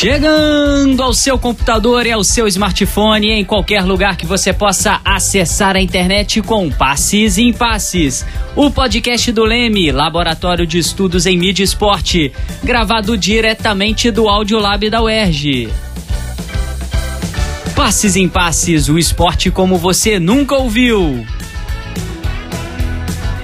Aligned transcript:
Chegando 0.00 1.02
ao 1.02 1.12
seu 1.12 1.36
computador 1.36 2.06
e 2.06 2.12
ao 2.12 2.22
seu 2.22 2.46
smartphone 2.46 3.32
em 3.32 3.44
qualquer 3.44 3.82
lugar 3.82 4.16
que 4.16 4.24
você 4.24 4.52
possa 4.52 5.00
acessar 5.04 5.74
a 5.74 5.80
internet 5.80 6.40
com 6.40 6.70
Passes 6.70 7.36
em 7.36 7.52
Passes. 7.52 8.24
O 8.54 8.70
podcast 8.70 9.32
do 9.32 9.42
Leme, 9.42 9.90
Laboratório 9.90 10.64
de 10.64 10.78
Estudos 10.78 11.26
em 11.26 11.36
Mídia 11.36 11.64
e 11.64 11.66
Esporte, 11.66 12.32
gravado 12.62 13.18
diretamente 13.18 14.08
do 14.12 14.28
Audiolab 14.28 14.88
da 14.88 15.02
UERJ. 15.02 15.68
Passes 17.74 18.14
em 18.14 18.28
Passes, 18.28 18.88
o 18.88 19.00
esporte 19.00 19.50
como 19.50 19.78
você 19.78 20.20
nunca 20.20 20.54
ouviu. 20.54 21.26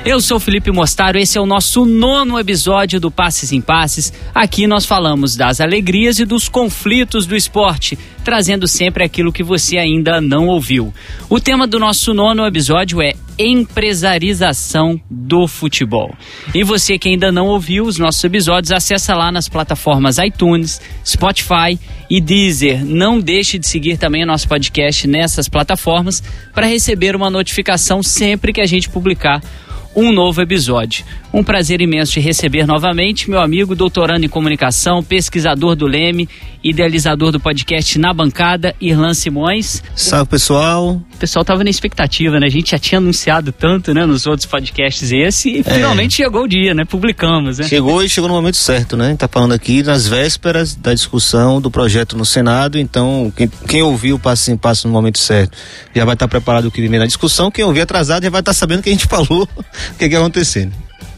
Eu 0.04 0.20
sou 0.20 0.38
Felipe 0.38 0.70
Mostaro, 0.70 1.18
esse 1.18 1.38
é 1.38 1.40
o 1.40 1.46
nosso 1.46 1.86
nono 1.86 2.38
episódio 2.38 3.00
do 3.00 3.10
Passes 3.10 3.52
em 3.52 3.60
Passes. 3.62 4.12
Aqui 4.34 4.66
nós 4.66 4.84
falamos 4.84 5.34
das 5.34 5.62
alegrias 5.62 6.18
e 6.18 6.26
dos 6.26 6.46
conflitos 6.46 7.24
do 7.24 7.34
esporte, 7.34 7.98
trazendo 8.22 8.68
sempre 8.68 9.02
aquilo 9.02 9.32
que 9.32 9.42
você 9.42 9.78
ainda 9.78 10.20
não 10.20 10.46
ouviu. 10.46 10.92
O 11.30 11.40
tema 11.40 11.66
do 11.66 11.78
nosso 11.78 12.12
nono 12.12 12.44
episódio 12.44 13.00
é 13.00 13.14
empresarização 13.38 15.00
do 15.10 15.48
futebol. 15.48 16.14
E 16.54 16.62
você 16.62 16.98
que 16.98 17.08
ainda 17.08 17.32
não 17.32 17.46
ouviu 17.46 17.84
os 17.84 17.98
nossos 17.98 18.22
episódios, 18.22 18.72
acessa 18.72 19.14
lá 19.14 19.32
nas 19.32 19.48
plataformas 19.48 20.18
iTunes, 20.18 20.82
Spotify 21.04 21.80
e 22.10 22.20
Deezer. 22.20 22.84
Não 22.84 23.18
deixe 23.18 23.58
de 23.58 23.66
seguir 23.66 23.96
também 23.96 24.22
o 24.22 24.26
nosso 24.26 24.46
podcast 24.46 25.08
nessas 25.08 25.48
plataformas 25.48 26.22
para 26.52 26.66
receber 26.66 27.16
uma 27.16 27.30
notificação 27.30 28.02
sempre 28.02 28.52
que 28.52 28.60
a 28.60 28.66
gente 28.66 28.90
publicar 28.90 29.40
um 29.94 30.12
novo 30.12 30.40
episódio. 30.42 31.04
Um 31.32 31.42
prazer 31.42 31.80
imenso 31.80 32.12
te 32.12 32.20
receber 32.20 32.66
novamente, 32.66 33.28
meu 33.28 33.40
amigo, 33.40 33.74
doutorando 33.74 34.24
em 34.24 34.28
comunicação, 34.28 35.02
pesquisador 35.02 35.74
do 35.74 35.86
Leme, 35.86 36.28
idealizador 36.62 37.32
do 37.32 37.40
podcast 37.40 37.98
Na 37.98 38.12
Bancada, 38.14 38.74
Irlan 38.80 39.12
Simões. 39.14 39.82
Salve, 39.94 40.30
pessoal. 40.30 40.92
O 40.92 41.16
pessoal 41.18 41.44
tava 41.44 41.64
na 41.64 41.70
expectativa, 41.70 42.38
né? 42.38 42.46
A 42.46 42.50
gente 42.50 42.70
já 42.70 42.78
tinha 42.78 42.98
anunciado 42.98 43.52
tanto, 43.52 43.92
né, 43.92 44.06
nos 44.06 44.26
outros 44.26 44.46
podcasts 44.46 45.12
esse, 45.12 45.50
e 45.50 45.60
é. 45.60 45.62
finalmente 45.62 46.14
chegou 46.14 46.44
o 46.44 46.48
dia, 46.48 46.72
né? 46.72 46.84
Publicamos, 46.84 47.58
né? 47.58 47.66
Chegou 47.66 48.02
e 48.02 48.08
chegou 48.08 48.28
no 48.28 48.34
momento 48.34 48.56
certo, 48.56 48.96
né? 48.96 49.06
A 49.06 49.08
gente 49.10 49.18
tá 49.18 49.28
falando 49.28 49.52
aqui 49.52 49.82
nas 49.82 50.06
vésperas 50.06 50.74
da 50.74 50.94
discussão 50.94 51.60
do 51.60 51.70
projeto 51.70 52.16
no 52.16 52.24
Senado, 52.24 52.78
então 52.78 53.32
quem, 53.36 53.50
quem 53.68 53.82
ouviu 53.82 54.16
o 54.16 54.18
passo 54.18 54.50
em 54.50 54.56
passo 54.56 54.86
no 54.86 54.92
momento 54.92 55.18
certo 55.18 55.56
já 55.94 56.04
vai 56.04 56.14
estar 56.14 56.26
tá 56.26 56.30
preparado 56.30 56.66
o 56.66 56.70
que 56.70 56.86
vem 56.86 56.98
na 56.98 57.06
discussão, 57.06 57.50
quem 57.50 57.64
ouvir 57.64 57.82
atrasado 57.82 58.24
já 58.24 58.30
vai 58.30 58.40
estar 58.40 58.50
tá 58.50 58.54
sabendo 58.54 58.82
que 58.82 58.88
a 58.88 58.92
gente 58.92 59.06
falou 59.10 59.48
o 59.92 59.94
que, 59.98 60.08
que 60.08 60.14
ia 60.14 60.20
acontecer. 60.20 60.70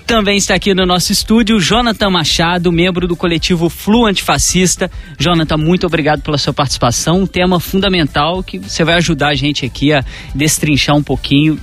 Também 0.07 0.37
está 0.37 0.55
aqui 0.55 0.73
no 0.73 0.87
nosso 0.87 1.11
estúdio 1.11 1.59
Jonathan 1.59 2.09
Machado, 2.09 2.71
membro 2.71 3.09
do 3.09 3.17
coletivo 3.17 3.69
Flu 3.69 4.07
Antifascista. 4.07 4.89
Jonathan, 5.19 5.57
muito 5.57 5.85
obrigado 5.85 6.23
pela 6.23 6.39
sua 6.39 6.53
participação. 6.53 7.23
Um 7.23 7.27
tema 7.27 7.59
fundamental 7.59 8.41
que 8.41 8.57
você 8.57 8.85
vai 8.85 8.95
ajudar 8.95 9.31
a 9.31 9.35
gente 9.35 9.67
aqui 9.67 9.93
a 9.93 10.05
destrinchar 10.33 10.95
um 10.95 11.03
pouquinho 11.03 11.59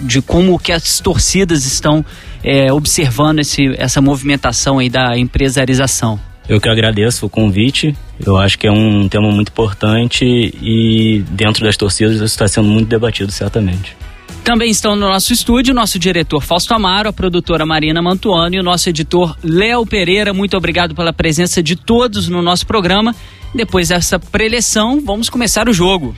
de 0.00 0.20
como 0.20 0.58
que 0.58 0.72
as 0.72 1.00
torcidas 1.00 1.64
estão 1.64 2.04
é, 2.44 2.70
observando 2.70 3.38
esse, 3.38 3.74
essa 3.78 4.02
movimentação 4.02 4.78
aí 4.78 4.90
da 4.90 5.16
empresarização. 5.16 6.20
Eu 6.46 6.60
que 6.60 6.68
agradeço 6.68 7.24
o 7.24 7.30
convite. 7.30 7.96
Eu 8.24 8.36
acho 8.36 8.58
que 8.58 8.66
é 8.66 8.70
um 8.70 9.08
tema 9.08 9.30
muito 9.30 9.48
importante 9.48 10.24
e 10.24 11.24
dentro 11.30 11.64
das 11.64 11.78
torcidas 11.78 12.20
está 12.20 12.46
sendo 12.46 12.68
muito 12.68 12.88
debatido, 12.88 13.32
certamente. 13.32 13.96
Também 14.44 14.70
estão 14.70 14.94
no 14.94 15.08
nosso 15.08 15.32
estúdio 15.32 15.74
nosso 15.74 15.98
diretor 15.98 16.40
Fausto 16.40 16.72
Amaro, 16.72 17.08
a 17.08 17.12
produtora 17.12 17.66
Marina 17.66 18.00
Mantuano 18.00 18.54
e 18.54 18.60
o 18.60 18.62
nosso 18.62 18.88
editor 18.88 19.36
Léo 19.42 19.84
Pereira. 19.84 20.32
Muito 20.32 20.56
obrigado 20.56 20.94
pela 20.94 21.12
presença 21.12 21.62
de 21.62 21.74
todos 21.74 22.28
no 22.28 22.40
nosso 22.40 22.66
programa. 22.66 23.14
Depois 23.54 23.88
dessa 23.88 24.18
preleção, 24.18 25.00
vamos 25.04 25.28
começar 25.28 25.68
o 25.68 25.72
jogo. 25.72 26.14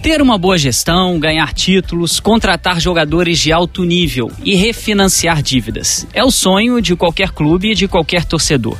Ter 0.00 0.22
uma 0.22 0.38
boa 0.38 0.56
gestão, 0.56 1.18
ganhar 1.20 1.52
títulos, 1.52 2.18
contratar 2.18 2.80
jogadores 2.80 3.38
de 3.38 3.52
alto 3.52 3.84
nível 3.84 4.30
e 4.42 4.54
refinanciar 4.56 5.42
dívidas 5.42 6.06
é 6.12 6.24
o 6.24 6.30
sonho 6.30 6.80
de 6.80 6.96
qualquer 6.96 7.30
clube 7.30 7.70
e 7.70 7.74
de 7.74 7.86
qualquer 7.86 8.24
torcedor. 8.24 8.76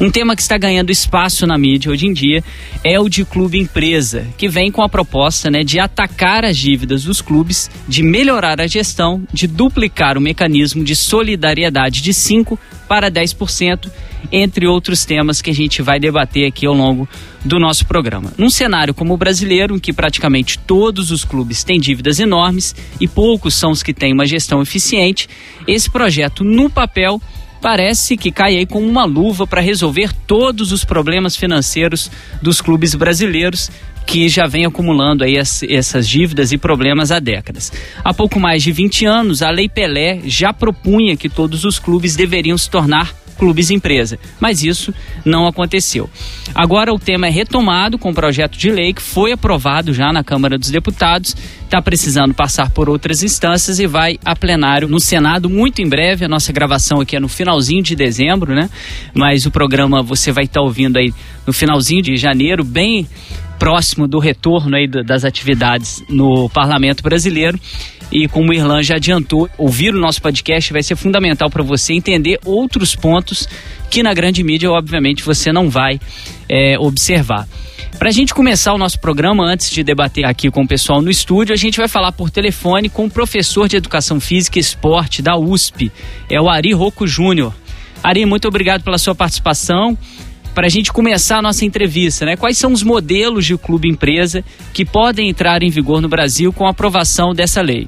Um 0.00 0.10
tema 0.10 0.36
que 0.36 0.42
está 0.42 0.58
ganhando 0.58 0.90
espaço 0.90 1.46
na 1.46 1.56
mídia 1.56 1.90
hoje 1.90 2.06
em 2.06 2.12
dia 2.12 2.44
é 2.84 3.00
o 3.00 3.08
de 3.08 3.24
clube 3.24 3.58
empresa, 3.58 4.26
que 4.36 4.48
vem 4.48 4.70
com 4.70 4.82
a 4.82 4.88
proposta 4.88 5.50
né, 5.50 5.60
de 5.60 5.80
atacar 5.80 6.44
as 6.44 6.56
dívidas 6.56 7.04
dos 7.04 7.22
clubes, 7.22 7.70
de 7.86 8.02
melhorar 8.02 8.60
a 8.60 8.66
gestão, 8.66 9.22
de 9.32 9.46
duplicar 9.46 10.18
o 10.18 10.20
mecanismo 10.20 10.84
de 10.84 10.94
solidariedade 10.94 12.02
de 12.02 12.12
5% 12.12 12.58
para 12.88 13.10
10% 13.10 13.90
entre 14.32 14.66
outros 14.66 15.04
temas 15.04 15.40
que 15.40 15.50
a 15.50 15.54
gente 15.54 15.82
vai 15.82 16.00
debater 16.00 16.46
aqui 16.46 16.66
ao 16.66 16.74
longo 16.74 17.08
do 17.44 17.58
nosso 17.58 17.86
programa. 17.86 18.32
Num 18.36 18.50
cenário 18.50 18.92
como 18.92 19.14
o 19.14 19.16
brasileiro, 19.16 19.76
em 19.76 19.78
que 19.78 19.92
praticamente 19.92 20.58
todos 20.58 21.10
os 21.10 21.24
clubes 21.24 21.62
têm 21.62 21.78
dívidas 21.78 22.18
enormes 22.18 22.74
e 23.00 23.06
poucos 23.06 23.54
são 23.54 23.70
os 23.70 23.82
que 23.82 23.94
têm 23.94 24.12
uma 24.12 24.26
gestão 24.26 24.60
eficiente, 24.60 25.28
esse 25.66 25.90
projeto 25.90 26.42
no 26.42 26.68
papel 26.68 27.20
parece 27.60 28.16
que 28.16 28.30
cai 28.30 28.56
aí 28.56 28.66
com 28.66 28.80
uma 28.80 29.04
luva 29.04 29.46
para 29.46 29.60
resolver 29.60 30.12
todos 30.26 30.72
os 30.72 30.84
problemas 30.84 31.36
financeiros 31.36 32.10
dos 32.40 32.60
clubes 32.60 32.94
brasileiros 32.94 33.70
que 34.08 34.26
já 34.26 34.46
vem 34.46 34.64
acumulando 34.64 35.22
aí 35.22 35.36
as, 35.36 35.62
essas 35.62 36.08
dívidas 36.08 36.50
e 36.50 36.56
problemas 36.56 37.12
há 37.12 37.18
décadas. 37.18 37.70
Há 38.02 38.14
pouco 38.14 38.40
mais 38.40 38.62
de 38.62 38.72
20 38.72 39.04
anos, 39.04 39.42
a 39.42 39.50
Lei 39.50 39.68
Pelé 39.68 40.22
já 40.24 40.50
propunha 40.50 41.14
que 41.14 41.28
todos 41.28 41.62
os 41.66 41.78
clubes 41.78 42.16
deveriam 42.16 42.56
se 42.56 42.70
tornar 42.70 43.14
clubes 43.38 43.70
empresa, 43.70 44.18
mas 44.40 44.62
isso 44.62 44.92
não 45.24 45.46
aconteceu. 45.46 46.10
Agora 46.54 46.92
o 46.92 46.98
tema 46.98 47.28
é 47.28 47.30
retomado 47.30 47.98
com 47.98 48.10
o 48.10 48.14
projeto 48.14 48.58
de 48.58 48.70
lei 48.70 48.92
que 48.92 49.00
foi 49.00 49.32
aprovado 49.32 49.94
já 49.94 50.12
na 50.12 50.24
Câmara 50.24 50.58
dos 50.58 50.70
Deputados, 50.70 51.36
está 51.64 51.80
precisando 51.80 52.34
passar 52.34 52.70
por 52.70 52.88
outras 52.88 53.22
instâncias 53.22 53.78
e 53.78 53.86
vai 53.86 54.18
a 54.24 54.34
plenário 54.34 54.88
no 54.88 54.98
Senado 54.98 55.48
muito 55.48 55.80
em 55.80 55.88
breve. 55.88 56.24
A 56.24 56.28
nossa 56.28 56.52
gravação 56.52 57.00
aqui 57.00 57.16
é 57.16 57.20
no 57.20 57.28
finalzinho 57.28 57.82
de 57.82 57.94
dezembro, 57.94 58.54
né? 58.54 58.68
Mas 59.14 59.46
o 59.46 59.50
programa 59.50 60.02
você 60.02 60.32
vai 60.32 60.44
estar 60.44 60.60
tá 60.60 60.66
ouvindo 60.66 60.98
aí 60.98 61.12
no 61.46 61.52
finalzinho 61.52 62.02
de 62.02 62.16
janeiro, 62.16 62.64
bem 62.64 63.06
próximo 63.58 64.06
do 64.06 64.18
retorno 64.18 64.76
aí 64.76 64.86
das 64.86 65.24
atividades 65.24 66.02
no 66.08 66.48
Parlamento 66.48 67.02
Brasileiro. 67.02 67.58
E 68.10 68.26
como 68.26 68.50
o 68.50 68.54
Irlan 68.54 68.82
já 68.82 68.96
adiantou, 68.96 69.48
ouvir 69.58 69.94
o 69.94 69.98
nosso 69.98 70.22
podcast 70.22 70.72
vai 70.72 70.82
ser 70.82 70.96
fundamental 70.96 71.50
para 71.50 71.62
você 71.62 71.92
entender 71.92 72.38
outros 72.44 72.96
pontos 72.96 73.48
que 73.90 74.02
na 74.02 74.14
grande 74.14 74.42
mídia, 74.42 74.70
obviamente, 74.70 75.22
você 75.22 75.52
não 75.52 75.68
vai 75.68 76.00
é, 76.48 76.78
observar. 76.78 77.46
Para 77.98 78.08
a 78.08 78.12
gente 78.12 78.32
começar 78.32 78.72
o 78.72 78.78
nosso 78.78 79.00
programa, 79.00 79.44
antes 79.44 79.70
de 79.70 79.82
debater 79.82 80.24
aqui 80.24 80.50
com 80.50 80.62
o 80.62 80.68
pessoal 80.68 81.02
no 81.02 81.10
estúdio, 81.10 81.52
a 81.52 81.56
gente 81.56 81.78
vai 81.78 81.88
falar 81.88 82.12
por 82.12 82.30
telefone 82.30 82.88
com 82.88 83.06
o 83.06 83.10
professor 83.10 83.68
de 83.68 83.76
Educação 83.76 84.20
Física 84.20 84.58
e 84.58 84.60
Esporte 84.60 85.20
da 85.20 85.36
USP, 85.36 85.90
é 86.30 86.40
o 86.40 86.48
Ari 86.48 86.72
Rocco 86.72 87.06
Júnior. 87.06 87.52
Ari, 88.02 88.24
muito 88.24 88.46
obrigado 88.46 88.84
pela 88.84 88.98
sua 88.98 89.14
participação 89.14 89.98
para 90.58 90.66
a 90.66 90.70
gente 90.70 90.92
começar 90.92 91.38
a 91.38 91.42
nossa 91.42 91.64
entrevista, 91.64 92.26
né? 92.26 92.36
Quais 92.36 92.58
são 92.58 92.72
os 92.72 92.82
modelos 92.82 93.46
de 93.46 93.56
clube 93.56 93.88
empresa 93.88 94.44
que 94.74 94.84
podem 94.84 95.28
entrar 95.28 95.62
em 95.62 95.70
vigor 95.70 96.00
no 96.00 96.08
Brasil 96.08 96.52
com 96.52 96.66
a 96.66 96.70
aprovação 96.70 97.32
dessa 97.32 97.62
lei? 97.62 97.86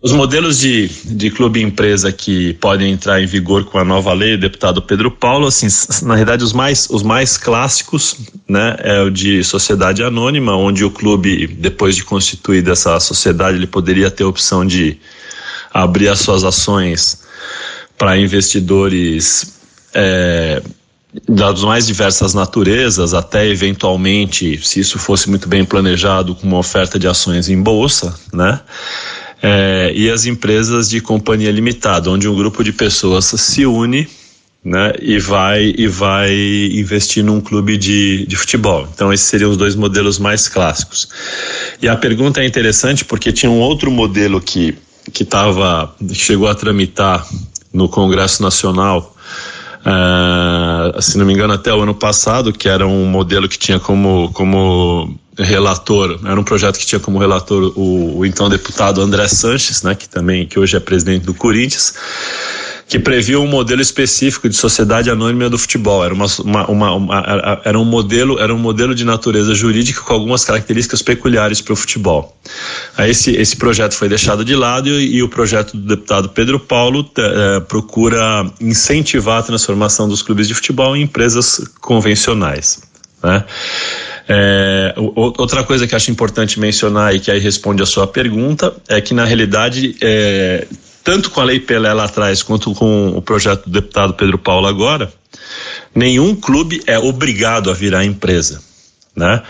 Os 0.00 0.10
modelos 0.10 0.58
de, 0.58 0.88
de 0.88 1.30
clube 1.30 1.60
empresa 1.60 2.10
que 2.10 2.54
podem 2.54 2.90
entrar 2.90 3.22
em 3.22 3.26
vigor 3.26 3.66
com 3.66 3.76
a 3.76 3.84
nova 3.84 4.14
lei, 4.14 4.38
deputado 4.38 4.80
Pedro 4.80 5.10
Paulo, 5.10 5.46
assim, 5.46 5.66
na 6.06 6.16
verdade 6.16 6.42
os 6.42 6.54
mais, 6.54 6.88
os 6.88 7.02
mais 7.02 7.36
clássicos, 7.36 8.16
né, 8.48 8.74
é 8.78 9.02
o 9.02 9.10
de 9.10 9.44
sociedade 9.44 10.02
anônima, 10.02 10.56
onde 10.56 10.86
o 10.86 10.90
clube, 10.90 11.48
depois 11.48 11.94
de 11.94 12.02
constituída 12.02 12.72
essa 12.72 12.98
sociedade, 12.98 13.58
ele 13.58 13.66
poderia 13.66 14.10
ter 14.10 14.24
a 14.24 14.28
opção 14.28 14.64
de 14.64 14.98
abrir 15.70 16.08
as 16.08 16.20
suas 16.20 16.44
ações 16.44 17.24
para 17.98 18.16
investidores 18.16 19.60
é, 19.92 20.62
das 21.28 21.62
mais 21.62 21.86
diversas 21.86 22.34
naturezas, 22.34 23.14
até 23.14 23.46
eventualmente, 23.46 24.60
se 24.66 24.80
isso 24.80 24.98
fosse 24.98 25.28
muito 25.28 25.48
bem 25.48 25.64
planejado, 25.64 26.34
com 26.34 26.46
uma 26.46 26.58
oferta 26.58 26.98
de 26.98 27.08
ações 27.08 27.48
em 27.48 27.60
bolsa, 27.60 28.14
né? 28.32 28.60
É, 29.40 29.92
e 29.94 30.10
as 30.10 30.26
empresas 30.26 30.90
de 30.90 31.00
companhia 31.00 31.50
limitada, 31.50 32.10
onde 32.10 32.28
um 32.28 32.34
grupo 32.34 32.62
de 32.64 32.72
pessoas 32.72 33.26
se 33.26 33.64
une 33.64 34.08
né, 34.64 34.92
e 35.00 35.18
vai 35.18 35.72
e 35.78 35.86
vai 35.86 36.34
investir 36.72 37.24
num 37.24 37.40
clube 37.40 37.76
de, 37.76 38.26
de 38.26 38.36
futebol. 38.36 38.88
Então 38.92 39.12
esses 39.12 39.26
seriam 39.26 39.50
os 39.50 39.56
dois 39.56 39.76
modelos 39.76 40.18
mais 40.18 40.48
clássicos. 40.48 41.08
E 41.80 41.88
a 41.88 41.96
pergunta 41.96 42.40
é 42.40 42.46
interessante 42.46 43.04
porque 43.04 43.32
tinha 43.32 43.50
um 43.50 43.60
outro 43.60 43.90
modelo 43.90 44.40
que 44.40 44.76
que 45.12 45.24
tava, 45.24 45.94
que 46.06 46.14
chegou 46.14 46.48
a 46.48 46.54
tramitar 46.54 47.26
no 47.72 47.88
Congresso 47.88 48.42
Nacional 48.42 49.16
uh, 49.84 51.00
se 51.00 51.18
não 51.18 51.26
me 51.26 51.32
engano, 51.32 51.54
até 51.54 51.72
o 51.72 51.80
ano 51.80 51.94
passado, 51.94 52.52
que 52.52 52.68
era 52.68 52.86
um 52.86 53.06
modelo 53.06 53.48
que 53.48 53.58
tinha 53.58 53.78
como, 53.78 54.30
como 54.32 55.18
relator, 55.38 56.18
era 56.24 56.38
um 56.38 56.44
projeto 56.44 56.78
que 56.78 56.86
tinha 56.86 57.00
como 57.00 57.18
relator 57.18 57.72
o, 57.76 58.18
o 58.18 58.26
então 58.26 58.48
deputado 58.48 59.00
André 59.00 59.28
Sanches, 59.28 59.82
né, 59.82 59.94
que 59.94 60.08
também 60.08 60.46
que 60.46 60.58
hoje 60.58 60.76
é 60.76 60.80
presidente 60.80 61.24
do 61.24 61.34
Corinthians, 61.34 61.94
que 62.88 62.98
previa 62.98 63.38
um 63.38 63.46
modelo 63.46 63.82
específico 63.82 64.48
de 64.48 64.56
sociedade 64.56 65.10
anônima 65.10 65.50
do 65.50 65.58
futebol. 65.58 66.02
Era, 66.02 66.14
uma, 66.14 66.26
uma, 66.42 66.94
uma, 66.94 67.60
era, 67.62 67.78
um, 67.78 67.84
modelo, 67.84 68.38
era 68.40 68.52
um 68.52 68.58
modelo 68.58 68.94
de 68.94 69.04
natureza 69.04 69.54
jurídica 69.54 70.00
com 70.00 70.14
algumas 70.14 70.42
características 70.42 71.02
peculiares 71.02 71.60
para 71.60 71.74
o 71.74 71.76
futebol. 71.76 72.34
Esse, 72.98 73.36
esse 73.36 73.56
projeto 73.56 73.92
foi 73.92 74.08
deixado 74.08 74.42
de 74.42 74.56
lado 74.56 74.88
e, 74.88 75.16
e 75.16 75.22
o 75.22 75.28
projeto 75.28 75.76
do 75.76 75.86
deputado 75.86 76.30
Pedro 76.30 76.58
Paulo 76.58 77.08
eh, 77.18 77.60
procura 77.68 78.50
incentivar 78.58 79.40
a 79.40 79.42
transformação 79.42 80.08
dos 80.08 80.22
clubes 80.22 80.48
de 80.48 80.54
futebol 80.54 80.96
em 80.96 81.02
empresas 81.02 81.60
convencionais. 81.82 82.80
Né? 83.22 83.44
É, 84.30 84.94
outra 85.14 85.62
coisa 85.62 85.86
que 85.86 85.94
acho 85.94 86.10
importante 86.10 86.58
mencionar 86.58 87.14
e 87.14 87.20
que 87.20 87.30
aí 87.30 87.38
responde 87.38 87.82
a 87.82 87.86
sua 87.86 88.06
pergunta 88.06 88.74
é 88.88 89.00
que 89.00 89.12
na 89.12 89.24
realidade 89.24 89.96
é, 90.00 90.66
tanto 91.08 91.30
com 91.30 91.40
a 91.40 91.44
Lei 91.44 91.58
Pelé 91.58 91.90
lá 91.94 92.04
atrás 92.04 92.42
quanto 92.42 92.74
com 92.74 93.16
o 93.16 93.22
projeto 93.22 93.64
do 93.64 93.80
deputado 93.80 94.12
Pedro 94.12 94.36
Paulo 94.36 94.66
agora, 94.66 95.10
nenhum 95.94 96.34
clube 96.36 96.82
é 96.86 96.98
obrigado 96.98 97.70
a 97.70 97.72
virar 97.72 98.04
empresa. 98.04 98.60
Né? 99.16 99.42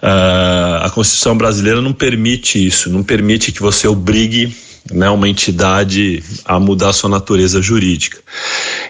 Uh, 0.00 0.84
a 0.84 0.90
Constituição 0.94 1.36
brasileira 1.36 1.82
não 1.82 1.92
permite 1.92 2.64
isso, 2.64 2.88
não 2.88 3.02
permite 3.02 3.50
que 3.50 3.60
você 3.60 3.88
obrigue 3.88 4.54
né, 4.92 5.08
uma 5.10 5.28
entidade 5.28 6.22
a 6.44 6.58
mudar 6.58 6.92
sua 6.92 7.10
natureza 7.10 7.60
jurídica. 7.60 8.18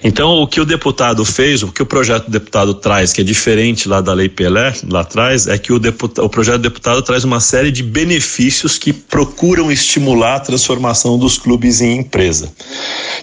Então, 0.03 0.31
o 0.43 0.47
que 0.47 0.61
o 0.61 0.65
deputado 0.65 1.25
fez, 1.25 1.63
o 1.63 1.69
que 1.69 1.83
o 1.83 1.87
projeto 1.87 2.27
do 2.27 2.31
deputado 2.31 2.75
traz, 2.75 3.13
que 3.13 3.21
é 3.21 3.25
diferente 3.25 3.89
lá 3.89 4.01
da 4.01 4.13
Lei 4.13 4.29
Pelé, 4.29 4.75
lá 4.89 5.01
atrás, 5.01 5.47
é 5.47 5.59
que 5.59 5.73
o, 5.73 5.79
deputado, 5.79 6.25
o 6.25 6.29
projeto 6.29 6.59
do 6.59 6.63
deputado 6.63 7.03
traz 7.03 7.25
uma 7.25 7.41
série 7.41 7.71
de 7.71 7.83
benefícios 7.83 8.79
que 8.79 8.93
procuram 8.93 9.71
estimular 9.71 10.37
a 10.37 10.41
transformação 10.41 11.19
dos 11.19 11.39
clubes 11.39 11.81
em 11.81 11.99
empresa. 11.99 12.51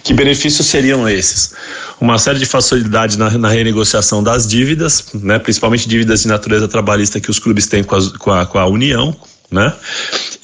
Que 0.02 0.14
benefícios 0.14 0.66
seriam 0.66 1.08
esses? 1.08 1.54
Uma 2.00 2.18
série 2.18 2.38
de 2.38 2.46
facilidades 2.46 3.16
na, 3.16 3.30
na 3.30 3.48
renegociação 3.48 4.22
das 4.22 4.46
dívidas, 4.46 5.06
né, 5.14 5.38
principalmente 5.38 5.88
dívidas 5.88 6.22
de 6.22 6.28
natureza 6.28 6.68
trabalhista 6.68 7.20
que 7.20 7.30
os 7.30 7.40
clubes 7.40 7.66
têm 7.66 7.82
com 7.82 7.98
com 8.18 8.30
a, 8.30 8.46
com 8.46 8.58
a 8.58 8.66
União, 8.66 9.16
né? 9.50 9.72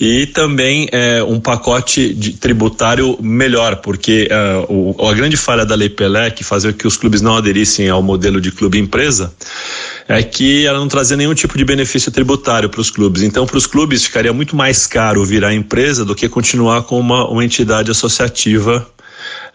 E 0.01 0.27
também 0.27 0.89
é, 0.91 1.23
um 1.23 1.39
pacote 1.39 2.37
tributário 2.41 3.17
melhor, 3.21 3.77
porque 3.77 4.29
uh, 4.69 4.95
o, 4.99 5.09
a 5.09 5.15
grande 5.15 5.37
falha 5.37 5.65
da 5.65 5.75
Lei 5.75 5.89
Pelé, 5.89 6.31
que 6.31 6.43
fazia 6.43 6.73
que 6.73 6.87
os 6.87 6.97
clubes 6.97 7.21
não 7.21 7.37
aderissem 7.37 7.89
ao 7.89 8.03
modelo 8.03 8.41
de 8.41 8.51
clube-empresa, 8.51 9.33
é 10.09 10.23
que 10.23 10.67
ela 10.67 10.79
não 10.79 10.89
trazia 10.89 11.17
nenhum 11.17 11.35
tipo 11.35 11.56
de 11.56 11.65
benefício 11.65 12.11
tributário 12.11 12.69
para 12.69 12.81
os 12.81 12.91
clubes. 12.91 13.23
Então, 13.23 13.47
para 13.47 13.56
os 13.56 13.67
clubes 13.67 14.05
ficaria 14.05 14.33
muito 14.33 14.56
mais 14.56 14.87
caro 14.87 15.25
virar 15.25 15.55
empresa 15.55 16.05
do 16.05 16.15
que 16.15 16.29
continuar 16.29 16.83
com 16.83 16.99
uma, 16.99 17.29
uma 17.29 17.45
entidade 17.45 17.91
associativa 17.91 18.87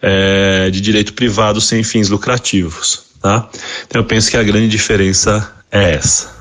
é, 0.01 0.69
de 0.69 0.80
direito 0.80 1.13
privado 1.13 1.60
sem 1.60 1.84
fins 1.84 2.07
lucrativos. 2.07 3.04
Tá? 3.22 3.50
Então, 3.88 4.01
eu 4.01 4.06
penso 4.06 4.31
que 4.31 4.38
a 4.38 4.44
grande 4.44 4.69
diferença 4.69 5.51
é 5.69 5.96
essa. 5.96 6.38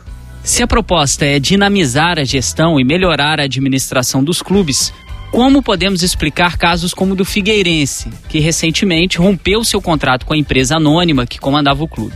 Se 0.49 0.63
a 0.63 0.67
proposta 0.67 1.27
é 1.27 1.39
dinamizar 1.39 2.19
a 2.19 2.25
gestão 2.25 2.81
e 2.81 2.83
melhorar 2.83 3.39
a 3.39 3.43
administração 3.43 4.25
dos 4.25 4.41
clubes, 4.41 4.95
como 5.31 5.63
podemos 5.63 6.03
explicar 6.03 6.57
casos 6.57 6.95
como 6.95 7.13
o 7.13 7.17
do 7.17 7.25
Figueirense, 7.25 8.11
que 8.29 8.39
recentemente 8.39 9.19
rompeu 9.19 9.63
seu 9.63 9.81
contrato 9.81 10.25
com 10.25 10.33
a 10.33 10.39
empresa 10.39 10.77
anônima 10.77 11.27
que 11.27 11.39
comandava 11.39 11.85
o 11.85 11.89
clube? 11.89 12.15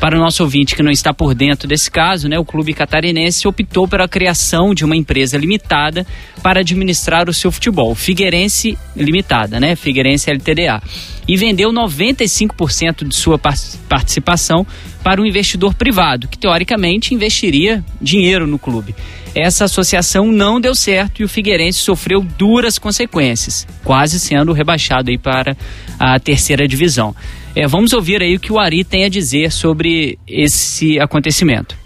Para 0.00 0.16
o 0.16 0.20
nosso 0.20 0.42
ouvinte 0.42 0.76
que 0.76 0.82
não 0.82 0.90
está 0.90 1.12
por 1.12 1.34
dentro 1.34 1.66
desse 1.66 1.90
caso, 1.90 2.28
né, 2.28 2.38
o 2.38 2.44
clube 2.44 2.72
catarinense 2.72 3.48
optou 3.48 3.88
pela 3.88 4.06
criação 4.06 4.74
de 4.74 4.84
uma 4.84 4.96
empresa 4.96 5.36
limitada 5.36 6.06
para 6.42 6.60
administrar 6.60 7.28
o 7.28 7.34
seu 7.34 7.50
futebol, 7.50 7.94
Figueirense 7.94 8.78
Limitada, 8.96 9.58
né, 9.58 9.74
Figueirense 9.74 10.30
LTDA, 10.30 10.80
e 11.26 11.36
vendeu 11.36 11.72
95% 11.72 13.06
de 13.06 13.16
sua 13.16 13.38
participação 13.38 14.66
para 15.02 15.20
um 15.20 15.26
investidor 15.26 15.74
privado, 15.74 16.28
que 16.28 16.38
teoricamente 16.38 17.14
investiria 17.14 17.84
dinheiro 18.00 18.46
no 18.46 18.58
clube. 18.58 18.94
Essa 19.34 19.64
associação 19.64 20.30
não 20.30 20.60
deu 20.60 20.74
certo 20.74 21.22
e 21.22 21.24
o 21.24 21.28
Figueirense 21.28 21.78
sofreu 21.78 22.20
duras 22.20 22.78
consequências, 22.78 23.66
quase 23.82 24.20
sendo 24.20 24.52
rebaixado 24.52 25.10
aí 25.10 25.16
para 25.16 25.56
a 25.98 26.20
terceira 26.20 26.68
divisão. 26.68 27.14
É, 27.56 27.66
vamos 27.66 27.92
ouvir 27.92 28.22
aí 28.22 28.36
o 28.36 28.40
que 28.40 28.52
o 28.52 28.58
Ari 28.58 28.84
tem 28.84 29.04
a 29.04 29.08
dizer 29.08 29.50
sobre 29.50 30.18
esse 30.26 31.00
acontecimento. 31.00 31.76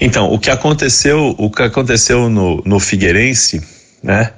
Então, 0.00 0.32
o 0.32 0.38
que 0.38 0.50
aconteceu, 0.50 1.34
o 1.38 1.50
que 1.50 1.62
aconteceu 1.62 2.28
no, 2.28 2.62
no 2.64 2.78
Figueirense, 2.78 3.60
né? 4.02 4.32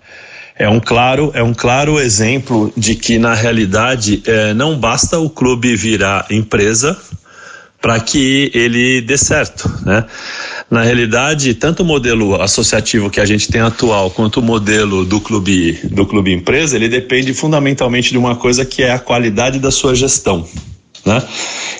É 0.58 0.68
um 0.68 0.80
claro, 0.80 1.30
é 1.34 1.42
um 1.42 1.54
claro 1.54 1.98
exemplo 1.98 2.70
de 2.76 2.94
que 2.94 3.18
na 3.18 3.32
realidade 3.32 4.22
é, 4.26 4.52
não 4.52 4.78
basta 4.78 5.18
o 5.18 5.30
clube 5.30 5.74
virar 5.74 6.26
empresa 6.30 6.98
para 7.80 7.98
que 7.98 8.50
ele 8.52 9.00
dê 9.00 9.16
certo, 9.16 9.72
né? 9.86 10.04
Na 10.70 10.82
realidade, 10.82 11.52
tanto 11.54 11.82
o 11.82 11.84
modelo 11.84 12.40
associativo 12.40 13.10
que 13.10 13.18
a 13.18 13.26
gente 13.26 13.48
tem 13.48 13.60
atual 13.60 14.08
quanto 14.08 14.38
o 14.38 14.42
modelo 14.42 15.04
do 15.04 15.20
clube 15.20 15.72
do 15.82 16.06
clube 16.06 16.32
empresa, 16.32 16.76
ele 16.76 16.88
depende 16.88 17.34
fundamentalmente 17.34 18.10
de 18.10 18.18
uma 18.18 18.36
coisa 18.36 18.64
que 18.64 18.84
é 18.84 18.92
a 18.92 18.98
qualidade 18.98 19.58
da 19.58 19.72
sua 19.72 19.96
gestão, 19.96 20.46
né? 21.04 21.20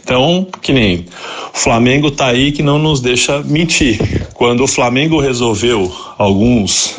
Então, 0.03 0.45
que 0.61 0.73
nem 0.73 1.07
o 1.55 1.57
Flamengo 1.57 2.11
tá 2.11 2.27
aí 2.27 2.51
que 2.51 2.65
não 2.65 2.81
nos 2.81 3.01
deixa 3.01 3.41
mentir. 3.45 4.27
Quando 4.35 4.65
o 4.65 4.67
Flamengo 4.67 5.21
resolveu 5.21 5.95
alguns 6.19 6.97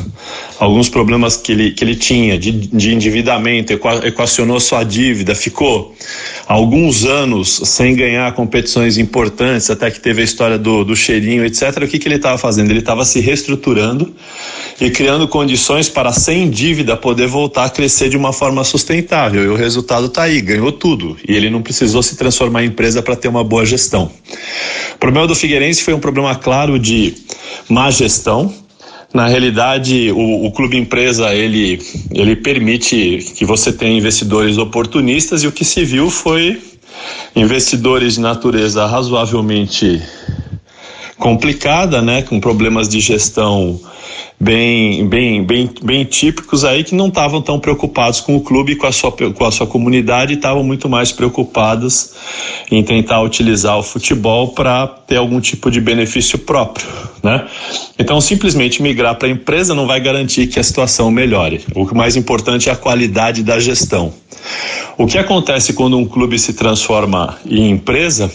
alguns 0.62 0.88
problemas 0.88 1.36
que 1.36 1.50
ele, 1.50 1.72
que 1.72 1.82
ele 1.82 1.96
tinha 1.96 2.38
de, 2.38 2.52
de 2.52 2.94
endividamento, 2.94 3.72
equacionou 3.72 4.60
sua 4.60 4.84
dívida, 4.84 5.34
ficou 5.34 5.92
alguns 6.46 7.04
anos 7.04 7.62
sem 7.64 7.96
ganhar 7.96 8.32
competições 8.32 8.96
importantes, 8.96 9.68
até 9.70 9.90
que 9.90 9.98
teve 9.98 10.20
a 10.20 10.24
história 10.24 10.56
do, 10.56 10.84
do 10.84 10.94
cheirinho, 10.94 11.44
etc. 11.44 11.78
O 11.82 11.88
que, 11.88 11.98
que 11.98 12.06
ele 12.06 12.14
estava 12.14 12.38
fazendo? 12.38 12.70
Ele 12.70 12.78
estava 12.78 13.04
se 13.04 13.18
reestruturando 13.18 14.14
e 14.80 14.88
criando 14.88 15.26
condições 15.26 15.88
para, 15.88 16.12
sem 16.12 16.48
dívida, 16.48 16.96
poder 16.96 17.26
voltar 17.26 17.64
a 17.64 17.68
crescer 17.70 18.08
de 18.08 18.16
uma 18.16 18.32
forma 18.32 18.62
sustentável. 18.62 19.42
E 19.42 19.48
o 19.48 19.56
resultado 19.56 20.06
está 20.06 20.22
aí, 20.22 20.40
ganhou 20.40 20.70
tudo. 20.70 21.16
E 21.28 21.34
ele 21.34 21.50
não 21.50 21.60
precisou 21.60 22.04
se 22.04 22.14
transformar 22.14 22.62
em 22.62 22.68
empresa 22.68 23.02
para 23.02 23.16
ter 23.16 23.26
uma 23.26 23.42
boa 23.42 23.66
gestão. 23.66 24.12
O 24.94 24.98
problema 24.98 25.26
do 25.26 25.34
Figueirense 25.34 25.82
foi 25.82 25.92
um 25.92 25.98
problema 25.98 26.36
claro 26.36 26.78
de 26.78 27.14
má 27.68 27.90
gestão, 27.90 28.54
na 29.12 29.26
realidade, 29.26 30.10
o, 30.12 30.46
o, 30.46 30.52
clube 30.52 30.76
empresa 30.76 31.34
ele, 31.34 31.80
ele 32.12 32.34
permite 32.34 33.18
que 33.36 33.44
você 33.44 33.72
tenha 33.72 33.96
investidores 33.96 34.56
oportunistas 34.56 35.42
e 35.42 35.46
o 35.46 35.52
que 35.52 35.64
se 35.64 35.84
viu 35.84 36.08
foi 36.08 36.60
investidores 37.36 38.14
de 38.14 38.20
natureza 38.20 38.86
razoavelmente 38.86 40.00
complicada, 41.18 42.00
né, 42.00 42.22
com 42.22 42.40
problemas 42.40 42.88
de 42.88 43.00
gestão 43.00 43.78
bem, 44.38 45.06
bem, 45.08 45.44
bem, 45.44 45.70
bem 45.82 46.04
típicos 46.04 46.64
aí 46.64 46.82
que 46.84 46.94
não 46.94 47.08
estavam 47.08 47.40
tão 47.40 47.60
preocupados 47.60 48.20
com 48.20 48.36
o 48.36 48.40
clube 48.40 48.76
com 48.76 48.86
a 48.86 48.92
sua, 48.92 49.12
com 49.12 49.44
a 49.44 49.50
sua 49.50 49.66
comunidade, 49.66 50.34
estavam 50.34 50.62
muito 50.62 50.88
mais 50.88 51.12
preocupados 51.12 52.12
em 52.70 52.82
tentar 52.82 53.22
utilizar 53.22 53.78
o 53.78 53.82
futebol 53.82 54.48
para 54.48 54.86
ter 54.86 55.16
algum 55.16 55.40
tipo 55.40 55.70
de 55.70 55.80
benefício 55.80 56.38
próprio, 56.38 56.86
né? 57.22 57.46
Então, 57.98 58.20
simplesmente 58.20 58.82
migrar 58.82 59.16
para 59.16 59.28
a 59.28 59.30
empresa 59.30 59.74
não 59.74 59.86
vai 59.86 60.00
garantir 60.00 60.46
que 60.48 60.58
a 60.58 60.62
situação 60.62 61.10
melhore. 61.10 61.64
O 61.74 61.94
mais 61.94 62.16
importante 62.16 62.68
é 62.68 62.72
a 62.72 62.76
qualidade 62.76 63.42
da 63.42 63.58
gestão. 63.60 64.12
O 64.98 65.06
que 65.06 65.18
acontece 65.18 65.72
quando 65.72 65.96
um 65.96 66.04
clube 66.04 66.38
se 66.38 66.52
transforma 66.52 67.38
em 67.46 67.70
empresa 67.70 68.30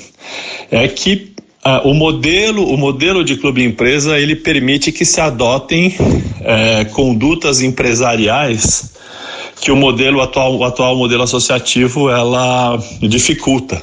é 0.72 0.88
que 0.88 1.34
ah, 1.70 1.82
o 1.84 1.94
modelo, 1.94 2.66
o 2.66 2.78
modelo 2.78 3.26
de 3.26 3.36
clube 3.36 3.62
empresa, 3.62 4.18
ele 4.18 4.38
permite 4.38 4.90
que 4.90 5.04
se 5.04 5.20
adotem 5.20 5.94
é, 6.40 6.86
condutas 6.86 7.62
empresariais 7.62 8.94
que 9.60 9.70
o 9.70 9.76
modelo 9.76 10.22
atual, 10.22 10.56
o 10.56 10.64
atual 10.64 10.96
modelo 10.96 11.24
associativo, 11.24 12.10
ela 12.10 12.82
dificulta. 13.02 13.82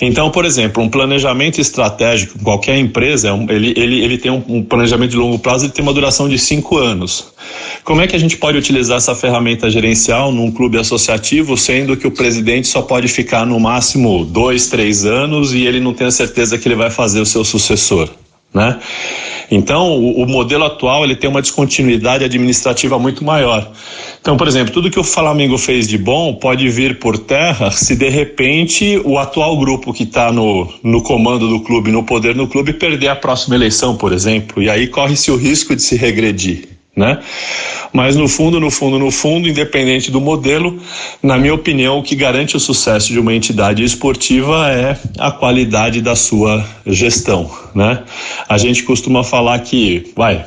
Então, 0.00 0.30
por 0.30 0.46
exemplo, 0.46 0.82
um 0.82 0.88
planejamento 0.88 1.60
estratégico, 1.60 2.38
qualquer 2.42 2.78
empresa, 2.78 3.28
é 3.28 3.54
ele, 3.54 3.74
ele, 3.76 4.02
ele 4.02 4.16
tem 4.16 4.32
um, 4.32 4.42
um 4.48 4.62
planejamento 4.62 5.10
de 5.10 5.18
longo 5.18 5.38
prazo, 5.38 5.66
ele 5.66 5.72
tem 5.72 5.82
uma 5.82 5.92
duração 5.92 6.30
de 6.30 6.38
cinco 6.38 6.78
anos. 6.78 7.26
Como 7.84 8.00
é 8.00 8.06
que 8.06 8.14
a 8.14 8.18
gente 8.18 8.36
pode 8.36 8.56
utilizar 8.56 8.98
essa 8.98 9.14
ferramenta 9.14 9.68
gerencial 9.68 10.30
num 10.30 10.52
clube 10.52 10.78
associativo, 10.78 11.56
sendo 11.56 11.96
que 11.96 12.06
o 12.06 12.12
presidente 12.12 12.68
só 12.68 12.80
pode 12.80 13.08
ficar 13.08 13.44
no 13.44 13.58
máximo 13.58 14.24
dois, 14.24 14.68
três 14.68 15.04
anos 15.04 15.52
e 15.52 15.66
ele 15.66 15.80
não 15.80 15.92
tem 15.92 16.06
a 16.06 16.10
certeza 16.12 16.56
que 16.56 16.68
ele 16.68 16.76
vai 16.76 16.90
fazer 16.90 17.20
o 17.20 17.26
seu 17.26 17.44
sucessor? 17.44 18.08
Né? 18.54 18.78
Então, 19.50 19.98
o, 19.98 20.22
o, 20.22 20.26
modelo 20.26 20.64
atual 20.64 21.04
ele 21.04 21.16
tem 21.16 21.28
uma 21.28 21.40
descontinuidade 21.40 22.22
administrativa 22.22 22.98
muito 22.98 23.24
maior. 23.24 23.72
Então, 24.20 24.36
por 24.36 24.46
exemplo, 24.46 24.72
tudo 24.72 24.90
que 24.90 25.00
o 25.00 25.04
Flamengo 25.04 25.56
fez 25.58 25.88
de 25.88 25.96
bom 25.96 26.34
pode 26.34 26.68
vir 26.68 26.98
por 26.98 27.18
terra 27.18 27.70
se 27.70 27.96
de 27.96 28.10
repente 28.10 29.00
o 29.04 29.18
atual 29.18 29.58
grupo 29.58 29.92
que 29.92 30.04
está 30.04 30.30
no, 30.30 30.72
no 30.84 31.02
comando 31.02 31.48
do 31.48 31.60
clube, 31.60 31.90
no 31.90 32.04
poder 32.04 32.36
no 32.36 32.46
clube, 32.46 32.74
perder 32.74 33.08
a 33.08 33.16
próxima 33.16 33.56
eleição, 33.56 33.96
por 33.96 34.12
exemplo. 34.12 34.62
E 34.62 34.68
aí 34.68 34.86
corre-se 34.86 35.30
o 35.30 35.36
risco 35.36 35.74
de 35.74 35.82
se 35.82 35.96
regredir. 35.96 36.68
Né? 36.96 37.20
Mas 37.92 38.16
no 38.16 38.28
fundo, 38.28 38.60
no 38.60 38.70
fundo, 38.70 38.98
no 38.98 39.10
fundo, 39.10 39.48
independente 39.48 40.10
do 40.10 40.20
modelo, 40.20 40.78
na 41.22 41.38
minha 41.38 41.54
opinião, 41.54 41.98
o 41.98 42.02
que 42.02 42.14
garante 42.14 42.56
o 42.56 42.60
sucesso 42.60 43.12
de 43.12 43.18
uma 43.18 43.34
entidade 43.34 43.82
esportiva 43.82 44.70
é 44.70 44.98
a 45.18 45.30
qualidade 45.30 46.00
da 46.00 46.14
sua 46.14 46.64
gestão, 46.86 47.50
né? 47.74 48.02
A 48.48 48.58
gente 48.58 48.82
costuma 48.82 49.24
falar 49.24 49.58
que, 49.60 50.12
vai, 50.16 50.44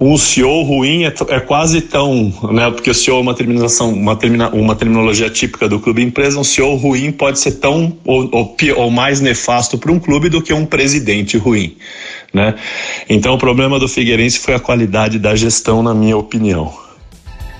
um 0.00 0.16
CEO 0.16 0.62
ruim 0.62 1.04
é, 1.04 1.14
é, 1.28 1.40
quase 1.40 1.80
tão, 1.80 2.32
né? 2.52 2.70
Porque 2.70 2.90
o 2.90 2.94
CEO 2.94 3.18
é 3.18 3.20
uma 3.20 3.34
terminação, 3.34 3.92
uma, 3.92 4.14
termina, 4.14 4.50
uma 4.50 4.74
terminologia 4.74 5.30
típica 5.30 5.68
do 5.68 5.80
clube 5.80 6.02
empresa. 6.02 6.38
Um 6.38 6.44
CEO 6.44 6.74
ruim 6.76 7.10
pode 7.10 7.38
ser 7.38 7.52
tão 7.52 7.96
ou, 8.04 8.28
ou, 8.32 8.56
ou 8.76 8.90
mais 8.90 9.20
nefasto 9.20 9.78
para 9.78 9.90
um 9.90 9.98
clube 9.98 10.28
do 10.28 10.42
que 10.42 10.52
um 10.52 10.66
presidente 10.66 11.38
ruim, 11.38 11.76
né? 12.32 12.54
Então 13.08 13.34
o 13.34 13.38
problema 13.38 13.78
do 13.78 13.88
Figueirense 13.88 14.38
foi 14.38 14.54
a 14.54 14.60
qualidade 14.60 15.18
da 15.18 15.34
gestão, 15.34 15.82
na 15.82 15.94
minha 15.94 16.16
opinião. 16.16 16.72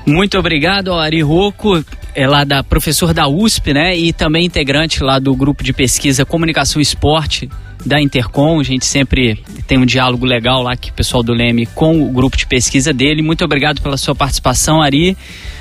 Muito 0.07 0.39
obrigado 0.39 0.93
Ari 0.93 1.21
Rocco, 1.23 1.83
é 2.15 2.29
lá 2.29 2.45
da 2.45 2.63
professor 2.63 3.13
da 3.13 3.27
USP, 3.27 3.73
né? 3.73 3.97
E 3.97 4.13
também 4.13 4.45
integrante 4.45 5.03
lá 5.03 5.19
do 5.19 5.35
grupo 5.35 5.65
de 5.65 5.73
pesquisa 5.73 6.25
Comunicação 6.25 6.81
e 6.81 6.83
Esporte 6.83 7.49
da 7.85 8.01
Intercom. 8.01 8.61
A 8.61 8.63
gente 8.63 8.87
sempre 8.87 9.43
tem 9.67 9.79
um 9.79 9.87
diálogo 9.87 10.25
legal 10.25 10.63
lá 10.63 10.77
que 10.77 10.91
o 10.91 10.95
pessoal 10.95 11.23
do 11.23 11.33
Leme 11.33 11.67
com 11.67 12.03
o 12.03 12.13
grupo 12.13 12.37
de 12.37 12.47
pesquisa 12.47 12.93
dele. 12.93 13.23
Muito 13.23 13.45
obrigado 13.45 13.81
pela 13.81 13.97
sua 13.97 14.15
participação, 14.15 14.81
Ari. 14.81 15.17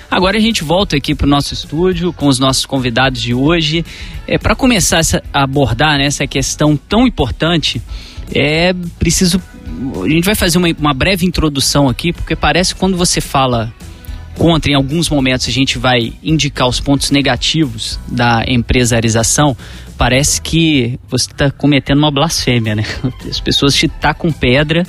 Agora 0.10 0.38
a 0.38 0.40
gente 0.40 0.64
volta 0.64 0.96
aqui 0.96 1.16
para 1.16 1.26
o 1.26 1.30
nosso 1.30 1.54
estúdio 1.54 2.14
com 2.14 2.28
os 2.28 2.40
nossos 2.40 2.66
convidados 2.66 3.22
de 3.22 3.34
hoje. 3.34 3.84
É, 4.28 4.38
para 4.38 4.56
começar 4.56 5.02
a 5.34 5.44
abordar 5.44 5.98
né, 5.98 6.06
essa 6.06 6.26
questão 6.28 6.78
tão 6.78 7.06
importante, 7.08 7.82
é 8.34 8.74
preciso. 8.98 9.42
A 10.04 10.08
gente 10.08 10.24
vai 10.24 10.36
fazer 10.36 10.58
uma, 10.58 10.68
uma 10.80 10.94
breve 10.94 11.26
introdução 11.26 11.90
aqui, 11.90 12.14
porque 12.14 12.36
parece 12.36 12.74
que 12.74 12.80
quando 12.80 12.96
você 12.96 13.20
fala 13.20 13.74
contra, 14.38 14.72
em 14.72 14.76
alguns 14.76 15.10
momentos 15.10 15.48
a 15.48 15.52
gente 15.52 15.78
vai 15.78 16.14
indicar 16.24 16.68
os 16.68 16.80
pontos 16.80 17.12
negativos 17.12 18.00
da 18.08 18.44
empresarização, 18.48 19.56
parece 19.98 20.42
que 20.42 21.00
você 21.10 21.32
está 21.32 21.50
cometendo 21.50 22.00
uma 22.00 22.12
blasfêmia, 22.12 22.76
né? 22.76 22.84
As 23.30 23.40
pessoas 23.40 23.74
te 23.74 23.88
tacam 23.88 24.32
pedra 24.32 24.86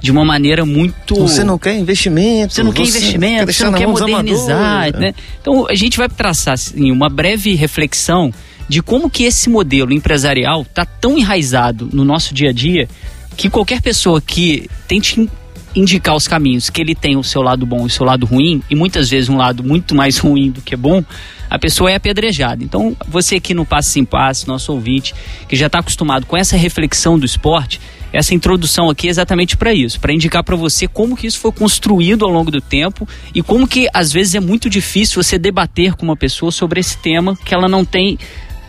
de 0.00 0.10
uma 0.10 0.24
maneira 0.24 0.64
muito. 0.64 1.14
Você 1.16 1.42
não 1.42 1.58
quer 1.58 1.76
investimento. 1.76 2.54
Você 2.54 2.62
não 2.62 2.72
quer 2.72 2.82
investimento, 2.82 3.46
quer 3.46 3.52
você 3.52 3.64
não 3.64 3.72
quer 3.72 3.86
modernizar. 3.86 4.96
Né? 4.96 5.14
Então 5.40 5.66
a 5.68 5.74
gente 5.74 5.96
vai 5.96 6.08
traçar 6.08 6.54
assim, 6.54 6.90
uma 6.90 7.08
breve 7.08 7.54
reflexão 7.54 8.32
de 8.68 8.82
como 8.82 9.10
que 9.10 9.24
esse 9.24 9.50
modelo 9.50 9.92
empresarial 9.92 10.62
está 10.62 10.84
tão 10.84 11.18
enraizado 11.18 11.88
no 11.92 12.04
nosso 12.04 12.32
dia 12.32 12.50
a 12.50 12.52
dia 12.52 12.88
que 13.36 13.48
qualquer 13.48 13.80
pessoa 13.80 14.20
que 14.20 14.68
tente 14.86 15.28
indicar 15.74 16.14
os 16.14 16.26
caminhos, 16.26 16.70
que 16.70 16.80
ele 16.80 16.94
tem 16.94 17.16
o 17.16 17.22
seu 17.22 17.42
lado 17.42 17.64
bom 17.64 17.82
e 17.82 17.86
o 17.86 17.90
seu 17.90 18.04
lado 18.04 18.26
ruim, 18.26 18.62
e 18.68 18.74
muitas 18.74 19.08
vezes 19.10 19.28
um 19.28 19.36
lado 19.36 19.62
muito 19.62 19.94
mais 19.94 20.16
ruim 20.18 20.50
do 20.50 20.60
que 20.60 20.76
bom, 20.76 21.04
a 21.48 21.58
pessoa 21.58 21.90
é 21.90 21.96
apedrejada. 21.96 22.62
Então, 22.62 22.96
você 23.08 23.36
aqui 23.36 23.54
no 23.54 23.66
Passe 23.66 23.90
Sem 23.90 24.04
Passe, 24.04 24.46
nosso 24.46 24.72
ouvinte, 24.72 25.14
que 25.48 25.56
já 25.56 25.66
está 25.66 25.80
acostumado 25.80 26.26
com 26.26 26.36
essa 26.36 26.56
reflexão 26.56 27.18
do 27.18 27.26
esporte, 27.26 27.80
essa 28.12 28.34
introdução 28.34 28.90
aqui 28.90 29.06
é 29.06 29.10
exatamente 29.10 29.56
para 29.56 29.72
isso, 29.72 30.00
para 30.00 30.12
indicar 30.12 30.42
para 30.42 30.56
você 30.56 30.88
como 30.88 31.16
que 31.16 31.26
isso 31.26 31.38
foi 31.38 31.52
construído 31.52 32.24
ao 32.24 32.30
longo 32.30 32.50
do 32.50 32.60
tempo 32.60 33.08
e 33.34 33.42
como 33.42 33.68
que 33.68 33.88
às 33.94 34.12
vezes 34.12 34.34
é 34.34 34.40
muito 34.40 34.68
difícil 34.68 35.22
você 35.22 35.38
debater 35.38 35.94
com 35.94 36.04
uma 36.04 36.16
pessoa 36.16 36.50
sobre 36.50 36.80
esse 36.80 36.98
tema 36.98 37.36
que 37.44 37.54
ela 37.54 37.68
não 37.68 37.84
tem 37.84 38.18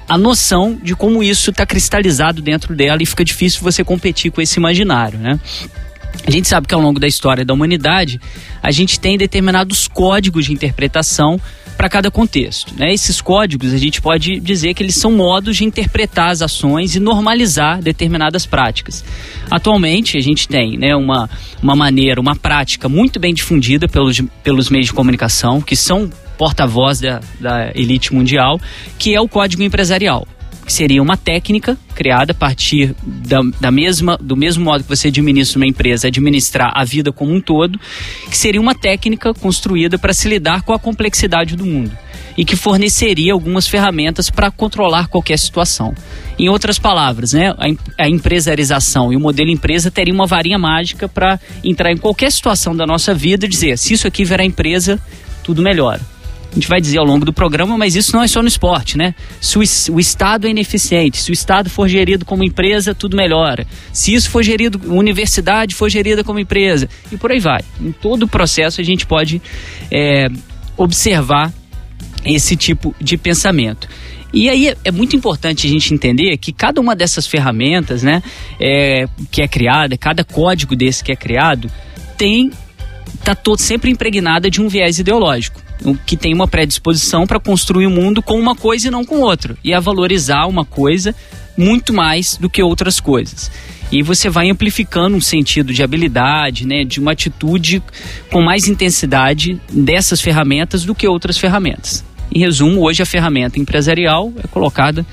a 0.08 0.17
noção 0.17 0.77
de 0.81 0.96
como 0.96 1.24
isso 1.24 1.51
está 1.51 1.65
cristalizado 1.65 2.41
dentro 2.41 2.75
dela 2.75 3.01
e 3.01 3.05
fica 3.05 3.24
difícil 3.24 3.62
você 3.62 3.84
competir 3.84 4.31
com 4.31 4.41
esse 4.41 4.60
imaginário, 4.60 5.17
né? 5.17 5.39
A 6.25 6.31
gente 6.31 6.47
sabe 6.47 6.67
que 6.67 6.73
ao 6.73 6.81
longo 6.81 6.99
da 6.99 7.07
história 7.07 7.43
da 7.43 7.53
humanidade, 7.53 8.19
a 8.61 8.71
gente 8.71 8.99
tem 8.99 9.17
determinados 9.17 9.87
códigos 9.87 10.45
de 10.45 10.53
interpretação 10.53 11.39
para 11.81 11.89
cada 11.89 12.11
contexto. 12.11 12.75
Né? 12.77 12.93
Esses 12.93 13.21
códigos, 13.21 13.73
a 13.73 13.77
gente 13.77 14.01
pode 14.01 14.39
dizer 14.39 14.75
que 14.75 14.83
eles 14.83 14.95
são 14.95 15.11
modos 15.11 15.57
de 15.57 15.65
interpretar 15.65 16.29
as 16.29 16.41
ações 16.43 16.95
e 16.95 16.99
normalizar 16.99 17.81
determinadas 17.81 18.45
práticas. 18.45 19.03
Atualmente, 19.49 20.15
a 20.15 20.21
gente 20.21 20.47
tem 20.47 20.77
né, 20.77 20.95
uma, 20.95 21.27
uma 21.61 21.75
maneira, 21.75 22.21
uma 22.21 22.35
prática 22.35 22.87
muito 22.87 23.19
bem 23.19 23.33
difundida 23.33 23.87
pelos, 23.87 24.21
pelos 24.43 24.69
meios 24.69 24.87
de 24.87 24.93
comunicação, 24.93 25.59
que 25.59 25.75
são 25.75 26.07
porta-voz 26.37 26.99
da, 26.99 27.19
da 27.39 27.71
elite 27.73 28.13
mundial, 28.13 28.61
que 28.99 29.15
é 29.15 29.19
o 29.19 29.27
código 29.27 29.63
empresarial 29.63 30.27
que 30.71 30.75
seria 30.75 31.01
uma 31.01 31.17
técnica 31.17 31.77
criada 31.93 32.31
a 32.31 32.33
partir 32.33 32.95
da, 33.03 33.41
da, 33.59 33.69
mesma, 33.69 34.17
do 34.17 34.37
mesmo 34.37 34.63
modo 34.63 34.85
que 34.85 34.89
você 34.89 35.09
administra 35.09 35.59
uma 35.59 35.67
empresa, 35.67 36.07
administrar 36.07 36.71
a 36.73 36.85
vida 36.85 37.11
como 37.11 37.33
um 37.33 37.41
todo, 37.41 37.77
que 38.29 38.37
seria 38.37 38.61
uma 38.61 38.73
técnica 38.73 39.33
construída 39.33 39.99
para 39.99 40.13
se 40.13 40.29
lidar 40.29 40.61
com 40.61 40.71
a 40.71 40.79
complexidade 40.79 41.57
do 41.57 41.65
mundo 41.65 41.91
e 42.37 42.45
que 42.45 42.55
forneceria 42.55 43.33
algumas 43.33 43.67
ferramentas 43.67 44.29
para 44.29 44.49
controlar 44.49 45.09
qualquer 45.09 45.37
situação. 45.37 45.93
Em 46.39 46.47
outras 46.47 46.79
palavras, 46.79 47.33
né, 47.33 47.49
a, 47.49 48.05
a 48.05 48.09
empresarização 48.09 49.11
e 49.11 49.17
o 49.17 49.19
modelo 49.19 49.49
empresa 49.49 49.91
teria 49.91 50.13
uma 50.13 50.25
varinha 50.25 50.57
mágica 50.57 51.05
para 51.05 51.37
entrar 51.65 51.91
em 51.91 51.97
qualquer 51.97 52.31
situação 52.31 52.73
da 52.73 52.85
nossa 52.85 53.13
vida 53.13 53.45
e 53.45 53.49
dizer: 53.49 53.77
se 53.77 53.93
isso 53.93 54.07
aqui 54.07 54.23
virar 54.23 54.45
empresa, 54.45 54.97
tudo 55.43 55.61
melhora 55.61 55.99
a 56.51 56.55
gente 56.55 56.67
vai 56.67 56.81
dizer 56.81 57.00
ao 57.00 57.05
longo 57.05 57.24
do 57.24 57.31
programa, 57.31 57.77
mas 57.77 57.96
isso 57.96 58.13
não 58.13 58.22
é 58.22 58.27
só 58.27 58.41
no 58.41 58.48
esporte, 58.48 58.98
né? 58.98 59.15
Se 59.39 59.58
o, 59.58 60.00
Estado 60.00 60.48
é 60.48 60.50
ineficiente, 60.50 61.17
se 61.17 61.31
o 61.31 61.34
Estado 61.34 61.70
for 61.70 61.88
gerido 61.88 62.25
como 62.25 62.43
empresa, 62.43 62.93
tudo 62.93 63.15
melhora. 63.15 63.65
Se 63.93 64.13
isso 64.13 64.29
for 64.29 64.43
gerido, 64.43 64.79
universidade 64.93 65.74
for 65.74 65.89
gerida 65.89 66.25
como 66.25 66.39
empresa, 66.39 66.89
e 67.10 67.15
por 67.15 67.31
aí 67.31 67.39
vai. 67.39 67.62
Em 67.79 67.93
todo 67.93 68.24
o 68.24 68.27
processo 68.27 68.81
a 68.81 68.84
gente 68.84 69.05
pode 69.05 69.41
é, 69.89 70.27
observar 70.75 71.53
esse 72.25 72.58
tipo 72.58 72.93
de 73.00 73.17
pensamento. 73.17 73.88
E 74.34 74.50
aí 74.50 74.74
é 74.84 74.91
muito 74.91 75.15
importante 75.15 75.67
a 75.67 75.70
gente 75.70 75.93
entender 75.93 76.38
que 76.38 76.51
cada 76.51 76.81
uma 76.81 76.96
dessas 76.96 77.25
ferramentas, 77.25 78.03
né, 78.03 78.22
é, 78.60 79.08
que 79.29 79.41
é 79.41 79.48
criada, 79.48 79.98
cada 79.98 80.24
código 80.24 80.75
desse 80.75 81.03
que 81.03 81.12
é 81.13 81.15
criado, 81.15 81.72
tem 82.17 82.51
está 83.13 83.35
sempre 83.57 83.91
impregnada 83.91 84.49
de 84.49 84.61
um 84.61 84.67
viés 84.67 84.99
ideológico 84.99 85.61
que 86.05 86.15
tem 86.15 86.33
uma 86.33 86.47
predisposição 86.47 87.25
para 87.25 87.39
construir 87.39 87.87
o 87.87 87.89
mundo 87.89 88.21
com 88.21 88.39
uma 88.39 88.55
coisa 88.55 88.87
e 88.87 88.91
não 88.91 89.03
com 89.03 89.19
outra, 89.19 89.57
e 89.63 89.73
a 89.73 89.79
valorizar 89.79 90.45
uma 90.45 90.63
coisa 90.63 91.15
muito 91.57 91.93
mais 91.93 92.37
do 92.37 92.49
que 92.49 92.61
outras 92.61 92.99
coisas. 92.99 93.51
E 93.91 94.01
você 94.01 94.29
vai 94.29 94.49
amplificando 94.49 95.17
um 95.17 95.21
sentido 95.21 95.73
de 95.73 95.83
habilidade, 95.83 96.65
né, 96.65 96.85
de 96.85 96.99
uma 96.99 97.11
atitude 97.11 97.83
com 98.31 98.41
mais 98.41 98.67
intensidade 98.67 99.59
dessas 99.69 100.21
ferramentas 100.21 100.85
do 100.85 100.95
que 100.95 101.07
outras 101.07 101.37
ferramentas. 101.37 102.03
Em 102.33 102.39
resumo, 102.39 102.81
hoje 102.81 103.03
a 103.03 103.05
ferramenta 103.05 103.59
empresarial 103.59 104.31
é 104.41 104.47
colocada 104.47 105.05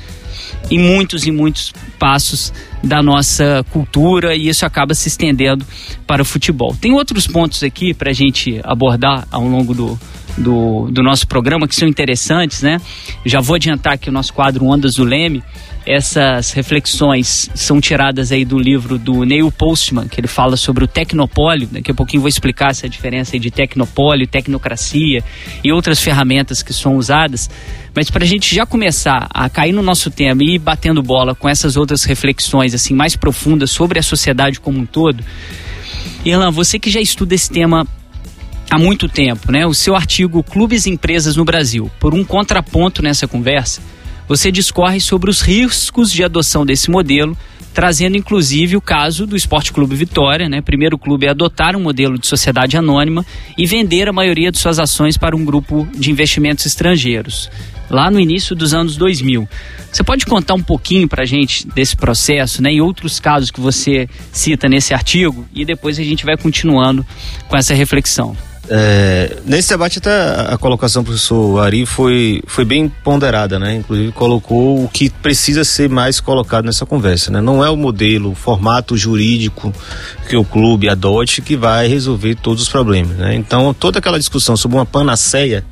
em 0.70 0.78
muitos 0.78 1.26
e 1.26 1.30
muitos 1.30 1.72
passos 1.98 2.52
da 2.82 3.02
nossa 3.02 3.64
cultura 3.70 4.34
e 4.34 4.48
isso 4.48 4.64
acaba 4.64 4.94
se 4.94 5.08
estendendo 5.08 5.66
para 6.06 6.22
o 6.22 6.24
futebol. 6.24 6.76
Tem 6.80 6.92
outros 6.92 7.26
pontos 7.26 7.62
aqui 7.62 7.92
para 7.92 8.10
a 8.10 8.14
gente 8.14 8.60
abordar 8.64 9.26
ao 9.30 9.46
longo 9.46 9.74
do, 9.74 9.98
do, 10.38 10.88
do 10.90 11.02
nosso 11.02 11.26
programa 11.26 11.66
que 11.66 11.74
são 11.74 11.88
interessantes, 11.88 12.62
né? 12.62 12.80
Já 13.24 13.40
vou 13.40 13.56
adiantar 13.56 13.94
aqui 13.94 14.08
o 14.08 14.12
nosso 14.12 14.32
quadro 14.32 14.64
Ondas 14.64 14.94
do 14.94 15.04
Leme. 15.04 15.42
Essas 15.86 16.52
reflexões 16.52 17.48
são 17.54 17.80
tiradas 17.80 18.30
aí 18.30 18.44
do 18.44 18.58
livro 18.58 18.98
do 18.98 19.24
Neil 19.24 19.50
Postman, 19.50 20.06
que 20.06 20.20
ele 20.20 20.28
fala 20.28 20.54
sobre 20.54 20.84
o 20.84 20.86
tecnopólio. 20.86 21.66
Daqui 21.72 21.90
a 21.90 21.94
pouquinho 21.94 22.20
vou 22.20 22.28
explicar 22.28 22.70
essa 22.70 22.86
diferença 22.88 23.34
aí 23.34 23.40
de 23.40 23.50
tecnopólio, 23.50 24.26
tecnocracia 24.26 25.24
e 25.64 25.72
outras 25.72 26.00
ferramentas 26.00 26.62
que 26.62 26.74
são 26.74 26.96
usadas. 26.96 27.48
Mas 27.94 28.10
para 28.10 28.22
a 28.22 28.26
gente 28.26 28.54
já 28.54 28.66
começar 28.66 29.28
a 29.30 29.48
cair 29.48 29.72
no 29.72 29.82
nosso 29.82 30.10
tema 30.10 30.42
e 30.42 30.56
ir 30.56 30.58
batendo 30.58 31.02
bola 31.02 31.34
com 31.34 31.48
essas 31.48 31.76
outras 31.76 32.04
reflexões 32.04 32.74
assim 32.74 32.94
mais 32.94 33.16
profundas 33.16 33.70
sobre 33.70 33.98
a 33.98 34.02
sociedade 34.02 34.60
como 34.60 34.78
um 34.78 34.84
todo, 34.84 35.24
Irlan, 36.24 36.50
você 36.50 36.78
que 36.78 36.90
já 36.90 37.00
estuda 37.00 37.34
esse 37.34 37.50
tema 37.50 37.86
há 38.70 38.78
muito 38.78 39.08
tempo, 39.08 39.50
né? 39.50 39.66
O 39.66 39.74
seu 39.74 39.94
artigo 39.94 40.42
Clubes 40.42 40.86
e 40.86 40.90
Empresas 40.90 41.36
no 41.36 41.44
Brasil, 41.44 41.90
por 41.98 42.14
um 42.14 42.24
contraponto 42.24 43.02
nessa 43.02 43.26
conversa, 43.26 43.80
você 44.28 44.52
discorre 44.52 45.00
sobre 45.00 45.30
os 45.30 45.40
riscos 45.40 46.12
de 46.12 46.22
adoção 46.22 46.66
desse 46.66 46.90
modelo, 46.90 47.36
trazendo 47.72 48.16
inclusive 48.16 48.76
o 48.76 48.80
caso 48.80 49.26
do 49.26 49.36
Esporte 49.36 49.72
Clube 49.72 49.94
Vitória, 49.96 50.48
né? 50.48 50.60
Primeiro 50.60 50.98
clube 50.98 51.26
a 51.26 51.30
adotar 51.30 51.74
um 51.76 51.80
modelo 51.80 52.18
de 52.18 52.26
sociedade 52.26 52.76
anônima 52.76 53.24
e 53.56 53.64
vender 53.64 54.08
a 54.08 54.12
maioria 54.12 54.50
de 54.52 54.58
suas 54.58 54.78
ações 54.78 55.16
para 55.16 55.34
um 55.34 55.44
grupo 55.44 55.88
de 55.94 56.10
investimentos 56.10 56.66
estrangeiros, 56.66 57.50
lá 57.88 58.10
no 58.10 58.20
início 58.20 58.54
dos 58.54 58.74
anos 58.74 58.96
2000. 58.96 59.48
Você 59.90 60.04
pode 60.04 60.26
contar 60.26 60.54
um 60.54 60.62
pouquinho 60.62 61.08
para 61.08 61.22
a 61.22 61.26
gente 61.26 61.66
desse 61.68 61.96
processo, 61.96 62.62
né? 62.62 62.74
E 62.74 62.82
outros 62.82 63.18
casos 63.18 63.50
que 63.50 63.60
você 63.60 64.08
cita 64.30 64.68
nesse 64.68 64.92
artigo 64.92 65.46
e 65.54 65.64
depois 65.64 65.98
a 65.98 66.02
gente 66.02 66.26
vai 66.26 66.36
continuando 66.36 67.06
com 67.48 67.56
essa 67.56 67.72
reflexão. 67.72 68.36
É, 68.70 69.38
nesse 69.46 69.70
debate 69.70 69.98
até 69.98 70.10
a 70.52 70.58
colocação 70.58 71.02
do 71.02 71.06
professor 71.06 71.58
Ari 71.60 71.86
foi, 71.86 72.42
foi 72.46 72.64
bem 72.64 72.88
ponderada, 72.88 73.58
né? 73.58 73.76
Inclusive 73.76 74.12
colocou 74.12 74.84
o 74.84 74.88
que 74.88 75.08
precisa 75.08 75.64
ser 75.64 75.88
mais 75.88 76.20
colocado 76.20 76.66
nessa 76.66 76.84
conversa, 76.84 77.30
né? 77.30 77.40
Não 77.40 77.64
é 77.64 77.70
o 77.70 77.76
modelo, 77.76 78.32
o 78.32 78.34
formato 78.34 78.96
jurídico 78.96 79.72
que 80.28 80.36
o 80.36 80.44
clube 80.44 80.88
adote 80.88 81.40
que 81.40 81.56
vai 81.56 81.88
resolver 81.88 82.34
todos 82.34 82.62
os 82.62 82.68
problemas, 82.68 83.16
né? 83.16 83.34
Então 83.34 83.72
toda 83.72 83.98
aquela 83.98 84.18
discussão 84.18 84.56
sobre 84.56 84.76
uma 84.76 84.86
panaceia 84.86 85.64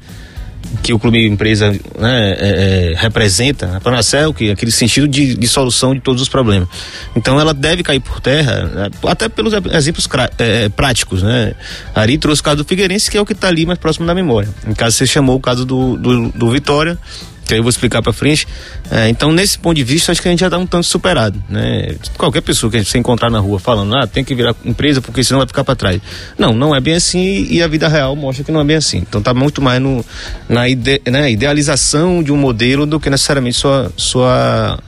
que 0.83 0.93
o 0.93 0.99
clube 0.99 1.27
empresa 1.27 1.71
né, 1.99 2.37
é, 2.39 2.93
é, 2.93 2.95
representa, 2.97 3.77
a 3.77 3.81
panaceia 3.81 4.29
é 4.29 4.33
que? 4.33 4.51
Aquele 4.51 4.71
sentido 4.71 5.09
de, 5.09 5.35
de, 5.35 5.49
solução 5.49 5.95
de 5.95 6.01
todos 6.01 6.23
os 6.23 6.29
problemas. 6.29 6.69
Então 7.15 7.41
ela 7.41 7.53
deve 7.53 7.83
cair 7.83 8.01
por 8.01 8.21
terra, 8.21 8.65
né, 8.65 8.91
até 9.07 9.29
pelos 9.29 9.53
exemplos 9.73 10.09
é, 10.39 10.65
é, 10.65 10.69
práticos, 10.69 11.23
né? 11.23 11.55
Ari 11.95 12.19
trouxe 12.19 12.41
o 12.41 12.45
caso 12.45 12.57
do 12.59 12.65
Figueirense, 12.65 13.11
que 13.11 13.17
é 13.17 13.21
o 13.21 13.27
que 13.27 13.33
está 13.33 13.49
ali 13.49 13.67
mais 13.67 13.79
próximo 13.79 14.07
da 14.07 14.15
memória. 14.15 14.49
Em 14.67 14.75
caso 14.75 14.97
você 14.97 15.07
chamou 15.07 15.37
o 15.37 15.41
caso 15.41 15.65
do, 15.65 15.97
do, 15.97 16.29
do 16.31 16.51
Vitória, 16.51 16.99
que 17.47 17.55
aí 17.55 17.61
eu 17.61 17.63
vou 17.63 17.71
explicar 17.71 18.03
para 18.03 18.13
frente. 18.13 18.47
É, 18.91 19.09
então, 19.09 19.31
nesse 19.31 19.59
ponto 19.59 19.77
de 19.77 19.85
vista, 19.85 20.11
acho 20.11 20.21
que 20.21 20.29
a 20.29 20.31
gente 20.31 20.41
já 20.41 20.47
está 20.47 20.59
um 20.59 20.67
tanto 20.67 20.87
superado, 20.87 21.43
né? 21.49 21.95
Qualquer 22.19 22.41
pessoa 22.41 22.71
que 22.71 22.77
a 22.77 22.81
gente 22.81 22.91
se 22.91 22.99
encontrar 22.99 23.31
na 23.31 23.39
rua 23.39 23.59
falando, 23.59 23.95
ah, 23.97 24.07
tem 24.07 24.25
que 24.25 24.35
virar 24.35 24.55
empresa 24.65 25.01
porque 25.01 25.23
senão 25.23 25.39
vai 25.39 25.47
ficar 25.47 25.65
para 25.65 25.77
trás. 25.77 26.01
Não, 26.37 26.53
não 26.53 26.75
é 26.75 26.81
bem 26.81 26.95
assim 26.95 27.47
e 27.49 27.63
a 27.63 27.69
vida 27.69 27.89
real 27.89 28.17
mostra 28.17 28.45
que 28.45 28.51
não 28.51 28.61
é 28.61 28.65
bem 28.65 28.77
assim. 28.77 28.99
Então, 28.99 29.21
está 29.21 29.33
muito 29.33 29.63
mais 29.63 29.81
no, 29.81 30.05
na 30.49 30.69
ide, 30.69 31.01
né, 31.07 31.31
idealização 31.31 32.23
de 32.23 32.33
um 32.33 32.37
modelo 32.37 32.85
do 32.85 32.99
que 32.99 33.09
necessariamente 33.09 33.57
sua, 33.57 33.93
sua 33.97 34.79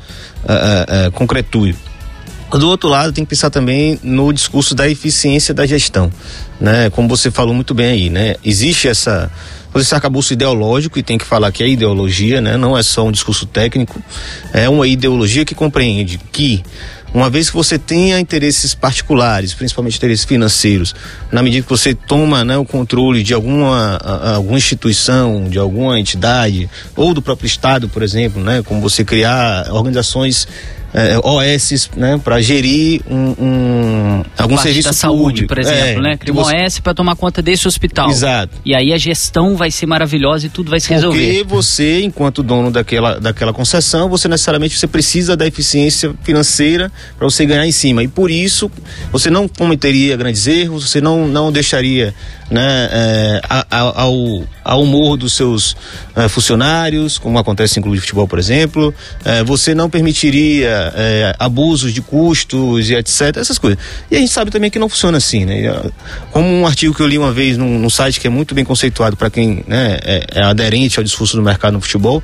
uh, 0.45 1.07
uh, 1.07 1.09
uh, 1.09 1.13
concretude. 1.13 1.88
Do 2.51 2.69
outro 2.69 2.89
lado, 2.89 3.13
tem 3.13 3.25
que 3.25 3.31
pensar 3.31 3.51
também 3.51 3.99
no 4.03 4.33
discurso 4.33 4.75
da 4.75 4.89
eficiência 4.89 5.53
da 5.53 5.67
gestão, 5.67 6.11
né? 6.59 6.89
Como 6.91 7.07
você 7.09 7.31
falou 7.31 7.55
muito 7.55 7.75
bem 7.75 7.87
aí, 7.87 8.11
né? 8.11 8.37
Existe 8.43 8.89
essa 8.89 9.31
esse 9.77 9.95
arcabouço 9.95 10.33
ideológico, 10.33 10.99
e 10.99 11.03
tem 11.03 11.19
que 11.19 11.25
falar 11.25 11.53
que 11.53 11.63
é 11.63 11.69
ideologia, 11.69 12.41
né? 12.41 12.57
não 12.57 12.77
é 12.77 12.83
só 12.83 13.07
um 13.07 13.13
discurso 13.13 13.47
técnico, 13.47 14.03
é 14.53 14.69
uma 14.69 14.89
ideologia 14.89 15.45
que 15.45 15.55
compreende 15.55 16.19
que 16.33 16.65
uma 17.13 17.31
vez 17.31 17.49
que 17.49 17.57
você 17.57 17.79
tenha 17.79 18.21
interesses 18.21 18.75
particulares, 18.75 19.55
principalmente 19.55 19.97
interesses 19.97 20.27
financeiros, 20.27 20.95
na 21.33 21.43
medida 21.43 21.63
que 21.65 21.71
você 21.71 21.95
toma 21.95 22.45
né, 22.45 22.59
o 22.59 22.67
controle 22.67 23.23
de 23.23 23.33
alguma, 23.33 23.97
alguma 24.35 24.59
instituição, 24.59 25.49
de 25.49 25.59
alguma 25.59 25.99
entidade, 25.99 26.69
ou 26.95 27.15
do 27.15 27.23
próprio 27.23 27.47
Estado, 27.47 27.89
por 27.89 28.03
exemplo, 28.03 28.43
né, 28.43 28.63
como 28.63 28.83
você 28.83 29.05
criar 29.05 29.69
organizações 29.73 30.47
é, 30.93 31.19
OS 31.19 31.91
né, 31.97 32.19
para 32.23 32.41
gerir 32.41 33.03
um, 33.09 33.35
um 33.39 34.25
algum 34.39 34.57
serviço 34.57 34.89
da 34.89 34.95
saúde, 34.95 35.47
por 35.47 35.59
exemplo, 35.59 35.81
é, 35.81 36.01
né? 36.01 36.17
Cria 36.17 36.33
um 36.33 36.37
você... 36.37 36.57
OS 36.65 36.81
para 36.81 36.95
tomar 36.95 37.15
conta 37.17 37.43
desse 37.43 37.69
hospital. 37.69 38.11
Exato. 38.11 38.57
E 38.65 38.75
aí 38.75 38.93
a 38.93 38.99
gestão 38.99 39.57
vai 39.57 39.71
ser 39.71 39.87
maravilhosa 39.87 40.47
e 40.47 40.49
tudo 40.49 40.71
vai 40.71 40.81
se 40.81 40.89
resolver. 40.89 41.19
Porque 41.19 41.45
você, 41.45 42.03
enquanto 42.03 42.43
dono 42.43 42.71
daquela, 42.71 43.21
daquela 43.21 43.53
concessão, 43.53 44.09
você 44.09 44.29
necessariamente 44.29 44.79
você 44.79 44.87
precisa 44.87 45.37
da 45.37 45.47
eficiência 45.47 46.15
financeira 46.23 46.91
para 47.19 47.29
você 47.29 47.45
ganhar 47.45 47.67
em 47.67 47.73
cima. 47.73 48.03
E 48.03 48.09
por 48.09 48.31
isso 48.31 48.71
você 49.13 49.31
não 49.31 49.47
cometeria 49.47 50.17
grandes 50.17 50.47
erros, 50.47 50.89
você 50.91 51.01
não, 51.01 51.27
não 51.27 51.53
deixaria 51.53 52.15
né, 52.51 52.89
é, 52.91 53.41
ao, 53.71 54.43
ao 54.65 54.83
humor 54.83 55.17
dos 55.17 55.35
seus 55.35 55.77
é, 56.17 56.29
funcionários, 56.29 57.19
como 57.19 57.39
acontece 57.39 57.79
em 57.79 57.83
clube 57.83 57.97
de 57.97 58.01
futebol, 58.03 58.27
por 58.27 58.39
exemplo. 58.39 58.95
É, 59.25 59.45
você 59.45 59.75
não 59.75 59.91
permitiria 59.91 60.78
é, 60.95 61.35
abusos 61.39 61.93
de 61.93 62.01
custos 62.01 62.91
e 62.91 62.95
etc. 62.95 63.37
Essas 63.37 63.59
coisas. 63.59 63.79
E 64.11 64.17
a 64.17 64.19
gente 64.19 64.33
sabe 64.33 64.51
também 64.51 64.71
que 64.71 64.79
não 64.79 64.89
funciona 64.89 65.19
assim, 65.19 65.45
né? 65.45 65.73
Como 66.31 66.49
um 66.49 66.67
artigo 66.67 66.95
que 66.95 67.01
eu 67.01 67.07
li 67.07 67.19
uma 67.19 67.33
vez 67.33 67.57
num, 67.57 67.79
num 67.79 67.91
site 67.91 68.21
que 68.21 68.27
é 68.27 68.31
muito 68.31 68.55
bem 68.55 68.65
conceituado 68.65 69.17
para 69.17 69.31
quem 69.31 69.65
né, 69.67 69.99
é, 70.03 70.27
é, 70.35 70.43
aderente 70.43 70.99
ao 70.99 71.05
discurso 71.05 71.37
do 71.37 71.43
mercado 71.43 71.75
no 71.75 71.81
futebol, 71.81 72.23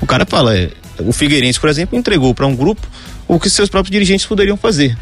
o 0.00 0.06
cara 0.06 0.26
fala, 0.26 0.52
o 0.98 1.12
Figueirense, 1.12 1.58
por 1.58 1.68
exemplo, 1.68 1.98
entregou 1.98 2.34
para 2.34 2.46
um 2.46 2.54
grupo 2.54 2.86
o 3.26 3.40
que 3.40 3.50
seus 3.50 3.68
próprios 3.68 3.90
dirigentes 3.90 4.26
poderiam 4.26 4.56
fazer. 4.56 4.96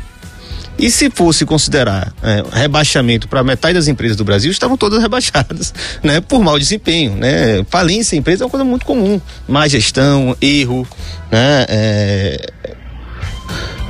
E 0.79 0.91
se 0.91 1.09
fosse 1.09 1.47
considerar 1.47 2.13
é, 2.23 2.43
rebaixamento 2.53 3.29
para 3.29 3.45
metade 3.45 3.75
das 3.75 3.87
empresas 3.87 4.17
do 4.17 4.25
Brasil, 4.25 4.51
estavam 4.51 4.77
todas 4.77 5.01
rebaixadas, 5.01 5.73
né? 6.03 6.21
Por 6.21 6.43
mau 6.43 6.59
desempenho, 6.59 7.15
né? 7.15 7.65
Falência 7.69 8.17
em 8.17 8.19
empresa 8.19 8.43
é 8.43 8.45
uma 8.45 8.51
coisa 8.51 8.65
muito 8.65 8.85
comum. 8.85 9.21
Má 9.47 9.69
gestão, 9.69 10.37
erro, 10.41 10.87
né? 11.31 11.67
É, 11.69 12.53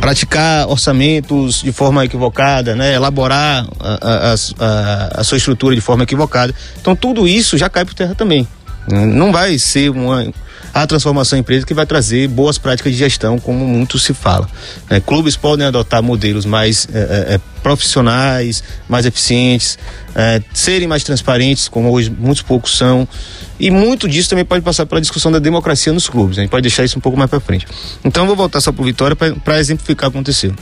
praticar 0.00 0.68
orçamentos 0.68 1.62
de 1.62 1.72
forma 1.72 2.04
equivocada, 2.04 2.74
né? 2.74 2.94
Elaborar 2.94 3.66
a, 3.80 3.98
a, 4.02 4.34
a, 4.34 5.20
a 5.20 5.24
sua 5.24 5.38
estrutura 5.38 5.74
de 5.74 5.80
forma 5.80 6.02
equivocada. 6.02 6.54
Então 6.80 6.94
tudo 6.94 7.26
isso 7.26 7.56
já 7.56 7.68
cai 7.68 7.84
por 7.84 7.94
terra 7.94 8.14
também. 8.14 8.46
Né? 8.88 9.06
Não 9.06 9.32
vai 9.32 9.58
ser 9.58 9.90
uma, 9.90 10.26
a 10.74 10.84
transformação 10.88 11.38
em 11.38 11.40
empresa 11.40 11.64
que 11.64 11.72
vai 11.72 11.86
trazer 11.86 12.26
boas 12.26 12.58
práticas 12.58 12.92
de 12.92 12.98
gestão, 12.98 13.38
como 13.38 13.64
muito 13.64 13.96
se 13.96 14.12
fala. 14.12 14.48
É, 14.90 14.98
clubes 14.98 15.36
podem 15.36 15.64
adotar 15.64 16.02
modelos 16.02 16.44
mais 16.44 16.88
é, 16.92 17.34
é, 17.34 17.40
profissionais, 17.62 18.62
mais 18.88 19.06
eficientes, 19.06 19.78
serem 20.52 20.86
mais 20.86 21.02
transparentes, 21.04 21.68
como 21.68 21.90
hoje 21.90 22.10
muitos 22.10 22.42
poucos 22.42 22.76
são. 22.76 23.06
E 23.58 23.70
muito 23.70 24.08
disso 24.08 24.28
também 24.28 24.44
pode 24.44 24.62
passar 24.62 24.84
pela 24.84 25.00
discussão 25.00 25.30
da 25.30 25.38
democracia 25.38 25.92
nos 25.92 26.08
clubes. 26.08 26.36
Né? 26.36 26.42
A 26.42 26.44
gente 26.44 26.50
pode 26.50 26.62
deixar 26.62 26.84
isso 26.84 26.98
um 26.98 27.00
pouco 27.00 27.16
mais 27.16 27.30
para 27.30 27.40
frente. 27.40 27.66
Então 28.04 28.24
eu 28.24 28.26
vou 28.26 28.36
voltar 28.36 28.60
só 28.60 28.72
para 28.72 28.82
o 28.82 28.84
Vitória 28.84 29.16
para 29.16 29.60
exemplificar 29.60 30.08
o 30.08 30.12
que 30.12 30.18
aconteceu. 30.18 30.54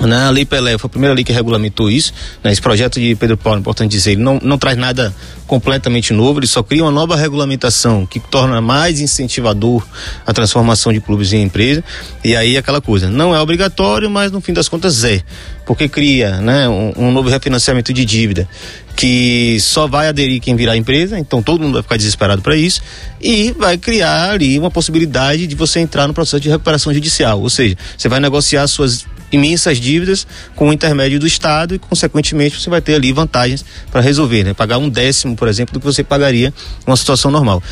Né? 0.00 0.16
A 0.26 0.30
Lei 0.30 0.44
Pelé 0.44 0.76
foi 0.76 0.88
a 0.88 0.90
primeira 0.90 1.14
lei 1.14 1.24
que 1.24 1.32
regulamentou 1.32 1.90
isso. 1.90 2.12
Né? 2.42 2.52
Esse 2.52 2.60
projeto 2.60 3.00
de 3.00 3.14
Pedro 3.14 3.36
Paulo, 3.36 3.60
importante 3.60 3.90
dizer, 3.90 4.12
ele 4.12 4.22
não, 4.22 4.38
não 4.42 4.58
traz 4.58 4.76
nada 4.76 5.14
completamente 5.46 6.12
novo, 6.12 6.40
ele 6.40 6.46
só 6.46 6.62
cria 6.62 6.82
uma 6.82 6.90
nova 6.90 7.16
regulamentação 7.16 8.04
que 8.04 8.18
torna 8.18 8.60
mais 8.60 9.00
incentivador 9.00 9.86
a 10.26 10.32
transformação 10.32 10.92
de 10.92 11.00
clubes 11.00 11.32
em 11.32 11.42
empresa. 11.42 11.82
E 12.24 12.34
aí 12.34 12.56
aquela 12.56 12.80
coisa, 12.80 13.08
não 13.08 13.34
é 13.34 13.40
obrigatório, 13.40 14.10
mas 14.10 14.32
no 14.32 14.40
fim 14.40 14.52
das 14.52 14.68
contas 14.68 15.04
é. 15.04 15.22
Porque 15.64 15.88
cria 15.88 16.40
né, 16.40 16.68
um, 16.68 16.92
um 16.96 17.12
novo 17.12 17.28
refinanciamento 17.28 17.92
de 17.92 18.04
dívida 18.04 18.48
que 18.96 19.58
só 19.60 19.86
vai 19.86 20.08
aderir 20.08 20.40
quem 20.40 20.56
virar 20.56 20.74
empresa, 20.74 21.18
então 21.18 21.42
todo 21.42 21.60
mundo 21.60 21.74
vai 21.74 21.82
ficar 21.82 21.98
desesperado 21.98 22.40
para 22.40 22.56
isso, 22.56 22.80
e 23.20 23.52
vai 23.52 23.76
criar 23.76 24.30
ali 24.30 24.58
uma 24.58 24.70
possibilidade 24.70 25.46
de 25.46 25.54
você 25.54 25.80
entrar 25.80 26.08
no 26.08 26.14
processo 26.14 26.40
de 26.40 26.48
recuperação 26.48 26.94
judicial, 26.94 27.40
ou 27.42 27.50
seja, 27.50 27.76
você 27.96 28.08
vai 28.08 28.20
negociar 28.20 28.66
suas 28.66 29.04
imensas 29.32 29.78
dívidas 29.78 30.26
com 30.54 30.68
o 30.68 30.72
intermédio 30.72 31.18
do 31.18 31.26
Estado 31.26 31.74
e, 31.74 31.78
consequentemente, 31.78 32.60
você 32.60 32.70
vai 32.70 32.80
ter 32.80 32.94
ali 32.94 33.12
vantagens 33.12 33.64
para 33.90 34.00
resolver, 34.00 34.44
né? 34.44 34.54
Pagar 34.54 34.78
um 34.78 34.88
décimo, 34.88 35.36
por 35.36 35.48
exemplo, 35.48 35.74
do 35.74 35.80
que 35.80 35.86
você 35.86 36.04
pagaria 36.04 36.52
numa 36.86 36.96
situação 36.96 37.30
normal. 37.30 37.62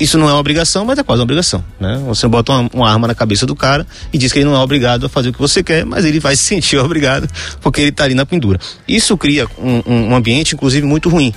Isso 0.00 0.16
não 0.16 0.28
é 0.28 0.32
uma 0.32 0.38
obrigação, 0.38 0.84
mas 0.84 0.96
é 0.98 1.02
quase 1.02 1.20
uma 1.20 1.24
obrigação, 1.24 1.64
né? 1.80 2.00
Você 2.06 2.28
bota 2.28 2.52
uma, 2.52 2.70
uma, 2.72 2.90
arma 2.90 3.08
na 3.08 3.14
cabeça 3.14 3.44
do 3.44 3.56
cara 3.56 3.84
e 4.12 4.18
diz 4.18 4.32
que 4.32 4.38
ele 4.38 4.44
não 4.44 4.54
é 4.54 4.58
obrigado 4.58 5.06
a 5.06 5.08
fazer 5.08 5.30
o 5.30 5.32
que 5.32 5.40
você 5.40 5.60
quer, 5.62 5.84
mas 5.84 6.04
ele 6.04 6.20
vai 6.20 6.36
se 6.36 6.44
sentir 6.44 6.78
obrigado 6.78 7.28
porque 7.60 7.80
ele 7.80 7.90
está 7.90 8.04
ali 8.04 8.14
na 8.14 8.24
pendura. 8.24 8.60
Isso 8.86 9.16
cria 9.16 9.48
um, 9.58 9.82
um, 9.86 10.14
ambiente, 10.14 10.54
inclusive, 10.54 10.86
muito 10.86 11.08
ruim, 11.08 11.34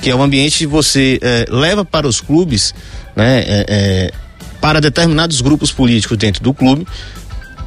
que 0.00 0.08
é 0.08 0.14
um 0.14 0.22
ambiente 0.22 0.58
que 0.58 0.66
você 0.66 1.18
é, 1.20 1.46
leva 1.50 1.84
para 1.84 2.08
os 2.08 2.20
clubes, 2.20 2.74
né? 3.14 3.40
É, 3.40 3.66
é, 3.68 4.12
para 4.58 4.80
determinados 4.80 5.40
grupos 5.40 5.70
políticos 5.70 6.16
dentro 6.16 6.42
do 6.42 6.52
clube, 6.52 6.86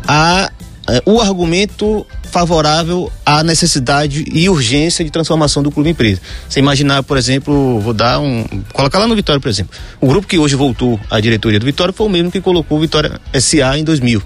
a 0.08 0.52
o 1.06 1.22
argumento 1.22 2.06
favorável 2.24 3.12
à 3.26 3.44
necessidade 3.44 4.26
e 4.32 4.50
urgência 4.50 5.06
de 5.06 5.12
transformação 5.12 5.62
do 5.62 5.72
clube 5.72 5.90
em 5.90 5.92
empresa. 5.92 6.22
Você 6.48 6.60
imaginar, 6.60 7.04
por 7.04 7.18
exemplo, 7.18 7.80
vou 7.80 7.94
dar 7.94 8.20
um. 8.20 8.46
colocar 8.74 9.00
lá 9.00 9.08
no 9.08 9.16
Vitória, 9.16 9.40
por 9.40 9.50
exemplo. 9.50 9.78
O 10.00 10.08
grupo 10.08 10.28
que 10.28 10.38
hoje 10.38 10.56
voltou 10.56 11.00
à 11.10 11.20
diretoria 11.20 11.60
do 11.60 11.66
Vitória 11.66 11.94
foi 11.94 12.08
o 12.08 12.10
mesmo 12.10 12.32
que 12.32 12.42
colocou 12.42 12.78
o 12.78 12.82
Vitória 12.82 13.20
SA 13.40 13.78
em 13.78 13.84
2000. 13.84 14.22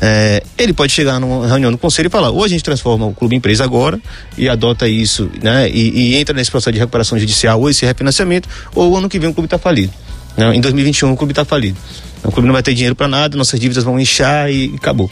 É, 0.00 0.42
ele 0.56 0.72
pode 0.72 0.92
chegar 0.92 1.18
numa 1.18 1.46
reunião 1.46 1.70
do 1.70 1.78
conselho 1.78 2.06
e 2.06 2.10
falar: 2.10 2.30
ou 2.30 2.44
a 2.44 2.48
gente 2.48 2.62
transforma 2.62 3.06
o 3.06 3.14
clube 3.14 3.34
em 3.34 3.38
empresa 3.38 3.64
agora 3.64 3.98
e 4.36 4.48
adota 4.48 4.88
isso, 4.88 5.30
né? 5.42 5.68
E, 5.68 6.12
e 6.12 6.16
entra 6.16 6.34
nesse 6.34 6.50
processo 6.50 6.72
de 6.72 6.78
recuperação 6.78 7.18
judicial 7.18 7.60
ou 7.60 7.70
esse 7.70 7.84
refinanciamento, 7.84 8.48
ou 8.74 8.96
ano 8.96 9.08
que 9.08 9.18
vem 9.18 9.30
o 9.30 9.34
clube 9.34 9.46
está 9.46 9.58
falido. 9.58 9.92
Né? 10.36 10.54
Em 10.54 10.60
2021 10.60 11.12
o 11.12 11.16
clube 11.16 11.32
está 11.32 11.44
falido. 11.44 11.76
O 12.22 12.30
clube 12.30 12.46
não 12.46 12.52
vai 12.52 12.62
ter 12.62 12.74
dinheiro 12.74 12.94
para 12.94 13.08
nada, 13.08 13.36
nossas 13.36 13.58
dívidas 13.58 13.84
vão 13.84 13.98
inchar 13.98 14.50
e 14.50 14.74
acabou 14.76 15.10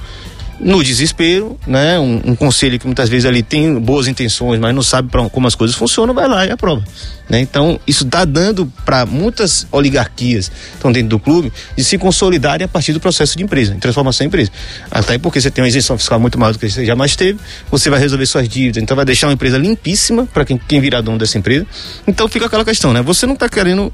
no 0.58 0.82
desespero, 0.82 1.58
né? 1.66 1.98
Um, 1.98 2.20
um, 2.24 2.36
conselho 2.36 2.78
que 2.78 2.86
muitas 2.86 3.08
vezes 3.08 3.26
ali 3.26 3.42
tem 3.42 3.78
boas 3.78 4.08
intenções, 4.08 4.58
mas 4.58 4.74
não 4.74 4.82
sabe 4.82 5.10
pra, 5.10 5.28
como 5.28 5.46
as 5.46 5.54
coisas 5.54 5.76
funcionam, 5.76 6.14
vai 6.14 6.26
lá 6.26 6.46
e 6.46 6.50
aprova. 6.50 6.82
Né? 7.28 7.40
Então, 7.40 7.78
isso 7.86 8.04
está 8.04 8.24
dando 8.24 8.72
para 8.84 9.04
muitas 9.04 9.66
oligarquias 9.72 10.48
que 10.48 10.74
estão 10.74 10.92
dentro 10.92 11.08
do 11.08 11.18
clube 11.18 11.52
de 11.76 11.84
se 11.84 11.98
consolidarem 11.98 12.64
a 12.64 12.68
partir 12.68 12.92
do 12.92 13.00
processo 13.00 13.36
de 13.36 13.42
empresa, 13.42 13.74
de 13.74 13.80
transformação 13.80 14.24
em 14.24 14.28
empresa. 14.28 14.50
Até 14.90 15.18
porque 15.18 15.40
você 15.40 15.50
tem 15.50 15.62
uma 15.62 15.68
isenção 15.68 15.98
fiscal 15.98 16.20
muito 16.20 16.38
maior 16.38 16.52
do 16.52 16.58
que 16.58 16.68
você 16.68 16.84
jamais 16.84 17.16
teve, 17.16 17.38
você 17.70 17.90
vai 17.90 17.98
resolver 17.98 18.26
suas 18.26 18.48
dívidas, 18.48 18.82
então 18.82 18.96
vai 18.96 19.04
deixar 19.04 19.26
uma 19.26 19.34
empresa 19.34 19.58
limpíssima 19.58 20.26
para 20.26 20.44
quem, 20.44 20.56
quem 20.56 20.80
virar 20.80 21.00
dono 21.00 21.18
dessa 21.18 21.36
empresa. 21.36 21.66
Então 22.06 22.28
fica 22.28 22.46
aquela 22.46 22.64
questão, 22.64 22.92
né? 22.92 23.02
Você 23.02 23.26
não 23.26 23.34
está 23.34 23.48
querendo 23.48 23.92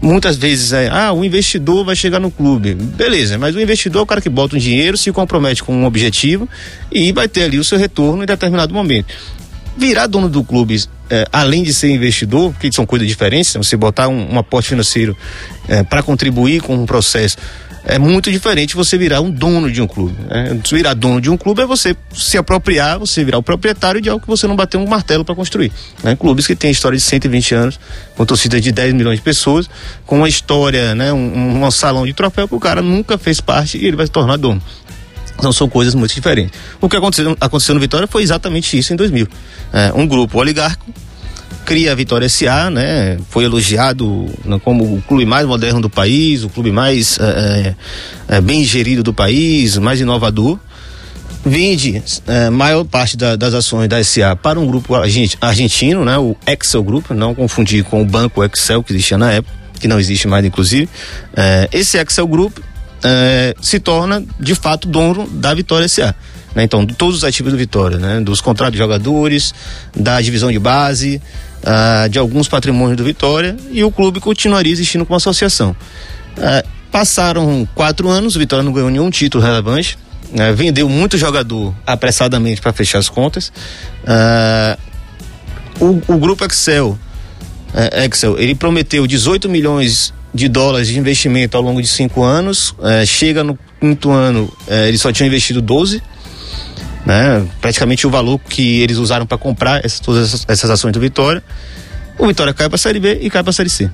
muitas 0.00 0.36
vezes 0.36 0.72
é, 0.72 0.88
ah, 0.88 1.12
o 1.12 1.24
investidor 1.24 1.84
vai 1.84 1.96
chegar 1.96 2.20
no 2.20 2.30
clube. 2.30 2.74
Beleza, 2.74 3.38
mas 3.38 3.54
o 3.54 3.60
investidor 3.60 4.00
é 4.00 4.02
o 4.02 4.06
cara 4.06 4.20
que 4.20 4.28
bota 4.28 4.56
um 4.56 4.58
dinheiro, 4.58 4.96
se 4.96 5.10
compromete 5.12 5.62
com 5.62 5.74
um 5.74 5.84
objetivo 5.84 6.48
e 6.90 7.12
vai 7.12 7.28
ter 7.28 7.44
ali 7.44 7.58
o 7.58 7.64
seu 7.64 7.78
retorno 7.78 8.22
em 8.22 8.26
determinado 8.26 8.72
momento. 8.72 9.06
virar 9.76 10.06
dono 10.08 10.28
do 10.28 10.42
clube, 10.42 10.82
é, 11.08 11.26
além 11.32 11.62
de 11.62 11.72
ser 11.72 11.90
investidor, 11.90 12.52
porque 12.52 12.70
são 12.72 12.84
coisas 12.84 13.06
diferentes, 13.06 13.54
né? 13.54 13.62
você 13.62 13.76
botar 13.76 14.08
um, 14.08 14.34
um 14.34 14.38
aporte 14.38 14.68
financeiro 14.68 15.16
é, 15.68 15.82
para 15.84 16.02
contribuir 16.02 16.60
com 16.60 16.74
um 16.74 16.84
processo 16.84 17.36
é 17.88 17.98
muito 17.98 18.30
diferente 18.30 18.76
você 18.76 18.98
virar 18.98 19.22
um 19.22 19.30
dono 19.30 19.72
de 19.72 19.80
um 19.80 19.86
clube. 19.86 20.14
Né? 20.28 20.60
Virar 20.70 20.92
dono 20.92 21.22
de 21.22 21.30
um 21.30 21.38
clube 21.38 21.62
é 21.62 21.66
você 21.66 21.96
se 22.12 22.36
apropriar, 22.36 22.98
você 22.98 23.24
virar 23.24 23.38
o 23.38 23.42
proprietário 23.42 23.98
de 23.98 24.10
algo 24.10 24.20
que 24.20 24.28
você 24.28 24.46
não 24.46 24.54
bateu 24.54 24.78
um 24.78 24.86
martelo 24.86 25.24
para 25.24 25.34
construir. 25.34 25.72
Né? 26.04 26.14
Clubes 26.14 26.46
que 26.46 26.54
têm 26.54 26.70
história 26.70 26.98
de 26.98 27.02
120 27.02 27.54
anos, 27.54 27.80
com 28.14 28.26
torcida 28.26 28.60
de 28.60 28.70
10 28.70 28.92
milhões 28.92 29.16
de 29.16 29.22
pessoas, 29.22 29.70
com 30.04 30.18
uma 30.18 30.28
história, 30.28 30.94
né? 30.94 31.14
um, 31.14 31.64
um 31.64 31.70
salão 31.70 32.06
de 32.06 32.12
troféu 32.12 32.46
que 32.46 32.54
o 32.54 32.60
cara 32.60 32.82
nunca 32.82 33.16
fez 33.16 33.40
parte 33.40 33.78
e 33.78 33.86
ele 33.86 33.96
vai 33.96 34.04
se 34.04 34.12
tornar 34.12 34.36
dono. 34.36 34.62
Então 35.38 35.50
são 35.50 35.66
coisas 35.66 35.94
muito 35.94 36.12
diferentes. 36.12 36.52
O 36.82 36.90
que 36.90 36.96
aconteceu, 36.96 37.34
aconteceu 37.40 37.74
no 37.74 37.80
Vitória 37.80 38.06
foi 38.06 38.22
exatamente 38.22 38.76
isso 38.76 38.92
em 38.92 38.96
2000. 38.96 39.26
É, 39.72 39.92
um 39.94 40.06
grupo 40.06 40.38
oligarco 40.38 40.92
cria 41.68 41.94
Vitória 41.94 42.26
SA, 42.30 42.70
né? 42.70 43.18
Foi 43.28 43.44
elogiado 43.44 44.24
né, 44.42 44.58
como 44.64 44.84
o 44.84 45.02
clube 45.02 45.26
mais 45.26 45.46
moderno 45.46 45.82
do 45.82 45.90
país, 45.90 46.42
o 46.42 46.48
clube 46.48 46.72
mais 46.72 47.18
é, 47.20 47.74
é, 48.26 48.40
bem 48.40 48.64
gerido 48.64 49.02
do 49.02 49.12
país, 49.12 49.76
mais 49.76 50.00
inovador. 50.00 50.58
Vende 51.44 52.02
é, 52.26 52.48
maior 52.48 52.84
parte 52.84 53.18
da, 53.18 53.36
das 53.36 53.52
ações 53.52 53.86
da 53.86 54.02
SA 54.02 54.34
para 54.34 54.58
um 54.58 54.66
grupo 54.66 54.94
argentino, 55.42 56.06
né? 56.06 56.16
O 56.16 56.34
Excel 56.46 56.82
Group, 56.82 57.10
não 57.10 57.34
confundir 57.34 57.84
com 57.84 58.00
o 58.00 58.04
banco 58.06 58.42
Excel 58.42 58.82
que 58.82 58.94
existia 58.94 59.18
na 59.18 59.30
época, 59.30 59.54
que 59.78 59.86
não 59.86 60.00
existe 60.00 60.26
mais 60.26 60.46
inclusive. 60.46 60.88
Esse 61.70 61.98
Excel 61.98 62.26
Group 62.26 62.56
se 63.60 63.78
torna 63.78 64.24
de 64.40 64.54
fato 64.54 64.88
dono 64.88 65.28
da 65.28 65.52
Vitória 65.52 65.86
SA. 65.86 66.14
Né? 66.54 66.64
Então, 66.64 66.86
todos 66.86 67.18
os 67.18 67.24
ativos 67.24 67.52
do 67.52 67.58
Vitória, 67.58 67.98
né? 67.98 68.20
dos 68.20 68.40
contratos 68.40 68.72
de 68.72 68.78
jogadores, 68.78 69.54
da 69.94 70.20
divisão 70.20 70.50
de 70.50 70.58
base, 70.58 71.20
uh, 71.62 72.08
de 72.08 72.18
alguns 72.18 72.48
patrimônios 72.48 72.96
do 72.96 73.04
Vitória 73.04 73.56
e 73.70 73.82
o 73.84 73.90
clube 73.90 74.20
continuaria 74.20 74.72
existindo 74.72 75.04
como 75.04 75.16
associação. 75.16 75.76
Uh, 76.36 76.68
passaram 76.90 77.68
quatro 77.74 78.08
anos, 78.08 78.36
o 78.36 78.38
Vitória 78.38 78.62
não 78.62 78.72
ganhou 78.72 78.90
nenhum 78.90 79.10
título 79.10 79.44
relevante, 79.44 79.98
uh, 80.32 80.54
vendeu 80.54 80.88
muito 80.88 81.18
jogador 81.18 81.74
apressadamente 81.86 82.60
para 82.60 82.72
fechar 82.72 82.98
as 82.98 83.08
contas. 83.08 83.52
Ah, 84.06 84.78
o, 85.80 86.00
o, 86.08 86.18
grupo 86.18 86.44
Excel, 86.44 86.98
eh, 87.74 88.04
Excel, 88.04 88.38
ele 88.38 88.54
prometeu 88.54 89.06
18 89.06 89.48
milhões 89.48 90.12
de 90.34 90.48
dólares 90.48 90.88
de 90.88 90.98
investimento 90.98 91.56
ao 91.56 91.62
longo 91.62 91.80
de 91.80 91.88
cinco 91.88 92.22
anos, 92.22 92.74
eh, 92.82 93.06
chega 93.06 93.44
no 93.44 93.58
quinto 93.80 94.10
ano, 94.10 94.52
eh, 94.66 94.88
ele 94.88 94.98
só 94.98 95.12
tinha 95.12 95.26
investido 95.26 95.62
12 95.62 96.02
né? 97.08 97.48
Praticamente 97.58 98.06
o 98.06 98.10
valor 98.10 98.38
que 98.38 98.82
eles 98.82 98.98
usaram 98.98 99.24
para 99.24 99.38
comprar 99.38 99.82
essas, 99.82 99.98
todas 99.98 100.28
essas, 100.28 100.44
essas, 100.46 100.68
ações 100.68 100.92
do 100.92 101.00
Vitória. 101.00 101.42
O 102.18 102.26
Vitória 102.26 102.52
cai 102.52 102.68
para 102.68 102.76
a 102.76 102.78
Série 102.78 103.00
B 103.00 103.18
e 103.22 103.30
cai 103.30 103.42
para 103.42 103.48
a 103.48 103.52
Série 103.54 103.70
C. 103.70 103.84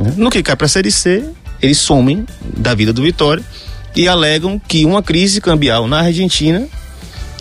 Né? 0.00 0.14
No 0.16 0.30
que 0.30 0.42
cai 0.42 0.56
para 0.56 0.64
a 0.64 0.68
Série 0.68 0.90
C, 0.90 1.22
eles 1.60 1.76
somem 1.76 2.24
da 2.56 2.74
vida 2.74 2.90
do 2.90 3.02
Vitória 3.02 3.44
e 3.94 4.08
alegam 4.08 4.58
que 4.58 4.86
uma 4.86 5.02
crise 5.02 5.42
cambial 5.42 5.86
na 5.86 6.00
Argentina, 6.00 6.66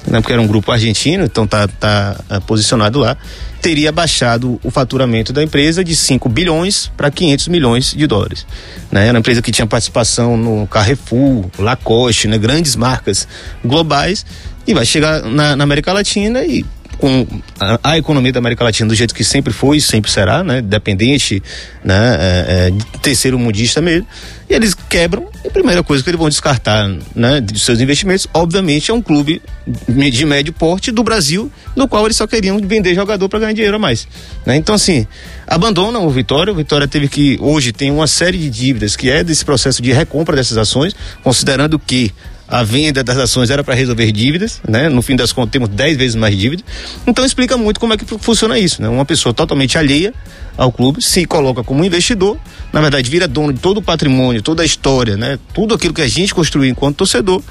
né, 0.05 0.19
porque 0.19 0.33
era 0.33 0.41
um 0.41 0.47
grupo 0.47 0.71
argentino, 0.71 1.23
então 1.23 1.47
tá, 1.47 1.67
tá 1.67 2.19
uh, 2.29 2.41
posicionado 2.41 2.99
lá, 2.99 3.17
teria 3.61 3.91
baixado 3.91 4.59
o 4.63 4.69
faturamento 4.69 5.31
da 5.31 5.41
empresa 5.41 5.83
de 5.83 5.95
5 5.95 6.27
bilhões 6.27 6.91
para 6.97 7.09
500 7.09 7.47
milhões 7.47 7.93
de 7.93 8.05
dólares. 8.05 8.45
Né? 8.91 9.03
Era 9.03 9.13
uma 9.13 9.19
empresa 9.19 9.41
que 9.41 9.51
tinha 9.51 9.65
participação 9.65 10.35
no 10.35 10.67
Carrefour, 10.67 11.45
Lacoste, 11.57 12.27
né? 12.27 12.37
grandes 12.37 12.75
marcas 12.75 13.27
globais 13.63 14.25
e 14.67 14.73
vai 14.73 14.85
chegar 14.85 15.23
na, 15.23 15.55
na 15.55 15.63
América 15.63 15.93
Latina 15.93 16.43
e 16.43 16.65
com 16.97 17.25
a, 17.59 17.79
a, 17.83 17.97
economia 17.97 18.31
da 18.31 18.39
América 18.39 18.63
Latina 18.63 18.87
do 18.87 18.95
jeito 18.95 19.13
que 19.13 19.23
sempre 19.23 19.51
foi 19.51 19.77
e 19.77 19.81
sempre 19.81 20.09
será, 20.09 20.43
né? 20.43 20.61
Dependente, 20.61 21.41
né? 21.83 22.17
É, 22.19 22.69
é, 22.69 22.99
terceiro 23.01 23.37
mundista 23.37 23.81
mesmo. 23.81 24.07
E 24.49 24.53
eles 24.53 24.73
quebram. 24.73 25.27
E 25.43 25.47
a 25.47 25.51
primeira 25.51 25.83
coisa 25.83 26.03
que 26.03 26.09
eles 26.09 26.19
vão 26.19 26.29
descartar, 26.29 26.89
né? 27.15 27.41
De 27.41 27.59
seus 27.59 27.79
investimentos, 27.79 28.27
obviamente, 28.33 28.91
é 28.91 28.93
um 28.93 29.01
clube 29.01 29.41
de 29.87 30.25
médio 30.25 30.53
porte 30.53 30.91
do 30.91 31.03
Brasil, 31.03 31.51
no 31.75 31.87
qual 31.87 32.05
eles 32.05 32.17
só 32.17 32.27
queriam 32.27 32.59
vender 32.59 32.93
jogador 32.93 33.27
para 33.29 33.39
ganhar 33.39 33.53
dinheiro 33.53 33.75
a 33.75 33.79
mais, 33.79 34.07
né? 34.45 34.55
Então, 34.55 34.75
assim, 34.75 35.07
abandonam 35.47 36.05
o 36.05 36.09
Vitória. 36.09 36.53
O 36.53 36.55
Vitória 36.55 36.87
teve 36.87 37.07
que, 37.07 37.37
hoje, 37.41 37.71
tem 37.71 37.91
uma 37.91 38.07
série 38.07 38.37
de 38.37 38.49
dívidas 38.49 38.95
que 38.95 39.09
é 39.09 39.23
desse 39.23 39.43
processo 39.43 39.81
de 39.81 39.91
recompra 39.91 40.35
dessas 40.35 40.57
ações, 40.57 40.95
considerando 41.23 41.79
que 41.79 42.13
a 42.47 42.63
venda 42.63 43.03
das 43.03 43.17
ações 43.17 43.49
era 43.49 43.63
para 43.63 43.73
resolver 43.73 44.11
dívidas, 44.11 44.61
né? 44.67 44.89
No 44.89 45.01
fim 45.01 45.15
das 45.15 45.31
contas 45.31 45.51
temos 45.51 45.69
10 45.69 45.97
vezes 45.97 46.15
mais 46.15 46.37
dívida. 46.37 46.63
Então 47.07 47.25
explica 47.25 47.57
muito 47.57 47.79
como 47.79 47.93
é 47.93 47.97
que 47.97 48.05
funciona 48.05 48.59
isso, 48.59 48.81
né? 48.81 48.89
Uma 48.89 49.05
pessoa 49.05 49.33
totalmente 49.33 49.77
alheia 49.77 50.13
ao 50.57 50.71
clube 50.71 51.01
se 51.01 51.25
coloca 51.25 51.63
como 51.63 51.83
investidor, 51.83 52.37
na 52.71 52.79
verdade 52.79 53.09
vira 53.09 53.27
dono 53.27 53.53
de 53.53 53.59
todo 53.59 53.77
o 53.77 53.81
patrimônio, 53.81 54.41
toda 54.41 54.61
a 54.61 54.65
história, 54.65 55.17
né? 55.17 55.39
Tudo 55.53 55.73
aquilo 55.73 55.93
que 55.93 56.01
a 56.01 56.07
gente 56.07 56.33
construiu 56.33 56.69
enquanto 56.69 56.97
torcedor 56.97 57.41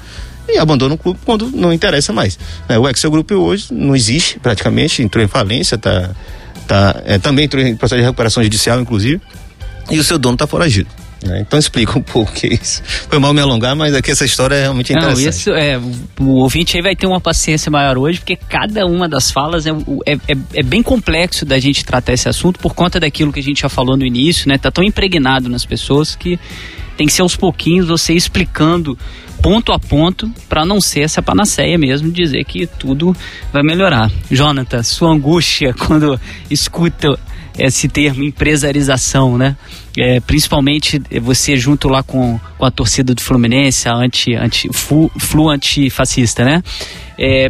e 0.47 0.57
abandona 0.57 0.95
o 0.95 0.97
clube 0.97 1.19
quando 1.25 1.49
não 1.51 1.73
interessa 1.73 2.13
mais. 2.13 2.37
É, 2.69 2.77
o 2.77 2.87
Excel 2.87 3.11
Group 3.11 3.31
hoje 3.31 3.67
não 3.71 3.95
existe 3.95 4.39
praticamente, 4.39 5.01
entrou 5.01 5.23
em 5.23 5.27
falência, 5.27 5.77
tá, 5.77 6.11
tá, 6.67 7.01
é, 7.05 7.17
também 7.17 7.45
entrou 7.45 7.63
em 7.63 7.75
processo 7.75 7.99
de 7.99 8.05
recuperação 8.05 8.43
judicial, 8.43 8.79
inclusive, 8.79 9.21
e 9.89 9.99
o 9.99 10.03
seu 10.03 10.17
dono 10.17 10.35
está 10.35 10.47
foragido. 10.47 10.89
Né? 11.23 11.39
Então 11.41 11.57
explica 11.57 11.97
um 11.97 12.01
pouco 12.01 12.31
o 12.31 12.33
que 12.33 12.47
é 12.47 12.53
isso. 12.53 12.81
Foi 12.83 13.17
mal 13.17 13.33
me 13.33 13.41
alongar, 13.41 13.75
mas 13.75 13.95
aqui 13.95 14.11
essa 14.11 14.25
história 14.25 14.55
é 14.55 14.61
realmente 14.63 14.91
interessante. 14.91 15.23
Não, 15.23 15.29
isso 15.29 15.49
é, 15.51 15.79
o 16.19 16.41
ouvinte 16.41 16.75
aí 16.75 16.83
vai 16.83 16.95
ter 16.95 17.07
uma 17.07 17.21
paciência 17.21 17.71
maior 17.71 17.97
hoje, 17.97 18.19
porque 18.19 18.35
cada 18.35 18.85
uma 18.85 19.07
das 19.07 19.31
falas 19.31 19.65
é, 19.65 19.71
é, 20.05 20.13
é, 20.13 20.37
é, 20.55 20.63
bem 20.63 20.83
complexo 20.83 21.45
da 21.45 21.57
gente 21.59 21.85
tratar 21.85 22.13
esse 22.13 22.27
assunto 22.27 22.59
por 22.59 22.73
conta 22.73 22.99
daquilo 22.99 23.31
que 23.31 23.39
a 23.39 23.43
gente 23.43 23.61
já 23.61 23.69
falou 23.69 23.95
no 23.95 24.05
início, 24.05 24.49
né? 24.49 24.57
Tá 24.57 24.69
tão 24.69 24.83
impregnado 24.83 25.47
nas 25.49 25.65
pessoas 25.65 26.15
que 26.15 26.39
tem 26.97 27.07
que 27.07 27.13
ser 27.13 27.21
aos 27.21 27.35
pouquinhos 27.35 27.87
você 27.87 28.13
explicando 28.13 28.97
ponto 29.41 29.71
a 29.71 29.79
ponto 29.79 30.29
para 30.47 30.65
não 30.65 30.79
ser 30.79 31.01
essa 31.01 31.21
panaceia 31.21 31.77
mesmo 31.77 32.11
dizer 32.11 32.43
que 32.45 32.67
tudo 32.67 33.15
vai 33.51 33.63
melhorar. 33.63 34.11
Jonathan, 34.29 34.83
sua 34.83 35.13
angústia 35.13 35.73
quando 35.87 36.19
escuta 36.49 37.17
esse 37.57 37.87
termo 37.87 38.23
empresarização, 38.23 39.37
né? 39.37 39.55
É, 39.97 40.19
principalmente 40.19 40.99
você 41.21 41.55
junto 41.55 41.87
lá 41.87 42.01
com, 42.01 42.39
com 42.57 42.65
a 42.65 42.71
torcida 42.71 43.13
do 43.13 43.21
Fluminense, 43.21 43.87
a 43.87 43.93
anti, 43.93 44.33
anti, 44.33 44.67
flu, 44.73 45.11
flu 45.19 45.49
antifascista, 45.49 46.43
né? 46.43 46.63
É, 47.17 47.47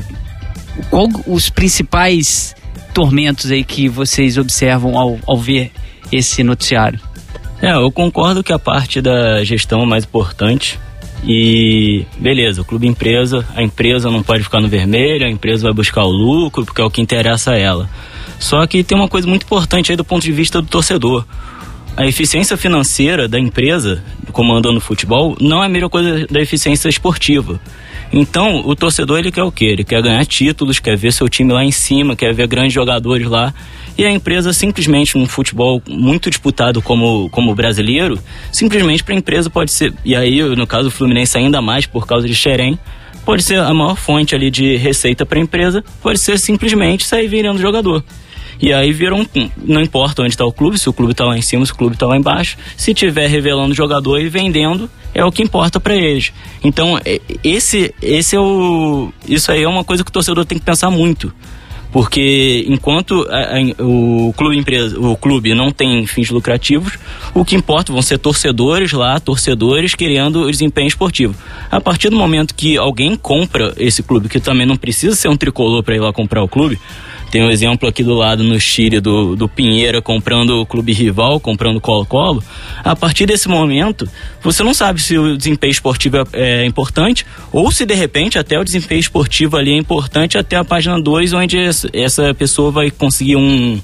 qual 0.89 1.07
os 1.25 1.49
principais 1.49 2.53
tormentos 2.93 3.49
aí 3.49 3.63
que 3.63 3.87
vocês 3.87 4.37
observam 4.37 4.97
ao, 4.97 5.17
ao 5.25 5.37
ver 5.37 5.71
esse 6.11 6.43
noticiário? 6.43 6.99
É, 7.61 7.73
eu 7.73 7.89
concordo 7.91 8.43
que 8.43 8.51
a 8.51 8.59
parte 8.59 8.99
da 8.99 9.41
gestão 9.43 9.83
é 9.83 9.85
mais 9.85 10.03
importante. 10.03 10.77
E 11.25 12.05
beleza, 12.17 12.61
o 12.61 12.65
clube 12.65 12.85
empresa, 12.85 13.47
a 13.55 13.63
empresa 13.63 14.11
não 14.11 14.21
pode 14.21 14.43
ficar 14.43 14.59
no 14.59 14.67
vermelho, 14.67 15.25
a 15.25 15.29
empresa 15.29 15.63
vai 15.63 15.73
buscar 15.73 16.03
o 16.03 16.11
lucro, 16.11 16.65
porque 16.65 16.81
é 16.81 16.83
o 16.83 16.91
que 16.91 17.01
interessa 17.01 17.51
a 17.51 17.57
ela. 17.57 17.89
Só 18.37 18.67
que 18.67 18.83
tem 18.83 18.97
uma 18.97 19.07
coisa 19.07 19.25
muito 19.25 19.43
importante 19.43 19.89
aí 19.89 19.95
do 19.95 20.03
ponto 20.03 20.21
de 20.21 20.31
vista 20.33 20.61
do 20.61 20.67
torcedor. 20.67 21.25
A 21.95 22.07
eficiência 22.07 22.57
financeira 22.57 23.27
da 23.27 23.39
empresa, 23.39 24.03
comandando 24.31 24.77
o 24.77 24.81
futebol, 24.81 25.37
não 25.39 25.61
é 25.61 25.67
a 25.67 25.69
mesma 25.69 25.89
coisa 25.89 26.25
da 26.25 26.41
eficiência 26.41 26.89
esportiva. 26.89 27.61
Então, 28.11 28.61
o 28.65 28.75
torcedor 28.75 29.19
ele 29.19 29.31
quer 29.31 29.43
o 29.43 29.51
quê? 29.51 29.65
Ele 29.65 29.83
quer 29.83 30.01
ganhar 30.01 30.25
títulos, 30.25 30.79
quer 30.79 30.97
ver 30.97 31.13
seu 31.13 31.29
time 31.29 31.53
lá 31.53 31.63
em 31.63 31.71
cima, 31.71 32.15
quer 32.15 32.33
ver 32.33 32.47
grandes 32.47 32.73
jogadores 32.73 33.27
lá. 33.27 33.53
E 33.95 34.03
a 34.05 34.11
empresa 34.11 34.51
simplesmente 34.53 35.15
num 35.17 35.27
futebol 35.27 35.83
muito 35.87 36.31
disputado 36.31 36.81
como 36.81 37.29
como 37.29 37.53
brasileiro, 37.53 38.17
simplesmente 38.51 39.03
para 39.03 39.13
a 39.13 39.17
empresa 39.17 39.49
pode 39.51 39.71
ser, 39.71 39.93
e 40.03 40.15
aí 40.15 40.41
no 40.41 40.65
caso 40.65 40.85
do 40.85 40.91
Fluminense 40.91 41.37
ainda 41.37 41.61
mais 41.61 41.85
por 41.85 42.07
causa 42.07 42.27
de 42.27 42.33
Xerém, 42.33 42.77
pode 43.23 43.43
ser 43.43 43.59
a 43.59 43.71
maior 43.71 43.95
fonte 43.95 44.33
ali 44.33 44.49
de 44.49 44.77
receita 44.77 45.27
para 45.27 45.37
a 45.37 45.41
empresa, 45.41 45.83
pode 46.01 46.17
ser 46.17 46.39
simplesmente 46.39 47.05
sair 47.05 47.27
virando 47.27 47.61
jogador. 47.61 48.03
E 48.61 48.71
aí 48.71 48.91
viram, 48.91 49.25
não 49.57 49.81
importa 49.81 50.21
onde 50.21 50.31
está 50.31 50.45
o 50.45 50.51
clube, 50.51 50.77
se 50.77 50.89
o 50.89 50.93
clube 50.93 51.11
está 51.11 51.25
lá 51.25 51.37
em 51.37 51.41
cima, 51.41 51.65
se 51.65 51.71
o 51.71 51.75
clube 51.75 51.95
está 51.95 52.05
lá 52.05 52.17
embaixo, 52.17 52.57
se 52.77 52.93
tiver 52.93 53.27
revelando 53.27 53.73
jogador 53.73 54.19
e 54.19 54.29
vendendo, 54.29 54.89
é 55.13 55.23
o 55.23 55.31
que 55.31 55.43
importa 55.43 55.79
para 55.79 55.95
eles. 55.95 56.31
Então, 56.63 56.99
esse, 57.43 57.93
esse 58.01 58.35
é 58.35 58.39
o. 58.39 59.11
Isso 59.27 59.51
aí 59.51 59.63
é 59.63 59.67
uma 59.67 59.83
coisa 59.83 60.03
que 60.03 60.09
o 60.09 60.13
torcedor 60.13 60.45
tem 60.45 60.57
que 60.57 60.65
pensar 60.65 60.89
muito. 60.89 61.33
Porque 61.93 62.65
enquanto 62.67 63.27
a, 63.29 63.59
a, 63.59 63.83
o 63.83 64.33
clube 64.35 64.57
empresa, 64.57 64.99
o 64.99 65.15
clube 65.15 65.53
não 65.53 65.71
tem 65.71 66.07
fins 66.07 66.31
lucrativos, 66.31 66.97
o 67.35 67.45
que 67.45 67.55
importa 67.55 67.93
vão 67.93 68.01
ser 68.01 68.17
torcedores 68.17 68.91
lá, 68.93 69.19
torcedores 69.19 69.93
querendo 69.93 70.41
o 70.41 70.51
desempenho 70.51 70.87
esportivo. 70.87 71.35
A 71.69 71.79
partir 71.79 72.09
do 72.09 72.17
momento 72.17 72.55
que 72.55 72.77
alguém 72.77 73.15
compra 73.15 73.75
esse 73.77 74.01
clube, 74.01 74.27
que 74.27 74.39
também 74.39 74.65
não 74.65 74.75
precisa 74.75 75.15
ser 75.15 75.27
um 75.27 75.37
tricolor 75.37 75.83
para 75.83 75.95
ir 75.95 75.99
lá 75.99 76.11
comprar 76.11 76.41
o 76.41 76.47
clube, 76.47 76.79
Tem 77.33 77.41
um 77.41 77.49
exemplo 77.49 77.89
aqui 77.89 78.03
do 78.03 78.13
lado 78.13 78.43
no 78.43 78.59
Chile 78.59 78.99
do, 78.99 79.35
do 79.35 79.49
Pinheira 79.49 80.03
comprando 80.03 80.61
o 80.61 80.67
clube 80.67 80.93
rival, 80.93 81.39
comprando 81.39 81.81
Colo-Colo. 81.81 82.43
A 82.83 82.95
partir 82.95 83.25
desse 83.25 83.49
momento, 83.49 84.07
você 84.39 84.61
não 84.61 84.71
sabe 84.71 85.01
se 85.01 85.17
o 85.17 85.35
desempenho 85.35 85.71
esportivo 85.71 86.17
é, 86.17 86.61
é 86.61 86.65
importante 86.67 87.25
ou 87.51 87.71
se 87.71 87.87
de 87.87 87.95
repente 87.95 88.37
até 88.37 88.59
o 88.59 88.63
desempenho 88.63 88.99
esportivo 88.99 89.57
ali 89.57 89.71
é 89.71 89.77
importante 89.79 90.37
até 90.37 90.57
a 90.57 90.63
página 90.63 91.01
2, 91.01 91.33
onde 91.33 91.57
essa 91.91 92.35
pessoa 92.35 92.69
vai 92.69 92.91
conseguir 92.91 93.35
um, 93.35 93.81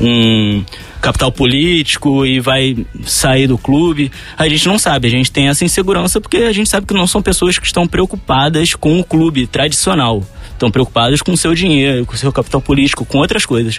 um 0.00 0.64
capital 1.00 1.30
político 1.30 2.26
e 2.26 2.40
vai 2.40 2.84
sair 3.04 3.46
do 3.46 3.56
clube. 3.56 4.10
A 4.36 4.48
gente 4.48 4.66
não 4.66 4.76
sabe, 4.76 5.06
a 5.06 5.10
gente 5.10 5.30
tem 5.30 5.46
essa 5.46 5.64
insegurança 5.64 6.20
porque 6.20 6.38
a 6.38 6.52
gente 6.52 6.68
sabe 6.68 6.84
que 6.84 6.94
não 6.94 7.06
são 7.06 7.22
pessoas 7.22 7.60
que 7.60 7.66
estão 7.66 7.86
preocupadas 7.86 8.74
com 8.74 8.98
o 8.98 9.04
clube 9.04 9.46
tradicional. 9.46 10.24
Estão 10.58 10.72
preocupadas 10.72 11.22
com 11.22 11.30
o 11.30 11.36
seu 11.36 11.54
dinheiro, 11.54 12.04
com 12.04 12.14
o 12.14 12.18
seu 12.18 12.32
capital 12.32 12.60
político, 12.60 13.04
com 13.04 13.18
outras 13.18 13.46
coisas. 13.46 13.78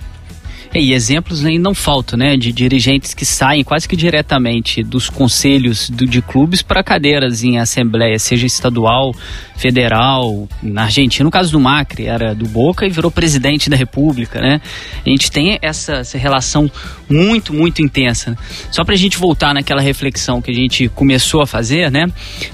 É, 0.73 0.79
e 0.79 0.93
exemplos 0.93 1.43
aí 1.43 1.57
não 1.57 1.73
faltam, 1.73 2.17
né? 2.17 2.37
De 2.37 2.53
dirigentes 2.53 3.13
que 3.13 3.25
saem 3.25 3.63
quase 3.63 3.87
que 3.87 3.95
diretamente 3.95 4.81
dos 4.83 5.09
conselhos 5.09 5.89
do, 5.89 6.05
de 6.05 6.21
clubes 6.21 6.61
para 6.61 6.83
cadeiras 6.83 7.43
em 7.43 7.57
assembleia, 7.57 8.17
seja 8.19 8.45
estadual, 8.45 9.13
federal. 9.57 10.47
Na 10.61 10.83
Argentina, 10.83 11.25
no 11.25 11.31
caso 11.31 11.51
do 11.51 11.59
Macri, 11.59 12.05
era 12.05 12.35
do 12.35 12.47
Boca 12.47 12.85
e 12.85 12.89
virou 12.89 13.09
presidente 13.09 13.69
da 13.69 13.75
República, 13.75 14.39
né? 14.39 14.61
A 15.05 15.09
gente 15.09 15.31
tem 15.31 15.57
essa, 15.61 15.95
essa 15.95 16.17
relação 16.17 16.71
muito, 17.09 17.51
muito 17.51 17.81
intensa. 17.81 18.31
Né? 18.31 18.37
Só 18.71 18.85
para 18.85 18.93
a 18.93 18.97
gente 18.97 19.17
voltar 19.17 19.53
naquela 19.53 19.81
reflexão 19.81 20.39
que 20.39 20.51
a 20.51 20.55
gente 20.55 20.87
começou 20.89 21.41
a 21.41 21.47
fazer, 21.47 21.91
né? 21.91 22.05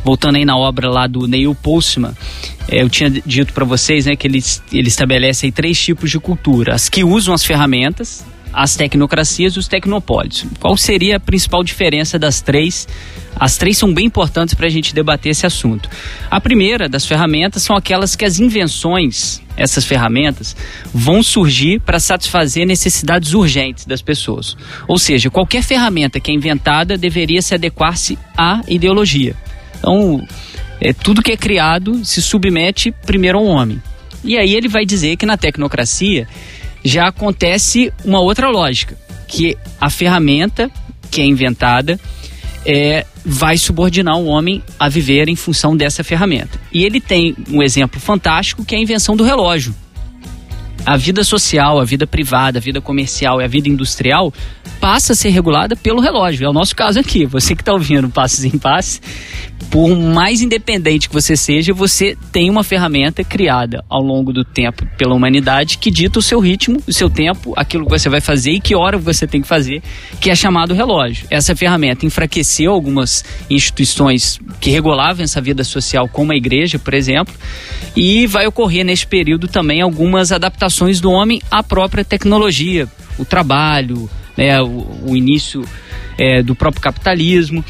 Voltando 0.06 0.38
aí 0.38 0.46
na 0.46 0.58
obra 0.58 0.90
lá 0.90 1.06
do 1.06 1.28
Neil 1.28 1.54
Postman, 1.54 2.14
eu 2.68 2.90
tinha 2.90 3.10
dito 3.10 3.54
para 3.54 3.66
vocês 3.66 4.06
né, 4.06 4.16
que 4.16 4.28
ele, 4.28 4.44
ele 4.72 4.88
estabelece 4.88 5.52
três 5.52 5.80
tipos 5.80 6.10
de 6.10 6.20
cultura: 6.20 6.74
as 6.74 6.90
que 6.90 7.04
usam 7.04 7.34
as 7.34 7.44
ferramentas, 7.44 8.26
as 8.52 8.76
tecnocracias 8.76 9.54
e 9.54 9.60
os 9.60 9.68
tecnopólios. 9.68 10.46
Qual 10.60 10.78
seria 10.78 11.18
a 11.18 11.20
principal 11.20 11.64
diferença 11.64 12.18
das 12.18 12.42
três? 12.42 12.88
As 13.38 13.58
três 13.58 13.78
são 13.78 13.94
bem 13.94 14.06
importantes 14.06 14.54
para 14.54 14.66
a 14.66 14.70
gente 14.70 14.96
debater 14.96 15.34
esse 15.34 15.46
assunto. 15.46 15.90
A 16.32 16.40
primeira 16.40 16.88
das 16.88 17.06
ferramentas 17.06 17.64
são 17.64 17.76
aquelas 17.76 18.16
que 18.16 18.24
as 18.24 18.40
invenções, 18.40 19.42
essas 19.58 19.84
ferramentas, 19.84 20.56
vão 20.94 21.22
surgir 21.22 21.82
para 21.82 22.00
satisfazer 22.00 22.66
necessidades 22.66 23.34
urgentes 23.34 23.86
das 23.86 24.02
pessoas. 24.02 24.56
Ou 24.88 24.98
seja, 24.98 25.30
qualquer 25.30 25.64
ferramenta 25.64 26.18
que 26.18 26.32
é 26.32 26.34
inventada 26.34 26.98
deveria 26.98 27.42
se 27.42 27.54
adequar-se 27.54 28.18
à 28.38 28.62
ideologia. 28.70 29.36
Então, 29.80 30.26
é, 30.80 30.94
tudo 30.94 31.22
que 31.22 31.32
é 31.32 31.38
criado 31.38 32.04
se 32.04 32.22
submete 32.22 32.92
primeiro 33.06 33.38
ao 33.38 33.46
homem. 33.46 33.82
E 34.24 34.38
aí 34.38 34.56
ele 34.56 34.68
vai 34.68 34.86
dizer 34.86 35.18
que 35.18 35.26
na 35.26 35.38
tecnocracia 35.38 36.28
já 36.84 37.08
acontece 37.08 37.92
uma 38.04 38.20
outra 38.20 38.50
lógica, 38.50 38.98
que 39.28 39.58
a 39.80 39.90
ferramenta 39.90 40.70
que 41.10 41.22
é 41.22 41.26
inventada 41.26 42.00
é, 42.66 43.06
vai 43.24 43.58
subordinar 43.58 44.18
o 44.18 44.26
homem 44.26 44.64
a 44.80 44.90
viver 44.90 45.30
em 45.30 45.36
função 45.36 45.78
dessa 45.78 46.04
ferramenta. 46.04 46.60
E 46.74 46.84
ele 46.84 47.00
tem 47.00 47.36
um 47.50 47.62
exemplo 47.62 48.00
fantástico 48.00 48.66
que 48.66 48.76
é 48.76 48.78
a 48.78 48.82
invenção 48.82 49.16
do 49.16 49.24
relógio. 49.24 49.74
A 50.86 50.98
vida 50.98 51.24
social, 51.24 51.80
a 51.80 51.84
vida 51.84 52.06
privada, 52.06 52.60
a 52.60 52.62
vida 52.62 52.80
comercial 52.80 53.42
e 53.42 53.44
a 53.44 53.48
vida 53.48 53.68
industrial 53.68 54.32
passa 54.80 55.14
a 55.14 55.16
ser 55.16 55.30
regulada 55.30 55.76
pelo 55.76 56.00
relógio. 56.00 56.46
É 56.46 56.50
o 56.50 56.54
nosso 56.54 56.76
caso 56.76 57.00
aqui. 57.00 57.26
Você 57.26 57.56
que 57.56 57.64
está 57.64 57.74
ouvindo 57.74 58.08
Passos 58.08 58.46
em 58.46 58.56
Passos, 58.56 59.02
por 59.72 59.98
mais 59.98 60.44
independente 60.44 61.10
que 61.10 61.14
você 61.16 61.36
seja, 61.36 61.74
você 61.74 62.16
tem 62.32 62.52
uma 62.52 62.64
ferramenta 62.64 63.24
criada 63.24 63.84
ao 63.90 64.00
longo 64.00 64.32
do 64.32 64.46
tempo 64.46 64.86
pela 64.96 65.16
humanidade 65.16 65.80
que 65.80 65.90
dita 65.90 66.20
o 66.20 66.22
seu 66.22 66.40
ritmo, 66.40 66.80
o 66.88 66.94
seu 66.94 67.10
tempo, 67.10 67.54
aquilo 67.58 67.86
que 67.86 67.90
você 67.90 68.08
vai 68.08 68.22
fazer 68.22 68.52
e 68.52 68.60
que 68.60 68.76
hora 68.76 68.96
você 68.96 69.26
tem 69.26 69.42
que 69.42 69.48
fazer, 69.48 69.82
que 70.22 70.30
é 70.30 70.36
chamado 70.36 70.76
relógio. 70.76 71.26
Essa 71.32 71.56
ferramenta 71.56 72.06
enfraqueceu 72.06 72.72
algumas 72.72 73.26
instituições 73.50 74.40
que 74.62 74.70
regulavam 74.70 75.24
essa 75.24 75.42
vida 75.42 75.64
social, 75.64 76.08
como 76.08 76.32
a 76.32 76.36
igreja, 76.36 76.78
por 76.78 76.94
exemplo, 76.94 77.34
e 77.96 78.28
vai 78.28 78.46
ocorrer 78.46 78.86
neste 78.86 79.08
período 79.08 79.48
também 79.48 79.82
algumas 79.82 80.32
adaptações 80.32 80.75
do 81.02 81.12
homem 81.12 81.42
à 81.50 81.64
própria 81.64 82.04
tecnologia, 82.04 82.88
o 83.18 83.26
trabalho, 83.26 84.10
né, 84.38 84.62
o, 84.62 84.86
o 85.08 85.16
início 85.16 85.64
é, 86.18 86.44
do 86.44 86.56
próprio 86.56 86.82
capitalismo. 86.82 87.64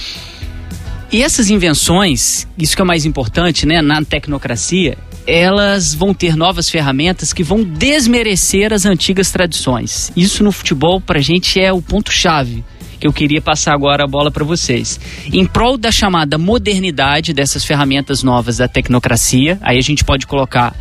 E 1.12 1.22
essas 1.22 1.50
invenções, 1.50 2.48
isso 2.58 2.76
que 2.76 2.82
é 2.82 2.86
mais 2.86 3.06
importante, 3.06 3.65
né, 3.65 3.82
na 3.82 4.04
tecnocracia, 4.04 4.98
elas 5.28 5.94
vão 5.94 6.13
ter 6.13 6.36
novas 6.36 6.70
ferramentas 6.70 7.34
que 7.34 7.44
vão 7.44 7.63
desmerecer 7.63 8.74
as 8.74 8.86
antigas 8.86 9.32
tradições. 9.32 10.12
Isso 10.15 10.44
no 10.44 10.52
futebol, 10.52 11.02
pra 11.02 11.20
gente, 11.20 11.60
é 11.60 11.72
o 11.72 11.82
ponto-chave 11.82 12.63
que 13.00 13.08
eu 13.08 13.13
queria 13.13 13.41
passar 13.41 13.74
agora 13.74 14.04
a 14.04 14.08
bola 14.08 14.32
para 14.32 14.44
vocês. 14.44 15.00
Em 15.32 15.46
prol 15.46 15.78
da 15.78 15.91
chamada 15.91 16.38
modernidade 16.38 17.34
dessas 17.34 17.63
ferramentas 17.65 18.24
novas 18.24 18.58
da 18.58 18.68
tecnocracia, 18.68 19.60
aí 19.62 19.78
a 19.78 19.82
gente 19.82 20.04
pode 20.04 20.26
colocar 20.26 20.74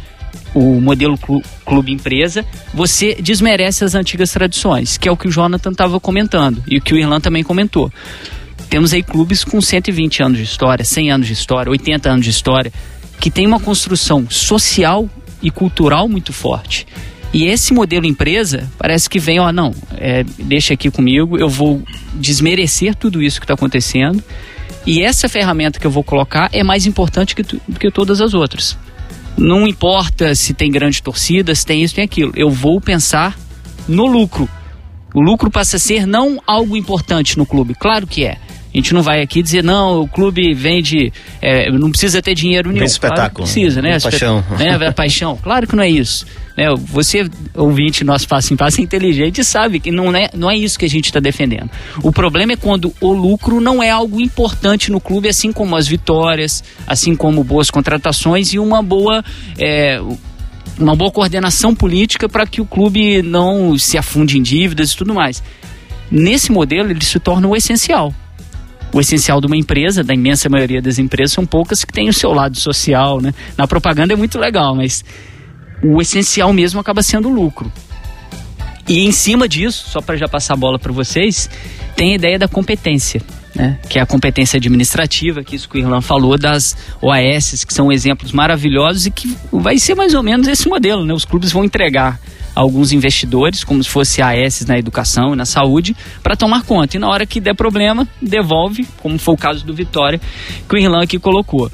o 0.55 0.81
modelo 0.81 1.19
clube-empresa, 1.65 2.45
você 2.73 3.17
desmerece 3.21 3.85
as 3.85 3.95
antigas 3.95 4.33
tradições, 4.33 4.97
que 4.97 5.09
é 5.09 5.13
o 5.13 5.17
que 5.17 5.29
o 5.29 5.31
Jonathan 5.31 5.71
estava 5.71 5.99
comentando 5.99 6.63
e 6.67 6.79
o 6.79 6.81
que 6.81 6.95
o 6.95 6.99
Irlan 6.99 7.21
também 7.21 7.43
comentou. 7.43 7.93
Temos 8.69 8.93
aí 8.93 9.03
clubes 9.03 9.45
com 9.45 9.61
120 9.61 10.23
anos 10.23 10.39
de 10.39 10.45
história, 10.45 10.85
100 10.85 11.11
anos 11.11 11.27
de 11.27 11.33
história, 11.33 11.71
80 11.71 12.11
anos 12.11 12.25
de 12.25 12.31
história, 12.31 12.73
que 13.21 13.31
tem 13.31 13.47
uma 13.47 13.61
construção 13.61 14.29
social 14.29 15.09
e 15.43 15.51
cultural 15.51 16.09
muito 16.09 16.33
forte. 16.33 16.87
E 17.33 17.47
esse 17.47 17.75
modelo 17.75 18.07
empresa 18.07 18.71
parece 18.79 19.11
que 19.11 19.19
vem, 19.19 19.41
ó, 19.41 19.51
não, 19.51 19.75
é, 19.97 20.25
deixa 20.39 20.75
aqui 20.75 20.91
comigo, 20.91 21.37
eu 21.37 21.49
vou 21.49 21.83
desmerecer 22.15 22.95
tudo 22.95 23.21
isso 23.21 23.41
que 23.41 23.45
está 23.45 23.55
acontecendo. 23.55 24.23
E 24.87 25.03
essa 25.03 25.29
ferramenta 25.29 25.81
que 25.81 25.87
eu 25.87 25.91
vou 25.91 26.05
colocar 26.05 26.49
é 26.53 26.63
mais 26.63 26.87
importante 26.87 27.35
que, 27.35 27.43
tu, 27.43 27.61
que 27.81 27.91
todas 27.91 28.21
as 28.21 28.35
outras. 28.35 28.79
Não 29.37 29.67
importa 29.67 30.35
se 30.35 30.55
tem 30.55 30.71
grande 30.71 31.03
torcida, 31.03 31.55
se 31.55 31.67
tem 31.67 31.83
isso, 31.83 31.95
tem 31.95 32.05
aquilo. 32.05 32.33
Eu 32.37 32.51
vou 32.51 32.81
pensar 32.81 33.37
no 33.89 34.07
lucro. 34.07 34.49
O 35.15 35.21
lucro 35.21 35.51
passa 35.51 35.77
a 35.77 35.81
ser 35.81 36.07
não 36.07 36.41
algo 36.47 36.77
importante 36.77 37.37
no 37.39 37.47
clube. 37.47 37.75
Claro 37.75 38.07
que 38.07 38.25
é. 38.25 38.39
A 38.75 38.77
gente 38.77 38.93
não 38.93 39.05
vai 39.05 39.23
aqui 39.23 39.41
dizer, 39.41 39.63
não, 39.63 40.01
o 40.01 40.09
clube 40.09 40.53
vende, 40.53 41.13
é, 41.41 41.71
não 41.71 41.93
precisa 41.93 42.21
ter 42.21 42.35
dinheiro 42.35 42.71
nenhum. 42.71 42.81
Vem 42.81 42.89
espetáculo. 42.89 43.31
Claro 43.31 43.35
precisa, 43.45 43.81
né? 43.81 44.01
Paixão. 44.01 44.45
Né? 44.59 44.91
paixão. 44.91 45.39
Claro 45.45 45.67
que 45.69 45.77
não 45.77 45.85
é 45.85 45.89
isso. 45.89 46.27
Né? 46.57 46.65
Você, 46.77 47.31
ouvinte 47.55 48.03
nosso 48.03 48.27
passo 48.27 48.53
em 48.53 48.57
passo, 48.57 48.81
é 48.81 48.83
inteligente 48.83 49.45
sabe 49.45 49.79
que 49.79 49.93
não 49.93 50.15
é, 50.17 50.29
não 50.35 50.51
é 50.51 50.57
isso 50.57 50.77
que 50.77 50.85
a 50.85 50.89
gente 50.89 51.05
está 51.05 51.21
defendendo. 51.21 51.71
O 52.03 52.11
problema 52.11 52.55
é 52.55 52.57
quando 52.57 52.93
o 53.01 53.13
lucro 53.13 53.61
não 53.61 53.81
é 53.81 53.91
algo 53.91 54.21
importante 54.21 54.91
no 54.91 55.01
clube, 55.01 55.29
assim 55.29 55.53
como 55.53 55.77
as 55.77 55.87
vitórias, 55.87 56.65
assim 56.85 57.15
como 57.15 57.45
boas 57.45 57.71
contratações 57.71 58.53
e 58.53 58.59
uma 58.59 58.83
boa. 58.83 59.25
É, 59.57 60.01
uma 60.77 60.97
boa 60.97 61.13
coordenação 61.13 61.73
política 61.73 62.29
para 62.29 62.45
que 62.45 62.61
o 62.61 62.67
clube 62.67 63.23
não 63.23 63.79
se 63.79 63.97
afunde 63.97 64.37
em 64.37 64.43
dívidas 64.43 64.91
e 64.91 64.97
tudo 64.97 65.15
mais. 65.15 65.41
Nesse 66.11 66.51
modelo, 66.51 66.91
ele 66.91 67.05
se 67.05 67.21
torna 67.21 67.47
o 67.47 67.55
essencial 67.55 68.13
o 68.95 69.01
essencial 69.01 69.41
de 69.41 69.49
uma 69.49 69.57
empresa, 69.57 70.05
da 70.05 70.15
imensa 70.15 70.49
maioria 70.49 70.81
das 70.81 71.01
empresas, 71.01 71.33
são 71.33 71.45
poucas 71.45 71.85
que 71.85 71.93
têm 71.93 72.09
o 72.09 72.13
seu 72.13 72.33
lado 72.33 72.57
social, 72.57 73.21
né? 73.21 73.35
Na 73.59 73.67
propaganda 73.67 74.13
é 74.13 74.17
muito 74.17 74.39
legal, 74.39 74.77
mas 74.77 75.05
o 75.83 76.01
essencial 76.01 76.53
mesmo 76.53 76.79
acaba 76.79 77.03
sendo 77.03 77.29
o 77.29 77.33
lucro. 77.33 77.71
E 78.87 79.05
em 79.05 79.11
cima 79.11 79.49
disso, 79.49 79.91
só 79.91 80.01
para 80.01 80.17
já 80.17 80.29
passar 80.29 80.55
a 80.55 80.57
bola 80.57 80.79
para 80.79 80.93
vocês, 80.93 81.51
tem 81.97 82.13
a 82.13 82.15
ideia 82.15 82.39
da 82.39 82.47
competência, 82.47 83.21
né? 83.53 83.81
que 83.89 83.99
é 83.99 84.03
a 84.03 84.07
competência 84.07 84.59
administrativa, 84.59 85.43
que 85.43 85.57
isso 85.57 85.69
que 85.69 85.77
o 85.77 85.81
Irlan 85.81 86.01
falou, 86.01 86.39
das 86.39 86.77
OAS, 87.03 87.65
que 87.65 87.75
são 87.75 87.91
exemplos 87.91 88.31
maravilhosos 88.31 89.07
e 89.07 89.11
que 89.11 89.37
vai 89.51 89.77
ser 89.77 89.97
mais 89.97 90.15
ou 90.15 90.23
menos 90.23 90.47
esse 90.47 90.69
modelo. 90.69 91.05
Né? 91.05 91.13
Os 91.13 91.25
clubes 91.25 91.51
vão 91.51 91.65
entregar 91.65 92.21
alguns 92.55 92.93
investidores, 92.93 93.65
como 93.65 93.83
se 93.83 93.91
fosse 93.91 94.23
AS 94.23 94.65
na 94.67 94.79
educação 94.79 95.33
e 95.33 95.37
na 95.37 95.45
saúde, 95.45 95.97
para 96.23 96.37
tomar 96.37 96.63
conta. 96.63 96.97
E 96.97 97.01
na 97.01 97.09
hora 97.09 97.27
que 97.27 97.41
der 97.41 97.55
problema, 97.55 98.07
devolve, 98.23 98.87
como 99.03 99.19
foi 99.19 99.35
o 99.35 99.37
caso 99.37 99.65
do 99.67 99.75
Vitória, 99.75 100.21
que 100.69 100.75
o 100.75 100.79
Irlan 100.79 101.03
aqui 101.03 101.19
colocou. 101.19 101.71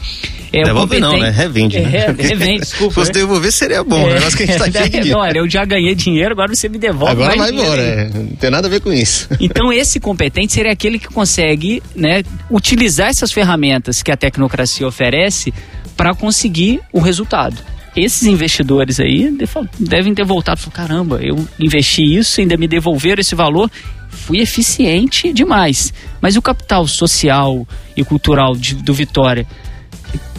É, 0.53 0.65
devolve 0.65 0.99
não, 0.99 1.17
né? 1.17 1.31
Revende. 1.31 1.77
É, 1.77 1.83
né? 1.83 2.15
revende, 2.19 2.61
desculpa. 2.61 2.93
Se 2.93 2.95
fosse 2.95 3.13
né? 3.13 3.21
devolver 3.21 3.53
seria 3.53 3.85
bom, 3.85 4.09
é, 4.09 4.19
que 4.19 4.43
a 4.43 4.47
gente 4.47 4.59
tá 4.59 4.89
cheio 4.89 5.17
Olha, 5.19 5.39
eu 5.39 5.49
já 5.49 5.65
ganhei 5.65 5.95
dinheiro, 5.95 6.33
agora 6.33 6.55
você 6.55 6.69
me 6.69 6.79
devolve 6.79 7.13
Agora 7.13 7.37
vai 7.37 7.51
embora, 7.51 7.83
é. 7.83 8.11
não 8.13 8.27
tem 8.37 8.51
nada 8.51 8.67
a 8.67 8.71
ver 8.71 8.81
com 8.81 8.93
isso. 8.93 9.29
Então 9.39 9.73
esse 9.73 10.01
competente 10.01 10.53
seria 10.53 10.73
aquele 10.73 10.99
que 10.99 11.07
consegue 11.09 11.83
né, 11.95 12.23
utilizar 12.51 13.09
essas 13.09 13.31
ferramentas 13.31 14.03
que 14.03 14.11
a 14.11 14.17
tecnocracia 14.17 14.87
oferece 14.87 15.55
para 15.97 16.15
conseguir 16.15 16.81
o 16.93 16.99
resultado 17.01 17.57
esses 17.97 18.23
investidores 18.25 19.01
aí 19.01 19.37
devem 19.79 20.15
ter 20.15 20.25
voltado 20.25 20.61
e 20.67 20.71
caramba, 20.71 21.21
eu 21.23 21.37
investi 21.59 22.03
isso, 22.03 22.41
ainda 22.41 22.57
me 22.57 22.69
devolveram 22.69 23.21
esse 23.21 23.35
valor, 23.35 23.71
fui 24.09 24.39
eficiente 24.41 25.33
demais. 25.33 25.93
Mas 26.21 26.37
o 26.37 26.43
capital 26.43 26.87
social 26.87 27.67
e 27.97 28.05
cultural 28.05 28.55
de, 28.55 28.75
do 28.77 28.95
Vitória 28.95 29.47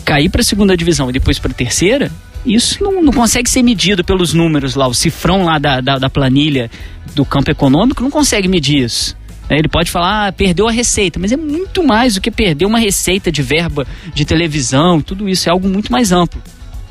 cair 0.06 0.30
para 0.30 0.42
a 0.42 0.44
segunda 0.44 0.76
divisão 0.76 1.10
e 1.10 1.14
depois 1.14 1.40
para 1.40 1.52
a 1.52 1.56
terceira, 1.56 2.12
Isso 2.46 2.84
não, 2.84 3.04
não 3.04 3.14
consegue 3.14 3.48
ser 3.48 3.62
medido 3.62 4.04
pelos 4.04 4.34
números 4.34 4.74
lá, 4.74 4.88
o 4.88 4.94
cifrão 4.94 5.46
lá 5.46 5.60
da, 5.60 5.80
da, 5.80 5.98
da 6.00 6.10
planilha 6.10 6.72
do 7.14 7.24
campo 7.24 7.52
econômico 7.52 8.02
não 8.02 8.10
consegue 8.10 8.48
medir 8.48 8.84
isso. 8.84 9.16
Né? 9.48 9.58
Ele 9.60 9.68
pode 9.68 9.92
falar, 9.92 10.28
ah, 10.28 10.32
perdeu 10.32 10.68
a 10.68 10.72
receita, 10.72 11.20
mas 11.20 11.32
é 11.32 11.38
muito 11.38 11.84
mais 11.84 12.16
do 12.16 12.22
que 12.22 12.32
perder 12.32 12.66
uma 12.66 12.80
receita 12.80 13.32
de 13.32 13.44
verba 13.44 13.86
de 14.14 14.26
televisão, 14.26 15.02
tudo 15.02 15.30
isso 15.30 15.50
é 15.50 15.52
algo 15.52 15.68
muito 15.68 15.92
mais 15.92 16.12
amplo. 16.12 16.42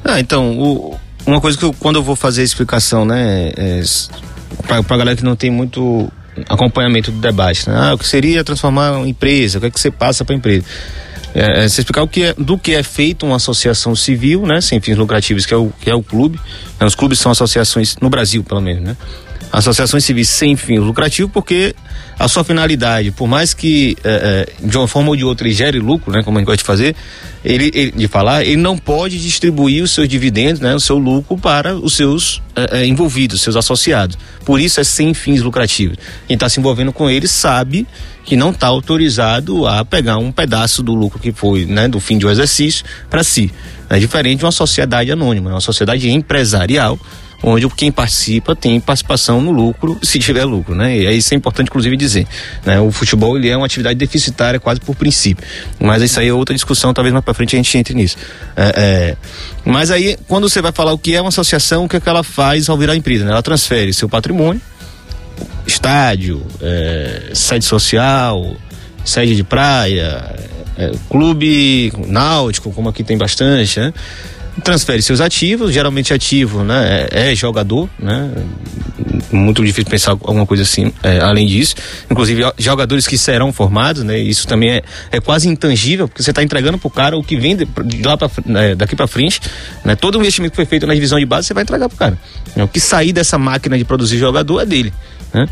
Ah, 0.04 0.20
então, 0.20 0.58
o, 0.58 0.98
uma 1.26 1.40
coisa 1.40 1.56
que 1.56 1.64
eu, 1.64 1.72
quando 1.72 1.96
eu 1.96 2.02
vou 2.02 2.16
fazer 2.16 2.42
a 2.42 2.44
explicação, 2.44 3.04
né, 3.04 3.52
é, 3.56 3.82
pra 4.82 4.96
galera 4.96 5.16
que 5.16 5.24
não 5.24 5.36
tem 5.36 5.50
muito 5.50 6.10
acompanhamento 6.48 7.10
do 7.10 7.20
debate, 7.20 7.68
né? 7.68 7.76
Ah, 7.76 7.94
o 7.94 7.98
que 7.98 8.06
seria 8.06 8.42
transformar 8.42 8.92
uma 8.92 9.08
empresa, 9.08 9.58
o 9.58 9.60
que 9.60 9.66
é 9.66 9.70
que 9.70 9.80
você 9.80 9.90
passa 9.90 10.24
para 10.24 10.34
a 10.34 10.38
empresa? 10.38 10.64
É, 11.34 11.64
é, 11.64 11.68
você 11.68 11.80
explicar 11.80 12.02
o 12.02 12.08
que 12.08 12.24
é, 12.24 12.34
do 12.36 12.58
que 12.58 12.74
é 12.74 12.82
feito 12.82 13.24
uma 13.24 13.36
associação 13.36 13.94
civil, 13.94 14.46
né, 14.46 14.60
sem 14.60 14.80
fins 14.80 14.96
lucrativos, 14.96 15.46
que 15.46 15.54
é 15.54 15.56
o, 15.56 15.72
que 15.80 15.90
é 15.90 15.94
o 15.94 16.02
clube. 16.02 16.40
Né, 16.78 16.86
os 16.86 16.94
clubes 16.94 17.18
são 17.18 17.30
associações, 17.30 17.96
no 18.00 18.10
Brasil 18.10 18.42
pelo 18.42 18.60
menos, 18.60 18.82
né? 18.82 18.96
Associações 19.52 20.04
civis 20.04 20.28
sem 20.28 20.56
fim 20.56 20.78
lucrativo, 20.78 21.28
porque 21.28 21.74
a 22.18 22.28
sua 22.28 22.44
finalidade, 22.44 23.10
por 23.10 23.26
mais 23.26 23.54
que 23.54 23.96
é, 24.04 24.48
de 24.62 24.76
uma 24.76 24.86
forma 24.86 25.08
ou 25.08 25.16
de 25.16 25.24
outra 25.24 25.46
ele 25.46 25.54
gere 25.54 25.78
lucro, 25.78 26.12
né, 26.12 26.22
como 26.22 26.38
a 26.38 26.40
gente 26.40 26.46
gosta 26.46 26.58
de 26.58 26.64
fazer, 26.64 26.96
ele, 27.44 27.70
ele, 27.74 27.90
de 27.92 28.08
falar, 28.08 28.44
ele 28.44 28.56
não 28.56 28.76
pode 28.76 29.18
distribuir 29.18 29.82
os 29.82 29.90
seus 29.90 30.06
dividendos, 30.08 30.60
né, 30.60 30.74
o 30.74 30.80
seu 30.80 30.98
lucro 30.98 31.38
para 31.38 31.74
os 31.74 31.94
seus 31.94 32.42
é 32.54 32.84
envolvidos, 32.84 33.40
seus 33.40 33.56
associados. 33.56 34.18
Por 34.44 34.60
isso 34.60 34.80
é 34.80 34.84
sem 34.84 35.14
fins 35.14 35.40
lucrativos. 35.40 35.96
Quem 36.26 36.34
está 36.34 36.48
se 36.48 36.60
envolvendo 36.60 36.92
com 36.92 37.08
ele 37.08 37.26
sabe 37.26 37.86
que 38.24 38.36
não 38.36 38.50
está 38.50 38.66
autorizado 38.66 39.66
a 39.66 39.84
pegar 39.84 40.18
um 40.18 40.30
pedaço 40.30 40.82
do 40.82 40.94
lucro 40.94 41.18
que 41.18 41.32
foi, 41.32 41.64
né, 41.64 41.88
do 41.88 41.98
fim 41.98 42.18
de 42.18 42.26
um 42.26 42.30
exercício 42.30 42.84
para 43.08 43.24
si. 43.24 43.50
É 43.88 43.98
diferente 43.98 44.40
de 44.40 44.44
uma 44.44 44.52
sociedade 44.52 45.10
anônima, 45.10 45.50
uma 45.50 45.60
sociedade 45.60 46.08
empresarial 46.10 46.98
onde 47.42 47.68
quem 47.70 47.90
participa 47.90 48.54
tem 48.54 48.78
participação 48.80 49.40
no 49.40 49.50
lucro, 49.50 49.98
se 50.02 50.18
tiver 50.18 50.44
lucro, 50.44 50.74
né? 50.74 50.96
E 50.96 51.16
isso 51.16 51.32
é 51.32 51.36
importante, 51.36 51.68
inclusive, 51.68 51.96
dizer. 51.96 52.26
Né? 52.64 52.80
O 52.80 52.90
futebol 52.90 53.36
ele 53.36 53.48
é 53.48 53.56
uma 53.56 53.66
atividade 53.66 53.98
deficitária 53.98 54.60
quase 54.60 54.80
por 54.80 54.94
princípio. 54.94 55.44
Mas 55.78 56.02
isso 56.02 56.20
aí 56.20 56.28
é 56.28 56.32
outra 56.32 56.54
discussão, 56.54 56.92
talvez 56.92 57.12
mais 57.12 57.24
para 57.24 57.34
frente 57.34 57.56
a 57.56 57.58
gente 57.58 57.78
entre 57.78 57.94
nisso. 57.94 58.16
É, 58.56 58.72
é... 58.76 59.16
Mas 59.64 59.90
aí, 59.90 60.16
quando 60.28 60.48
você 60.48 60.60
vai 60.60 60.72
falar 60.72 60.92
o 60.92 60.98
que 60.98 61.14
é 61.14 61.20
uma 61.20 61.28
associação, 61.28 61.84
o 61.84 61.88
que, 61.88 61.96
é 61.96 62.00
que 62.00 62.08
ela 62.08 62.22
faz 62.22 62.68
ao 62.68 62.76
virar 62.76 62.94
empresa? 62.96 63.24
Né? 63.24 63.30
Ela 63.30 63.42
transfere 63.42 63.92
seu 63.94 64.08
patrimônio, 64.08 64.60
estádio, 65.66 66.42
é, 66.60 67.30
sede 67.32 67.64
social, 67.64 68.56
sede 69.04 69.34
de 69.34 69.44
praia, 69.44 70.34
é, 70.76 70.92
clube 71.08 71.92
náutico, 72.06 72.72
como 72.72 72.88
aqui 72.88 73.02
tem 73.04 73.16
bastante, 73.16 73.80
né? 73.80 73.92
Transfere 74.60 75.02
seus 75.02 75.20
ativos, 75.20 75.72
geralmente 75.72 76.12
ativo, 76.12 76.62
né, 76.62 77.06
é, 77.10 77.32
é 77.32 77.34
jogador, 77.34 77.88
né, 77.98 78.30
muito 79.32 79.64
difícil 79.64 79.90
pensar 79.90 80.12
alguma 80.12 80.46
coisa 80.46 80.62
assim, 80.62 80.92
é, 81.02 81.20
além 81.20 81.46
disso, 81.46 81.74
inclusive 82.10 82.42
jogadores 82.58 83.06
que 83.06 83.16
serão 83.18 83.52
formados, 83.52 84.02
né, 84.02 84.18
isso 84.18 84.46
também 84.46 84.70
é, 84.70 84.82
é 85.10 85.20
quase 85.20 85.48
intangível, 85.48 86.08
porque 86.08 86.22
você 86.22 86.30
está 86.30 86.42
entregando 86.42 86.78
pro 86.78 86.90
cara 86.90 87.16
o 87.16 87.24
que 87.24 87.36
vem 87.36 87.56
de, 87.56 87.64
de 87.64 88.02
lá 88.02 88.16
pra, 88.16 88.30
né, 88.44 88.74
daqui 88.74 88.94
para 88.94 89.06
frente, 89.06 89.40
né, 89.84 89.96
todo 89.96 90.16
o 90.16 90.20
investimento 90.20 90.52
que 90.52 90.56
foi 90.56 90.66
feito 90.66 90.86
na 90.86 90.94
divisão 90.94 91.18
de 91.18 91.26
base 91.26 91.48
você 91.48 91.54
vai 91.54 91.62
entregar 91.62 91.88
pro 91.88 91.98
cara, 91.98 92.18
o 92.56 92.68
que 92.68 92.80
sair 92.80 93.12
dessa 93.12 93.38
máquina 93.38 93.78
de 93.78 93.84
produzir 93.84 94.18
jogador 94.18 94.60
é 94.60 94.66
dele, 94.66 94.92
né. 95.32 95.48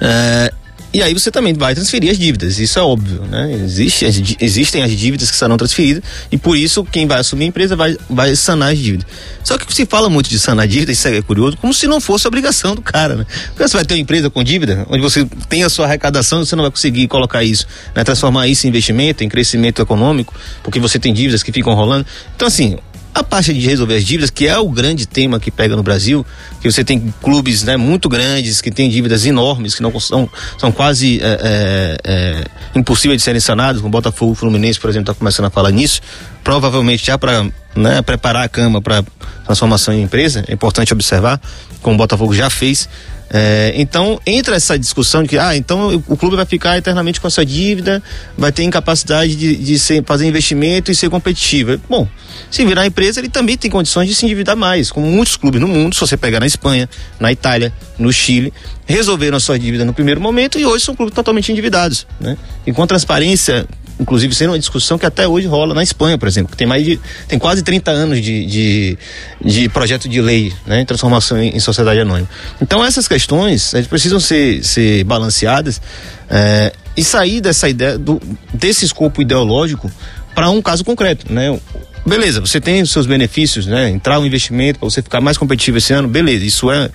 É, 0.00 0.52
e 0.96 1.02
aí 1.02 1.12
você 1.12 1.30
também 1.30 1.52
vai 1.52 1.74
transferir 1.74 2.10
as 2.10 2.18
dívidas, 2.18 2.58
isso 2.58 2.78
é 2.78 2.82
óbvio, 2.82 3.20
né? 3.26 3.52
Existe, 3.52 4.06
as, 4.06 4.18
existem 4.40 4.82
as 4.82 4.90
dívidas 4.92 5.30
que 5.30 5.36
serão 5.36 5.58
transferidas 5.58 6.02
e 6.32 6.38
por 6.38 6.56
isso 6.56 6.82
quem 6.84 7.06
vai 7.06 7.20
assumir 7.20 7.44
a 7.44 7.48
empresa 7.48 7.76
vai, 7.76 7.98
vai 8.08 8.34
sanar 8.34 8.72
as 8.72 8.78
dívidas. 8.78 9.06
Só 9.44 9.58
que 9.58 9.74
se 9.74 9.84
fala 9.84 10.08
muito 10.08 10.30
de 10.30 10.38
sanar 10.38 10.66
dívida, 10.66 10.92
isso 10.92 11.06
é 11.06 11.20
curioso, 11.20 11.58
como 11.58 11.74
se 11.74 11.86
não 11.86 12.00
fosse 12.00 12.26
obrigação 12.26 12.74
do 12.74 12.80
cara, 12.80 13.14
né? 13.14 13.26
Porque 13.48 13.68
você 13.68 13.76
vai 13.76 13.84
ter 13.84 13.92
uma 13.92 14.00
empresa 14.00 14.30
com 14.30 14.42
dívida, 14.42 14.86
onde 14.88 15.02
você 15.02 15.26
tem 15.50 15.64
a 15.64 15.68
sua 15.68 15.84
arrecadação 15.84 16.42
você 16.42 16.56
não 16.56 16.62
vai 16.62 16.70
conseguir 16.70 17.06
colocar 17.08 17.44
isso, 17.44 17.66
né? 17.94 18.02
transformar 18.02 18.48
isso 18.48 18.66
em 18.66 18.70
investimento, 18.70 19.22
em 19.22 19.28
crescimento 19.28 19.82
econômico, 19.82 20.34
porque 20.62 20.80
você 20.80 20.98
tem 20.98 21.12
dívidas 21.12 21.42
que 21.42 21.52
ficam 21.52 21.74
rolando. 21.74 22.06
Então, 22.34 22.48
assim, 22.48 22.78
a 23.16 23.24
parte 23.24 23.54
de 23.54 23.60
resolver 23.60 23.94
as 23.94 24.04
dívidas, 24.04 24.28
que 24.28 24.46
é 24.46 24.58
o 24.58 24.68
grande 24.68 25.06
tema 25.06 25.40
que 25.40 25.50
pega 25.50 25.74
no 25.74 25.82
Brasil, 25.82 26.24
que 26.60 26.70
você 26.70 26.84
tem 26.84 27.12
clubes 27.22 27.62
né, 27.62 27.74
muito 27.74 28.10
grandes, 28.10 28.60
que 28.60 28.70
têm 28.70 28.90
dívidas 28.90 29.24
enormes, 29.24 29.74
que 29.74 29.82
não 29.82 29.98
são, 29.98 30.28
são 30.58 30.70
quase 30.70 31.18
é, 31.22 31.24
é, 31.24 31.96
é, 32.04 32.44
impossíveis 32.78 33.18
de 33.18 33.24
serem 33.24 33.40
sanados, 33.40 33.80
como 33.80 33.88
o 33.88 33.90
Botafogo 33.90 34.34
Fluminense, 34.34 34.78
por 34.78 34.90
exemplo, 34.90 35.10
está 35.10 35.18
começando 35.18 35.46
a 35.46 35.50
falar 35.50 35.70
nisso, 35.70 36.02
provavelmente 36.44 37.06
já 37.06 37.16
para 37.16 37.46
né, 37.74 38.02
preparar 38.02 38.44
a 38.44 38.48
cama 38.50 38.82
para 38.82 39.02
transformação 39.46 39.94
em 39.94 40.02
empresa, 40.02 40.44
é 40.46 40.52
importante 40.52 40.92
observar, 40.92 41.40
como 41.80 41.94
o 41.94 41.98
Botafogo 41.98 42.34
já 42.34 42.50
fez, 42.50 42.86
é, 43.28 43.72
então 43.74 44.20
entra 44.24 44.54
essa 44.54 44.78
discussão 44.78 45.22
de 45.22 45.30
que 45.30 45.38
ah, 45.38 45.56
então 45.56 46.02
o 46.06 46.16
clube 46.16 46.36
vai 46.36 46.46
ficar 46.46 46.78
eternamente 46.78 47.20
com 47.20 47.26
essa 47.26 47.44
dívida, 47.44 48.02
vai 48.38 48.52
ter 48.52 48.62
incapacidade 48.62 49.34
de, 49.34 49.56
de 49.56 49.78
ser, 49.78 50.04
fazer 50.04 50.26
investimento 50.26 50.90
e 50.90 50.94
ser 50.94 51.10
competitivo. 51.10 51.80
Bom, 51.88 52.08
se 52.50 52.64
virar 52.64 52.86
empresa, 52.86 53.20
ele 53.20 53.28
também 53.28 53.56
tem 53.56 53.70
condições 53.70 54.08
de 54.08 54.14
se 54.14 54.24
endividar 54.24 54.56
mais, 54.56 54.90
como 54.90 55.06
muitos 55.08 55.36
clubes 55.36 55.60
no 55.60 55.66
mundo, 55.66 55.94
se 55.94 56.00
você 56.00 56.16
pegar 56.16 56.40
na 56.40 56.46
Espanha, 56.46 56.88
na 57.18 57.32
Itália, 57.32 57.72
no 57.98 58.12
Chile, 58.12 58.52
resolveram 58.86 59.36
a 59.36 59.40
sua 59.40 59.58
dívida 59.58 59.84
no 59.84 59.92
primeiro 59.92 60.20
momento 60.20 60.58
e 60.58 60.64
hoje 60.64 60.84
são 60.84 60.94
clubes 60.94 61.14
totalmente 61.14 61.50
endividados. 61.50 62.06
Né? 62.20 62.36
E 62.66 62.72
com 62.72 62.86
transparência 62.86 63.66
inclusive 63.98 64.34
sendo 64.34 64.50
uma 64.50 64.58
discussão 64.58 64.98
que 64.98 65.06
até 65.06 65.26
hoje 65.26 65.46
rola 65.46 65.74
na 65.74 65.82
Espanha, 65.82 66.18
por 66.18 66.28
exemplo, 66.28 66.50
que 66.50 66.56
tem 66.56 66.66
mais 66.66 66.84
de 66.84 67.00
tem 67.26 67.38
quase 67.38 67.62
30 67.62 67.90
anos 67.90 68.22
de, 68.22 68.46
de, 68.46 68.98
de 69.44 69.68
projeto 69.68 70.08
de 70.08 70.20
lei, 70.20 70.52
né, 70.66 70.84
transformação 70.84 71.40
em, 71.42 71.56
em, 71.56 71.60
sociedade 71.60 72.00
anônima. 72.00 72.28
Então 72.60 72.84
essas 72.84 73.08
questões 73.08 73.74
elas 73.74 73.86
precisam 73.86 74.20
ser, 74.20 74.62
ser 74.64 75.04
balanceadas 75.04 75.80
é, 76.28 76.72
e 76.96 77.02
sair 77.02 77.40
dessa 77.40 77.68
ideia 77.68 77.98
do, 77.98 78.20
desse 78.52 78.84
escopo 78.84 79.22
ideológico 79.22 79.90
para 80.34 80.50
um 80.50 80.60
caso 80.60 80.84
concreto, 80.84 81.32
né? 81.32 81.58
Beleza, 82.04 82.40
você 82.40 82.60
tem 82.60 82.82
os 82.82 82.92
seus 82.92 83.06
benefícios, 83.06 83.66
né? 83.66 83.90
Entrar 83.90 84.20
um 84.20 84.26
investimento 84.26 84.78
para 84.78 84.88
você 84.88 85.02
ficar 85.02 85.20
mais 85.20 85.36
competitivo 85.36 85.78
esse 85.78 85.92
ano, 85.92 86.06
beleza, 86.06 86.44
isso 86.44 86.70
é 86.70 86.90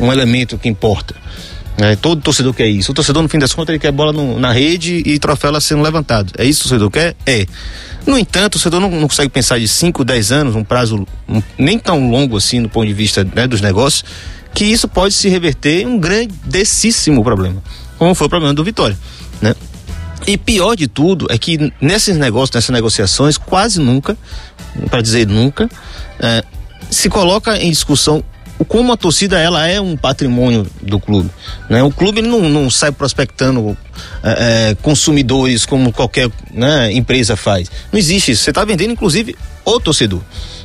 um 0.00 0.12
elemento 0.12 0.58
que 0.58 0.68
importa. 0.68 1.14
É, 1.78 1.94
todo 1.94 2.22
torcedor 2.22 2.54
quer 2.54 2.66
isso. 2.66 2.92
O 2.92 2.94
torcedor, 2.94 3.22
no 3.22 3.28
fim 3.28 3.38
das 3.38 3.52
contas, 3.52 3.70
ele 3.70 3.78
quer 3.78 3.92
bola 3.92 4.12
no, 4.12 4.40
na 4.40 4.50
rede 4.50 5.02
e 5.04 5.18
troféu 5.18 5.60
sendo 5.60 5.82
levantado. 5.82 6.32
É 6.38 6.44
isso 6.44 6.60
que 6.60 6.66
o 6.66 6.70
torcedor 6.70 6.90
quer? 6.90 7.16
É. 7.26 7.46
No 8.06 8.18
entanto, 8.18 8.46
o 8.46 8.50
torcedor 8.50 8.80
não, 8.80 8.90
não 8.90 9.08
consegue 9.08 9.28
pensar 9.28 9.58
de 9.58 9.68
5, 9.68 10.04
10 10.04 10.32
anos, 10.32 10.54
um 10.54 10.64
prazo 10.64 11.06
um, 11.28 11.42
nem 11.58 11.78
tão 11.78 12.08
longo 12.10 12.36
assim 12.36 12.62
do 12.62 12.68
ponto 12.68 12.86
de 12.86 12.94
vista 12.94 13.24
né, 13.34 13.46
dos 13.46 13.60
negócios, 13.60 14.04
que 14.54 14.64
isso 14.64 14.88
pode 14.88 15.12
se 15.12 15.28
reverter 15.28 15.82
em 15.82 15.86
um 15.86 15.98
grandíssimo 15.98 17.22
problema, 17.22 17.62
como 17.98 18.14
foi 18.14 18.26
o 18.26 18.30
problema 18.30 18.54
do 18.54 18.64
Vitória. 18.64 18.96
Né? 19.42 19.54
E 20.26 20.38
pior 20.38 20.76
de 20.76 20.88
tudo 20.88 21.26
é 21.28 21.36
que 21.36 21.72
nesses 21.80 22.16
negócios, 22.16 22.54
nessas 22.54 22.70
negociações, 22.70 23.36
quase 23.36 23.80
nunca, 23.80 24.16
para 24.88 25.02
dizer 25.02 25.26
nunca, 25.26 25.68
é, 26.18 26.42
se 26.90 27.08
coloca 27.08 27.58
em 27.58 27.70
discussão 27.70 28.24
como 28.64 28.92
a 28.92 28.96
torcida 28.96 29.38
ela 29.38 29.66
é 29.66 29.80
um 29.80 29.96
patrimônio 29.96 30.66
do 30.80 30.98
clube. 30.98 31.30
Né? 31.68 31.82
O 31.82 31.90
clube 31.90 32.22
não, 32.22 32.48
não 32.48 32.70
sai 32.70 32.90
prospectando 32.90 33.76
é, 34.22 34.70
é, 34.70 34.74
consumidores 34.76 35.66
como 35.66 35.92
qualquer 35.92 36.30
né, 36.52 36.92
empresa 36.92 37.36
faz. 37.36 37.70
Não 37.92 37.98
existe 37.98 38.32
isso. 38.32 38.44
Você 38.44 38.50
está 38.50 38.64
vendendo, 38.64 38.92
inclusive, 38.92 39.36
o 39.64 39.78
torcedor. 39.78 40.20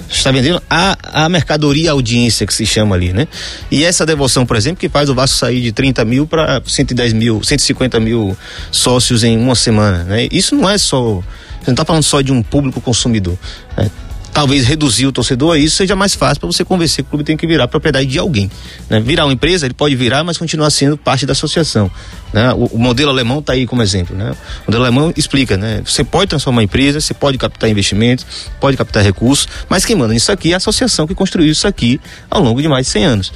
Você 0.07 0.17
está 0.17 0.31
vendendo 0.31 0.61
a, 0.69 1.23
a 1.25 1.29
mercadoria 1.29 1.89
a 1.89 1.93
audiência 1.93 2.45
que 2.45 2.53
se 2.53 2.65
chama 2.65 2.95
ali, 2.95 3.13
né? 3.13 3.27
E 3.69 3.83
essa 3.83 4.05
devoção, 4.05 4.45
por 4.45 4.57
exemplo, 4.57 4.79
que 4.79 4.89
faz 4.89 5.09
o 5.09 5.15
Vasco 5.15 5.37
sair 5.37 5.61
de 5.61 5.71
30 5.71 6.03
mil 6.03 6.27
para 6.27 6.61
110 6.65 7.13
mil, 7.13 7.41
150 7.41 7.99
mil 7.99 8.37
sócios 8.71 9.23
em 9.23 9.37
uma 9.37 9.55
semana, 9.55 10.03
né? 10.03 10.27
Isso 10.29 10.53
não 10.53 10.69
é 10.69 10.77
só. 10.77 11.21
Você 11.61 11.67
não 11.67 11.73
está 11.73 11.85
falando 11.85 12.03
só 12.03 12.21
de 12.21 12.31
um 12.31 12.43
público 12.43 12.81
consumidor. 12.81 13.37
Né? 13.77 13.89
Talvez 14.33 14.65
reduzir 14.65 15.05
o 15.05 15.11
torcedor 15.11 15.55
a 15.55 15.57
isso 15.57 15.75
seja 15.75 15.95
mais 15.95 16.15
fácil 16.15 16.39
para 16.39 16.47
você 16.47 16.63
convencer 16.63 17.03
que 17.03 17.09
o 17.09 17.11
clube 17.11 17.23
tem 17.23 17.37
que 17.37 17.45
virar 17.45 17.67
propriedade 17.67 18.07
de 18.07 18.17
alguém. 18.17 18.49
Né? 18.89 18.99
Virar 18.99 19.25
uma 19.25 19.33
empresa, 19.33 19.65
ele 19.65 19.73
pode 19.73 19.95
virar, 19.95 20.23
mas 20.23 20.37
continuar 20.37 20.69
sendo 20.69 20.97
parte 20.97 21.25
da 21.25 21.33
associação. 21.33 21.91
Né? 22.33 22.51
O, 22.53 22.65
o, 22.65 22.79
modelo 22.79 23.11
alemão 23.11 23.39
está 23.39 23.53
aí 23.53 23.67
como 23.67 23.81
exemplo. 23.81 24.15
Né? 24.15 24.31
O 24.63 24.71
modelo 24.71 24.83
alemão 24.83 25.13
explica, 25.15 25.57
né? 25.57 25.81
Você 25.85 26.03
pode 26.03 26.29
transformar 26.29 26.61
a 26.61 26.63
empresa, 26.63 26.99
você 26.99 27.13
pode 27.13 27.37
captar 27.37 27.69
investimentos, 27.69 28.25
pode 28.59 28.77
captar 28.77 29.03
recursos, 29.03 29.47
mas 29.69 29.85
quem 29.85 29.95
manda 29.95 30.13
nisso 30.13 30.31
aqui 30.31 30.51
é 30.51 30.53
a 30.53 30.57
associação 30.57 31.05
que 31.05 31.13
construiu 31.13 31.51
isso 31.51 31.67
aqui 31.67 31.99
ao 32.29 32.41
longo 32.41 32.61
de 32.61 32.67
mais 32.67 32.85
de 32.85 32.91
100 32.93 33.05
anos. 33.05 33.33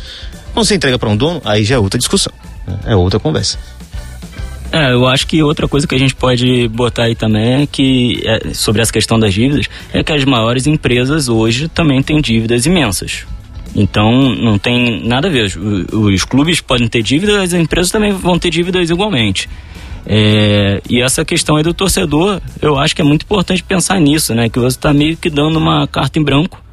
Quando 0.54 0.66
você 0.66 0.76
entrega 0.76 0.98
para 0.98 1.10
um 1.10 1.18
dono, 1.18 1.42
aí 1.44 1.66
já 1.66 1.76
é 1.76 1.78
outra 1.80 1.98
discussão, 1.98 2.32
né? 2.66 2.80
é 2.86 2.96
outra 2.96 3.20
conversa. 3.20 3.58
É, 4.72 4.92
eu 4.92 5.08
acho 5.08 5.28
que 5.28 5.42
outra 5.42 5.68
coisa 5.68 5.88
que 5.88 5.96
a 5.96 5.98
gente 5.98 6.16
pode 6.16 6.68
botar 6.68 7.04
aí 7.04 7.16
também 7.16 7.64
é 7.64 7.68
que, 7.68 8.22
é, 8.26 8.54
sobre 8.54 8.82
essa 8.82 8.92
questão 8.92 9.20
das 9.20 9.34
dívidas, 9.34 9.68
é 9.94 10.04
que 10.04 10.12
as 10.12 10.26
maiores 10.26 10.68
empresas 10.68 11.30
hoje 11.30 11.68
também 11.68 12.02
têm 12.02 12.20
dívidas 12.20 12.66
imensas. 12.66 13.26
Então, 13.76 14.12
não 14.36 14.58
tem 14.58 15.06
nada 15.06 15.28
a 15.28 15.32
ver. 15.32 15.46
Os, 15.46 15.56
os 15.92 16.24
clubes 16.24 16.62
podem 16.62 16.88
ter 16.88 17.04
dívidas, 17.04 17.36
as 17.36 17.54
empresas 17.54 17.92
também 17.92 18.12
vão 18.12 18.40
ter 18.40 18.50
dívidas 18.50 18.90
igualmente. 18.90 19.50
É, 20.06 20.82
e 20.90 21.02
essa 21.02 21.26
questão 21.26 21.56
aí 21.56 21.64
do 21.64 21.74
torcedor, 21.74 22.40
eu 22.62 22.78
acho 22.78 22.96
que 22.96 23.02
é 23.02 23.06
muito 23.06 23.24
importante 23.24 23.64
pensar 23.64 24.00
nisso, 24.00 24.34
né? 24.36 24.50
Que 24.50 24.60
você 24.60 24.78
está 24.78 24.94
meio 24.94 25.18
que 25.18 25.30
dando 25.30 25.58
uma 25.58 25.88
carta 25.88 26.20
em 26.20 26.24
branco 26.24 26.65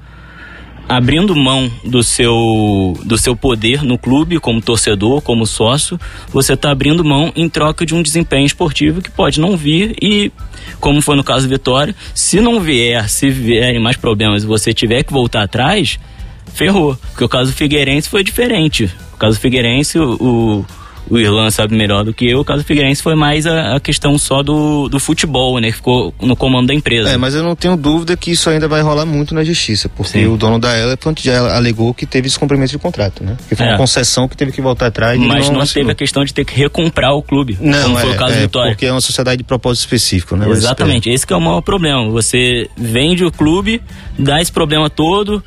abrindo 0.97 1.35
mão 1.35 1.71
do 1.83 2.03
seu, 2.03 2.99
do 3.05 3.17
seu 3.17 3.35
poder 3.35 3.83
no 3.83 3.97
clube, 3.97 4.39
como 4.39 4.61
torcedor, 4.61 5.23
como 5.23 5.47
sócio, 5.47 5.99
você 6.29 6.53
está 6.53 6.71
abrindo 6.71 7.03
mão 7.03 7.33
em 7.35 7.49
troca 7.49 7.87
de 7.87 7.95
um 7.95 8.03
desempenho 8.03 8.45
esportivo 8.45 9.01
que 9.01 9.11
pode 9.11 9.41
não 9.41 9.57
vir 9.57 9.97
e, 10.03 10.31
como 10.81 11.01
foi 11.01 11.17
no 11.17 11.25
caso 11.25 11.47
do 11.47 11.51
Vitória, 11.51 11.95
se 12.15 12.41
não 12.41 12.61
vier, 12.61 13.09
se 13.09 13.31
vierem 13.31 13.81
mais 13.81 13.97
problemas 13.97 14.43
e 14.43 14.47
você 14.47 14.75
tiver 14.75 15.03
que 15.03 15.13
voltar 15.13 15.43
atrás, 15.43 15.99
ferrou. 16.53 16.95
Porque 16.95 17.25
o 17.25 17.29
caso 17.29 17.53
Figueirense 17.55 18.11
foi 18.11 18.23
diferente. 18.23 18.91
O 19.15 19.17
caso 19.17 19.41
Figueirense, 19.41 19.99
o, 19.99 20.13
o 20.21 20.67
Irlan 21.11 21.51
sabe 21.51 21.75
melhor 21.75 22.05
do 22.05 22.15
que 22.15 22.29
eu, 22.29 22.41
o 22.41 22.45
caso 22.45 22.65
Figueirense 22.65 23.03
foi 23.03 23.15
mais 23.15 23.47
a, 23.47 23.77
a, 23.77 23.81
questão 23.81 24.17
só 24.17 24.43
do, 24.43 24.89
do 24.89 25.01
futebol, 25.01 25.59
né? 25.59 25.69
Que 25.69 25.77
ficou 25.77 26.15
no 26.21 26.37
comando 26.37 26.69
da 26.69 26.75
empresa. 26.75 27.11
É, 27.11 27.17
mas 27.17 27.35
eu 27.35 27.43
não 27.43 27.57
tenho 27.57 27.77
dúvida 27.77 28.17
que 28.17 28.31
isso 28.31 28.49
ainda 28.49 28.69
vai 28.69 28.81
rolar 28.83 29.05
muito 29.05 29.35
na 29.35 29.43
justiça, 29.45 29.89
porque 29.89 30.21
Sim. 30.21 30.27
o 30.27 30.37
dono 30.37 30.59
da 30.59 30.79
Elephant 30.79 31.21
já 31.21 31.57
alegou 31.57 31.93
que 31.93 32.07
teve 32.07 32.29
descumprimento 32.29 32.71
de 32.71 32.79
contrato, 32.79 33.25
né? 33.25 33.37
Que 33.49 33.57
foi 33.57 33.67
é. 33.67 33.71
uma 33.71 33.79
concessão 33.79 34.29
que 34.29 34.37
teve 34.37 34.53
que 34.53 34.61
voltar 34.61 34.87
atrás. 34.87 35.19
Mas 35.19 35.49
não, 35.49 35.59
não 35.59 35.67
teve 35.67 35.91
a 35.91 35.95
questão 35.95 36.25
de 36.25 36.33
ter 36.33 36.45
que 36.45 36.55
recomprar 36.55 37.13
o 37.15 37.23
clube, 37.23 37.59
não, 37.61 37.83
como 37.83 37.99
é, 37.99 38.01
foi 38.01 38.11
o 38.13 38.17
caso 38.17 38.35
é, 38.35 38.37
do 38.37 38.43
Vitória. 38.43 38.73
Porque 38.73 38.87
é 38.87 38.93
uma 38.93 39.01
sociedade 39.01 39.39
de 39.39 39.45
propósito 39.45 39.85
específico, 39.85 40.37
né? 40.37 40.49
Exatamente, 40.49 41.11
esse 41.11 41.27
é 41.29 41.37
o 41.37 41.41
maior 41.41 41.61
problema. 41.61 42.09
Você 42.11 42.69
vende 42.77 43.25
o 43.25 43.33
clube, 43.33 43.83
dá 44.19 44.41
esse 44.41 44.53
problema 44.53 44.89
todo, 44.89 45.43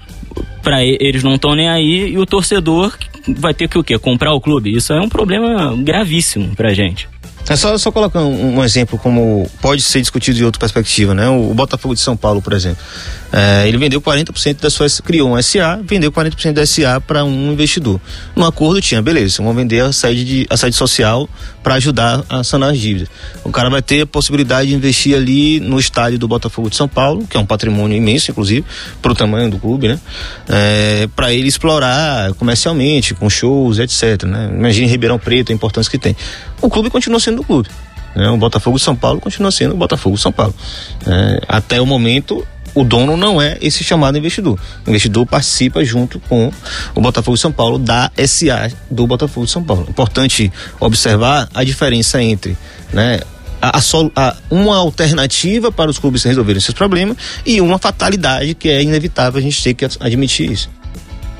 para 0.61 0.83
eles 0.83 1.23
não 1.23 1.35
estão 1.35 1.55
nem 1.55 1.69
aí 1.69 2.09
e 2.09 2.17
o 2.17 2.25
torcedor 2.25 2.97
vai 3.27 3.53
ter 3.53 3.67
que 3.67 3.77
o 3.77 3.83
quê? 3.83 3.97
Comprar 3.97 4.33
o 4.33 4.41
clube. 4.41 4.75
Isso 4.75 4.93
é 4.93 4.99
um 4.99 5.09
problema 5.09 5.75
gravíssimo 5.77 6.55
pra 6.55 6.73
gente. 6.73 7.07
É 7.47 7.55
só, 7.55 7.77
só 7.77 7.91
colocar 7.91 8.21
um, 8.21 8.57
um, 8.57 8.63
exemplo 8.63 8.97
como 8.97 9.49
pode 9.61 9.81
ser 9.81 10.01
discutido 10.01 10.37
de 10.37 10.43
outra 10.43 10.59
perspectiva, 10.59 11.13
né? 11.13 11.29
O, 11.29 11.51
o 11.51 11.53
Botafogo 11.53 11.93
de 11.93 12.01
São 12.01 12.17
Paulo, 12.17 12.41
por 12.41 12.53
exemplo. 12.53 12.83
É, 13.31 13.67
ele 13.67 13.77
vendeu 13.77 14.01
40% 14.01 14.61
da 14.61 14.69
sua. 14.69 14.87
criou 15.03 15.35
um 15.35 15.41
SA, 15.41 15.81
vendeu 15.83 16.11
40% 16.11 16.53
da 16.53 16.65
SA 16.65 17.01
para 17.01 17.23
um 17.23 17.51
investidor. 17.51 17.99
No 18.35 18.45
acordo 18.45 18.81
tinha, 18.81 19.01
beleza, 19.01 19.37
vamos 19.39 19.55
vender 19.57 19.81
a 19.81 19.91
sede, 19.91 20.23
de, 20.23 20.47
a 20.49 20.55
sede 20.55 20.75
social 20.75 21.29
para 21.61 21.75
ajudar 21.75 22.23
a 22.29 22.43
sanar 22.43 22.71
as 22.71 22.79
dívidas. 22.79 23.09
O 23.43 23.51
cara 23.51 23.69
vai 23.69 23.81
ter 23.81 24.01
a 24.01 24.07
possibilidade 24.07 24.69
de 24.69 24.75
investir 24.75 25.15
ali 25.15 25.59
no 25.59 25.79
estádio 25.79 26.17
do 26.17 26.27
Botafogo 26.27 26.69
de 26.69 26.75
São 26.75 26.87
Paulo, 26.87 27.27
que 27.27 27.35
é 27.35 27.39
um 27.39 27.45
patrimônio 27.45 27.97
imenso, 27.97 28.31
inclusive, 28.31 28.65
para 29.01 29.11
o 29.11 29.15
tamanho 29.15 29.49
do 29.49 29.59
clube, 29.59 29.87
né? 29.87 29.99
É, 30.47 31.09
para 31.15 31.33
ele 31.33 31.47
explorar 31.47 32.33
comercialmente, 32.35 33.13
com 33.13 33.29
shows, 33.29 33.79
etc. 33.79 34.23
Né? 34.23 34.49
Imagine 34.53 34.87
Ribeirão 34.87 35.19
Preto, 35.19 35.51
a 35.51 35.55
importância 35.55 35.91
que 35.91 35.97
tem. 35.97 36.15
O 36.61 36.69
clube 36.69 36.89
continua 36.89 37.19
sendo 37.19 37.37
do 37.37 37.43
clube. 37.43 37.69
Né? 38.15 38.29
O 38.29 38.37
Botafogo 38.37 38.79
São 38.79 38.95
Paulo 38.95 39.19
continua 39.19 39.51
sendo 39.51 39.73
o 39.73 39.77
Botafogo 39.77 40.17
São 40.17 40.31
Paulo. 40.31 40.55
É, 41.05 41.41
até 41.47 41.81
o 41.81 41.85
momento, 41.85 42.47
o 42.73 42.83
dono 42.83 43.17
não 43.17 43.41
é 43.41 43.57
esse 43.61 43.83
chamado 43.83 44.17
investidor. 44.17 44.59
O 44.85 44.89
investidor 44.89 45.25
participa 45.25 45.83
junto 45.83 46.19
com 46.21 46.51
o 46.95 47.01
Botafogo 47.01 47.37
São 47.37 47.51
Paulo 47.51 47.77
da 47.77 48.11
SA 48.25 48.71
do 48.89 49.05
Botafogo 49.05 49.47
São 49.47 49.63
Paulo. 49.63 49.85
Importante 49.89 50.51
observar 50.79 51.49
a 51.53 51.63
diferença 51.63 52.21
entre 52.23 52.57
né, 52.93 53.19
a, 53.61 53.79
a, 54.15 54.35
uma 54.49 54.77
alternativa 54.77 55.71
para 55.71 55.89
os 55.89 55.97
clubes 55.97 56.23
resolverem 56.23 56.59
esses 56.59 56.73
problemas 56.73 57.17
e 57.45 57.59
uma 57.61 57.77
fatalidade 57.77 58.53
que 58.53 58.69
é 58.69 58.81
inevitável 58.81 59.39
a 59.39 59.41
gente 59.41 59.61
ter 59.61 59.73
que 59.73 59.85
admitir 59.99 60.51
isso 60.51 60.69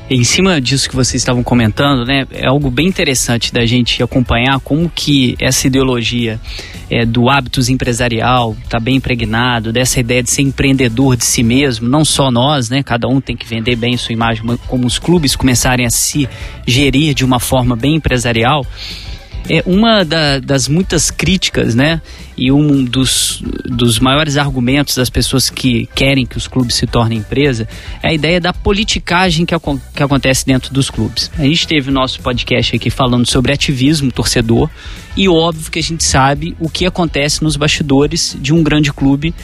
em 0.08 0.22
cima 0.22 0.60
disso 0.60 0.88
que 0.88 0.94
vocês 0.94 1.20
estavam 1.20 1.42
comentando, 1.42 2.04
né, 2.04 2.26
é 2.30 2.46
algo 2.46 2.70
bem 2.70 2.86
interessante 2.86 3.52
da 3.52 3.66
gente 3.66 4.02
acompanhar 4.02 4.60
como 4.60 4.88
que 4.88 5.36
essa 5.40 5.66
ideologia 5.66 6.40
é, 6.88 7.04
do 7.04 7.28
hábitos 7.28 7.68
empresarial 7.68 8.56
está 8.62 8.78
bem 8.78 8.96
impregnado, 8.96 9.72
dessa 9.72 9.98
ideia 9.98 10.22
de 10.22 10.30
ser 10.30 10.42
empreendedor 10.42 11.16
de 11.16 11.24
si 11.24 11.42
mesmo, 11.42 11.88
não 11.88 12.04
só 12.04 12.30
nós, 12.30 12.70
né, 12.70 12.82
cada 12.84 13.08
um 13.08 13.20
tem 13.20 13.36
que 13.36 13.46
vender 13.46 13.74
bem 13.74 13.96
sua 13.96 14.12
imagem, 14.12 14.44
como 14.68 14.86
os 14.86 14.98
clubes 14.98 15.34
começarem 15.34 15.84
a 15.84 15.90
se 15.90 16.28
gerir 16.64 17.12
de 17.12 17.24
uma 17.24 17.40
forma 17.40 17.74
bem 17.74 17.96
empresarial, 17.96 18.64
é 19.48 19.62
uma 19.66 20.04
da, 20.04 20.38
das 20.38 20.68
muitas 20.68 21.10
críticas, 21.10 21.74
né? 21.74 22.00
E 22.36 22.52
um 22.52 22.84
dos, 22.84 23.42
dos 23.64 23.98
maiores 23.98 24.36
argumentos 24.36 24.94
das 24.94 25.08
pessoas 25.08 25.48
que 25.48 25.88
querem 25.94 26.26
que 26.26 26.36
os 26.36 26.46
clubes 26.46 26.76
se 26.76 26.86
tornem 26.86 27.18
empresa 27.18 27.66
é 28.02 28.10
a 28.10 28.12
ideia 28.12 28.40
da 28.40 28.52
politicagem 28.52 29.46
que, 29.46 29.54
que 29.94 30.02
acontece 30.02 30.44
dentro 30.44 30.72
dos 30.72 30.90
clubes. 30.90 31.30
A 31.38 31.44
gente 31.44 31.66
teve 31.66 31.90
o 31.90 31.92
nosso 31.92 32.20
podcast 32.20 32.76
aqui 32.76 32.90
falando 32.90 33.26
sobre 33.26 33.52
ativismo 33.52 34.12
torcedor 34.12 34.68
e 35.16 35.28
óbvio 35.28 35.70
que 35.70 35.78
a 35.78 35.82
gente 35.82 36.04
sabe 36.04 36.54
o 36.60 36.68
que 36.68 36.84
acontece 36.84 37.42
nos 37.42 37.56
bastidores 37.56 38.36
de 38.38 38.52
um 38.52 38.62
grande 38.62 38.92
clube, 38.92 39.34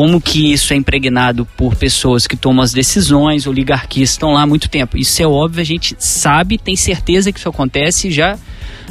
como 0.00 0.18
que 0.18 0.50
isso 0.50 0.72
é 0.72 0.76
impregnado 0.76 1.44
por 1.58 1.76
pessoas 1.76 2.26
que 2.26 2.34
tomam 2.34 2.62
as 2.62 2.72
decisões, 2.72 3.46
oligarquias 3.46 4.08
estão 4.08 4.32
lá 4.32 4.40
há 4.40 4.46
muito 4.46 4.66
tempo. 4.66 4.96
Isso 4.96 5.22
é 5.22 5.26
óbvio, 5.26 5.60
a 5.60 5.64
gente 5.64 5.94
sabe, 5.98 6.56
tem 6.56 6.74
certeza 6.74 7.30
que 7.30 7.38
isso 7.38 7.50
acontece 7.50 8.10
já 8.10 8.38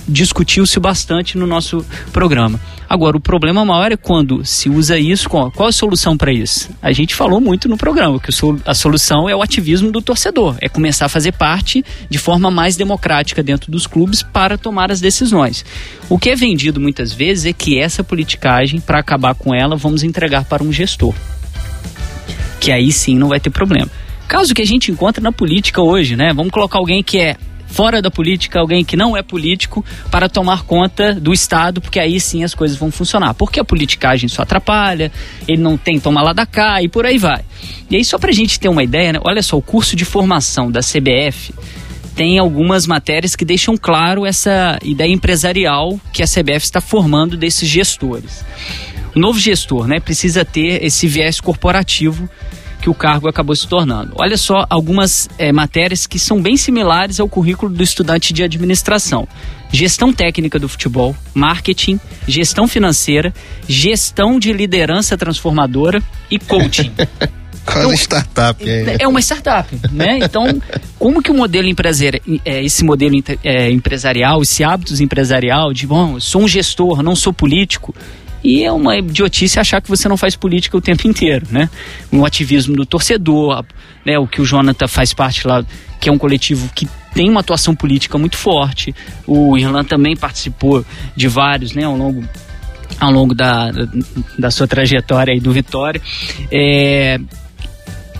discutiu-se 0.08 0.80
bastante 0.80 1.38
no 1.38 1.46
nosso 1.46 1.86
programa. 2.12 2.60
Agora, 2.90 3.16
o 3.16 3.20
problema 3.20 3.64
maior 3.64 3.92
é 3.92 3.98
quando 3.98 4.44
se 4.44 4.68
usa 4.68 4.98
isso. 4.98 5.30
Qual 5.30 5.52
a 5.60 5.72
solução 5.72 6.18
para 6.18 6.34
isso? 6.34 6.72
A 6.82 6.92
gente 6.92 7.14
falou 7.14 7.40
muito 7.40 7.70
no 7.70 7.78
programa 7.78 8.20
que 8.20 8.32
a 8.66 8.74
solução 8.74 9.30
é 9.30 9.36
o 9.36 9.44
ativismo 9.44 9.92
do 9.92 10.02
torcedor, 10.02 10.56
é 10.60 10.68
começar 10.68 11.06
a 11.06 11.10
fazer 11.10 11.34
parte 11.34 11.86
de 12.10 12.18
forma 12.18 12.50
mais 12.50 12.76
democrática 12.76 13.44
dentro 13.44 13.72
dos 13.72 13.86
clubes 13.86 14.24
para 14.24 14.58
tomar 14.58 14.92
as 14.92 15.00
decisões. 15.00 15.64
O 16.10 16.18
que 16.18 16.32
é 16.32 16.36
vendido 16.36 16.80
muitas 16.80 17.14
vezes 17.14 17.46
é 17.46 17.54
que 17.54 17.78
essa 17.78 18.04
politicagem, 18.04 18.80
para 18.80 19.00
acabar 19.00 19.36
com 19.36 19.54
ela, 19.54 19.76
vamos 19.76 20.02
entregar 20.02 20.46
para 20.46 20.64
um 20.64 20.74
gestor. 20.74 20.99
Que 22.60 22.72
aí 22.72 22.92
sim 22.92 23.16
não 23.16 23.30
vai 23.30 23.40
ter 23.40 23.50
problema. 23.50 23.90
Caso 24.28 24.54
que 24.54 24.62
a 24.62 24.66
gente 24.66 24.92
encontra 24.92 25.22
na 25.22 25.32
política 25.32 25.82
hoje, 25.82 26.16
né? 26.16 26.32
Vamos 26.34 26.52
colocar 26.52 26.78
alguém 26.78 27.02
que 27.02 27.18
é 27.18 27.36
fora 27.70 28.02
da 28.02 28.12
política, 28.12 28.60
alguém 28.60 28.84
que 28.84 28.98
não 28.98 29.16
é 29.16 29.22
político, 29.22 29.86
para 30.12 30.28
tomar 30.28 30.64
conta 30.64 31.14
do 31.14 31.32
Estado, 31.32 31.80
porque 31.80 32.00
aí 32.00 32.20
sim 32.20 32.44
as 32.44 32.54
coisas 32.54 32.78
vão 32.78 32.92
funcionar. 32.92 33.34
Porque 33.34 33.60
a 33.60 33.64
politicagem 33.64 34.28
só 34.28 34.42
atrapalha, 34.42 35.12
ele 35.48 35.62
não 35.62 35.78
tem 35.78 36.00
toma 36.00 36.22
lá 36.22 36.34
da 36.34 36.46
cá 36.46 36.82
e 36.82 36.90
por 36.90 37.06
aí 37.06 37.18
vai. 37.18 37.44
E 37.90 37.96
aí, 37.96 38.04
só 38.04 38.18
para 38.18 38.30
a 38.30 38.34
gente 38.34 38.60
ter 38.60 38.70
uma 38.70 38.84
ideia, 38.84 39.14
né? 39.14 39.20
olha 39.24 39.42
só, 39.42 39.58
o 39.58 39.62
curso 39.62 39.96
de 39.96 40.06
formação 40.06 40.70
da 40.70 40.82
CBF 40.82 41.54
tem 42.16 42.38
algumas 42.38 42.86
matérias 42.86 43.36
que 43.36 43.46
deixam 43.46 43.78
claro 43.78 44.26
essa 44.26 44.78
ideia 44.84 45.14
empresarial 45.14 45.98
que 46.12 46.22
a 46.22 46.26
CBF 46.26 46.66
está 46.66 46.82
formando 46.82 47.38
desses 47.38 47.68
gestores. 47.70 48.44
O 49.16 49.20
novo 49.20 49.40
gestor 49.40 49.88
né, 49.88 50.00
precisa 50.00 50.46
ter 50.46 50.84
esse 50.84 51.08
viés 51.08 51.40
corporativo 51.40 52.30
que 52.82 52.90
o 52.90 52.94
cargo 52.94 53.28
acabou 53.28 53.56
se 53.56 53.68
tornando. 53.68 54.14
Olha 54.16 54.38
só 54.38 54.66
algumas 54.70 55.30
é, 55.38 55.52
matérias 55.52 56.08
que 56.08 56.18
são 56.18 56.42
bem 56.42 56.56
similares 56.56 57.20
ao 57.20 57.28
currículo 57.28 57.74
do 57.74 57.84
estudante 57.84 58.34
de 58.34 58.44
administração: 58.44 59.28
gestão 59.72 60.14
técnica 60.14 60.58
do 60.58 60.70
futebol, 60.70 61.16
marketing, 61.34 62.00
gestão 62.28 62.68
financeira, 62.68 63.34
gestão 63.68 64.40
de 64.40 64.54
liderança 64.54 65.18
transformadora 65.18 66.02
e 66.32 66.40
coaching. 66.40 66.92
Quase 67.66 67.80
então, 67.82 67.94
startup. 67.94 68.68
É, 68.68 68.98
é 69.02 69.08
uma 69.08 69.20
startup, 69.20 69.76
né? 69.92 70.18
Então, 70.24 70.60
como 70.98 71.22
que 71.22 71.30
o 71.30 71.36
modelo 71.36 71.68
empresarial, 71.68 72.22
é, 72.44 72.64
esse 72.64 72.84
modelo 72.84 73.16
é, 73.44 73.70
empresarial, 73.70 74.42
esse 74.42 74.64
hábitos 74.64 75.00
empresarial 75.00 75.72
de, 75.72 75.86
bom, 75.86 76.20
sou 76.20 76.44
um 76.44 76.48
gestor, 76.48 77.04
não 77.04 77.16
sou 77.16 77.32
político, 77.32 77.94
e 78.44 78.64
é 78.64 78.72
uma 78.72 78.98
idiotice 78.98 79.60
achar 79.60 79.82
que 79.82 79.90
você 79.90 80.08
não 80.08 80.18
faz 80.18 80.36
política 80.36 80.78
o 80.78 80.82
tempo 80.82 81.08
inteiro, 81.08 81.46
né? 81.52 81.70
Um 82.12 82.24
ativismo 82.26 82.76
do 82.76 82.86
torcedor, 82.86 83.66
né? 84.06 84.18
O 84.18 84.28
que 84.28 84.42
o 84.42 84.46
Jonathan 84.46 84.88
faz 84.88 85.14
parte 85.14 85.48
lá, 85.48 85.64
que 86.00 86.10
é 86.10 86.12
um 86.12 86.18
coletivo 86.18 86.70
que 86.74 86.88
tem 87.14 87.30
uma 87.30 87.42
atuação 87.42 87.76
política 87.76 88.18
muito 88.18 88.38
forte. 88.38 88.96
O 89.28 89.58
Irlan 89.58 89.84
também 89.84 90.16
participou 90.16 90.86
de 91.16 91.28
vários, 91.28 91.74
né? 91.74 91.84
Ao 91.84 91.96
longo 91.96 92.24
ao 93.00 93.12
longo 93.12 93.36
da, 93.36 93.72
da 94.38 94.50
sua 94.50 94.68
trajetória 94.68 95.34
aí 95.34 95.40
do 95.40 95.52
Vitória. 95.52 96.02
É, 96.52 97.20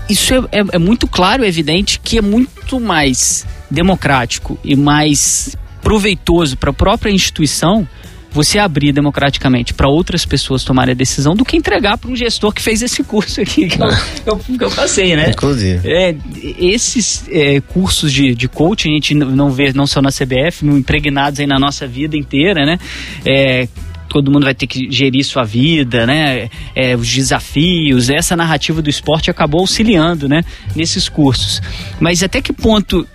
isso 0.10 0.34
é, 0.34 0.60
é, 0.60 0.64
é 0.74 0.78
muito 0.78 1.08
claro, 1.08 1.44
é 1.44 1.48
evidente 1.48 2.00
que 2.00 2.18
é 2.18 2.22
muito 2.22 2.80
mais 2.80 3.46
democrático 3.70 4.60
e 4.64 4.76
mais 4.76 5.56
proveitoso 5.82 6.58
para 6.58 6.72
a 6.72 6.74
própria 6.74 7.12
instituição 7.12 7.88
você 8.32 8.60
abrir 8.60 8.92
democraticamente 8.92 9.74
para 9.74 9.90
outras 9.90 10.26
pessoas 10.26 10.64
tomarem 10.64 10.94
a 10.94 10.96
decisão 10.96 11.36
do 11.36 11.44
que 11.44 11.58
entregar 11.58 11.98
para 11.98 12.10
um 12.10 12.16
gestor 12.16 12.54
que 12.54 12.62
fez 12.62 12.82
esse 12.82 13.04
curso 13.04 13.42
aqui 13.42 13.68
que, 13.68 13.80
eu, 14.26 14.38
que 14.38 14.64
eu, 14.64 14.72
passei, 14.72 15.16
né? 15.16 15.32
Inclusive. 15.32 15.82
É, 15.88 16.16
esses 16.60 17.26
é, 17.30 17.60
cursos 17.62 18.12
de, 18.12 18.36
de 18.36 18.48
coaching 18.48 18.90
a 18.92 18.94
gente 18.94 19.14
não 19.14 19.50
vê 19.52 19.74
não 19.74 19.88
só 19.88 20.02
na 20.02 20.10
CBF, 20.10 20.66
impregnados 20.66 21.40
aí 21.40 21.48
na 21.48 21.60
nossa 21.60 21.88
vida 21.88 22.16
inteira, 22.16 22.66
né? 22.66 22.78
É, 23.26 23.68
todo 24.10 24.32
mundo 24.32 24.44
vai 24.44 24.56
ter 24.56 24.68
que 24.68 24.92
gerir 24.92 25.24
sua 25.24 25.44
vida, 25.44 26.06
né? 26.06 26.50
É, 26.76 26.96
os 26.96 27.08
desafios, 27.08 28.10
essa 28.10 28.36
narrativa 28.36 28.82
do 28.82 28.90
esporte 28.90 29.30
acabou 29.30 29.62
auxiliando, 29.62 30.28
né? 30.28 30.44
Nesses 30.76 31.08
cursos. 31.08 31.62
Mas 32.00 32.24
até 32.24 32.42
que 32.42 32.52
ponto 32.52 33.08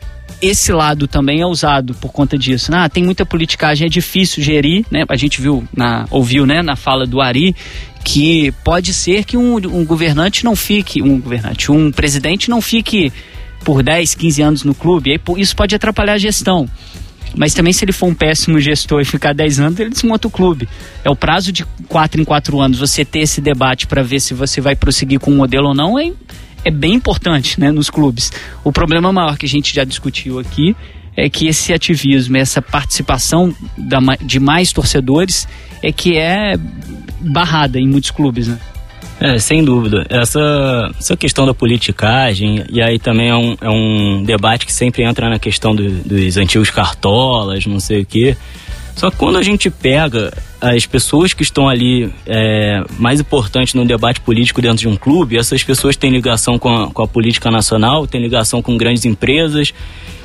esse 0.47 0.73
lado 0.73 1.09
também 1.09 1.41
é 1.41 1.47
usado 1.47 1.95
por 1.95 2.13
conta 2.13 2.37
disso. 2.37 2.71
Ah, 2.75 2.89
tem 2.89 3.03
muita 3.03 3.25
politicagem, 3.25 3.87
é 3.87 3.91
difícil 3.91 4.43
gerir, 4.43 4.85
né? 4.91 5.05
A 5.09 5.17
gente 5.17 5.41
viu, 5.41 5.65
na, 5.75 6.07
ouviu, 6.11 6.45
né, 6.45 6.63
na 6.63 6.77
fala 6.77 7.07
do 7.07 7.21
Ari, 7.21 7.55
que 8.05 8.53
pode 8.63 8.93
ser 8.93 9.25
que 9.25 9.37
um, 9.37 9.57
um 9.57 9.85
governante 9.85 10.45
não 10.45 10.55
fique, 10.55 11.01
um 11.01 11.19
governante, 11.19 11.73
um 11.73 11.91
presidente 11.91 12.51
não 12.51 12.61
fique 12.61 13.13
por 13.65 13.83
10, 13.83 14.15
15 14.15 14.43
anos 14.43 14.65
no 14.65 14.75
clube, 14.75 15.19
isso 15.39 15.57
pode 15.57 15.75
atrapalhar 15.75 16.13
a 16.13 16.19
gestão. 16.19 16.69
Mas 17.35 17.55
também 17.55 17.73
se 17.73 17.85
ele 17.85 17.93
for 17.93 18.07
um 18.07 18.15
péssimo 18.15 18.61
gestor 18.61 19.01
e 19.01 19.05
ficar 19.05 19.35
10 19.35 19.59
anos, 19.59 19.81
ele 19.81 19.91
desmonta 19.91 20.29
o 20.29 20.31
clube. 20.31 20.69
É 21.03 21.11
o 21.11 21.17
prazo 21.17 21.51
de 21.51 21.65
4 21.89 22.21
em 22.21 22.25
4 22.25 22.61
anos, 22.61 22.79
você 22.79 23.05
ter 23.05 23.21
esse 23.21 23.41
debate 23.41 23.87
para 23.87 24.03
ver 24.03 24.21
se 24.21 24.35
você 24.35 24.61
vai 24.61 24.77
prosseguir 24.77 25.19
com 25.19 25.31
o 25.33 25.35
modelo 25.35 25.69
ou 25.69 25.75
não, 25.75 25.99
é, 25.99 26.13
é 26.65 26.71
bem 26.71 26.95
importante 26.95 27.61
né, 27.61 27.71
nos 27.71 27.91
clubes. 27.91 28.33
O 28.63 28.73
problema 28.73 29.13
maior 29.13 29.37
que 29.37 29.47
a 29.47 29.49
gente 29.49 29.75
já 29.75 29.85
discutiu 29.85 30.39
aqui 30.39 30.75
é 31.17 31.29
que 31.29 31.47
esse 31.47 31.73
ativismo, 31.73 32.37
essa 32.37 32.61
participação 32.61 33.55
da, 33.77 33.99
de 34.21 34.41
mais 34.41 34.73
torcedores 34.73 35.47
é 35.83 35.93
que 35.93 36.17
é 36.17 36.57
barrada 37.21 37.79
em 37.79 37.87
muitos 37.87 38.11
clubes, 38.11 38.49
né? 38.49 38.59
É, 39.21 39.39
sem 39.39 39.65
dúvida. 39.65 40.05
Essa, 40.11 40.91
essa 40.99 41.17
questão 41.17 41.47
da 41.47 41.55
politicagem, 41.55 42.65
e 42.69 42.83
aí 42.83 42.99
também 42.99 43.29
é 43.29 43.37
um, 43.37 43.57
é 43.61 43.71
um 43.71 44.25
debate 44.25 44.67
que 44.67 44.73
sempre 44.73 45.05
entra 45.05 45.31
na 45.31 45.39
questão 45.39 45.75
do, 45.75 45.89
dos 45.89 46.37
antigos 46.37 46.71
cartolas, 46.71 47.65
não 47.65 47.79
sei 47.79 48.03
o 48.03 48.07
quê. 48.07 48.37
Só 48.97 49.11
que 49.11 49.17
quando 49.17 49.39
a 49.39 49.43
gente 49.43 49.71
pega 49.71 50.33
as 50.65 50.87
pessoas 50.87 51.35
que 51.35 51.43
estão 51.43 51.69
ali 51.69 52.11
é, 52.27 52.83
mais 52.99 53.21
importantes 53.21 53.75
no 53.75 53.85
debate 53.85 54.21
político 54.21 54.63
dentro 54.63 54.79
de 54.79 54.89
um 54.89 54.97
clube, 54.97 55.37
essas 55.37 55.63
pessoas 55.63 55.95
têm 55.95 56.11
ligação 56.11 56.59
com 56.59 56.69
a, 56.69 56.91
com 56.91 57.03
a 57.03 57.09
política 57.09 57.51
nacional, 57.51 58.07
têm 58.07 58.21
ligação 58.21 58.63
com 58.63 58.77
grandes 58.77 59.05
empresas, 59.05 59.75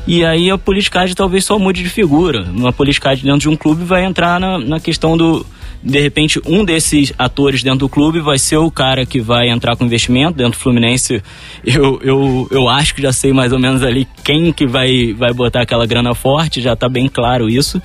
e 0.08 0.24
aí 0.24 0.50
a 0.50 0.58
politicagem 0.58 1.14
talvez 1.14 1.44
só 1.44 1.60
mude 1.60 1.84
de 1.84 1.90
figura. 1.90 2.44
Uma 2.44 2.72
politicagem 2.72 3.26
dentro 3.26 3.42
de 3.42 3.50
um 3.50 3.56
clube 3.56 3.84
vai 3.84 4.06
entrar 4.06 4.40
na, 4.40 4.58
na 4.58 4.80
questão 4.80 5.18
do, 5.18 5.46
de 5.84 6.00
repente 6.00 6.42
um 6.46 6.64
desses 6.64 7.14
atores 7.18 7.62
dentro 7.62 7.80
do 7.80 7.90
clube 7.90 8.22
vai 8.22 8.40
ser 8.40 8.58
o 8.58 8.72
cara 8.72 9.06
que 9.06 9.20
vai 9.20 9.50
entrar 9.50 9.76
com 9.76 9.86
investimento 9.86 10.38
dentro 10.38 10.54
do 10.54 10.58
Fluminense. 10.58 11.22
Eu, 11.66 12.00
eu, 12.02 12.48
eu 12.50 12.70
acho 12.70 12.96
que 12.96 13.02
já 13.02 13.12
sei 13.12 13.34
mais 13.34 13.52
ou 13.52 13.60
menos 13.60 13.84
ali 13.84 14.08
quem 14.24 14.54
que 14.54 14.66
vai, 14.66 15.14
vai 15.14 15.34
botar 15.34 15.62
aquela 15.62 15.86
grana 15.86 16.16
forte, 16.16 16.62
já 16.62 16.74
está 16.74 16.88
bem 16.88 17.10
claro 17.10 17.50
isso 17.50 17.82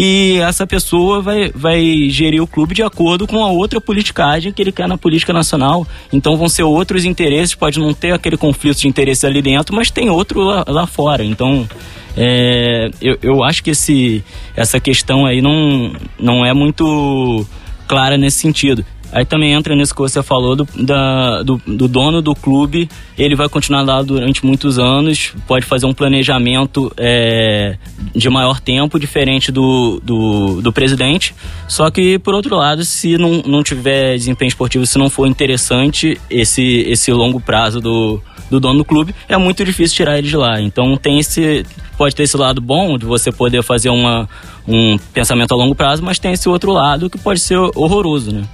e 0.00 0.38
essa 0.38 0.64
pessoa 0.64 1.20
vai, 1.20 1.50
vai 1.52 2.08
gerir 2.08 2.40
o 2.40 2.46
clube 2.46 2.72
de 2.72 2.84
acordo 2.84 3.26
com 3.26 3.44
a 3.44 3.50
outra 3.50 3.80
politicagem 3.80 4.52
que 4.52 4.62
ele 4.62 4.70
quer 4.70 4.86
na 4.86 4.96
política 4.96 5.32
nacional. 5.32 5.84
Então 6.12 6.36
vão 6.36 6.48
ser 6.48 6.62
outros 6.62 7.04
interesses, 7.04 7.56
pode 7.56 7.80
não 7.80 7.92
ter 7.92 8.12
aquele 8.12 8.36
conflito 8.36 8.78
de 8.78 8.86
interesses 8.86 9.24
ali 9.24 9.42
dentro, 9.42 9.74
mas 9.74 9.90
tem 9.90 10.08
outro 10.08 10.40
lá, 10.40 10.64
lá 10.68 10.86
fora. 10.86 11.24
Então 11.24 11.68
é, 12.16 12.92
eu, 13.02 13.18
eu 13.20 13.42
acho 13.42 13.60
que 13.64 13.70
esse, 13.70 14.22
essa 14.54 14.78
questão 14.78 15.26
aí 15.26 15.42
não, 15.42 15.92
não 16.16 16.46
é 16.46 16.54
muito 16.54 17.44
clara 17.88 18.16
nesse 18.16 18.38
sentido. 18.38 18.84
Aí 19.10 19.24
também 19.24 19.52
entra 19.52 19.74
nisso 19.74 19.94
que 19.94 20.00
você 20.00 20.22
falou 20.22 20.54
do, 20.54 20.68
da, 20.84 21.42
do, 21.42 21.60
do, 21.66 21.88
dono 21.88 22.20
do 22.20 22.34
clube. 22.34 22.88
Ele 23.16 23.34
vai 23.34 23.48
continuar 23.48 23.82
lá 23.82 24.02
durante 24.02 24.44
muitos 24.44 24.78
anos, 24.78 25.32
pode 25.46 25.64
fazer 25.64 25.86
um 25.86 25.94
planejamento 25.94 26.92
é, 26.96 27.78
de 28.14 28.28
maior 28.28 28.60
tempo, 28.60 28.98
diferente 28.98 29.50
do, 29.50 30.00
do, 30.04 30.60
do, 30.60 30.72
presidente. 30.72 31.34
Só 31.66 31.90
que, 31.90 32.18
por 32.18 32.34
outro 32.34 32.54
lado, 32.54 32.84
se 32.84 33.16
não, 33.16 33.42
não 33.46 33.62
tiver 33.62 34.14
desempenho 34.14 34.48
esportivo, 34.48 34.84
se 34.86 34.98
não 34.98 35.08
for 35.08 35.26
interessante 35.26 36.20
esse, 36.30 36.84
esse 36.86 37.10
longo 37.10 37.40
prazo 37.40 37.80
do, 37.80 38.20
do 38.50 38.60
dono 38.60 38.78
do 38.78 38.84
clube, 38.84 39.14
é 39.26 39.38
muito 39.38 39.64
difícil 39.64 39.96
tirar 39.96 40.18
ele 40.18 40.28
de 40.28 40.36
lá. 40.36 40.60
Então 40.60 40.96
tem 40.96 41.18
esse. 41.18 41.64
Pode 41.96 42.14
ter 42.14 42.24
esse 42.24 42.36
lado 42.36 42.60
bom 42.60 42.96
de 42.96 43.04
você 43.04 43.32
poder 43.32 43.62
fazer 43.62 43.88
uma, 43.88 44.28
um 44.68 44.96
pensamento 45.12 45.52
a 45.52 45.56
longo 45.56 45.74
prazo, 45.74 46.02
mas 46.02 46.18
tem 46.18 46.32
esse 46.32 46.48
outro 46.48 46.70
lado 46.70 47.10
que 47.10 47.18
pode 47.18 47.40
ser 47.40 47.56
horroroso, 47.56 48.32
né? 48.32 48.44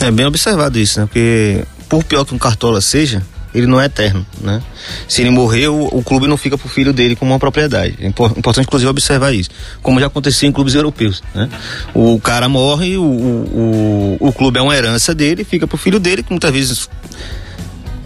É 0.00 0.10
bem 0.10 0.26
observado 0.26 0.78
isso, 0.78 1.00
né? 1.00 1.06
Porque 1.06 1.64
por 1.88 2.04
pior 2.04 2.24
que 2.24 2.34
um 2.34 2.38
cartola 2.38 2.80
seja, 2.80 3.22
ele 3.54 3.66
não 3.66 3.80
é 3.80 3.86
eterno, 3.86 4.24
né? 4.40 4.62
Se 5.08 5.22
ele 5.22 5.30
morrer, 5.30 5.68
o, 5.68 5.86
o 5.86 6.02
clube 6.02 6.26
não 6.26 6.36
fica 6.36 6.56
pro 6.56 6.68
filho 6.68 6.92
dele 6.92 7.16
como 7.16 7.32
uma 7.32 7.38
propriedade. 7.38 7.96
É 8.00 8.06
importante, 8.06 8.60
inclusive, 8.60 8.88
observar 8.88 9.32
isso. 9.32 9.50
Como 9.82 9.98
já 9.98 10.06
aconteceu 10.06 10.48
em 10.48 10.52
clubes 10.52 10.74
europeus, 10.74 11.22
né? 11.34 11.48
O 11.94 12.20
cara 12.20 12.48
morre, 12.48 12.96
o, 12.96 13.02
o, 13.02 14.16
o, 14.20 14.32
clube 14.32 14.58
é 14.58 14.62
uma 14.62 14.76
herança 14.76 15.14
dele, 15.14 15.44
fica 15.44 15.66
pro 15.66 15.78
filho 15.78 15.98
dele, 15.98 16.22
que 16.22 16.30
muitas 16.30 16.52
vezes 16.52 16.88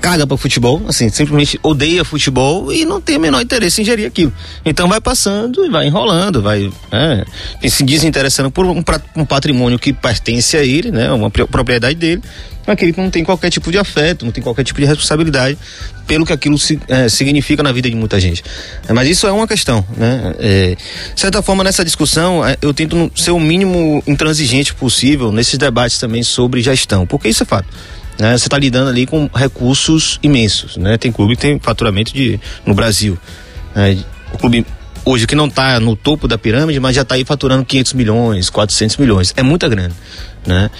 caga 0.02 0.26
para 0.26 0.36
futebol, 0.36 0.82
assim, 0.88 1.08
simplesmente 1.08 1.60
odeia 1.62 2.04
futebol 2.04 2.72
e 2.72 2.84
não 2.84 3.00
tem 3.00 3.16
o 3.16 3.20
menor 3.20 3.40
interesse 3.40 3.80
em 3.80 3.84
gerir 3.84 4.04
aquilo. 4.04 4.32
Então 4.64 4.88
vai 4.88 5.00
passando 5.00 5.64
e 5.64 5.70
vai 5.70 5.86
enrolando, 5.86 6.42
vai 6.42 6.72
é, 6.90 7.24
se 7.68 7.84
desinteressando 7.84 8.50
por 8.50 8.66
um, 8.66 8.82
um, 9.16 9.24
patrimônio 9.24 9.78
que 9.78 9.92
pertence 9.92 10.56
a 10.56 10.64
ele, 10.64 10.90
né, 10.90 11.12
uma 11.12 11.30
propriedade 11.30 11.94
dele, 11.94 12.20
aquele 12.66 12.92
que 12.92 13.00
não 13.00 13.10
tem 13.10 13.22
qualquer 13.22 13.48
tipo 13.48 13.70
de 13.70 13.78
afeto, 13.78 14.24
não 14.24 14.32
tem 14.32 14.42
qualquer 14.42 14.64
tipo 14.64 14.80
de 14.80 14.86
responsabilidade 14.86 15.56
pelo 16.04 16.26
que 16.26 16.32
aquilo 16.32 16.58
se, 16.58 16.80
é, 16.88 17.08
significa 17.08 17.62
na 17.62 17.70
vida 17.70 17.88
de 17.88 17.94
muita 17.94 18.18
gente. 18.18 18.42
É, 18.88 18.92
mas 18.92 19.08
isso 19.08 19.28
é 19.28 19.30
uma 19.30 19.46
questão, 19.46 19.86
né? 19.96 20.34
É, 20.40 20.76
de 21.14 21.20
certa 21.20 21.40
forma, 21.42 21.62
nessa 21.62 21.84
discussão, 21.84 22.40
eu 22.60 22.74
tento 22.74 23.10
ser 23.14 23.30
o 23.30 23.38
mínimo 23.38 24.02
intransigente 24.04 24.74
possível 24.74 25.30
nesses 25.30 25.56
debates 25.56 25.96
também 25.98 26.24
sobre 26.24 26.60
gestão, 26.60 27.06
porque 27.06 27.28
isso 27.28 27.44
é 27.44 27.46
fato. 27.46 27.68
Né? 28.22 28.38
Você 28.38 28.46
está 28.46 28.56
lidando 28.56 28.88
ali 28.88 29.04
com 29.04 29.28
recursos 29.34 30.20
imensos, 30.22 30.76
né? 30.76 30.96
Tem 30.96 31.10
clube 31.10 31.34
que 31.34 31.42
tem 31.42 31.58
faturamento 31.58 32.14
de 32.14 32.38
no 32.64 32.72
Brasil. 32.72 33.18
Né? 33.74 33.98
O 34.32 34.38
clube 34.38 34.64
hoje 35.04 35.26
que 35.26 35.34
não 35.34 35.46
está 35.48 35.80
no 35.80 35.96
topo 35.96 36.28
da 36.28 36.38
pirâmide, 36.38 36.78
mas 36.78 36.94
já 36.94 37.02
está 37.02 37.16
aí 37.16 37.24
faturando 37.24 37.64
500 37.64 37.94
milhões, 37.94 38.48
400 38.48 38.96
milhões. 38.98 39.34
É 39.36 39.42
muita 39.42 39.68
grana, 39.68 39.92
né? 40.46 40.70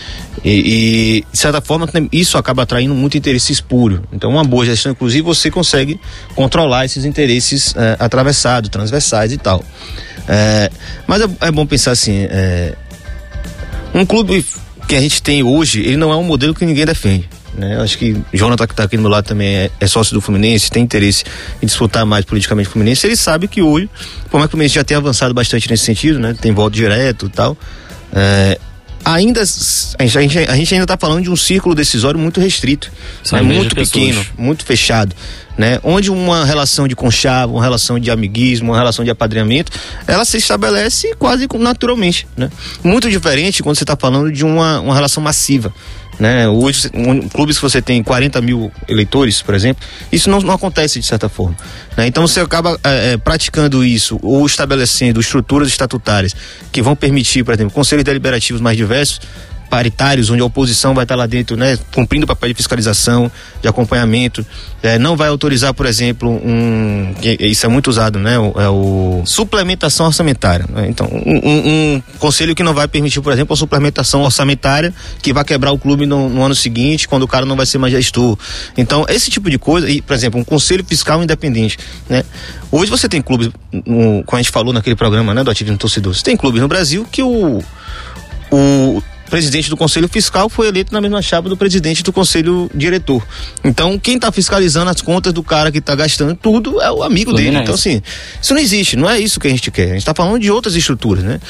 E, 0.45 0.51
e, 0.51 1.27
de 1.33 1.37
certa 1.37 1.61
forma 1.61 1.89
isso 2.13 2.39
acaba 2.39 2.63
atraindo 2.63 2.95
muito 2.95 3.19
interesse 3.19 3.53
espúrio. 3.53 4.05
Então 4.13 4.31
uma 4.31 4.45
boa 4.45 4.65
gestão, 4.65 4.93
inclusive, 4.93 5.23
você 5.23 5.51
consegue 5.51 6.01
controlar 6.37 6.85
esses 6.85 7.05
interesses 7.05 7.75
é, 7.77 7.97
atravessados, 7.99 8.71
transversais 8.71 9.33
e 9.33 9.37
tal. 9.37 9.65
É, 10.29 10.71
mas 11.09 11.23
é, 11.23 11.29
é, 11.41 11.51
bom 11.51 11.67
pensar 11.67 11.91
assim, 11.91 12.25
é, 12.31 12.77
um 13.93 14.07
clube 14.07 14.47
que 14.89 14.95
a 14.95 15.01
gente 15.01 15.23
tem 15.23 15.43
hoje, 15.43 15.81
ele 15.81 15.97
não 15.97 16.13
é 16.13 16.17
um 16.17 16.25
modelo 16.25 16.55
que 16.55 16.65
ninguém 16.65 16.85
defende. 16.85 17.29
Né? 17.55 17.79
Acho 17.81 17.99
que 17.99 18.17
Jonathan, 18.33 18.67
que 18.67 18.73
está 18.73 18.85
aqui 18.85 18.97
do 18.97 19.03
meu 19.03 19.11
lado, 19.11 19.27
também 19.27 19.55
é, 19.55 19.71
é, 19.79 19.87
sócio 19.87 20.15
do 20.15 20.21
Fluminense, 20.21 20.71
tem 20.71 20.83
interesse 20.83 21.25
em 21.63 21.67
disputar 21.67 22.07
mais 22.07 22.25
politicamente 22.25 22.69
o 22.69 22.73
Fluminense. 22.73 23.07
Ele 23.07 23.17
sabe 23.17 23.47
que 23.47 23.61
hoje, 23.61 23.89
por 24.31 24.39
mais 24.39 24.47
que 24.47 24.49
o 24.49 24.51
Fluminense 24.53 24.75
já 24.75 24.85
tenha 24.85 24.99
avançado 24.99 25.35
bastante 25.35 25.69
nesse 25.71 25.85
sentido, 25.85 26.19
né? 26.19 26.35
tem 26.41 26.53
voto 26.53 26.75
direto 26.75 27.27
e 27.27 27.29
tal, 27.29 27.57
é, 28.13 28.59
ainda 29.05 29.43
a 29.43 30.07
gente, 30.07 30.39
a 30.39 30.57
gente 30.57 30.75
ainda 30.75 30.85
está 30.85 30.97
falando 30.97 31.23
de 31.23 31.31
um 31.31 31.37
círculo 31.37 31.75
decisório 31.75 32.19
muito 32.19 32.41
restrito, 32.41 32.91
né? 33.33 33.43
muito 33.43 33.75
pequeno, 33.75 34.25
muito 34.37 34.65
fechado 34.65 35.15
né? 35.57 35.79
Onde 35.83 36.11
uma 36.11 36.45
relação 36.45 36.89
de 36.89 36.97
conchavo, 36.97 37.55
uma 37.55 37.63
relação 37.63 37.99
de 37.99 38.11
amiguismo, 38.11 38.71
uma 38.71 38.79
relação 38.79 39.05
de 39.05 39.11
apadrinhamento, 39.11 39.73
ela 40.07 40.25
se 40.25 40.37
estabelece 40.37 41.15
quase 41.19 41.47
naturalmente, 41.59 42.27
né? 42.37 42.51
Muito 42.83 43.11
diferente 43.11 43.63
quando 43.63 43.77
você 43.77 43.85
está 43.85 43.97
falando 43.97 44.33
de 44.33 44.45
uma, 44.45 44.81
uma 44.81 44.95
relação 44.95 45.23
massiva, 45.23 45.73
né? 46.19 46.49
Hoje, 46.49 46.91
um, 46.95 47.29
clubes 47.29 47.57
que 47.57 47.63
você 47.63 47.81
tem 47.81 48.03
40 48.03 48.41
mil 48.41 48.71
eleitores, 48.89 49.43
por 49.43 49.55
exemplo, 49.55 49.85
isso 50.11 50.31
não, 50.31 50.41
não 50.41 50.55
acontece 50.55 51.01
de 51.01 51.07
certa 51.07 51.29
forma. 51.29 51.57
Né? 51.97 52.07
Então 52.07 52.27
você 52.27 52.41
acaba 52.41 52.79
é, 52.85 53.13
é, 53.13 53.17
praticando 53.17 53.85
isso 53.85 54.19
ou 54.23 54.45
estabelecendo 54.47 55.21
estruturas 55.21 55.69
estatutárias 55.69 56.35
que 56.71 56.83
vão 56.83 56.95
permitir, 56.95 57.45
por 57.45 57.55
exemplo, 57.55 57.73
conselhos 57.73 58.05
deliberativos 58.05 58.61
mais 58.61 58.77
diversos, 58.77 59.21
paritários, 59.73 60.29
onde 60.29 60.43
a 60.43 60.45
oposição 60.45 60.93
vai 60.93 61.07
estar 61.07 61.17
lá 61.17 61.25
dentro, 61.25 61.57
né, 61.57 61.79
cumprindo 61.95 62.25
o 62.25 62.27
papel 62.27 62.51
de 62.51 62.55
fiscalização, 62.55 63.33
de 63.63 63.67
acompanhamento. 63.67 64.45
É, 64.83 64.99
não 64.99 65.17
vai 65.17 65.29
autorizar, 65.29 65.73
por 65.73 65.87
exemplo, 65.87 66.29
um. 66.29 67.15
Isso 67.41 67.65
é 67.65 67.71
muito 67.71 67.89
usado, 67.89 68.19
né? 68.19 68.39
O, 68.39 68.53
é 68.61 68.69
o 68.69 69.23
suplementação 69.25 70.05
orçamentária. 70.05 70.67
Né? 70.69 70.89
Então, 70.91 71.07
um, 71.07 71.39
um, 71.39 71.69
um, 71.69 72.03
conselho 72.19 72.55
que 72.55 72.63
não 72.63 72.75
vai 72.75 72.87
permitir, 72.87 73.23
por 73.23 73.33
exemplo, 73.33 73.55
a 73.55 73.57
suplementação 73.57 74.21
orçamentária 74.21 74.93
que 75.23 75.33
vai 75.33 75.43
quebrar 75.43 75.73
o 75.73 75.79
clube 75.79 76.05
no, 76.05 76.29
no, 76.29 76.45
ano 76.45 76.55
seguinte, 76.55 77.09
quando 77.09 77.23
o 77.23 77.29
cara 77.29 77.47
não 77.47 77.57
vai 77.57 77.65
ser 77.65 77.79
mais 77.79 77.95
gestor. 77.95 78.37
Então, 78.77 79.07
esse 79.09 79.31
tipo 79.31 79.49
de 79.49 79.59
coisa, 79.59 79.89
e, 79.89 80.03
por 80.03 80.13
exemplo, 80.13 80.39
um 80.39 80.45
conselho 80.45 80.85
fiscal 80.85 81.23
independente, 81.23 81.79
né? 82.11 82.25
Hoje 82.71 82.91
você 82.91 83.09
tem 83.09 83.23
clubes, 83.23 83.49
como 83.71 84.25
a 84.33 84.37
gente 84.37 84.51
falou 84.51 84.75
naquele 84.75 84.97
programa, 84.97 85.33
né, 85.33 85.43
do 85.43 85.51
ativismo 85.51 85.79
torcedor, 85.79 86.15
você 86.15 86.23
tem 86.23 86.37
clubes 86.37 86.61
no 86.61 86.69
Brasil 86.69 87.07
que 87.11 87.23
o, 87.23 87.63
o 88.51 89.03
presidente 89.33 89.71
do 89.71 89.79
Conselho 89.79 90.07
Fiscal 90.09 90.51
foi 90.51 90.69
eleito 90.69 90.93
na 90.93 91.01
mesma 91.01 91.23
chapa 91.23 91.49
do 91.49 91.57
presidente 91.57 92.03
do 92.03 92.13
Conselho 92.13 92.71
Diretor. 92.75 93.27
Então, 93.65 93.99
quem 93.99 94.17
está 94.17 94.31
fiscalizando 94.31 94.91
as 94.91 95.01
contas 95.01 95.33
do 95.33 95.43
cara 95.43 95.73
que 95.73 95.79
está 95.79 95.95
gastando 95.95 96.35
tudo 96.37 96.79
é 96.83 96.93
o 96.93 97.03
amigo 97.03 97.33
dele. 97.33 97.57
Então, 97.57 97.75
assim, 97.75 98.03
isso 98.43 98.53
não 98.53 98.61
existe, 98.61 98.95
não 98.95 99.09
é 99.09 99.19
isso 99.19 99.41
que 99.41 99.47
a 99.47 99.51
gente 99.51 99.71
quer. 99.71 99.85
A 99.85 99.89
gente 99.89 99.99
está 100.01 100.13
falando 100.13 100.39
de 100.39 100.51
outras 100.51 100.77
estruturas, 100.77 101.25
né? 101.25 101.41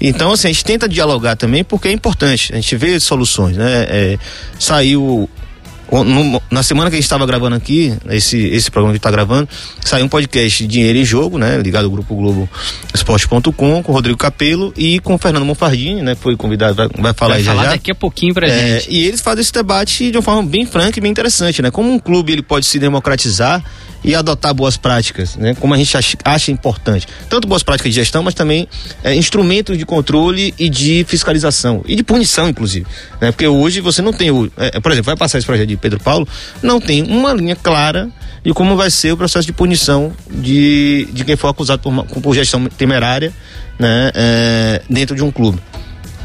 Então, 0.00 0.30
assim, 0.30 0.46
a 0.46 0.52
gente 0.52 0.64
tenta 0.64 0.88
dialogar 0.88 1.34
também 1.34 1.64
porque 1.64 1.88
é 1.88 1.92
importante. 1.92 2.52
A 2.52 2.56
gente 2.60 2.76
vê 2.76 3.00
soluções, 3.00 3.56
né? 3.56 3.86
É, 3.88 4.18
saiu 4.56 5.28
na 6.50 6.62
semana 6.62 6.88
que 6.88 6.96
a 6.96 6.98
gente 6.98 7.04
estava 7.04 7.26
gravando 7.26 7.54
aqui, 7.54 7.94
esse, 8.08 8.38
esse 8.38 8.70
programa 8.70 8.94
que 8.94 8.98
está 8.98 9.10
gravando, 9.10 9.46
saiu 9.84 10.06
um 10.06 10.08
podcast 10.08 10.66
Dinheiro 10.66 10.98
em 10.98 11.04
Jogo, 11.04 11.36
né? 11.36 11.58
Ligado 11.58 11.84
ao 11.84 11.90
Grupo 11.90 12.14
Globo 12.14 12.48
Esporte.com, 12.94 13.52
com 13.82 13.92
o 13.92 13.94
Rodrigo 13.94 14.16
Capelo 14.16 14.72
e 14.74 14.98
com 15.00 15.14
o 15.14 15.18
Fernando 15.18 15.44
Monfardini, 15.44 16.00
né? 16.00 16.14
Que 16.14 16.22
foi 16.22 16.36
convidado, 16.36 16.74
vai, 16.74 16.88
vai 16.88 17.12
falar 17.12 17.34
vai 17.34 17.38
aí 17.40 17.44
falar 17.44 17.64
já. 17.64 17.70
daqui 17.70 17.90
a 17.90 17.94
pouquinho 17.94 18.32
pra 18.32 18.48
é, 18.48 18.80
gente. 18.80 18.90
E 18.90 19.04
eles 19.06 19.20
fazem 19.20 19.42
esse 19.42 19.52
debate 19.52 20.10
de 20.10 20.16
uma 20.16 20.22
forma 20.22 20.42
bem 20.42 20.64
franca 20.64 20.98
e 20.98 21.02
bem 21.02 21.10
interessante, 21.10 21.60
né? 21.60 21.70
Como 21.70 21.92
um 21.92 21.98
clube 21.98 22.32
ele 22.32 22.42
pode 22.42 22.64
se 22.64 22.78
democratizar 22.78 23.62
e 24.04 24.14
adotar 24.14 24.52
boas 24.52 24.76
práticas, 24.76 25.36
né? 25.36 25.54
Como 25.54 25.72
a 25.74 25.76
gente 25.76 25.96
acha, 25.96 26.16
acha 26.24 26.50
importante. 26.50 27.06
Tanto 27.28 27.46
boas 27.46 27.62
práticas 27.62 27.92
de 27.92 28.00
gestão, 28.00 28.22
mas 28.22 28.34
também 28.34 28.68
é, 29.04 29.14
instrumentos 29.14 29.78
de 29.78 29.86
controle 29.86 30.52
e 30.58 30.68
de 30.68 31.04
fiscalização. 31.08 31.82
E 31.86 31.94
de 31.94 32.02
punição, 32.02 32.48
inclusive. 32.48 32.86
Né? 33.20 33.30
Porque 33.30 33.46
hoje 33.46 33.80
você 33.80 34.02
não 34.02 34.12
tem 34.12 34.30
o. 34.30 34.50
É, 34.56 34.80
por 34.80 34.90
exemplo, 34.90 35.06
vai 35.06 35.16
passar 35.16 35.38
esse 35.38 35.46
projeto 35.46 35.68
de 35.68 35.76
Pedro 35.82 36.00
Paulo, 36.00 36.26
não 36.62 36.80
tem 36.80 37.02
uma 37.02 37.34
linha 37.34 37.54
clara 37.56 38.08
de 38.42 38.54
como 38.54 38.76
vai 38.76 38.90
ser 38.90 39.12
o 39.12 39.16
processo 39.16 39.46
de 39.46 39.52
punição 39.52 40.12
de, 40.30 41.06
de 41.12 41.24
quem 41.24 41.36
for 41.36 41.48
acusado 41.48 41.82
por, 41.82 42.04
por 42.22 42.34
gestão 42.34 42.64
temerária 42.66 43.32
né? 43.78 44.10
É, 44.14 44.82
dentro 44.88 45.14
de 45.14 45.22
um 45.22 45.30
clube. 45.30 45.58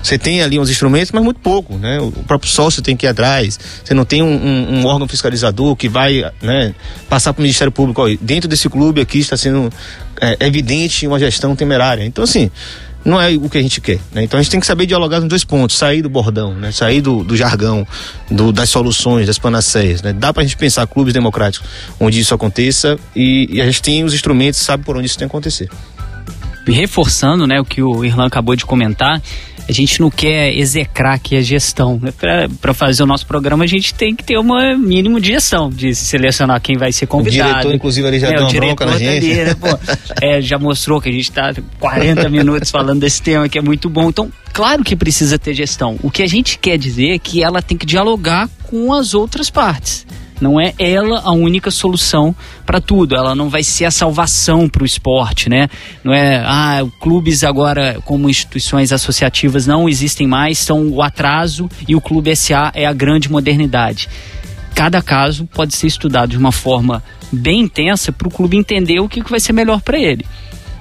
Você 0.01 0.17
tem 0.17 0.41
ali 0.41 0.57
uns 0.57 0.69
instrumentos, 0.69 1.11
mas 1.11 1.21
muito 1.21 1.39
pouco, 1.39 1.75
né? 1.77 1.99
O 1.99 2.11
próprio 2.11 2.49
sócio 2.49 2.81
tem 2.81 2.95
que 2.95 3.05
ir 3.05 3.09
atrás. 3.09 3.59
Você 3.83 3.93
não 3.93 4.05
tem 4.05 4.21
um, 4.21 4.27
um, 4.27 4.79
um 4.79 4.85
órgão 4.85 5.07
fiscalizador 5.07 5.75
que 5.75 5.89
vai 5.89 6.23
né, 6.41 6.73
passar 7.09 7.33
para 7.33 7.41
o 7.41 7.43
Ministério 7.43 7.71
Público. 7.73 8.01
Ó, 8.01 8.07
dentro 8.21 8.47
desse 8.47 8.69
clube 8.69 9.01
aqui 9.01 9.19
está 9.19 9.35
sendo 9.35 9.69
é, 10.21 10.37
evidente 10.45 11.05
uma 11.05 11.19
gestão 11.19 11.55
temerária. 11.55 12.05
Então, 12.05 12.23
assim, 12.23 12.49
não 13.07 13.21
é 13.21 13.33
o 13.33 13.49
que 13.49 13.57
a 13.57 13.61
gente 13.61 13.79
quer. 13.79 13.99
Né? 14.11 14.23
Então 14.23 14.37
a 14.37 14.43
gente 14.43 14.51
tem 14.51 14.59
que 14.59 14.67
saber 14.67 14.85
dialogar 14.85 15.21
nos 15.21 15.29
dois 15.29 15.45
pontos, 15.45 15.77
sair 15.77 16.01
do 16.01 16.09
bordão, 16.09 16.53
né? 16.53 16.73
sair 16.73 16.99
do, 16.99 17.23
do 17.23 17.37
jargão, 17.37 17.87
do, 18.29 18.51
das 18.51 18.69
soluções, 18.69 19.25
das 19.25 19.39
panaceias. 19.39 20.01
Né? 20.01 20.11
Dá 20.11 20.33
para 20.33 20.43
a 20.43 20.45
gente 20.45 20.57
pensar 20.57 20.85
clubes 20.87 21.13
democráticos 21.13 21.67
onde 22.01 22.19
isso 22.19 22.35
aconteça 22.35 22.99
e, 23.15 23.47
e, 23.49 23.61
a 23.61 23.65
gente 23.65 23.81
tem 23.81 24.03
os 24.03 24.13
instrumentos, 24.13 24.59
sabe 24.59 24.83
por 24.83 24.97
onde 24.97 25.05
isso 25.05 25.17
tem 25.17 25.25
que 25.25 25.31
acontecer. 25.31 25.69
Reforçando 26.71 27.47
né, 27.47 27.59
o 27.59 27.65
que 27.65 27.81
o 27.81 28.03
Irlan 28.03 28.27
acabou 28.27 28.55
de 28.55 28.65
comentar, 28.65 29.21
a 29.67 29.71
gente 29.71 29.99
não 29.99 30.09
quer 30.09 30.55
execrar 30.55 31.13
aqui 31.13 31.35
a 31.35 31.41
gestão. 31.41 31.99
Né? 32.01 32.13
Para 32.61 32.73
fazer 32.73 33.03
o 33.03 33.05
nosso 33.05 33.25
programa, 33.25 33.65
a 33.65 33.67
gente 33.67 33.93
tem 33.93 34.15
que 34.15 34.23
ter 34.23 34.37
um 34.39 34.77
mínimo 34.77 35.19
de 35.19 35.27
gestão, 35.33 35.69
de 35.69 35.93
selecionar 35.93 36.61
quem 36.61 36.77
vai 36.77 36.91
ser 36.91 37.05
convidado. 37.05 37.49
O 37.49 37.53
diretor, 37.53 37.75
inclusive, 37.75 38.07
ali 38.07 38.19
já 38.19 38.27
é, 38.27 38.35
deu 38.35 38.43
uma 38.43 38.51
bronca 38.53 38.85
na 38.85 38.97
gente. 38.97 39.31
Ali, 39.31 39.43
né? 39.43 39.55
Pô, 39.55 39.67
é, 40.21 40.41
já 40.41 40.57
mostrou 40.57 41.01
que 41.01 41.09
a 41.09 41.11
gente 41.11 41.29
está 41.29 41.53
40 41.79 42.29
minutos 42.29 42.71
falando 42.71 43.01
desse 43.01 43.21
tema, 43.21 43.49
que 43.49 43.57
é 43.57 43.61
muito 43.61 43.89
bom. 43.89 44.09
Então, 44.09 44.31
claro 44.53 44.83
que 44.83 44.95
precisa 44.95 45.37
ter 45.37 45.53
gestão. 45.53 45.97
O 46.01 46.09
que 46.09 46.23
a 46.23 46.27
gente 46.27 46.57
quer 46.57 46.77
dizer 46.77 47.09
é 47.09 47.19
que 47.19 47.43
ela 47.43 47.61
tem 47.61 47.77
que 47.77 47.85
dialogar 47.85 48.49
com 48.63 48.93
as 48.93 49.13
outras 49.13 49.49
partes. 49.49 50.05
Não 50.39 50.59
é 50.59 50.73
ela 50.77 51.21
a 51.21 51.31
única 51.31 51.71
solução 51.71 52.35
para 52.65 52.79
tudo. 52.79 53.15
Ela 53.15 53.33
não 53.33 53.49
vai 53.49 53.63
ser 53.63 53.85
a 53.85 53.91
salvação 53.91 54.69
para 54.69 54.83
o 54.83 54.85
esporte, 54.85 55.49
né? 55.49 55.67
Não 56.03 56.13
é, 56.13 56.43
ah, 56.45 56.85
clubes 56.99 57.43
agora 57.43 57.99
como 58.05 58.29
instituições 58.29 58.91
associativas 58.91 59.65
não 59.65 59.89
existem 59.89 60.27
mais, 60.27 60.57
são 60.57 60.89
o 60.89 61.01
atraso 61.01 61.69
e 61.87 61.95
o 61.95 62.01
Clube 62.01 62.35
SA 62.35 62.71
é 62.73 62.85
a 62.85 62.93
grande 62.93 63.29
modernidade. 63.31 64.09
Cada 64.75 65.01
caso 65.01 65.47
pode 65.53 65.75
ser 65.75 65.87
estudado 65.87 66.29
de 66.29 66.37
uma 66.37 66.51
forma 66.51 67.03
bem 67.31 67.61
intensa 67.61 68.11
para 68.11 68.27
o 68.27 68.31
clube 68.31 68.55
entender 68.55 68.99
o 68.99 69.09
que 69.09 69.23
vai 69.23 69.39
ser 69.39 69.53
melhor 69.53 69.81
para 69.81 69.99
ele. 69.99 70.25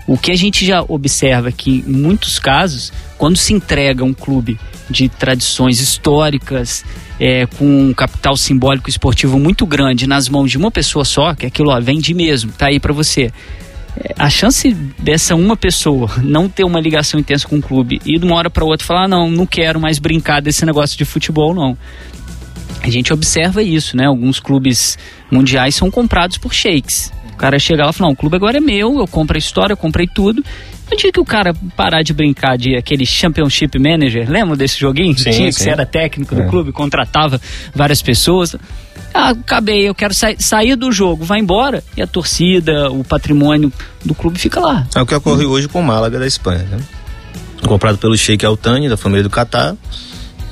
O 0.07 0.17
que 0.17 0.31
a 0.31 0.37
gente 0.37 0.65
já 0.65 0.85
observa 0.87 1.49
é 1.49 1.53
que, 1.53 1.85
em 1.87 1.93
muitos 1.93 2.39
casos, 2.39 2.93
quando 3.19 3.37
se 3.37 3.53
entrega 3.53 4.05
um 4.05 4.15
clube 4.15 4.59
de 4.89 5.09
tradições 5.09 5.81
históricas, 5.81 6.85
é, 7.19 7.47
com 7.47 7.89
um 7.89 7.93
capital 7.93 8.37
simbólico 8.37 8.89
esportivo 8.89 9.39
muito 9.39 9.67
grande 9.67 10.07
nas 10.07 10.29
mãos 10.29 10.51
de 10.51 10.59
uma 10.59 10.71
pessoa 10.71 11.05
só, 11.05 11.35
que 11.35 11.47
aquilo 11.47 11.71
ó, 11.71 11.81
vende 11.81 12.15
mesmo, 12.15 12.53
tá 12.53 12.67
aí 12.67 12.79
para 12.79 12.93
você. 12.93 13.33
É, 13.99 14.15
a 14.19 14.31
chance 14.31 14.73
dessa 14.99 15.35
uma 15.35 15.57
pessoa 15.57 16.09
não 16.23 16.49
ter 16.49 16.65
uma 16.65 16.81
ligação 16.81 17.19
intensa 17.19 17.49
com 17.49 17.57
o 17.57 17.63
clube 17.63 18.01
e 18.05 18.19
de 18.19 18.25
uma 18.25 18.37
hora 18.37 18.51
para 18.51 18.65
outra 18.65 18.87
falar: 18.87 19.05
ah, 19.05 19.09
não, 19.09 19.31
não 19.31 19.47
quero 19.47 19.81
mais 19.81 19.99
brincar 19.99 20.41
desse 20.41 20.65
negócio 20.65 20.97
de 20.97 21.05
futebol, 21.05 21.55
não. 21.55 21.77
A 22.83 22.91
gente 22.91 23.13
observa 23.13 23.63
isso, 23.63 23.97
né? 23.97 24.07
Alguns 24.07 24.39
clubes 24.39 24.97
mundiais 25.33 25.75
são 25.75 25.91
comprados 25.91 26.39
por 26.39 26.55
sheiks. 26.55 27.11
O 27.37 27.39
cara 27.39 27.59
chega 27.59 27.85
lá 27.85 27.91
e 27.91 27.93
fala: 27.93 28.09
não, 28.09 28.15
o 28.15 28.17
clube 28.17 28.37
agora 28.37 28.57
é 28.57 28.61
meu, 28.61 28.99
eu 28.99 29.07
compro 29.07 29.37
a 29.37 29.39
história, 29.39 29.75
eu 29.75 29.77
comprei 29.77 30.07
tudo. 30.07 30.43
No 30.91 30.97
dia 30.97 31.13
que 31.13 31.21
o 31.21 31.25
cara 31.25 31.55
parar 31.77 32.03
de 32.03 32.15
brincar 32.15 32.57
de 32.57 32.77
aquele 32.77 33.05
Championship 33.05 33.79
Manager, 33.79 34.31
lembra 34.31 34.57
desse 34.57 34.81
joguinho? 34.81 35.17
Sim, 35.19 35.31
Tinha 35.31 35.49
que 35.49 35.61
você 35.61 35.69
era 35.69 35.85
técnico 35.85 36.35
do 36.35 36.43
é. 36.43 36.49
clube, 36.49 36.73
contratava 36.73 37.39
várias 37.75 38.01
pessoas. 38.01 38.57
Ah, 39.13 39.31
acabei, 39.31 39.87
eu 39.87 39.95
quero 39.95 40.15
sa 40.15 40.29
sair 40.39 40.77
do 40.77 40.91
jogo, 40.91 41.25
vai 41.25 41.41
embora. 41.41 41.85
E 41.95 42.01
a 42.01 42.07
torcida, 42.07 42.91
o 42.91 43.05
patrimônio 43.05 43.71
do 44.05 44.15
clube 44.15 44.39
fica 44.39 44.61
lá. 44.61 44.87
É 44.95 45.03
o 45.03 45.07
que 45.07 45.15
ocorre 45.15 45.45
hum. 45.45 45.51
hoje 45.51 45.69
com 45.69 45.81
o 45.81 45.83
Málaga 45.83 46.19
da 46.19 46.27
Espanha, 46.27 46.63
né? 46.71 46.79
Comprado 47.67 47.99
pelo 47.99 48.17
Sheik 48.17 48.47
Altani, 48.47 48.89
da 48.89 48.97
família 48.97 49.25
do 49.25 49.31
Catar, 49.31 49.75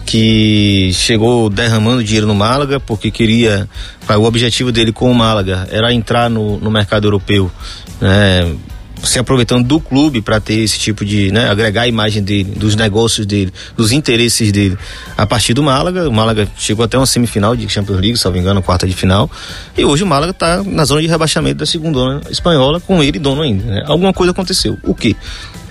que 0.04 0.90
chegou 0.92 1.48
derramando 1.48 2.04
dinheiro 2.04 2.26
no 2.26 2.34
Málaga 2.34 2.78
porque 2.78 3.10
queria. 3.10 3.68
O 4.08 4.24
objetivo 4.24 4.70
dele 4.70 4.92
com 4.92 5.10
o 5.10 5.14
Málaga 5.14 5.66
era 5.70 5.92
entrar 5.92 6.28
no, 6.28 6.58
no 6.58 6.70
mercado 6.70 7.06
europeu. 7.06 7.50
Né? 8.00 8.54
se 9.04 9.18
aproveitando 9.18 9.66
do 9.66 9.78
clube 9.80 10.22
para 10.22 10.40
ter 10.40 10.60
esse 10.60 10.78
tipo 10.78 11.04
de, 11.04 11.30
né, 11.30 11.50
agregar 11.50 11.82
a 11.82 11.88
imagem 11.88 12.22
dele, 12.22 12.54
dos 12.56 12.74
negócios 12.74 13.26
dele, 13.26 13.52
dos 13.76 13.92
interesses 13.92 14.50
dele 14.50 14.78
a 15.16 15.26
partir 15.26 15.54
do 15.54 15.62
Málaga. 15.62 16.08
O 16.08 16.12
Málaga 16.12 16.48
chegou 16.56 16.84
até 16.84 16.96
uma 16.96 17.06
semifinal 17.06 17.54
de 17.54 17.68
Champions 17.68 18.00
League, 18.00 18.18
me 18.32 18.38
engano, 18.38 18.62
quarta 18.62 18.86
de 18.86 18.94
final. 18.94 19.30
E 19.76 19.84
hoje 19.84 20.02
o 20.02 20.06
Málaga 20.06 20.30
está 20.30 20.62
na 20.62 20.84
zona 20.84 21.02
de 21.02 21.06
rebaixamento 21.06 21.56
da 21.56 21.66
segunda 21.66 22.20
espanhola, 22.30 22.80
com 22.80 23.02
ele 23.02 23.18
dono 23.18 23.42
ainda. 23.42 23.64
Né? 23.64 23.84
Alguma 23.86 24.12
coisa 24.12 24.32
aconteceu. 24.32 24.78
O 24.82 24.94
quê? 24.94 25.14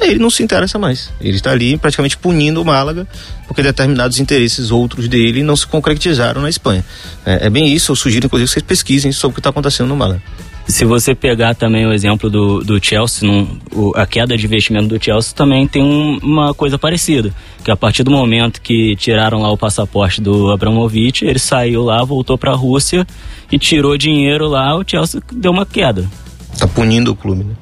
Ele 0.05 0.19
não 0.19 0.29
se 0.29 0.43
interessa 0.43 0.77
mais. 0.77 1.11
Ele 1.21 1.35
está 1.35 1.51
ali 1.51 1.77
praticamente 1.77 2.17
punindo 2.17 2.61
o 2.61 2.65
Málaga, 2.65 3.07
porque 3.47 3.61
determinados 3.61 4.19
interesses 4.19 4.71
outros 4.71 5.07
dele 5.07 5.43
não 5.43 5.55
se 5.55 5.65
concretizaram 5.67 6.41
na 6.41 6.49
Espanha. 6.49 6.83
É, 7.25 7.47
é 7.47 7.49
bem 7.49 7.73
isso, 7.73 7.91
eu 7.91 7.95
sugiro 7.95 8.25
inclusive 8.25 8.47
que 8.47 8.53
vocês 8.53 8.63
pesquisem 8.63 9.11
sobre 9.11 9.33
o 9.33 9.35
que 9.35 9.39
está 9.39 9.49
acontecendo 9.49 9.87
no 9.87 9.95
Málaga. 9.95 10.21
Se 10.67 10.85
você 10.85 11.13
pegar 11.13 11.55
também 11.55 11.85
o 11.85 11.91
exemplo 11.91 12.29
do, 12.29 12.63
do 12.63 12.83
Chelsea, 12.83 13.29
o, 13.73 13.91
a 13.95 14.05
queda 14.05 14.37
de 14.37 14.45
investimento 14.45 14.87
do 14.87 15.03
Chelsea 15.03 15.33
também 15.35 15.67
tem 15.67 15.83
um, 15.83 16.17
uma 16.19 16.53
coisa 16.53 16.79
parecida. 16.79 17.33
Que 17.63 17.69
a 17.69 17.75
partir 17.75 18.03
do 18.03 18.11
momento 18.11 18.61
que 18.61 18.95
tiraram 18.95 19.41
lá 19.41 19.51
o 19.51 19.57
passaporte 19.57 20.21
do 20.21 20.51
Abramovich, 20.51 21.25
ele 21.25 21.39
saiu 21.39 21.83
lá, 21.83 22.03
voltou 22.03 22.37
para 22.37 22.51
a 22.51 22.55
Rússia 22.55 23.05
e 23.51 23.59
tirou 23.59 23.97
dinheiro 23.97 24.47
lá, 24.47 24.75
o 24.77 24.83
Chelsea 24.87 25.21
deu 25.33 25.51
uma 25.51 25.65
queda. 25.65 26.09
Tá 26.57 26.67
punindo 26.67 27.11
o 27.11 27.15
clube, 27.15 27.43
né? 27.43 27.55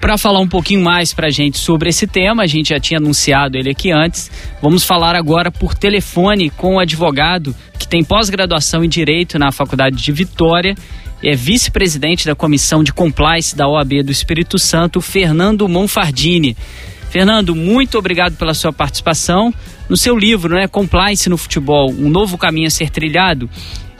Para 0.00 0.16
falar 0.16 0.40
um 0.40 0.48
pouquinho 0.48 0.82
mais 0.82 1.12
para 1.12 1.26
a 1.26 1.30
gente 1.30 1.58
sobre 1.58 1.90
esse 1.90 2.06
tema, 2.06 2.42
a 2.42 2.46
gente 2.46 2.70
já 2.70 2.80
tinha 2.80 2.98
anunciado 2.98 3.58
ele 3.58 3.70
aqui 3.70 3.92
antes. 3.92 4.30
Vamos 4.62 4.84
falar 4.84 5.14
agora 5.14 5.50
por 5.50 5.74
telefone 5.74 6.50
com 6.50 6.76
o 6.76 6.80
advogado 6.80 7.54
que 7.78 7.86
tem 7.86 8.02
pós-graduação 8.02 8.82
em 8.82 8.88
Direito 8.88 9.38
na 9.38 9.52
Faculdade 9.52 9.96
de 9.96 10.12
Vitória 10.12 10.74
é 11.22 11.34
vice-presidente 11.34 12.24
da 12.24 12.34
Comissão 12.34 12.82
de 12.82 12.92
Compliance 12.92 13.54
da 13.54 13.68
OAB 13.68 14.02
do 14.02 14.10
Espírito 14.10 14.58
Santo, 14.58 15.00
Fernando 15.00 15.68
Monfardini. 15.68 16.56
Fernando, 17.10 17.54
muito 17.54 17.98
obrigado 17.98 18.36
pela 18.36 18.54
sua 18.54 18.72
participação. 18.72 19.52
No 19.88 19.96
seu 19.96 20.16
livro, 20.16 20.54
né, 20.54 20.66
Compliance 20.66 21.28
no 21.28 21.36
Futebol, 21.36 21.90
um 21.90 22.08
novo 22.08 22.38
caminho 22.38 22.68
a 22.68 22.70
ser 22.70 22.88
trilhado, 22.88 23.50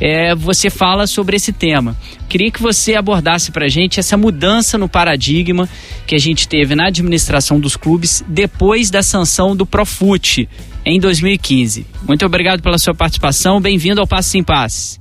é, 0.01 0.35
você 0.35 0.71
fala 0.71 1.07
sobre 1.07 1.37
esse 1.37 1.53
tema. 1.53 1.97
Queria 2.29 2.51
que 2.51 2.63
você 2.63 2.95
abordasse 2.95 3.53
para 3.53 3.67
a 3.67 3.69
gente 3.69 4.01
essa 4.01 4.17
mudança 4.17 4.79
no 4.79 4.89
paradigma 4.89 5.69
que 6.07 6.15
a 6.15 6.19
gente 6.19 6.49
teve 6.49 6.75
na 6.75 6.87
administração 6.87 7.61
dos 7.61 7.77
clubes 7.77 8.25
depois 8.27 8.91
da 8.91 9.03
sanção 9.03 9.55
do 9.55 9.67
Profute 9.67 10.49
em 10.85 10.99
2015. 10.99 11.87
Muito 12.09 12.25
obrigado 12.25 12.63
pela 12.63 12.79
sua 12.79 12.95
participação. 12.95 13.61
Bem-vindo 13.61 14.01
ao 14.01 14.07
Passo 14.07 14.39
em 14.39 14.43
Passe. 14.43 14.99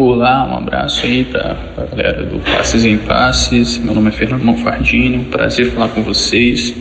Olá, 0.00 0.48
um 0.48 0.58
abraço 0.58 1.04
aí 1.04 1.24
para 1.24 1.56
a 1.76 1.84
galera 1.86 2.24
do 2.24 2.38
Passes 2.38 2.84
em 2.84 2.98
Passes. 2.98 3.78
Meu 3.78 3.92
nome 3.92 4.10
é 4.10 4.12
Fernando 4.12 4.44
Monfardini, 4.44 5.16
um 5.16 5.24
prazer 5.24 5.72
falar 5.72 5.88
com 5.88 6.04
vocês. 6.04 6.72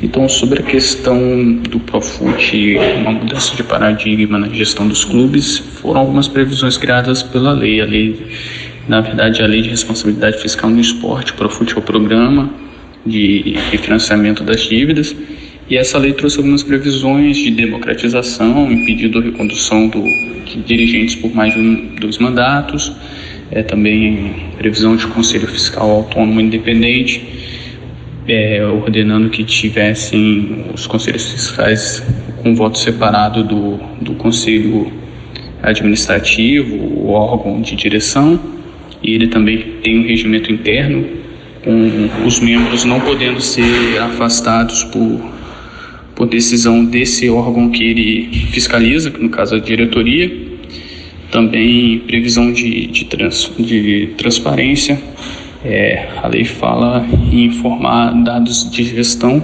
Então, 0.00 0.28
sobre 0.28 0.60
a 0.60 0.62
questão 0.62 1.54
do 1.54 1.80
Profut, 1.80 2.76
uma 3.00 3.10
mudança 3.10 3.56
de 3.56 3.64
paradigma 3.64 4.38
na 4.38 4.48
gestão 4.48 4.86
dos 4.86 5.04
clubes, 5.04 5.58
foram 5.58 6.02
algumas 6.02 6.28
previsões 6.28 6.76
criadas 6.76 7.20
pela 7.20 7.50
lei. 7.50 7.80
A 7.80 7.84
lei, 7.84 8.30
na 8.86 9.00
verdade, 9.00 9.42
a 9.42 9.46
Lei 9.48 9.62
de 9.62 9.68
Responsabilidade 9.68 10.38
Fiscal 10.38 10.70
no 10.70 10.80
Esporte. 10.80 11.32
Profut 11.32 11.74
é 11.74 11.78
o 11.80 11.82
programa 11.82 12.48
de 13.04 13.56
financiamento 13.78 14.44
das 14.44 14.60
dívidas 14.60 15.16
e 15.72 15.78
essa 15.78 15.96
lei 15.96 16.12
trouxe 16.12 16.36
algumas 16.36 16.62
previsões 16.62 17.38
de 17.38 17.50
democratização, 17.50 18.70
impedindo 18.70 19.18
a 19.18 19.22
recondução 19.22 19.88
do, 19.88 20.04
de 20.44 20.60
dirigentes 20.60 21.14
por 21.14 21.34
mais 21.34 21.54
de 21.54 21.60
um, 21.60 21.94
dois 21.98 22.18
mandatos, 22.18 22.92
é, 23.50 23.62
também 23.62 24.34
previsão 24.58 24.96
de 24.96 25.06
conselho 25.06 25.48
fiscal 25.48 25.88
autônomo 25.90 26.42
independente, 26.42 27.26
é, 28.28 28.62
ordenando 28.66 29.30
que 29.30 29.44
tivessem 29.44 30.66
os 30.74 30.86
conselhos 30.86 31.32
fiscais 31.32 32.02
com 32.42 32.54
voto 32.54 32.76
separado 32.76 33.42
do, 33.42 33.80
do 33.98 34.12
conselho 34.16 34.92
administrativo, 35.62 36.76
o 36.76 37.12
órgão 37.12 37.62
de 37.62 37.74
direção, 37.76 38.38
e 39.02 39.14
ele 39.14 39.28
também 39.28 39.76
tem 39.82 40.00
um 40.00 40.06
regimento 40.06 40.52
interno, 40.52 41.02
com 41.64 42.26
os 42.26 42.40
membros 42.40 42.84
não 42.84 43.00
podendo 43.00 43.40
ser 43.40 43.98
afastados 44.02 44.84
por, 44.84 45.32
por 46.22 46.28
decisão 46.28 46.84
desse 46.84 47.28
órgão 47.28 47.68
que 47.68 47.82
ele 47.82 48.28
fiscaliza, 48.52 49.10
que 49.10 49.20
no 49.20 49.28
caso 49.28 49.56
é 49.56 49.58
a 49.58 49.60
diretoria. 49.60 50.30
Também 51.32 51.98
previsão 52.06 52.52
de, 52.52 52.86
de, 52.86 53.06
trans, 53.06 53.50
de 53.58 54.10
transparência. 54.16 55.00
É, 55.64 56.06
a 56.22 56.28
lei 56.28 56.44
fala 56.44 57.04
em 57.32 57.46
informar 57.46 58.12
dados 58.22 58.70
de 58.70 58.84
gestão 58.84 59.42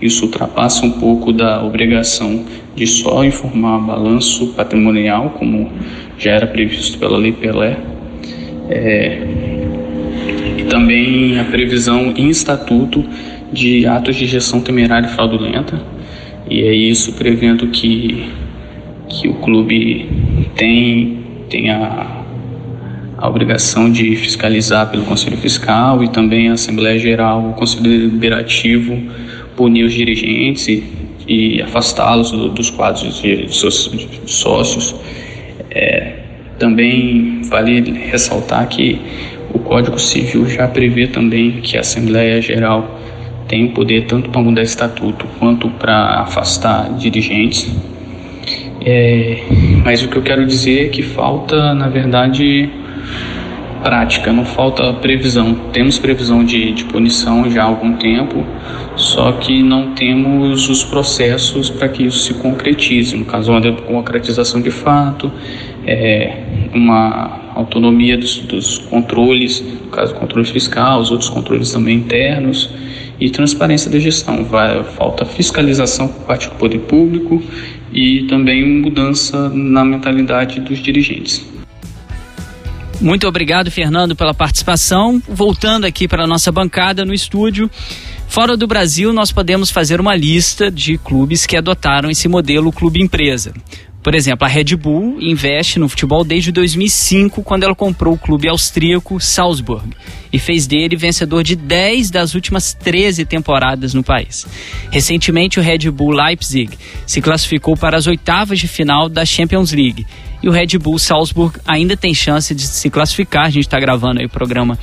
isso 0.00 0.26
ultrapassa 0.26 0.84
um 0.86 0.92
pouco 0.92 1.32
da 1.32 1.64
obrigação 1.64 2.44
de 2.76 2.86
só 2.86 3.24
informar 3.24 3.78
balanço 3.80 4.48
patrimonial, 4.48 5.30
como 5.30 5.72
já 6.18 6.32
era 6.32 6.46
previsto 6.46 6.98
pela 6.98 7.18
Lei 7.18 7.32
Pelé. 7.32 7.76
É, 8.68 9.18
e 10.58 10.64
também 10.64 11.38
a 11.40 11.44
previsão 11.44 12.12
em 12.16 12.28
estatuto 12.28 13.04
de 13.52 13.86
atos 13.86 14.14
de 14.14 14.26
gestão 14.26 14.60
temerária 14.60 15.06
e 15.06 15.10
fraudulenta. 15.10 15.97
E 16.48 16.62
é 16.62 16.72
isso 16.72 17.12
prevendo 17.12 17.66
que, 17.68 18.26
que 19.08 19.28
o 19.28 19.34
clube 19.34 20.08
tem, 20.56 21.18
tem 21.50 21.70
a, 21.70 22.24
a 23.18 23.28
obrigação 23.28 23.90
de 23.90 24.16
fiscalizar 24.16 24.90
pelo 24.90 25.04
Conselho 25.04 25.36
Fiscal 25.36 26.02
e 26.02 26.08
também 26.08 26.48
a 26.48 26.54
Assembleia 26.54 26.98
Geral, 26.98 27.50
o 27.50 27.52
Conselho 27.52 27.84
Deliberativo 27.84 28.98
punir 29.56 29.84
os 29.84 29.92
dirigentes 29.92 30.68
e, 30.68 30.84
e 31.26 31.62
afastá-los 31.62 32.30
do, 32.30 32.48
dos 32.48 32.70
quadros 32.70 33.20
de, 33.20 33.46
de 33.46 34.30
sócios. 34.30 34.94
É, 35.70 36.14
também 36.58 37.42
vale 37.42 37.80
ressaltar 38.10 38.68
que 38.68 39.00
o 39.52 39.58
Código 39.58 39.98
Civil 39.98 40.46
já 40.48 40.66
prevê 40.66 41.06
também 41.06 41.60
que 41.60 41.76
a 41.76 41.80
Assembleia 41.80 42.40
Geral 42.40 42.97
tem 43.48 43.68
poder 43.68 44.04
tanto 44.04 44.28
para 44.28 44.40
mudar 44.42 44.62
estatuto 44.62 45.26
quanto 45.38 45.68
para 45.70 46.20
afastar 46.20 46.92
dirigentes. 46.92 47.74
É, 48.84 49.42
mas 49.84 50.02
o 50.02 50.08
que 50.08 50.16
eu 50.16 50.22
quero 50.22 50.46
dizer 50.46 50.86
é 50.86 50.88
que 50.88 51.02
falta, 51.02 51.74
na 51.74 51.88
verdade, 51.88 52.70
prática, 53.82 54.32
não 54.32 54.44
falta 54.44 54.92
previsão. 54.94 55.54
Temos 55.72 55.98
previsão 55.98 56.44
de, 56.44 56.72
de 56.72 56.84
punição 56.84 57.50
já 57.50 57.62
há 57.62 57.66
algum 57.66 57.94
tempo, 57.94 58.44
só 58.94 59.32
que 59.32 59.62
não 59.62 59.94
temos 59.94 60.68
os 60.68 60.84
processos 60.84 61.70
para 61.70 61.88
que 61.88 62.04
isso 62.04 62.18
se 62.18 62.34
concretize. 62.34 63.16
No 63.16 63.24
caso, 63.24 63.50
uma 63.50 63.72
concretização 63.72 64.60
de 64.60 64.70
fato, 64.70 65.32
é, 65.86 66.36
uma 66.74 67.52
autonomia 67.54 68.16
dos, 68.16 68.38
dos 68.38 68.78
controles, 68.78 69.60
no 69.60 69.90
caso, 69.90 70.14
controle 70.14 70.46
fiscal, 70.46 71.00
os 71.00 71.10
outros 71.10 71.30
controles 71.30 71.72
também 71.72 71.96
internos 71.96 72.70
e 73.20 73.30
transparência 73.30 73.90
da 73.90 73.98
gestão. 73.98 74.44
Vai, 74.44 74.82
falta 74.84 75.24
fiscalização 75.24 76.08
por 76.08 76.24
parte 76.24 76.48
do 76.48 76.54
poder 76.56 76.80
público 76.80 77.42
e 77.92 78.24
também 78.28 78.80
mudança 78.80 79.48
na 79.48 79.84
mentalidade 79.84 80.60
dos 80.60 80.78
dirigentes. 80.78 81.44
Muito 83.00 83.28
obrigado, 83.28 83.70
Fernando, 83.70 84.16
pela 84.16 84.34
participação. 84.34 85.22
Voltando 85.28 85.84
aqui 85.84 86.08
para 86.08 86.24
a 86.24 86.26
nossa 86.26 86.50
bancada 86.50 87.04
no 87.04 87.14
estúdio. 87.14 87.70
Fora 88.26 88.56
do 88.56 88.66
Brasil, 88.66 89.12
nós 89.12 89.30
podemos 89.30 89.70
fazer 89.70 90.00
uma 90.00 90.14
lista 90.16 90.70
de 90.70 90.98
clubes 90.98 91.46
que 91.46 91.56
adotaram 91.56 92.10
esse 92.10 92.28
modelo 92.28 92.72
clube 92.72 93.00
empresa. 93.00 93.54
Por 94.08 94.14
exemplo, 94.14 94.46
a 94.46 94.48
Red 94.48 94.74
Bull 94.74 95.18
investe 95.20 95.78
no 95.78 95.86
futebol 95.86 96.24
desde 96.24 96.50
2005, 96.50 97.42
quando 97.42 97.64
ela 97.64 97.74
comprou 97.74 98.14
o 98.14 98.18
clube 98.18 98.48
austríaco 98.48 99.20
Salzburg 99.20 99.90
e 100.32 100.38
fez 100.38 100.66
dele 100.66 100.96
vencedor 100.96 101.42
de 101.42 101.54
10 101.54 102.10
das 102.10 102.34
últimas 102.34 102.72
13 102.72 103.26
temporadas 103.26 103.92
no 103.92 104.02
país. 104.02 104.46
Recentemente, 104.90 105.60
o 105.60 105.62
Red 105.62 105.90
Bull 105.90 106.12
Leipzig 106.12 106.70
se 107.06 107.20
classificou 107.20 107.76
para 107.76 107.98
as 107.98 108.06
oitavas 108.06 108.58
de 108.58 108.66
final 108.66 109.10
da 109.10 109.26
Champions 109.26 109.72
League 109.72 110.06
e 110.42 110.48
o 110.48 110.52
Red 110.52 110.78
Bull 110.78 110.98
Salzburg 110.98 111.58
ainda 111.66 111.96
tem 111.96 112.14
chance 112.14 112.54
de 112.54 112.62
se 112.62 112.88
classificar. 112.90 113.46
A 113.46 113.50
gente 113.50 113.64
está 113.66 113.78
gravando 113.78 114.20
aí 114.20 114.26
o 114.26 114.28
programa 114.28 114.78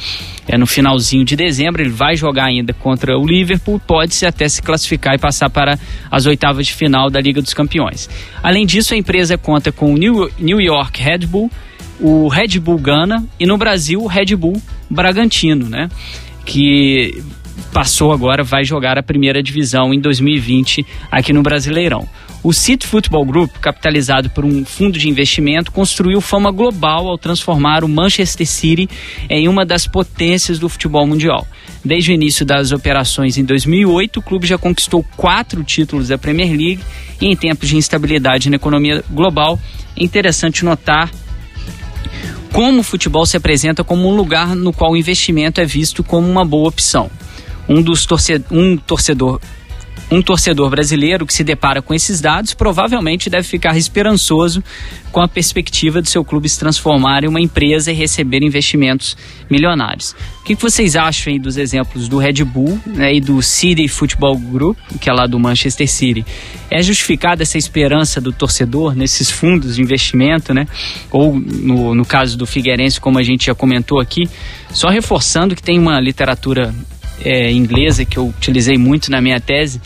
é, 0.47 0.57
no 0.57 0.67
finalzinho 0.67 1.23
de 1.23 1.35
dezembro. 1.35 1.81
Ele 1.81 1.89
vai 1.89 2.15
jogar 2.15 2.45
ainda 2.45 2.73
contra 2.73 3.17
o 3.17 3.25
Liverpool, 3.25 3.79
pode-se 3.79 4.25
até 4.25 4.47
se 4.49 4.61
classificar 4.61 5.15
e 5.15 5.17
passar 5.17 5.49
para 5.49 5.79
as 6.11 6.25
oitavas 6.25 6.67
de 6.67 6.73
final 6.73 7.09
da 7.09 7.21
Liga 7.21 7.41
dos 7.41 7.53
Campeões. 7.53 8.09
Além 8.43 8.65
disso, 8.65 8.93
a 8.93 8.97
empresa 8.97 9.37
conta 9.37 9.71
com 9.71 9.93
o 9.93 9.97
New 9.97 10.61
York 10.61 11.01
Red 11.01 11.19
Bull, 11.19 11.49
o 11.99 12.27
Red 12.27 12.59
Bull 12.59 12.77
Gana 12.77 13.23
e 13.39 13.45
no 13.45 13.57
Brasil 13.57 14.01
o 14.01 14.07
Red 14.07 14.35
Bull 14.35 14.61
Bragantino, 14.89 15.69
né? 15.69 15.89
Que 16.45 17.23
passou 17.73 18.11
agora, 18.11 18.43
vai 18.43 18.63
jogar 18.63 18.97
a 18.97 19.03
primeira 19.03 19.41
divisão 19.41 19.93
em 19.93 19.99
2020 19.99 20.85
aqui 21.09 21.33
no 21.33 21.41
Brasileirão. 21.41 22.07
O 22.45 22.53
City 22.53 22.85
Football 22.85 23.25
Group, 23.25 23.55
capitalizado 23.59 24.29
por 24.29 24.45
um 24.45 24.63
fundo 24.63 24.99
de 24.99 25.09
investimento, 25.09 25.71
construiu 25.71 26.21
fama 26.21 26.51
global 26.51 27.07
ao 27.07 27.17
transformar 27.17 27.83
o 27.83 27.89
Manchester 27.89 28.45
City 28.45 28.87
em 29.27 29.47
uma 29.47 29.65
das 29.65 29.87
potências 29.87 30.59
do 30.59 30.69
futebol 30.69 31.07
mundial. 31.07 31.47
Desde 31.83 32.11
o 32.11 32.13
início 32.13 32.45
das 32.45 32.71
operações 32.71 33.39
em 33.39 33.43
2008, 33.43 34.19
o 34.19 34.21
clube 34.21 34.45
já 34.45 34.59
conquistou 34.59 35.03
quatro 35.17 35.63
títulos 35.63 36.09
da 36.09 36.19
Premier 36.19 36.49
League 36.49 36.83
e 37.19 37.25
em 37.25 37.35
tempos 37.35 37.67
de 37.67 37.77
instabilidade 37.77 38.47
na 38.47 38.57
economia 38.57 39.03
global, 39.09 39.59
é 39.97 40.03
interessante 40.03 40.63
notar 40.63 41.09
como 42.53 42.81
o 42.81 42.83
futebol 42.83 43.25
se 43.25 43.35
apresenta 43.35 43.83
como 43.83 44.07
um 44.07 44.15
lugar 44.15 44.55
no 44.55 44.71
qual 44.71 44.91
o 44.91 44.97
investimento 44.97 45.59
é 45.59 45.65
visto 45.65 46.03
como 46.03 46.29
uma 46.29 46.45
boa 46.45 46.69
opção. 46.69 47.09
Um, 47.67 47.81
dos 47.81 48.05
torcedor, 48.05 48.55
um 48.55 48.77
torcedor 48.77 49.41
um 50.11 50.21
torcedor 50.21 50.69
brasileiro 50.69 51.25
que 51.25 51.33
se 51.33 51.43
depara 51.43 51.81
com 51.81 51.93
esses 51.93 52.21
dados 52.21 52.53
provavelmente 52.53 53.29
deve 53.29 53.47
ficar 53.47 53.75
esperançoso 53.75 54.63
com 55.11 55.21
a 55.21 55.27
perspectiva 55.27 56.01
do 56.01 56.09
seu 56.09 56.23
clube 56.23 56.47
se 56.49 56.59
transformar 56.59 57.23
em 57.23 57.27
uma 57.27 57.39
empresa 57.39 57.91
e 57.91 57.95
receber 57.95 58.43
investimentos 58.43 59.15
milionários. 59.49 60.15
O 60.41 60.43
que, 60.43 60.55
vocês 60.55 60.95
acham 60.95 61.33
aí 61.33 61.39
dos 61.39 61.57
exemplos 61.57 62.07
do 62.07 62.17
Red 62.17 62.43
Bull 62.43 62.79
né, 62.85 63.15
e 63.15 63.21
do 63.21 63.41
City 63.41 63.87
Football 63.87 64.37
Group, 64.37 64.77
que 64.99 65.09
é 65.09 65.13
lá 65.13 65.25
do 65.25 65.39
Manchester 65.39 65.89
City? 65.89 66.25
É 66.69 66.83
justificada 66.83 67.43
essa 67.43 67.57
esperança 67.57 68.19
do 68.19 68.31
torcedor 68.31 68.93
nesses 68.93 69.31
fundos 69.31 69.75
de 69.75 69.81
investimento, 69.81 70.53
né? 70.53 70.67
Ou 71.11 71.39
no, 71.39 71.95
no 71.95 72.05
caso 72.05 72.37
do 72.37 72.45
Figueirense, 72.45 72.99
como 72.99 73.17
a 73.17 73.23
gente 73.23 73.45
já 73.45 73.55
comentou 73.55 73.99
aqui, 73.99 74.29
só 74.71 74.89
reforçando 74.89 75.55
que 75.55 75.63
tem 75.63 75.79
uma 75.79 75.99
literatura 75.99 76.75
é, 77.23 77.51
inglesa 77.51 78.05
que 78.05 78.17
eu 78.17 78.27
utilizei 78.27 78.77
muito 78.77 79.11
na 79.11 79.21
minha 79.21 79.39
tese, 79.39 79.81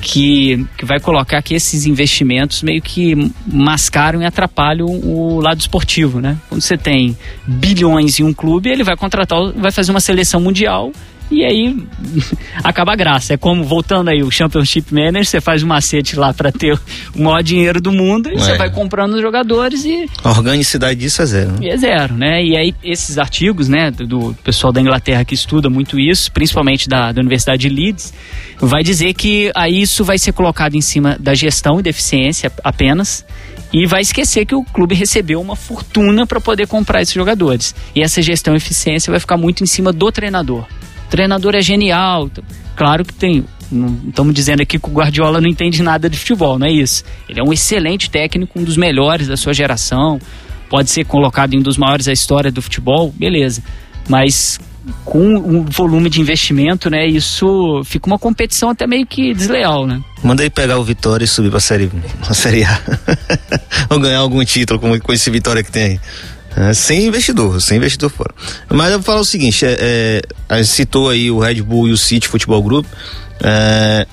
que, 0.00 0.66
que 0.76 0.84
vai 0.84 0.98
colocar 0.98 1.40
que 1.42 1.54
esses 1.54 1.86
investimentos 1.86 2.62
meio 2.62 2.80
que 2.80 3.30
mascaram 3.46 4.22
e 4.22 4.24
atrapalham 4.24 4.86
o 4.86 5.40
lado 5.40 5.60
esportivo, 5.60 6.20
né? 6.20 6.36
Quando 6.48 6.62
você 6.62 6.76
tem 6.76 7.16
bilhões 7.46 8.18
em 8.18 8.24
um 8.24 8.32
clube, 8.32 8.70
ele 8.70 8.82
vai 8.82 8.96
contratar, 8.96 9.52
vai 9.52 9.70
fazer 9.70 9.90
uma 9.90 10.00
seleção 10.00 10.40
mundial 10.40 10.92
e 11.30 11.44
aí 11.44 11.76
acaba 12.62 12.92
a 12.92 12.96
graça. 12.96 13.34
É 13.34 13.36
como, 13.36 13.64
voltando 13.64 14.08
aí, 14.08 14.22
o 14.22 14.30
Championship 14.30 14.92
Manager, 14.92 15.26
você 15.26 15.40
faz 15.40 15.62
um 15.62 15.66
macete 15.66 16.16
lá 16.16 16.32
para 16.32 16.52
ter 16.52 16.78
o 17.14 17.22
maior 17.22 17.42
dinheiro 17.42 17.80
do 17.80 17.92
mundo 17.92 18.28
e 18.28 18.34
é. 18.34 18.38
você 18.38 18.56
vai 18.56 18.70
comprando 18.70 19.14
os 19.14 19.20
jogadores 19.20 19.84
e. 19.84 20.08
A 20.22 20.30
organicidade 20.30 21.00
disso 21.00 21.22
é 21.22 21.26
zero. 21.26 21.54
E 21.60 21.68
é 21.68 21.76
zero, 21.76 22.14
né? 22.14 22.44
E 22.44 22.56
aí 22.56 22.74
esses 22.82 23.18
artigos, 23.18 23.68
né, 23.68 23.90
do, 23.90 24.06
do 24.06 24.36
pessoal 24.44 24.72
da 24.72 24.80
Inglaterra 24.80 25.24
que 25.24 25.34
estuda 25.34 25.70
muito 25.70 25.98
isso, 25.98 26.30
principalmente 26.32 26.88
da, 26.88 27.12
da 27.12 27.20
Universidade 27.20 27.68
de 27.68 27.74
Leeds, 27.74 28.12
vai 28.60 28.82
dizer 28.82 29.14
que 29.14 29.50
aí 29.54 29.80
isso 29.80 30.04
vai 30.04 30.18
ser 30.18 30.32
colocado 30.32 30.74
em 30.74 30.80
cima 30.80 31.16
da 31.18 31.34
gestão 31.34 31.80
e 31.80 31.82
deficiência 31.82 32.52
apenas 32.62 33.24
e 33.72 33.86
vai 33.86 34.02
esquecer 34.02 34.46
que 34.46 34.54
o 34.54 34.62
clube 34.62 34.94
recebeu 34.94 35.40
uma 35.40 35.56
fortuna 35.56 36.26
para 36.26 36.40
poder 36.40 36.66
comprar 36.68 37.02
esses 37.02 37.14
jogadores. 37.14 37.74
E 37.94 38.02
essa 38.02 38.22
gestão 38.22 38.54
e 38.54 38.56
eficiência 38.56 39.10
vai 39.10 39.18
ficar 39.18 39.36
muito 39.36 39.64
em 39.64 39.66
cima 39.66 39.92
do 39.92 40.12
treinador 40.12 40.66
treinador 41.14 41.54
é 41.54 41.62
genial. 41.62 42.28
Claro 42.74 43.04
que 43.04 43.14
tem. 43.14 43.44
Não 43.70 44.08
estamos 44.08 44.34
dizendo 44.34 44.62
aqui 44.62 44.80
que 44.80 44.88
o 44.88 44.92
Guardiola 44.92 45.40
não 45.40 45.48
entende 45.48 45.80
nada 45.80 46.10
de 46.10 46.18
futebol, 46.18 46.58
não 46.58 46.66
é 46.66 46.72
isso. 46.72 47.04
Ele 47.28 47.38
é 47.38 47.42
um 47.42 47.52
excelente 47.52 48.10
técnico, 48.10 48.58
um 48.58 48.64
dos 48.64 48.76
melhores 48.76 49.28
da 49.28 49.36
sua 49.36 49.54
geração. 49.54 50.18
Pode 50.68 50.90
ser 50.90 51.04
colocado 51.04 51.54
em 51.54 51.58
um 51.58 51.62
dos 51.62 51.78
maiores 51.78 52.06
da 52.06 52.12
história 52.12 52.50
do 52.50 52.60
futebol, 52.60 53.14
beleza. 53.16 53.62
Mas 54.08 54.58
com 55.04 55.36
o 55.36 55.64
volume 55.64 56.10
de 56.10 56.20
investimento, 56.20 56.90
né? 56.90 57.06
Isso 57.06 57.82
fica 57.84 58.08
uma 58.08 58.18
competição 58.18 58.70
até 58.70 58.84
meio 58.86 59.06
que 59.06 59.32
desleal, 59.32 59.86
né? 59.86 60.02
Mandei 60.22 60.50
pegar 60.50 60.78
o 60.78 60.84
Vitória 60.84 61.24
e 61.24 61.28
subir 61.28 61.50
pra 61.50 61.60
série, 61.60 61.90
pra 62.22 62.34
série 62.34 62.64
A. 62.64 62.80
Ou 63.88 64.00
ganhar 64.00 64.18
algum 64.18 64.44
título 64.44 64.80
com, 64.80 64.98
com 64.98 65.12
esse 65.12 65.30
Vitória 65.30 65.62
que 65.62 65.70
tem 65.70 65.84
aí. 65.84 66.00
É, 66.56 66.72
sem 66.72 67.06
investidor, 67.06 67.60
sem 67.60 67.78
investidor 67.78 68.10
fora. 68.10 68.32
Mas 68.68 68.92
eu 68.92 68.98
vou 68.98 69.02
falar 69.02 69.20
o 69.20 69.24
seguinte: 69.24 69.64
é, 69.66 70.22
é, 70.48 70.62
citou 70.62 71.08
aí 71.08 71.30
o 71.30 71.38
Red 71.38 71.62
Bull 71.62 71.88
e 71.88 71.92
o 71.92 71.96
City 71.96 72.28
Futebol 72.28 72.62
Group. 72.62 72.86
É, 73.42 74.06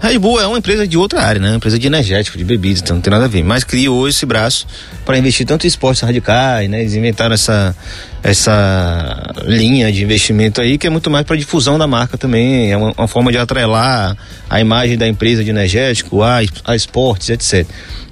Red 0.00 0.18
Bull 0.18 0.40
é 0.40 0.46
uma 0.46 0.56
empresa 0.56 0.88
de 0.88 0.96
outra 0.96 1.20
área, 1.20 1.40
né? 1.40 1.48
Uma 1.48 1.56
empresa 1.56 1.78
de 1.78 1.86
energético, 1.86 2.38
de 2.38 2.44
bebidas, 2.44 2.80
então 2.80 2.96
não 2.96 3.02
tem 3.02 3.10
nada 3.10 3.26
a 3.26 3.28
ver. 3.28 3.44
Mas 3.44 3.64
criou 3.64 4.08
esse 4.08 4.24
braço 4.24 4.66
para 5.04 5.18
investir 5.18 5.46
tanto 5.46 5.66
em 5.66 5.68
esportes 5.68 6.00
radicais, 6.00 6.70
né? 6.70 6.80
Eles 6.80 6.94
inventaram 6.94 7.34
essa, 7.34 7.76
essa 8.22 9.32
linha 9.44 9.90
de 9.92 10.02
investimento 10.02 10.60
aí 10.60 10.76
que 10.76 10.86
é 10.86 10.90
muito 10.90 11.10
mais 11.10 11.24
para 11.24 11.36
difusão 11.36 11.78
da 11.78 11.86
marca 11.86 12.18
também. 12.18 12.70
É 12.72 12.76
uma, 12.76 12.92
uma, 12.96 13.08
forma 13.08 13.32
de 13.32 13.38
atrelar 13.38 14.16
a 14.48 14.60
imagem 14.60 14.98
da 14.98 15.08
empresa 15.08 15.42
de 15.42 15.50
energético 15.50 16.22
a, 16.22 16.40
a 16.64 16.76
esportes, 16.76 17.30
etc. 17.30 17.66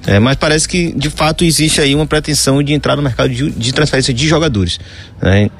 É, 0.07 0.19
mas 0.19 0.37
parece 0.37 0.67
que 0.67 0.93
de 0.93 1.11
fato 1.11 1.45
existe 1.45 1.81
aí 1.81 1.95
uma 1.95 2.07
pretensão 2.07 2.63
de 2.63 2.73
entrar 2.73 2.97
no 2.97 3.03
mercado 3.03 3.29
de, 3.29 3.51
de 3.51 3.73
transferência 3.73 4.15
de 4.15 4.27
jogadores. 4.27 4.79
Né? 5.21 5.51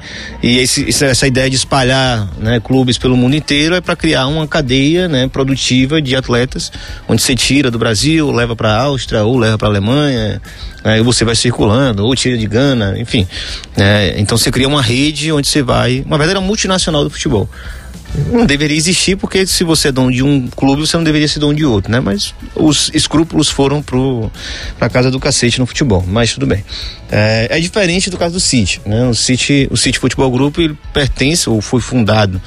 E 0.43 0.59
esse, 0.59 0.89
essa 1.05 1.27
ideia 1.27 1.51
de 1.51 1.57
espalhar 1.57 2.27
né, 2.39 2.61
clubes 2.61 2.97
pelo 2.97 3.17
mundo 3.17 3.37
inteiro 3.37 3.75
é 3.75 3.81
para 3.81 3.97
criar 3.97 4.27
uma 4.27 4.47
cadeia 4.47 5.09
né, 5.09 5.29
produtiva 5.29 6.01
de 6.01 6.17
atletas, 6.17 6.73
onde 7.07 7.21
você 7.21 7.35
tira 7.35 7.71
do 7.71 7.79
Brasil, 7.79 8.31
leva 8.31 8.57
para 8.57 8.73
a 8.73 8.83
Áustria 8.83 9.25
ou 9.25 9.37
leva 9.37 9.59
para 9.59 9.69
a 9.69 9.71
Alemanha, 9.71 10.41
aí 10.85 11.03
você 11.03 11.25
vai 11.25 11.35
circulando, 11.35 12.07
ou 12.07 12.15
tira 12.15 12.39
de 12.39 12.47
Gana, 12.47 12.99
enfim. 12.99 13.27
É, 13.77 14.15
então 14.19 14.38
você 14.39 14.51
cria 14.51 14.69
uma 14.69 14.83
rede 14.83 15.33
onde 15.33 15.49
você 15.49 15.63
vai, 15.63 16.03
uma 16.07 16.17
verdadeira 16.17 16.41
multinacional 16.41 17.05
do 17.05 17.11
futebol 17.11 17.49
não 18.31 18.47
deveria 18.47 18.77
existir, 18.77 19.17
porque 19.17 19.47
se 19.47 19.65
você 19.65 19.89
é 19.89 19.93
dono 19.93 20.11
de 20.11 20.23
um 20.23 20.49
clube, 20.49 20.87
você 20.87 20.97
não 20.97 21.05
deveria 21.05 21.29
ser 21.29 21.39
dono 21.39 21.55
de 21.55 21.65
outro, 21.65 21.91
né? 21.91 22.01
Mas 22.01 22.35
os 22.55 22.91
escrúpulos 22.95 23.49
foram 23.49 23.83
pro, 23.83 24.31
pra 24.79 24.89
casa 24.89 25.11
do 25.11 25.21
cacete 25.21 25.59
no 25.59 25.67
futebol, 25.67 26.05
mas 26.07 26.33
tudo 26.33 26.47
bem. 26.47 26.65
É, 27.11 27.49
é 27.51 27.61
diferente 27.61 28.11
do 28.11 28.17
caso 28.17 28.35
do 28.35 28.41
City, 28.41 28.81
né? 28.85 29.07
O 29.07 29.15
City, 29.15 29.69
o 29.71 29.77
City 29.77 29.99
Futebol 29.99 30.31
Grupo, 30.31 30.61
ele 30.61 30.77
pertence, 30.93 31.49
ou 31.49 31.61
foi 31.61 31.81
fundado, 31.81 32.41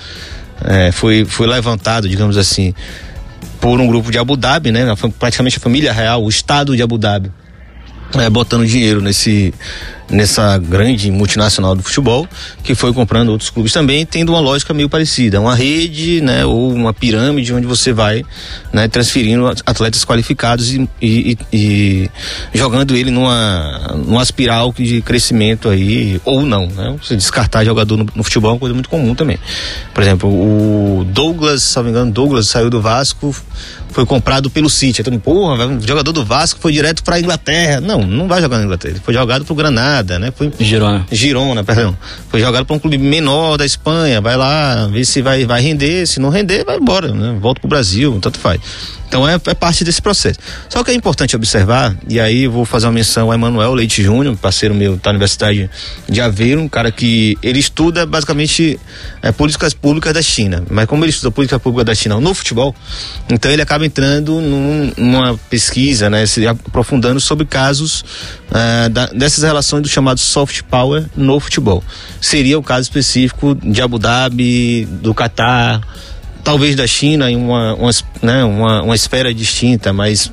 é, 0.63 0.91
foi, 0.91 1.25
foi 1.25 1.47
levantado, 1.47 2.09
digamos 2.09 2.37
assim, 2.37 2.73
por 3.59 3.79
um 3.79 3.87
grupo 3.87 4.11
de 4.11 4.17
Abu 4.17 4.35
Dhabi, 4.35 4.71
né? 4.71 4.85
Praticamente 5.19 5.57
a 5.57 5.59
família 5.59 5.93
real, 5.93 6.23
o 6.23 6.29
Estado 6.29 6.75
de 6.75 6.81
Abu 6.81 6.97
Dhabi, 6.97 7.31
é, 8.19 8.29
botando 8.29 8.65
dinheiro 8.65 9.01
nesse 9.01 9.53
nessa 10.11 10.57
grande 10.57 11.09
multinacional 11.09 11.75
do 11.75 11.81
futebol, 11.81 12.27
que 12.63 12.75
foi 12.75 12.93
comprando 12.93 13.29
outros 13.29 13.49
clubes 13.49 13.71
também, 13.71 14.05
tendo 14.05 14.33
uma 14.33 14.39
lógica 14.39 14.73
meio 14.73 14.89
parecida, 14.89 15.39
uma 15.39 15.55
rede, 15.55 16.21
né, 16.21 16.45
ou 16.45 16.71
uma 16.73 16.93
pirâmide 16.93 17.53
onde 17.53 17.65
você 17.65 17.93
vai, 17.93 18.23
né, 18.71 18.87
transferindo 18.87 19.47
atletas 19.65 20.03
qualificados 20.03 20.73
e, 20.73 20.89
e, 21.01 21.37
e 21.51 22.11
jogando 22.53 22.95
ele 22.95 23.09
numa, 23.09 23.95
numa 24.05 24.21
espiral 24.21 24.73
de 24.77 25.01
crescimento 25.01 25.69
aí, 25.69 26.21
ou 26.25 26.45
não, 26.45 26.67
né, 26.67 26.95
você 27.01 27.15
descartar 27.15 27.63
jogador 27.63 27.97
no, 27.97 28.05
no 28.13 28.23
futebol 28.23 28.51
é 28.51 28.53
uma 28.53 28.59
coisa 28.59 28.73
muito 28.73 28.89
comum 28.89 29.15
também. 29.15 29.39
Por 29.93 30.03
exemplo, 30.03 30.29
o 30.29 31.05
Douglas, 31.05 31.63
se 31.63 31.77
não 31.77 31.83
me 31.85 31.89
engano, 31.89 32.11
Douglas 32.11 32.47
saiu 32.47 32.69
do 32.69 32.81
Vasco, 32.81 33.33
foi 33.91 34.05
comprado 34.05 34.49
pelo 34.49 34.69
City. 34.69 35.01
Então, 35.01 35.17
porra, 35.19 35.67
o 35.67 35.85
jogador 35.85 36.11
do 36.11 36.25
Vasco 36.25 36.59
foi 36.59 36.71
direto 36.71 37.03
para 37.03 37.19
Inglaterra. 37.19 37.81
Não, 37.81 38.01
não 38.01 38.27
vai 38.27 38.41
jogar 38.41 38.57
na 38.57 38.63
Inglaterra. 38.63 38.93
Ele 38.93 39.01
foi 39.03 39.13
jogado 39.13 39.45
pro 39.45 39.55
Granada 39.55 40.11
né? 40.19 40.31
Foi 40.35 40.51
Girona. 40.59 41.05
Girona, 41.11 41.63
perdão. 41.63 41.97
Foi 42.29 42.39
jogado 42.39 42.65
para 42.65 42.75
um 42.75 42.79
clube 42.79 42.97
menor 42.97 43.57
da 43.57 43.65
Espanha, 43.65 44.21
vai 44.21 44.37
lá, 44.37 44.87
ver 44.87 45.05
se 45.05 45.21
vai, 45.21 45.45
vai 45.45 45.61
render, 45.61 46.05
se 46.07 46.19
não 46.19 46.29
render, 46.29 46.63
vai 46.63 46.77
embora, 46.77 47.11
né? 47.13 47.37
Volta 47.39 47.59
pro 47.59 47.69
Brasil, 47.69 48.17
tanto 48.21 48.39
faz. 48.39 48.61
Então 49.11 49.27
é, 49.27 49.33
é, 49.33 49.53
parte 49.53 49.83
desse 49.83 50.01
processo. 50.01 50.39
Só 50.69 50.85
que 50.85 50.89
é 50.89 50.93
importante 50.93 51.35
observar, 51.35 51.93
e 52.07 52.17
aí 52.17 52.47
vou 52.47 52.63
fazer 52.63 52.85
uma 52.85 52.93
menção 52.93 53.27
ao 53.27 53.33
Emanuel 53.33 53.73
Leite 53.73 54.01
Júnior, 54.01 54.37
parceiro 54.37 54.73
meu 54.73 54.95
da 54.95 55.09
Universidade 55.09 55.69
de 56.07 56.21
Aveiro, 56.21 56.61
um 56.61 56.69
cara 56.69 56.93
que 56.93 57.37
ele 57.43 57.59
estuda 57.59 58.05
basicamente 58.05 58.79
é, 59.21 59.33
políticas 59.33 59.73
públicas 59.73 60.13
da 60.13 60.21
China. 60.21 60.63
Mas 60.69 60.85
como 60.85 61.03
ele 61.03 61.09
estuda 61.09 61.29
política 61.29 61.59
pública 61.59 61.83
da 61.83 61.93
China 61.93 62.21
no 62.21 62.33
futebol, 62.33 62.73
então 63.29 63.51
ele 63.51 63.61
acaba 63.61 63.85
entrando 63.85 64.39
num, 64.39 64.93
numa 64.95 65.37
pesquisa, 65.49 66.09
né, 66.09 66.25
se 66.25 66.47
aprofundando 66.47 67.19
sobre 67.19 67.45
casos 67.45 68.05
uh, 68.49 68.89
da, 68.89 69.07
dessas 69.07 69.43
relações 69.43 69.81
do 69.81 69.89
chamado 69.89 70.21
soft 70.21 70.61
power 70.69 71.05
no 71.17 71.37
futebol. 71.37 71.83
Seria 72.21 72.57
o 72.57 72.63
caso 72.63 72.83
específico 72.83 73.55
de 73.55 73.81
Abu 73.81 73.99
Dhabi, 73.99 74.85
do 74.85 75.13
Catar 75.13 75.81
talvez 76.43 76.75
da 76.75 76.87
China 76.87 77.29
em 77.29 77.35
uma, 77.35 77.73
uma, 77.75 77.91
né, 78.21 78.43
uma, 78.43 78.83
uma 78.83 78.95
esfera 78.95 79.33
distinta, 79.33 79.93
mas 79.93 80.31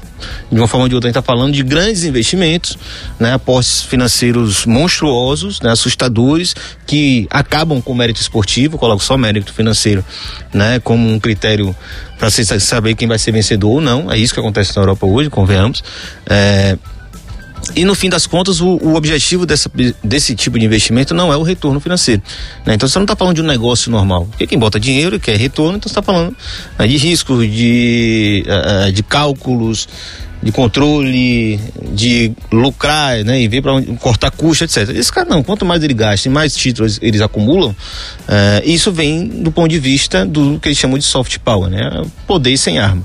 de 0.50 0.58
uma 0.58 0.66
forma 0.66 0.84
ou 0.84 0.88
de 0.88 0.94
outra 0.94 1.08
a 1.08 1.10
gente 1.10 1.18
está 1.18 1.22
falando 1.32 1.52
de 1.52 1.62
grandes 1.62 2.04
investimentos, 2.04 2.76
né, 3.18 3.32
aportes 3.32 3.82
financeiros 3.82 4.66
monstruosos, 4.66 5.60
né, 5.60 5.70
assustadores, 5.70 6.54
que 6.86 7.26
acabam 7.30 7.80
com 7.80 7.92
o 7.92 7.94
mérito 7.94 8.20
esportivo, 8.20 8.78
coloco 8.78 9.02
só 9.02 9.16
mérito 9.16 9.52
financeiro 9.52 10.04
né, 10.52 10.80
como 10.80 11.08
um 11.08 11.20
critério 11.20 11.74
para 12.18 12.30
saber 12.30 12.94
quem 12.94 13.06
vai 13.06 13.18
ser 13.18 13.32
vencedor 13.32 13.70
ou 13.70 13.80
não. 13.80 14.10
É 14.10 14.18
isso 14.18 14.34
que 14.34 14.40
acontece 14.40 14.74
na 14.76 14.82
Europa 14.82 15.06
hoje, 15.06 15.30
convenhamos. 15.30 15.84
É, 16.26 16.76
e 17.74 17.84
no 17.84 17.94
fim 17.94 18.08
das 18.08 18.26
contas, 18.26 18.60
o, 18.60 18.78
o 18.82 18.94
objetivo 18.94 19.46
dessa, 19.46 19.70
desse 20.02 20.34
tipo 20.34 20.58
de 20.58 20.64
investimento 20.64 21.14
não 21.14 21.32
é 21.32 21.36
o 21.36 21.42
retorno 21.42 21.80
financeiro. 21.80 22.22
Né? 22.64 22.74
Então 22.74 22.88
você 22.88 22.98
não 22.98 23.04
está 23.04 23.16
falando 23.16 23.36
de 23.36 23.42
um 23.42 23.46
negócio 23.46 23.90
normal. 23.90 24.26
Porque 24.26 24.46
quem 24.46 24.58
bota 24.58 24.78
dinheiro 24.78 25.18
quer 25.18 25.36
retorno, 25.36 25.76
então 25.76 25.88
você 25.88 25.92
está 25.98 26.02
falando 26.02 26.36
né, 26.78 26.86
de 26.86 26.96
riscos, 26.96 27.46
de, 27.50 28.44
uh, 28.46 28.92
de 28.92 29.02
cálculos, 29.02 29.88
de 30.42 30.52
controle, 30.52 31.58
de 31.92 32.32
lucrar, 32.52 33.24
né, 33.24 33.40
e 33.40 33.48
ver 33.48 33.60
para 33.60 33.82
cortar 33.98 34.30
custo, 34.30 34.64
etc. 34.64 34.88
Esse 34.90 35.12
cara 35.12 35.28
não, 35.28 35.42
quanto 35.42 35.64
mais 35.66 35.82
ele 35.82 35.94
gasta 35.94 36.28
e 36.28 36.30
mais 36.30 36.54
títulos 36.54 36.98
eles 37.02 37.20
acumulam, 37.20 37.70
uh, 37.70 37.74
isso 38.64 38.92
vem 38.92 39.26
do 39.26 39.50
ponto 39.50 39.68
de 39.68 39.78
vista 39.78 40.24
do 40.24 40.58
que 40.60 40.68
eles 40.68 40.78
chamam 40.78 40.96
de 40.96 41.04
soft 41.04 41.38
power, 41.38 41.68
né, 41.68 42.02
poder 42.26 42.56
sem 42.56 42.78
arma. 42.78 43.02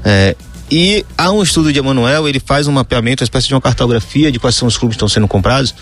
Uh, 0.00 0.49
e 0.70 1.04
há 1.18 1.32
um 1.32 1.42
estudo 1.42 1.72
de 1.72 1.78
Emanuel, 1.78 2.28
ele 2.28 2.40
faz 2.40 2.66
um 2.68 2.72
mapeamento, 2.72 3.22
uma 3.22 3.26
espécie 3.26 3.48
de 3.48 3.54
uma 3.54 3.60
cartografia 3.60 4.30
de 4.30 4.38
quais 4.38 4.54
são 4.54 4.68
os 4.68 4.76
clubes 4.76 4.94
que 4.94 4.98
estão 4.98 5.08
sendo 5.08 5.26
comprados 5.26 5.74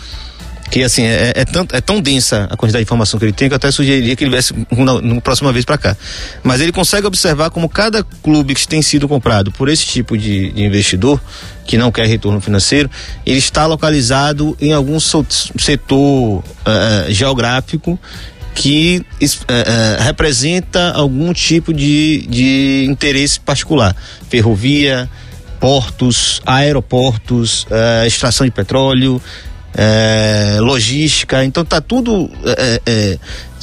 que 0.70 0.82
assim 0.82 1.02
é, 1.02 1.32
é, 1.34 1.44
tão, 1.44 1.66
é 1.72 1.80
tão 1.80 2.00
densa 2.00 2.46
a 2.50 2.56
quantidade 2.56 2.82
de 2.82 2.86
informação 2.86 3.18
que 3.18 3.24
ele 3.24 3.32
tem 3.32 3.48
que 3.48 3.54
eu 3.54 3.56
até 3.56 3.70
sugeriria 3.70 4.14
que 4.14 4.24
ele 4.24 4.30
viesse 4.30 4.54
na, 4.70 5.00
na 5.00 5.20
próxima 5.20 5.52
vez 5.52 5.64
para 5.64 5.78
cá. 5.78 5.96
Mas 6.42 6.60
ele 6.60 6.72
consegue 6.72 7.06
observar 7.06 7.50
como 7.50 7.68
cada 7.68 8.02
clube 8.02 8.54
que 8.54 8.66
tem 8.66 8.82
sido 8.82 9.08
comprado 9.08 9.50
por 9.50 9.68
esse 9.68 9.86
tipo 9.86 10.16
de, 10.16 10.52
de 10.52 10.62
investidor 10.62 11.20
que 11.64 11.76
não 11.76 11.92
quer 11.92 12.06
retorno 12.06 12.40
financeiro, 12.40 12.90
ele 13.26 13.38
está 13.38 13.66
localizado 13.66 14.56
em 14.60 14.72
algum 14.72 14.98
setor 15.00 16.38
uh, 16.38 16.42
geográfico 17.08 17.98
que 18.58 19.04
uh, 19.22 20.02
representa 20.02 20.90
algum 20.90 21.32
tipo 21.32 21.72
de, 21.72 22.26
de 22.28 22.86
interesse 22.90 23.38
particular. 23.38 23.94
Ferrovia, 24.28 25.08
portos, 25.60 26.42
aeroportos, 26.44 27.62
uh, 27.64 28.04
extração 28.04 28.44
de 28.44 28.50
petróleo, 28.50 29.22
uh, 29.22 30.62
logística. 30.62 31.44
Então 31.44 31.64
tá 31.64 31.80
tudo 31.80 32.28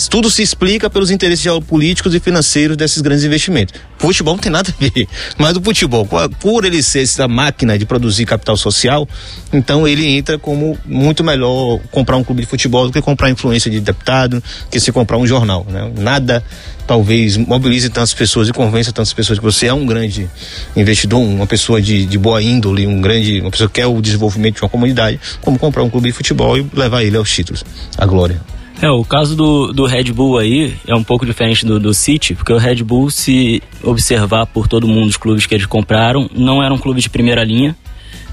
tudo 0.09 0.29
se 0.29 0.41
explica 0.41 0.89
pelos 0.89 1.11
interesses 1.11 1.43
geopolíticos 1.43 2.13
e 2.13 2.19
financeiros 2.19 2.75
desses 2.75 3.01
grandes 3.01 3.23
investimentos. 3.23 3.75
Futebol 3.97 4.35
não 4.35 4.41
tem 4.41 4.51
nada 4.51 4.69
a 4.69 4.83
ver, 4.83 5.07
mas 5.37 5.55
o 5.55 5.61
futebol, 5.61 6.07
por 6.39 6.65
ele 6.65 6.83
ser 6.83 7.03
essa 7.03 7.27
máquina 7.27 7.77
de 7.77 7.85
produzir 7.85 8.25
capital 8.25 8.57
social, 8.57 9.07
então 9.53 9.87
ele 9.87 10.05
entra 10.05 10.37
como 10.37 10.77
muito 10.85 11.23
melhor 11.23 11.79
comprar 11.91 12.17
um 12.17 12.23
clube 12.23 12.41
de 12.41 12.47
futebol 12.47 12.87
do 12.87 12.91
que 12.91 13.01
comprar 13.01 13.29
influência 13.29 13.71
de 13.71 13.79
deputado, 13.79 14.43
que 14.69 14.79
se 14.79 14.91
comprar 14.91 15.17
um 15.17 15.25
jornal. 15.25 15.65
Né? 15.69 15.91
Nada 15.97 16.43
talvez 16.85 17.35
mobilize 17.37 17.89
tantas 17.89 18.13
pessoas 18.13 18.47
e 18.47 18.53
convença 18.53 18.91
tantas 18.91 19.13
pessoas 19.13 19.39
que 19.39 19.45
você 19.45 19.67
é 19.67 19.73
um 19.73 19.85
grande 19.85 20.29
investidor, 20.75 21.19
uma 21.19 21.47
pessoa 21.47 21.81
de, 21.81 22.05
de 22.05 22.17
boa 22.17 22.41
índole, 22.41 22.85
um 22.85 23.01
grande, 23.01 23.41
uma 23.41 23.51
pessoa 23.51 23.67
que 23.67 23.75
quer 23.75 23.87
o 23.87 24.01
desenvolvimento 24.01 24.55
de 24.55 24.61
uma 24.61 24.69
comunidade, 24.69 25.19
como 25.41 25.57
comprar 25.57 25.83
um 25.83 25.89
clube 25.89 26.09
de 26.09 26.13
futebol 26.13 26.57
e 26.57 26.65
levar 26.73 27.03
ele 27.03 27.17
aos 27.17 27.31
títulos, 27.31 27.63
à 27.97 28.05
glória. 28.05 28.39
É, 28.85 28.89
o 28.91 29.03
caso 29.03 29.35
do, 29.35 29.73
do 29.73 29.85
Red 29.87 30.13
Bull 30.13 30.37
aí 30.37 30.75
é 30.87 30.93
um 30.93 31.03
pouco 31.03 31.25
diferente 31.25 31.65
do, 31.65 31.79
do 31.79 31.91
City, 31.91 32.35
porque 32.35 32.53
o 32.53 32.57
Red 32.57 32.83
Bull, 32.83 33.09
se 33.09 33.59
observar 33.81 34.45
por 34.45 34.67
todo 34.67 34.87
mundo 34.87 35.09
os 35.09 35.17
clubes 35.17 35.47
que 35.47 35.55
eles 35.55 35.65
compraram, 35.65 36.29
não 36.35 36.63
eram 36.63 36.77
clubes 36.77 37.01
de 37.01 37.09
primeira 37.09 37.43
linha, 37.43 37.75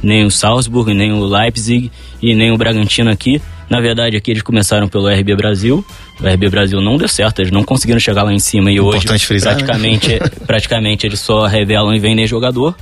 nem 0.03 0.27
o 0.27 0.31
Salzburg, 0.31 0.93
nem 0.93 1.11
o 1.11 1.25
Leipzig 1.25 1.91
e 2.21 2.35
nem 2.35 2.53
o 2.53 2.59
Bragantino 2.59 3.11
aqui. 3.11 3.41
Na 3.71 3.81
verdade, 3.81 4.15
aqui 4.15 4.31
eles 4.31 4.43
começaram 4.43 4.89
pelo 4.89 5.09
RB 5.09 5.35
Brasil. 5.35 5.83
O 6.21 6.29
RB 6.29 6.51
Brasil 6.51 6.83
não 6.83 6.99
deu 6.99 7.09
certo, 7.09 7.39
eles 7.39 7.51
não 7.51 7.65
conseguiram 7.65 7.99
chegar 7.99 8.23
lá 8.23 8.31
em 8.35 8.39
cima 8.39 8.71
e 8.71 8.75
Importante 8.75 9.11
hoje 9.11 9.25
frisar, 9.25 9.55
né? 9.55 9.63
praticamente, 9.63 10.09
né? 10.11 10.19
praticamente 10.47 11.07
eles 11.07 11.21
só 11.21 11.47
revelam 11.47 11.95
e 11.95 11.99
vendem 11.99 12.27
jogador. 12.27 12.77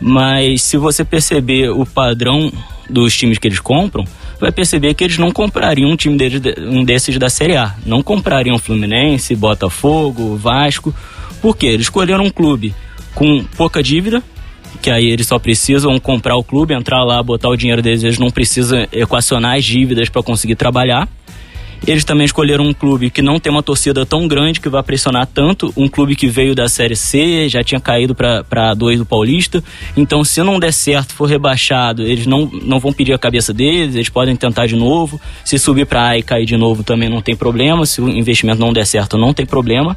Mas 0.00 0.62
se 0.62 0.78
você 0.78 1.04
perceber 1.04 1.68
o 1.68 1.84
padrão 1.84 2.50
dos 2.88 3.14
times 3.14 3.36
que 3.36 3.48
eles 3.48 3.60
compram, 3.60 4.06
vai 4.42 4.50
perceber 4.50 4.92
que 4.94 5.04
eles 5.04 5.18
não 5.18 5.30
comprariam 5.30 5.88
um 5.88 5.96
time 5.96 6.16
deles, 6.16 6.42
um 6.58 6.82
desses 6.82 7.16
da 7.16 7.30
Série 7.30 7.56
A. 7.56 7.76
Não 7.86 8.02
comprariam 8.02 8.58
Fluminense, 8.58 9.36
Botafogo, 9.36 10.36
Vasco, 10.36 10.92
porque 11.40 11.64
eles 11.64 11.82
escolheram 11.82 12.24
um 12.24 12.30
clube 12.30 12.74
com 13.14 13.44
pouca 13.56 13.80
dívida, 13.80 14.20
que 14.82 14.90
aí 14.90 15.08
eles 15.08 15.28
só 15.28 15.38
precisam 15.38 15.96
comprar 16.00 16.34
o 16.34 16.42
clube, 16.42 16.74
entrar 16.74 17.04
lá, 17.04 17.22
botar 17.22 17.50
o 17.50 17.56
dinheiro 17.56 17.80
deles, 17.80 18.02
eles 18.02 18.18
não 18.18 18.30
precisam 18.32 18.84
equacionar 18.90 19.58
as 19.58 19.64
dívidas 19.64 20.08
para 20.08 20.24
conseguir 20.24 20.56
trabalhar. 20.56 21.08
Eles 21.86 22.04
também 22.04 22.24
escolheram 22.24 22.64
um 22.64 22.72
clube 22.72 23.10
que 23.10 23.20
não 23.20 23.40
tem 23.40 23.50
uma 23.50 23.62
torcida 23.62 24.06
tão 24.06 24.28
grande 24.28 24.60
que 24.60 24.68
vai 24.68 24.82
pressionar 24.82 25.26
tanto, 25.26 25.72
um 25.76 25.88
clube 25.88 26.14
que 26.14 26.28
veio 26.28 26.54
da 26.54 26.68
Série 26.68 26.94
C, 26.94 27.48
já 27.48 27.64
tinha 27.64 27.80
caído 27.80 28.14
para 28.14 28.74
dois 28.74 28.98
do 28.98 29.04
Paulista. 29.04 29.62
Então, 29.96 30.22
se 30.22 30.42
não 30.42 30.60
der 30.60 30.72
certo, 30.72 31.12
for 31.12 31.28
rebaixado, 31.28 32.02
eles 32.02 32.26
não, 32.26 32.48
não 32.62 32.78
vão 32.78 32.92
pedir 32.92 33.12
a 33.12 33.18
cabeça 33.18 33.52
deles, 33.52 33.96
eles 33.96 34.08
podem 34.08 34.36
tentar 34.36 34.66
de 34.66 34.76
novo. 34.76 35.20
Se 35.44 35.58
subir 35.58 35.84
para 35.86 36.10
A 36.10 36.18
e 36.18 36.22
cair 36.22 36.46
de 36.46 36.56
novo 36.56 36.84
também 36.84 37.08
não 37.08 37.20
tem 37.20 37.34
problema. 37.34 37.84
Se 37.84 38.00
o 38.00 38.08
investimento 38.08 38.60
não 38.60 38.72
der 38.72 38.86
certo, 38.86 39.18
não 39.18 39.34
tem 39.34 39.44
problema. 39.44 39.96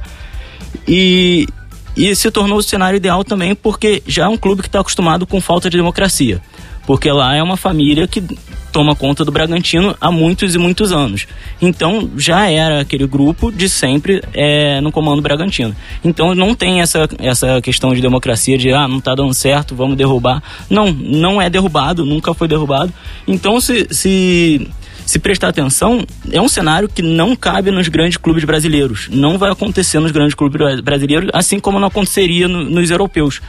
E, 0.87 1.47
e 1.95 2.15
se 2.15 2.31
tornou 2.31 2.57
o 2.57 2.63
cenário 2.63 2.97
ideal 2.97 3.23
também 3.23 3.53
porque 3.53 4.01
já 4.07 4.25
é 4.25 4.27
um 4.27 4.37
clube 4.37 4.63
que 4.63 4.67
está 4.67 4.79
acostumado 4.79 5.27
com 5.27 5.39
falta 5.39 5.69
de 5.69 5.77
democracia 5.77 6.41
porque 6.85 7.11
lá 7.11 7.35
é 7.35 7.41
uma 7.41 7.57
família 7.57 8.07
que 8.07 8.23
toma 8.71 8.93
conta 8.93 9.23
do 9.23 9.31
Bragantino 9.31 9.95
há 10.01 10.11
muitos 10.11 10.53
e 10.53 10.57
muitos 10.57 10.91
anos. 10.91 11.27
Então 11.61 12.11
já 12.17 12.49
era 12.49 12.81
aquele 12.81 13.07
grupo 13.07 13.49
de 13.51 13.69
sempre 13.69 14.21
é, 14.33 14.81
no 14.81 14.91
comando 14.91 15.21
Bragantino. 15.21 15.73
Então 16.03 16.35
não 16.35 16.53
tem 16.53 16.81
essa, 16.81 17.07
essa 17.19 17.61
questão 17.61 17.93
de 17.93 18.01
democracia 18.01 18.57
de 18.57 18.73
ah, 18.73 18.87
não 18.87 18.97
está 18.97 19.15
dando 19.15 19.33
certo, 19.33 19.73
vamos 19.73 19.95
derrubar. 19.95 20.43
Não, 20.69 20.91
não 20.91 21.41
é 21.41 21.49
derrubado, 21.49 22.05
nunca 22.05 22.33
foi 22.33 22.49
derrubado. 22.49 22.93
Então 23.25 23.61
se, 23.61 23.87
se 23.91 24.67
se 25.05 25.19
prestar 25.19 25.49
atenção, 25.49 26.03
é 26.31 26.41
um 26.41 26.49
cenário 26.49 26.89
que 26.89 27.01
não 27.01 27.35
cabe 27.35 27.69
nos 27.69 27.87
grandes 27.87 28.17
clubes 28.17 28.43
brasileiros. 28.43 29.07
Não 29.11 29.37
vai 29.37 29.51
acontecer 29.51 29.99
nos 29.99 30.11
grandes 30.11 30.33
clubes 30.33 30.81
brasileiros, 30.81 31.29
assim 31.31 31.59
como 31.59 31.79
não 31.79 31.87
aconteceria 31.87 32.47
no, 32.47 32.63
nos 32.63 32.89
europeus. 32.89 33.39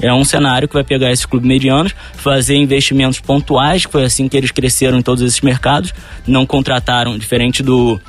É 0.00 0.12
um 0.12 0.24
cenário 0.24 0.68
que 0.68 0.74
vai 0.74 0.84
pegar 0.84 1.10
esses 1.10 1.24
clubes 1.24 1.48
medianos, 1.48 1.94
fazer 2.14 2.56
investimentos 2.56 3.20
pontuais, 3.20 3.86
que 3.86 3.92
foi 3.92 4.04
assim 4.04 4.28
que 4.28 4.36
eles 4.36 4.50
cresceram 4.50 4.98
em 4.98 5.02
todos 5.02 5.22
esses 5.22 5.40
mercados. 5.40 5.94
Não 6.26 6.44
contrataram, 6.44 7.16
diferente 7.16 7.62
do, 7.62 8.00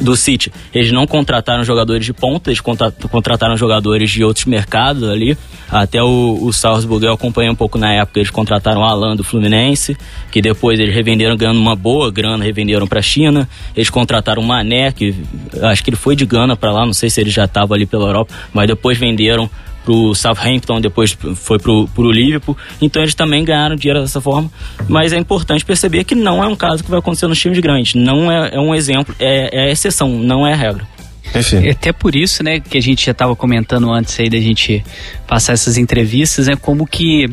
do 0.00 0.16
City, 0.16 0.52
eles 0.72 0.92
não 0.92 1.06
contrataram 1.06 1.64
jogadores 1.64 2.04
de 2.04 2.12
ponta, 2.12 2.50
eles 2.50 2.60
contrataram 2.60 3.56
jogadores 3.56 4.10
de 4.10 4.24
outros 4.24 4.46
mercados 4.46 5.08
ali. 5.08 5.36
Até 5.70 6.02
o, 6.02 6.38
o 6.40 6.52
Salzburg 6.52 7.04
eu 7.04 7.12
acompanhei 7.12 7.50
um 7.50 7.54
pouco 7.54 7.78
na 7.78 7.92
época, 7.92 8.20
eles 8.20 8.30
contrataram 8.30 8.80
o 8.80 8.84
Alan 8.84 9.16
do 9.16 9.24
Fluminense, 9.24 9.96
que 10.30 10.40
depois 10.40 10.78
eles 10.78 10.94
revenderam 10.94 11.36
ganhando 11.36 11.58
uma 11.58 11.76
boa 11.76 12.10
grana, 12.10 12.44
revenderam 12.44 12.86
para 12.86 13.00
a 13.00 13.02
China. 13.02 13.48
Eles 13.76 13.90
contrataram 13.90 14.42
o 14.42 14.46
Mané, 14.46 14.92
que 14.92 15.14
acho 15.62 15.82
que 15.82 15.90
ele 15.90 15.96
foi 15.96 16.14
de 16.14 16.24
Gana 16.24 16.56
para 16.56 16.72
lá, 16.72 16.86
não 16.86 16.94
sei 16.94 17.10
se 17.10 17.20
ele 17.20 17.30
já 17.30 17.44
estava 17.44 17.74
ali 17.74 17.86
pela 17.86 18.06
Europa, 18.06 18.32
mas 18.52 18.66
depois 18.66 18.96
venderam 18.96 19.50
pro 19.88 20.14
Southampton, 20.14 20.82
depois 20.82 21.16
foi 21.34 21.58
pro, 21.58 21.88
pro 21.88 22.12
Liverpool. 22.12 22.54
Então 22.78 23.00
eles 23.00 23.14
também 23.14 23.42
ganharam 23.42 23.74
dinheiro 23.74 24.02
dessa 24.02 24.20
forma. 24.20 24.50
Mas 24.86 25.14
é 25.14 25.16
importante 25.16 25.64
perceber 25.64 26.04
que 26.04 26.14
não 26.14 26.44
é 26.44 26.46
um 26.46 26.54
caso 26.54 26.84
que 26.84 26.90
vai 26.90 26.98
acontecer 26.98 27.26
nos 27.26 27.38
times 27.38 27.58
grandes. 27.58 27.94
Não 27.94 28.30
é, 28.30 28.50
é 28.52 28.60
um 28.60 28.74
exemplo, 28.74 29.14
é, 29.18 29.48
é 29.50 29.68
a 29.68 29.70
exceção, 29.70 30.10
não 30.10 30.46
é 30.46 30.52
a 30.52 30.56
regra. 30.56 30.86
Enfim. 31.34 31.66
Até 31.68 31.90
por 31.90 32.14
isso, 32.14 32.42
né, 32.42 32.60
que 32.60 32.76
a 32.76 32.82
gente 32.82 33.06
já 33.06 33.12
estava 33.12 33.34
comentando 33.34 33.90
antes 33.90 34.18
aí 34.20 34.28
da 34.28 34.38
gente 34.38 34.84
passar 35.26 35.54
essas 35.54 35.78
entrevistas, 35.78 36.48
é 36.48 36.56
como 36.56 36.86
que 36.86 37.26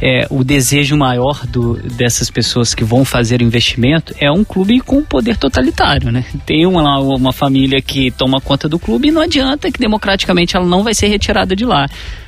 é, 0.00 0.26
o 0.30 0.44
desejo 0.44 0.96
maior 0.96 1.46
do, 1.46 1.74
dessas 1.74 2.30
pessoas 2.30 2.74
que 2.74 2.84
vão 2.84 3.04
fazer 3.04 3.40
o 3.40 3.44
investimento 3.44 4.14
é 4.20 4.30
um 4.30 4.44
clube 4.44 4.80
com 4.80 5.02
poder 5.02 5.36
totalitário, 5.36 6.10
né? 6.12 6.24
Tem 6.44 6.66
uma, 6.66 6.98
uma 7.00 7.32
família 7.32 7.80
que 7.80 8.10
toma 8.10 8.40
conta 8.40 8.68
do 8.68 8.78
clube 8.78 9.08
e 9.08 9.10
não 9.10 9.22
adianta 9.22 9.70
que 9.70 9.78
democraticamente 9.78 10.56
ela 10.56 10.66
não 10.66 10.82
vai 10.82 10.94
ser 10.94 11.08
retirada 11.08 11.56
de 11.56 11.64
lá. 11.64 11.86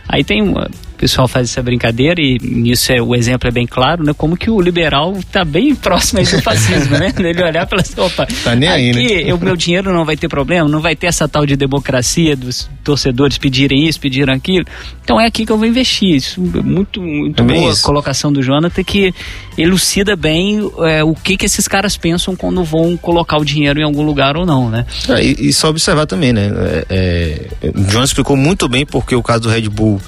Aí 0.08 0.24
tem 0.24 0.40
uma, 0.40 0.64
o 0.64 0.96
pessoal 0.96 1.28
faz 1.28 1.50
essa 1.50 1.62
brincadeira 1.62 2.20
e 2.20 2.38
nisso 2.40 2.90
é, 2.90 3.00
o 3.00 3.14
exemplo 3.14 3.48
é 3.48 3.52
bem 3.52 3.66
claro, 3.66 4.02
né? 4.02 4.14
Como 4.16 4.36
que 4.36 4.50
o 4.50 4.60
liberal 4.60 5.12
está 5.18 5.44
bem 5.44 5.74
próximo 5.74 6.22
do 6.22 6.42
fascismo, 6.42 6.96
né? 6.98 7.12
Ele 7.18 7.42
olhar 7.42 7.66
e 7.66 7.68
falar 7.68 7.82
assim, 7.82 8.00
opa, 8.00 8.26
tá 8.42 8.54
nem 8.54 8.68
aí, 8.68 8.90
aqui 8.90 9.24
né? 9.24 9.34
o 9.34 9.38
meu 9.38 9.54
dinheiro 9.54 9.92
não 9.92 10.04
vai 10.04 10.16
ter 10.16 10.28
problema, 10.28 10.68
não 10.68 10.80
vai 10.80 10.96
ter 10.96 11.06
essa 11.06 11.28
tal 11.28 11.44
de 11.44 11.56
democracia 11.56 12.34
dos 12.34 12.68
torcedores 12.88 13.36
pedirem 13.36 13.86
isso, 13.86 14.00
pedirem 14.00 14.34
aquilo. 14.34 14.64
Então 15.04 15.20
é 15.20 15.26
aqui 15.26 15.44
que 15.44 15.52
eu 15.52 15.58
vou 15.58 15.66
investir. 15.66 16.16
Isso 16.16 16.40
é 16.40 16.62
muito, 16.62 17.02
muito 17.02 17.42
é 17.42 17.44
boa 17.44 17.70
isso. 17.70 17.82
colocação 17.82 18.32
do 18.32 18.42
Jonathan 18.42 18.82
que 18.82 19.12
elucida 19.58 20.16
bem 20.16 20.58
é, 20.78 21.04
o 21.04 21.14
que 21.14 21.36
que 21.36 21.44
esses 21.44 21.68
caras 21.68 21.98
pensam 21.98 22.34
quando 22.34 22.64
vão 22.64 22.96
colocar 22.96 23.36
o 23.36 23.44
dinheiro 23.44 23.78
em 23.78 23.82
algum 23.82 24.02
lugar 24.02 24.38
ou 24.38 24.46
não, 24.46 24.70
né? 24.70 24.86
É, 25.10 25.22
e, 25.22 25.48
e, 25.48 25.52
só 25.52 25.68
observar 25.68 26.06
também, 26.06 26.32
né? 26.32 26.50
É, 26.88 27.46
é, 27.62 27.68
o 27.74 27.82
Jonathan 27.82 28.04
explicou 28.04 28.36
muito 28.36 28.66
bem 28.68 28.86
porque 28.86 29.14
o 29.14 29.22
caso 29.22 29.42
do 29.42 29.48
Red 29.50 29.68
Bull, 29.68 30.00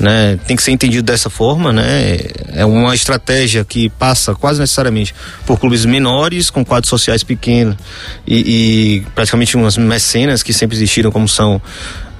né? 0.00 0.38
tem 0.46 0.56
que 0.56 0.62
ser 0.62 0.70
entendido 0.70 1.02
dessa 1.02 1.28
forma, 1.28 1.70
né? 1.70 2.16
É 2.54 2.64
uma 2.64 2.94
estratégia 2.94 3.62
que 3.62 3.90
passa 3.90 4.34
quase 4.34 4.58
necessariamente 4.58 5.14
por 5.44 5.58
clubes 5.60 5.84
menores, 5.84 6.48
com 6.48 6.64
quadros 6.64 6.88
sociais 6.88 7.22
pequenos 7.22 7.76
e, 8.26 8.36
e 8.36 9.00
praticamente 9.14 9.54
umas 9.54 9.76
mecenas 9.76 10.42
que 10.42 10.52
sempre 10.54 10.76
existiram, 10.76 11.10
como 11.10 11.28
são 11.28 11.60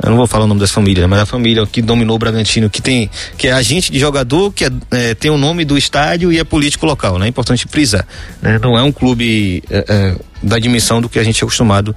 eu 0.03 0.11
não 0.11 0.17
vou 0.17 0.27
falar 0.27 0.45
o 0.45 0.49
nome 0.49 0.61
dessa 0.61 0.73
família, 0.73 1.07
mas 1.07 1.21
a 1.21 1.27
família 1.27 1.67
que 1.67 1.81
dominou 1.81 2.17
o 2.17 2.19
Bragantino, 2.19 2.69
que 2.69 2.83
tem 2.83 3.09
que 3.37 3.49
é 3.49 3.53
agente 3.53 3.93
de 3.93 3.99
jogador, 3.99 4.53
que 4.53 4.65
é, 4.65 4.71
é, 4.91 5.15
tem 5.15 5.31
o 5.31 5.39
nome 5.39 5.65
do 5.65 5.79
estádio 5.79 6.33
e 6.33 6.39
é 6.39 6.45
político 6.45 6.87
local, 6.87 7.19
né? 7.19 7.27
É 7.27 7.29
importante 7.29 7.67
frisar, 7.69 8.07
né? 8.41 8.59
Não 8.61 8.77
é 8.77 8.83
um 8.83 8.93
clube 8.93 9.63
é, 9.71 9.85
é 9.89 10.17
da 10.43 10.59
dimensão 10.59 11.01
do 11.01 11.09
que 11.09 11.19
a 11.19 11.25
gente 11.25 11.41
é 11.41 11.45
acostumado 11.45 11.95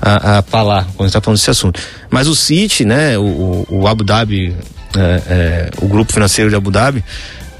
a, 0.00 0.38
a 0.38 0.42
falar 0.42 0.86
quando 0.96 1.08
está 1.08 1.20
falando 1.20 1.38
desse 1.38 1.50
assunto. 1.50 1.80
Mas 2.10 2.26
o 2.26 2.34
City, 2.34 2.84
né? 2.84 3.18
O, 3.18 3.66
o 3.68 3.86
Abu 3.86 4.02
Dhabi 4.02 4.54
é, 4.96 5.22
é, 5.26 5.70
o 5.80 5.88
grupo 5.88 6.12
financeiro 6.12 6.50
de 6.50 6.56
Abu 6.56 6.70
Dhabi, 6.70 7.04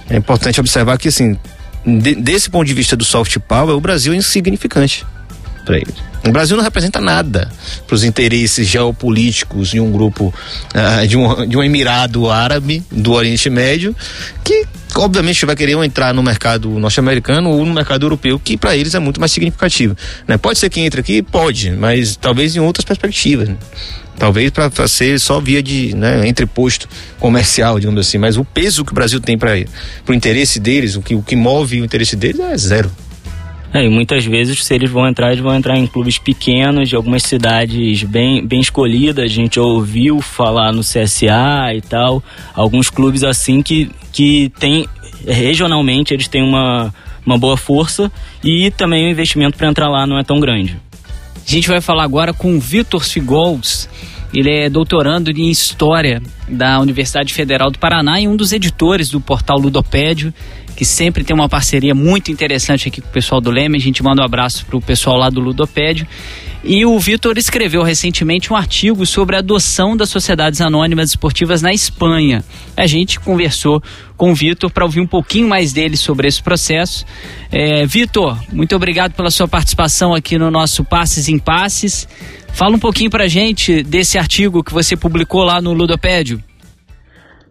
é 0.09 0.17
importante 0.17 0.61
observar 0.61 0.99
que, 0.99 1.09
assim, 1.09 1.39
de, 1.85 2.15
desse 2.15 2.51
ponto 2.51 2.67
de 2.67 2.75
vista 2.75 2.97
do 2.97 3.05
soft 3.05 3.39
power, 3.41 3.75
o 3.77 3.81
Brasil 3.81 4.13
é 4.13 4.17
insignificante 4.17 5.05
para 5.65 5.77
eles. 5.77 5.95
O 6.27 6.31
Brasil 6.31 6.57
não 6.57 6.63
representa 6.63 7.01
nada 7.01 7.51
para 7.87 7.95
os 7.95 8.05
interesses 8.05 8.67
geopolíticos 8.69 9.69
de 9.71 9.81
um 9.81 9.91
grupo, 9.91 10.33
uh, 10.75 11.07
de, 11.07 11.17
um, 11.17 11.49
de 11.49 11.57
um 11.57 11.63
emirado 11.63 12.31
árabe 12.31 12.83
do 12.91 13.13
Oriente 13.13 13.51
Médio, 13.51 13.95
que 14.45 14.65
obviamente 14.95 15.45
vai 15.45 15.57
querer 15.57 15.77
entrar 15.85 16.15
no 16.15 16.23
mercado 16.23 16.69
norte-americano 16.71 17.51
ou 17.51 17.65
no 17.65 17.75
mercado 17.75 18.07
europeu, 18.07 18.39
que 18.39 18.57
para 18.57 18.77
eles 18.77 18.95
é 18.95 19.01
muito 19.01 19.19
mais 19.19 19.33
significativo. 19.33 19.97
Né? 20.29 20.37
Pode 20.37 20.59
ser 20.59 20.71
que 20.71 20.81
entre 20.81 21.01
aqui? 21.01 21.23
Pode, 21.23 21.71
mas 21.73 22.15
talvez 22.15 22.55
em 22.55 22.61
outras 22.61 22.85
perspectivas. 22.85 23.49
Né? 23.49 23.57
Talvez 24.17 24.51
para 24.51 24.87
ser 24.87 25.19
só 25.19 25.41
via 25.41 25.61
de 25.61 25.95
né, 25.97 26.29
entreposto 26.29 26.89
comercial, 27.19 27.81
digamos 27.81 28.07
assim, 28.07 28.19
mas 28.19 28.37
o 28.37 28.45
peso 28.45 28.85
que 28.85 28.93
o 28.93 28.95
Brasil 28.95 29.19
tem 29.19 29.37
para 29.37 29.53
o 30.09 30.15
interesse 30.15 30.61
deles, 30.61 30.95
o 30.95 31.03
que, 31.03 31.17
o 31.17 31.23
que 31.23 31.35
move 31.35 31.81
o 31.81 31.85
interesse 31.85 32.15
deles 32.15 32.39
é 32.39 32.57
zero. 32.57 32.93
É, 33.75 33.85
e 33.85 33.89
muitas 33.89 34.25
vezes, 34.25 34.63
se 34.63 34.75
eles 34.75 34.91
vão 34.91 35.09
entrar, 35.09 35.33
eles 35.33 35.43
vão 35.43 35.55
entrar 35.55 35.79
em 35.79 35.87
clubes 35.87 36.19
pequenos, 36.19 36.91
de 36.91 36.97
algumas 36.97 37.23
cidades 37.23 38.03
bem, 38.03 38.47
bem 38.47 38.61
escolhidas. 38.61 39.25
A 39.25 39.29
gente 39.29 39.59
ouviu 39.59 40.21
falar 40.21 40.73
no 40.73 40.83
CSA 40.83 41.75
e 41.75 41.81
tal. 41.81 42.23
Alguns 42.55 42.91
clubes 42.91 43.25
assim 43.25 43.63
que, 43.63 43.91
que 44.13 44.53
tem, 44.59 44.87
regionalmente, 45.27 46.13
eles 46.13 46.29
têm 46.29 46.43
uma, 46.43 46.93
uma 47.25 47.39
boa 47.39 47.57
força 47.57 48.13
e 48.45 48.71
também 48.71 49.07
o 49.07 49.11
investimento 49.11 49.57
para 49.57 49.69
entrar 49.69 49.89
lá 49.89 50.07
não 50.07 50.19
é 50.19 50.23
tão 50.23 50.39
grande. 50.39 50.77
A 51.47 51.51
gente 51.51 51.69
vai 51.69 51.81
falar 51.81 52.05
agora 52.05 52.33
com 52.33 52.55
o 52.55 52.61
Vitor 52.61 53.03
Figolds. 53.03 53.89
Ele 54.35 54.51
é 54.51 54.71
doutorando 54.71 55.31
em 55.31 55.51
História 55.51 56.23
da 56.49 56.81
Universidade 56.81 57.35
Federal 57.35 57.71
do 57.71 57.79
Paraná 57.79 58.21
e 58.21 58.27
um 58.27 58.37
dos 58.37 58.53
editores 58.53 59.11
do 59.11 59.21
portal 59.21 59.59
Ludopédio, 59.59 60.33
que 60.77 60.85
sempre 60.85 61.25
tem 61.25 61.35
uma 61.35 61.49
parceria 61.49 61.95
muito 61.95 62.31
interessante 62.31 62.89
aqui 62.89 63.01
com 63.01 63.09
o 63.09 63.13
pessoal 63.13 63.41
do 63.41 63.51
Leme. 63.51 63.77
A 63.77 63.81
gente 63.81 64.03
manda 64.03 64.23
um 64.23 64.25
abraço 64.25 64.65
para 64.67 64.77
o 64.77 64.81
pessoal 64.81 65.17
lá 65.17 65.29
do 65.29 65.41
Ludopédio. 65.41 66.07
E 66.65 66.87
o 66.87 66.97
Vitor 66.99 67.37
escreveu 67.39 67.83
recentemente 67.83 68.53
um 68.53 68.57
artigo 68.57 69.05
sobre 69.05 69.35
a 69.35 69.41
adoção 69.41 69.97
das 69.97 70.09
sociedades 70.09 70.61
anônimas 70.61 71.11
esportivas 71.11 71.61
na 71.61 71.73
Espanha. 71.73 72.45
A 72.77 72.87
gente 72.87 73.19
conversou 73.19 73.83
com 74.17 74.31
o 74.31 74.35
Vitor 74.35 74.71
para 74.71 74.85
ouvir 74.85 75.01
um 75.01 75.07
pouquinho 75.07 75.49
mais 75.49 75.73
dele 75.73 75.97
sobre 75.97 76.29
esse 76.29 76.41
processo. 76.41 77.05
É, 77.51 77.85
Vitor, 77.85 78.39
muito 78.53 78.77
obrigado 78.77 79.13
pela 79.13 79.31
sua 79.31 79.49
participação 79.49 80.15
aqui 80.15 80.39
no 80.39 80.53
nosso 80.53 80.85
Passes 80.85 81.29
em 81.29 81.37
Passes. 81.37 82.07
Fala 82.53 82.77
um 82.77 82.79
pouquinho 82.79 83.11
para 83.11 83.25
a 83.25 83.29
gente 83.29 83.83
desse 83.83 84.17
artigo 84.17 84.63
que 84.63 84.73
você 84.73 84.97
publicou 84.97 85.43
lá 85.43 85.61
no 85.61 85.73
Ludopédio. 85.73 86.41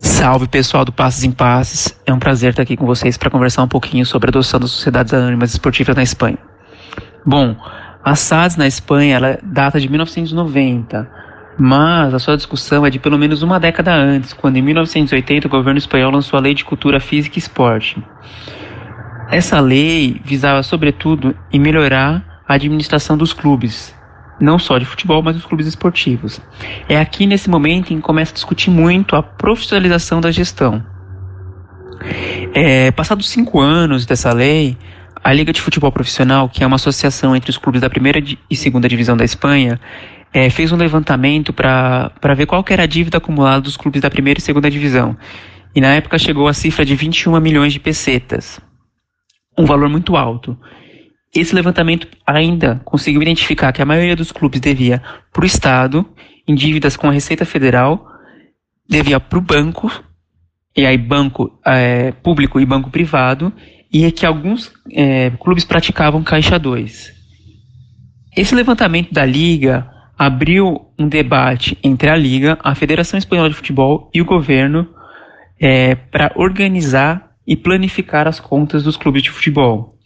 Salve 0.01 0.47
pessoal 0.47 0.83
do 0.83 0.91
Passes 0.91 1.23
em 1.23 1.31
Passes, 1.31 1.95
é 2.07 2.11
um 2.11 2.17
prazer 2.17 2.49
estar 2.49 2.63
aqui 2.63 2.75
com 2.75 2.87
vocês 2.87 3.17
para 3.17 3.29
conversar 3.29 3.61
um 3.61 3.67
pouquinho 3.67 4.03
sobre 4.03 4.29
a 4.29 4.31
adoção 4.31 4.59
das 4.59 4.71
sociedades 4.71 5.13
anônimas 5.13 5.51
esportivas 5.51 5.95
na 5.95 6.01
Espanha. 6.01 6.39
Bom, 7.23 7.55
a 8.03 8.15
SADS 8.15 8.57
na 8.57 8.65
Espanha 8.65 9.15
ela 9.17 9.37
data 9.43 9.79
de 9.79 9.87
1990, 9.87 11.07
mas 11.55 12.15
a 12.15 12.17
sua 12.17 12.35
discussão 12.35 12.83
é 12.83 12.89
de 12.89 12.97
pelo 12.97 13.15
menos 13.15 13.43
uma 13.43 13.59
década 13.59 13.93
antes, 13.93 14.33
quando 14.33 14.57
em 14.57 14.63
1980 14.63 15.45
o 15.45 15.51
governo 15.51 15.77
espanhol 15.77 16.11
lançou 16.11 16.35
a 16.35 16.41
Lei 16.41 16.55
de 16.55 16.65
Cultura 16.65 16.99
Física 16.99 17.37
e 17.37 17.39
Esporte. 17.39 18.03
Essa 19.29 19.59
lei 19.59 20.19
visava, 20.25 20.63
sobretudo, 20.63 21.37
em 21.53 21.59
melhorar 21.59 22.41
a 22.47 22.55
administração 22.55 23.15
dos 23.15 23.33
clubes, 23.33 23.93
não 24.43 24.59
só 24.59 24.77
de 24.77 24.85
futebol, 24.85 25.21
mas 25.21 25.35
dos 25.35 25.45
clubes 25.45 25.67
esportivos. 25.67 26.41
É 26.89 26.97
aqui 26.97 27.25
nesse 27.25 27.49
momento 27.49 27.93
em 27.93 27.97
que 27.97 28.01
começa 28.01 28.31
a 28.31 28.33
discutir 28.33 28.69
muito 28.69 29.15
a 29.15 29.23
profissionalização 29.23 30.19
da 30.19 30.31
gestão. 30.31 30.83
É, 32.53 32.91
passados 32.91 33.29
cinco 33.29 33.59
anos 33.59 34.05
dessa 34.05 34.33
lei, 34.33 34.77
a 35.23 35.31
Liga 35.31 35.53
de 35.53 35.61
Futebol 35.61 35.91
Profissional, 35.91 36.49
que 36.49 36.63
é 36.63 36.67
uma 36.67 36.75
associação 36.75 37.35
entre 37.35 37.51
os 37.51 37.57
clubes 37.57 37.81
da 37.81 37.89
primeira 37.89 38.19
e 38.49 38.55
segunda 38.55 38.89
divisão 38.89 39.15
da 39.15 39.23
Espanha, 39.23 39.79
é, 40.33 40.49
fez 40.49 40.71
um 40.71 40.77
levantamento 40.77 41.53
para 41.53 42.33
ver 42.35 42.45
qual 42.45 42.63
era 42.69 42.83
a 42.83 42.87
dívida 42.87 43.17
acumulada 43.17 43.61
dos 43.61 43.77
clubes 43.77 44.01
da 44.01 44.09
primeira 44.09 44.39
e 44.39 44.41
segunda 44.41 44.69
divisão. 44.69 45.15
E 45.75 45.81
na 45.81 45.93
época 45.93 46.17
chegou 46.17 46.47
a 46.47 46.53
cifra 46.53 46.83
de 46.83 46.95
21 46.95 47.39
milhões 47.39 47.73
de 47.73 47.79
pesetas. 47.79 48.59
Um 49.57 49.65
valor 49.65 49.89
muito 49.89 50.15
alto. 50.15 50.57
Esse 51.33 51.55
levantamento 51.55 52.07
ainda 52.27 52.81
conseguiu 52.83 53.21
identificar 53.21 53.71
que 53.71 53.81
a 53.81 53.85
maioria 53.85 54.15
dos 54.15 54.31
clubes 54.31 54.59
devia 54.59 55.01
para 55.31 55.43
o 55.43 55.45
Estado, 55.45 56.05
em 56.45 56.53
dívidas 56.53 56.97
com 56.97 57.07
a 57.07 57.13
Receita 57.13 57.45
Federal, 57.45 58.05
devia 58.87 59.19
para 59.19 59.39
o 59.39 59.41
banco, 59.41 59.89
e 60.75 60.85
aí 60.85 60.97
banco 60.97 61.57
é, 61.65 62.11
público 62.11 62.59
e 62.59 62.65
banco 62.65 62.89
privado, 62.89 63.53
e 63.93 64.03
é 64.03 64.11
que 64.11 64.25
alguns 64.25 64.73
é, 64.91 65.29
clubes 65.31 65.63
praticavam 65.63 66.21
caixa 66.21 66.59
2. 66.59 67.13
Esse 68.35 68.53
levantamento 68.53 69.13
da 69.13 69.25
Liga 69.25 69.89
abriu 70.17 70.91
um 70.99 71.07
debate 71.07 71.77
entre 71.81 72.09
a 72.09 72.15
Liga, 72.15 72.57
a 72.61 72.75
Federação 72.75 73.17
Espanhola 73.17 73.49
de 73.49 73.55
Futebol 73.55 74.09
e 74.13 74.21
o 74.21 74.25
governo 74.25 74.87
é, 75.59 75.95
para 75.95 76.31
organizar 76.35 77.31
e 77.47 77.55
planificar 77.55 78.27
as 78.27 78.39
contas 78.39 78.83
dos 78.83 78.97
clubes 78.97 79.23
de 79.23 79.31
futebol. 79.31 79.97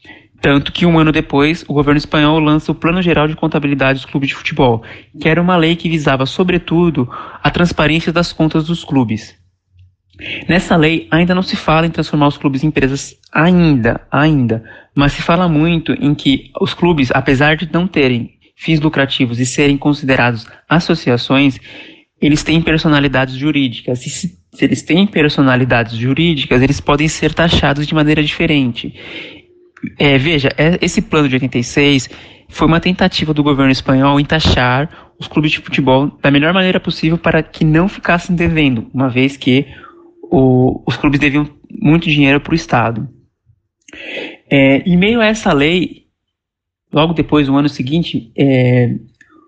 Tanto 0.42 0.72
que 0.72 0.86
um 0.86 1.00
ano 1.00 1.12
depois, 1.12 1.64
o 1.68 1.74
governo 1.74 1.98
espanhol 1.98 2.40
lança 2.40 2.72
o 2.72 2.76
Plano 2.76 3.02
Geral 3.02 3.28
de 3.28 3.36
Contabilidade 3.36 4.00
dos 4.00 4.06
Clubes 4.06 4.30
de 4.30 4.36
Futebol, 4.36 4.84
que 5.20 5.28
era 5.28 5.42
uma 5.42 5.56
lei 5.56 5.76
que 5.76 5.90
visava, 5.90 6.26
sobretudo, 6.26 7.10
a 7.42 7.50
transparência 7.50 8.12
das 8.12 8.32
contas 8.32 8.66
dos 8.66 8.84
clubes. 8.84 9.36
Nessa 10.48 10.76
lei 10.76 11.08
ainda 11.12 11.36
não 11.36 11.42
se 11.42 11.56
fala 11.56 11.86
em 11.86 11.92
transformar 11.92 12.28
os 12.28 12.38
clubes 12.38 12.64
em 12.64 12.68
empresas 12.68 13.16
ainda, 13.32 14.02
ainda, 14.12 14.64
mas 14.96 15.14
se 15.14 15.22
fala 15.22 15.48
muito 15.48 15.92
em 15.94 16.14
que 16.16 16.52
os 16.60 16.74
clubes, 16.74 17.12
apesar 17.12 17.58
de 17.58 17.70
não 17.72 17.86
terem 17.86 18.36
fins 18.56 18.80
lucrativos 18.80 19.40
e 19.40 19.46
serem 19.46 19.78
considerados 19.78 20.48
associações, 20.70 21.60
eles 22.22 22.44
têm 22.44 22.62
personalidades 22.62 23.36
jurídicas. 23.36 24.06
E 24.06 24.10
se, 24.10 24.40
se 24.54 24.66
eles 24.66 24.82
têm 24.82 25.06
personalidades 25.06 25.98
jurídicas, 25.98 26.62
eles 26.62 26.80
podem 26.80 27.10
ser 27.10 27.34
taxados 27.34 27.86
de 27.86 27.94
maneira 27.94 28.24
diferente. 28.24 28.94
É, 29.98 30.18
veja, 30.18 30.50
é, 30.58 30.78
esse 30.82 31.02
plano 31.02 31.28
de 31.28 31.36
86 31.36 32.10
foi 32.50 32.68
uma 32.68 32.80
tentativa 32.80 33.34
do 33.34 33.44
governo 33.44 33.72
espanhol 33.72 34.20
em 34.20 34.26
taxar 34.26 35.14
os 35.20 35.28
clubes 35.28 35.52
de 35.52 35.60
futebol 35.60 36.18
da 36.22 36.30
melhor 36.30 36.54
maneira 36.54 36.80
possível 36.80 37.18
para 37.18 37.42
que 37.42 37.64
não 37.64 37.88
ficassem 37.88 38.36
devendo, 38.36 38.90
uma 38.94 39.10
vez 39.10 39.38
que 39.38 39.66
o, 40.24 40.84
os 40.86 40.98
clubes 40.98 41.20
deviam 41.20 41.50
muito 41.70 42.10
dinheiro 42.10 42.40
para 42.40 42.52
o 42.52 42.56
Estado. 42.56 43.08
É, 44.50 44.78
em 44.80 44.98
meio 44.98 45.22
a 45.22 45.26
essa 45.26 45.54
lei, 45.54 46.06
logo 46.92 47.14
depois, 47.14 47.48
no 47.48 47.58
ano 47.58 47.70
seguinte, 47.70 48.32
é, 48.38 48.96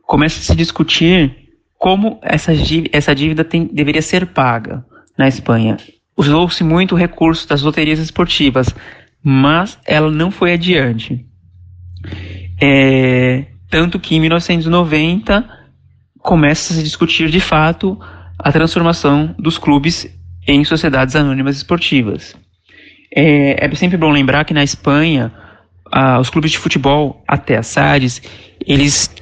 começa 0.03 0.39
a 0.39 0.43
se 0.43 0.55
discutir 0.55 1.35
como 1.77 2.19
essa 2.21 2.55
dívida, 2.55 2.89
essa 2.97 3.13
dívida 3.13 3.43
tem, 3.43 3.65
deveria 3.65 4.01
ser 4.01 4.27
paga 4.27 4.83
na 5.17 5.27
Espanha. 5.27 5.77
Usou-se 6.15 6.63
muito 6.63 6.95
o 6.95 6.97
recurso 6.97 7.47
das 7.47 7.61
loterias 7.61 7.99
esportivas, 7.99 8.73
mas 9.24 9.78
ela 9.86 10.11
não 10.11 10.32
foi 10.32 10.53
adiante. 10.53 11.26
É, 12.61 13.45
tanto 13.70 13.99
que 13.99 14.15
em 14.15 14.20
1990 14.20 15.47
começa 16.20 16.74
a 16.74 16.76
se 16.76 16.84
discutir 16.84 17.30
de 17.30 17.39
fato 17.39 17.99
a 18.38 18.51
transformação 18.51 19.36
dos 19.38 19.57
clubes 19.57 20.07
em 20.47 20.63
sociedades 20.63 21.15
anônimas 21.15 21.57
esportivas. 21.57 22.36
É, 23.13 23.65
é 23.65 23.76
sempre 23.76 23.97
bom 23.97 24.11
lembrar 24.11 24.45
que 24.45 24.53
na 24.53 24.63
Espanha, 24.63 25.32
os 26.20 26.30
clubes 26.30 26.51
de 26.51 26.57
futebol, 26.57 27.24
até 27.28 27.57
as 27.57 27.68
SADs, 27.68 28.22
eles, 28.65 29.13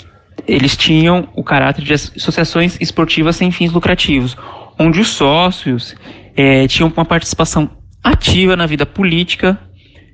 eles 0.48 0.76
tinham 0.76 1.30
o 1.36 1.43
caráter 1.43 1.84
de 1.84 1.93
associações 1.93 2.78
esportivas 2.80 3.36
sem 3.36 3.52
fins 3.52 3.72
lucrativos, 3.72 4.36
onde 4.78 5.00
os 5.00 5.08
sócios 5.08 5.96
é, 6.36 6.68
tinham 6.68 6.91
uma 6.96 7.06
participação 7.06 7.70
ativa 8.04 8.56
na 8.56 8.66
vida 8.66 8.86
política 8.86 9.60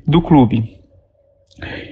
do 0.08 0.22
clube. 0.22 0.78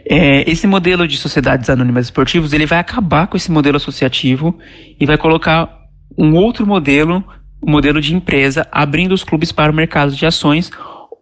É, 0.09 0.49
esse 0.49 0.65
modelo 0.65 1.07
de 1.07 1.17
sociedades 1.17 1.69
anônimas 1.69 2.07
esportivas 2.07 2.53
ele 2.53 2.65
vai 2.65 2.79
acabar 2.79 3.27
com 3.27 3.37
esse 3.37 3.51
modelo 3.51 3.77
associativo 3.77 4.57
e 4.99 5.05
vai 5.05 5.17
colocar 5.17 5.69
um 6.17 6.35
outro 6.35 6.65
modelo 6.65 7.23
o 7.61 7.69
modelo 7.69 7.99
de 7.99 8.15
empresa, 8.15 8.67
abrindo 8.71 9.11
os 9.11 9.23
clubes 9.23 9.51
para 9.51 9.71
o 9.71 9.75
mercado 9.75 10.15
de 10.15 10.25
ações 10.25 10.71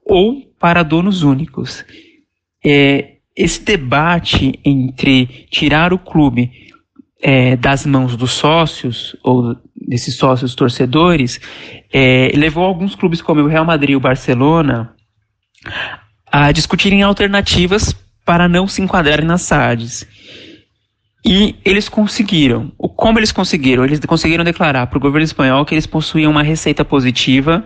ou 0.06 0.42
para 0.60 0.84
donos 0.84 1.24
únicos. 1.24 1.84
É, 2.64 3.16
esse 3.36 3.64
debate 3.64 4.60
entre 4.64 5.48
tirar 5.50 5.94
o 5.94 6.00
clube 6.00 6.52
é, 7.22 7.56
das 7.56 7.86
mãos 7.86 8.16
dos 8.16 8.32
sócios 8.32 9.16
ou 9.24 9.56
desses 9.76 10.16
sócios 10.16 10.54
torcedores 10.54 11.40
é, 11.92 12.32
levou 12.36 12.64
alguns 12.64 12.96
clubes 12.96 13.22
como 13.22 13.42
o 13.42 13.48
Real 13.48 13.66
Madrid 13.66 13.92
e 13.92 13.96
o 13.96 14.00
Barcelona 14.00 14.94
a 16.32 16.52
discutirem 16.52 17.04
alternativas 17.04 17.96
para 18.26 18.48
não 18.48 18.68
se 18.68 18.82
enquadrarem 18.82 19.26
nas 19.26 19.44
SADs. 19.44 20.06
E 21.26 21.56
eles 21.66 21.90
conseguiram. 21.90 22.72
Como 22.78 23.20
eles 23.20 23.32
conseguiram? 23.32 23.84
Eles 23.84 24.00
conseguiram 24.02 24.44
declarar 24.44 24.88
para 24.88 24.98
o 24.98 25.02
governo 25.02 25.26
espanhol 25.26 25.66
que 25.66 25.74
eles 25.74 25.86
possuíam 25.86 26.32
uma 26.32 26.44
receita 26.44 26.86
positiva 26.86 27.66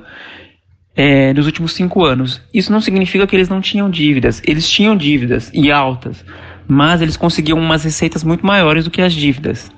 é, 0.95 1.33
nos 1.33 1.45
últimos 1.45 1.73
cinco 1.73 2.03
anos. 2.03 2.41
Isso 2.53 2.71
não 2.71 2.81
significa 2.81 3.27
que 3.27 3.35
eles 3.35 3.49
não 3.49 3.61
tinham 3.61 3.89
dívidas. 3.89 4.41
Eles 4.45 4.69
tinham 4.69 4.95
dívidas 4.95 5.51
e 5.53 5.71
altas, 5.71 6.25
mas 6.67 7.01
eles 7.01 7.17
conseguiam 7.17 7.59
umas 7.59 7.83
receitas 7.83 8.23
muito 8.23 8.45
maiores 8.45 8.85
do 8.85 8.91
que 8.91 9.01
as 9.01 9.13
dívidas. 9.13 9.71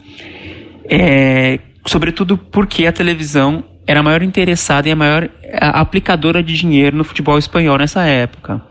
É, 0.89 1.59
sobretudo 1.85 2.37
porque 2.37 2.85
a 2.85 2.91
televisão 2.91 3.63
era 3.85 3.99
a 3.99 4.03
maior 4.03 4.21
interessada 4.21 4.87
e 4.87 4.91
a 4.91 4.95
maior 4.95 5.29
aplicadora 5.59 6.41
de 6.41 6.55
dinheiro 6.55 6.95
no 6.95 7.03
futebol 7.03 7.37
espanhol 7.37 7.77
nessa 7.77 8.03
época. 8.03 8.61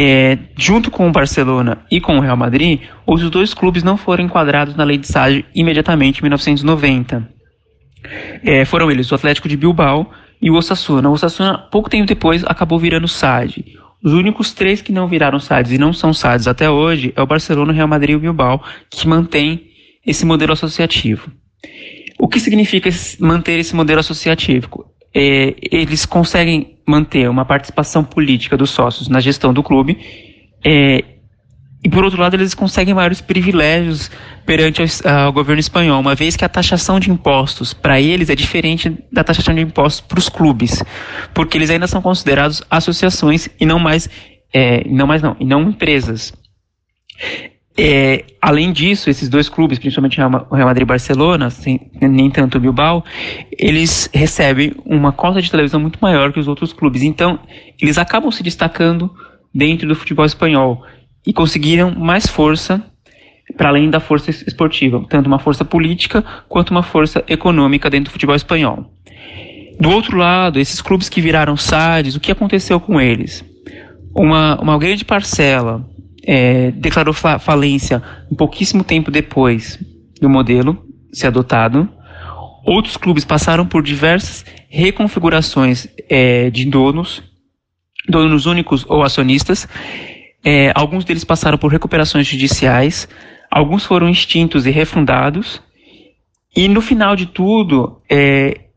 É, 0.00 0.38
junto 0.56 0.92
com 0.92 1.08
o 1.08 1.10
Barcelona 1.10 1.78
e 1.90 2.00
com 2.00 2.16
o 2.16 2.20
Real 2.20 2.36
Madrid, 2.36 2.82
os 3.04 3.28
dois 3.30 3.52
clubes 3.52 3.82
não 3.82 3.96
foram 3.96 4.22
enquadrados 4.22 4.76
na 4.76 4.84
lei 4.84 4.96
de 4.96 5.08
SAD 5.08 5.44
imediatamente 5.52 6.20
em 6.20 6.22
1990. 6.22 7.28
É, 8.44 8.64
foram 8.64 8.92
eles 8.92 9.10
o 9.10 9.16
Atlético 9.16 9.48
de 9.48 9.56
Bilbao 9.56 10.08
e 10.40 10.52
o 10.52 10.54
Osasuna. 10.54 11.08
O 11.08 11.14
Osasuna, 11.14 11.58
pouco 11.58 11.90
tempo 11.90 12.06
depois, 12.06 12.44
acabou 12.44 12.78
virando 12.78 13.08
SAD. 13.08 13.64
Os 14.00 14.12
únicos 14.12 14.54
três 14.54 14.80
que 14.80 14.92
não 14.92 15.08
viraram 15.08 15.40
SADs 15.40 15.72
e 15.72 15.78
não 15.78 15.92
são 15.92 16.14
SADs 16.14 16.46
até 16.46 16.70
hoje 16.70 17.12
é 17.16 17.20
o 17.20 17.26
Barcelona, 17.26 17.72
o 17.72 17.74
Real 17.74 17.88
Madrid 17.88 18.12
e 18.12 18.16
o 18.16 18.20
Bilbao, 18.20 18.62
que 18.88 19.08
mantém 19.08 19.66
esse 20.06 20.24
modelo 20.24 20.52
associativo. 20.52 21.28
O 22.20 22.28
que 22.28 22.38
significa 22.38 22.88
manter 23.18 23.58
esse 23.58 23.74
modelo 23.74 23.98
associativo? 23.98 24.86
É, 25.14 25.54
eles 25.70 26.04
conseguem 26.06 26.78
manter 26.86 27.28
uma 27.28 27.44
participação 27.44 28.04
política 28.04 28.56
dos 28.56 28.70
sócios 28.70 29.08
na 29.08 29.20
gestão 29.20 29.52
do 29.52 29.62
clube 29.62 29.98
é, 30.64 31.04
e 31.82 31.88
por 31.88 32.04
outro 32.04 32.20
lado 32.20 32.34
eles 32.34 32.54
conseguem 32.54 32.92
maiores 32.92 33.20
privilégios 33.20 34.10
perante 34.44 34.82
ao, 35.06 35.32
governo 35.32 35.60
espanhol, 35.60 36.00
uma 36.00 36.14
vez 36.14 36.36
que 36.36 36.44
a 36.44 36.48
taxação 36.48 36.98
de 36.98 37.10
impostos 37.10 37.72
para 37.72 38.00
eles 38.00 38.30
é 38.30 38.34
diferente 38.34 38.96
da 39.12 39.22
taxação 39.22 39.54
de 39.54 39.60
impostos 39.60 40.00
para 40.00 40.18
os 40.18 40.28
clubes, 40.28 40.82
porque 41.32 41.56
eles 41.56 41.70
ainda 41.70 41.86
são 41.86 42.02
considerados 42.02 42.62
associações 42.70 43.48
e 43.60 43.66
não 43.66 43.78
mais, 43.78 44.08
é, 44.52 44.86
não 44.88 45.06
mais 45.06 45.22
não, 45.22 45.36
e 45.38 45.44
não 45.44 45.62
empresas. 45.62 46.32
É, 47.80 48.24
além 48.42 48.72
disso, 48.72 49.08
esses 49.08 49.28
dois 49.28 49.48
clubes, 49.48 49.78
principalmente 49.78 50.20
o 50.20 50.54
Real 50.54 50.66
Madrid 50.66 50.82
e 50.82 50.84
Barcelona, 50.84 51.48
sem, 51.48 51.88
nem 52.00 52.28
tanto 52.28 52.58
o 52.58 52.60
Bilbao, 52.60 53.04
eles 53.56 54.10
recebem 54.12 54.74
uma 54.84 55.12
cota 55.12 55.40
de 55.40 55.48
televisão 55.48 55.78
muito 55.78 55.96
maior 56.02 56.32
que 56.32 56.40
os 56.40 56.48
outros 56.48 56.72
clubes. 56.72 57.02
Então, 57.02 57.38
eles 57.80 57.96
acabam 57.96 58.32
se 58.32 58.42
destacando 58.42 59.08
dentro 59.54 59.86
do 59.86 59.94
futebol 59.94 60.26
espanhol 60.26 60.82
e 61.24 61.32
conseguiram 61.32 61.94
mais 61.94 62.26
força 62.26 62.82
para 63.56 63.68
além 63.68 63.88
da 63.88 64.00
força 64.00 64.30
esportiva, 64.30 65.06
tanto 65.08 65.28
uma 65.28 65.38
força 65.38 65.64
política 65.64 66.24
quanto 66.48 66.70
uma 66.70 66.82
força 66.82 67.24
econômica 67.28 67.88
dentro 67.88 68.10
do 68.10 68.12
futebol 68.12 68.34
espanhol. 68.34 68.92
Do 69.78 69.90
outro 69.90 70.16
lado, 70.16 70.58
esses 70.58 70.82
clubes 70.82 71.08
que 71.08 71.20
viraram 71.20 71.56
SADs, 71.56 72.16
o 72.16 72.20
que 72.20 72.32
aconteceu 72.32 72.80
com 72.80 73.00
eles? 73.00 73.44
Uma, 74.12 74.60
uma 74.60 74.76
grande 74.78 75.04
parcela 75.04 75.88
é, 76.24 76.70
declarou 76.72 77.14
fa 77.14 77.38
falência 77.38 78.02
um 78.30 78.34
pouquíssimo 78.34 78.84
tempo 78.84 79.10
depois 79.10 79.78
do 80.20 80.28
modelo 80.28 80.84
ser 81.12 81.28
adotado. 81.28 81.88
Outros 82.64 82.96
clubes 82.96 83.24
passaram 83.24 83.66
por 83.66 83.82
diversas 83.82 84.44
reconfigurações 84.68 85.88
é, 86.08 86.50
de 86.50 86.64
donos, 86.66 87.22
donos 88.08 88.46
únicos 88.46 88.84
ou 88.88 89.02
acionistas. 89.02 89.66
É, 90.44 90.72
alguns 90.74 91.04
deles 91.04 91.24
passaram 91.24 91.58
por 91.58 91.70
recuperações 91.72 92.26
judiciais, 92.26 93.08
alguns 93.50 93.84
foram 93.84 94.08
extintos 94.08 94.66
e 94.66 94.70
refundados. 94.70 95.62
E 96.54 96.68
no 96.68 96.80
final 96.80 97.16
de 97.16 97.26
tudo, 97.26 98.02
é, 98.10 98.68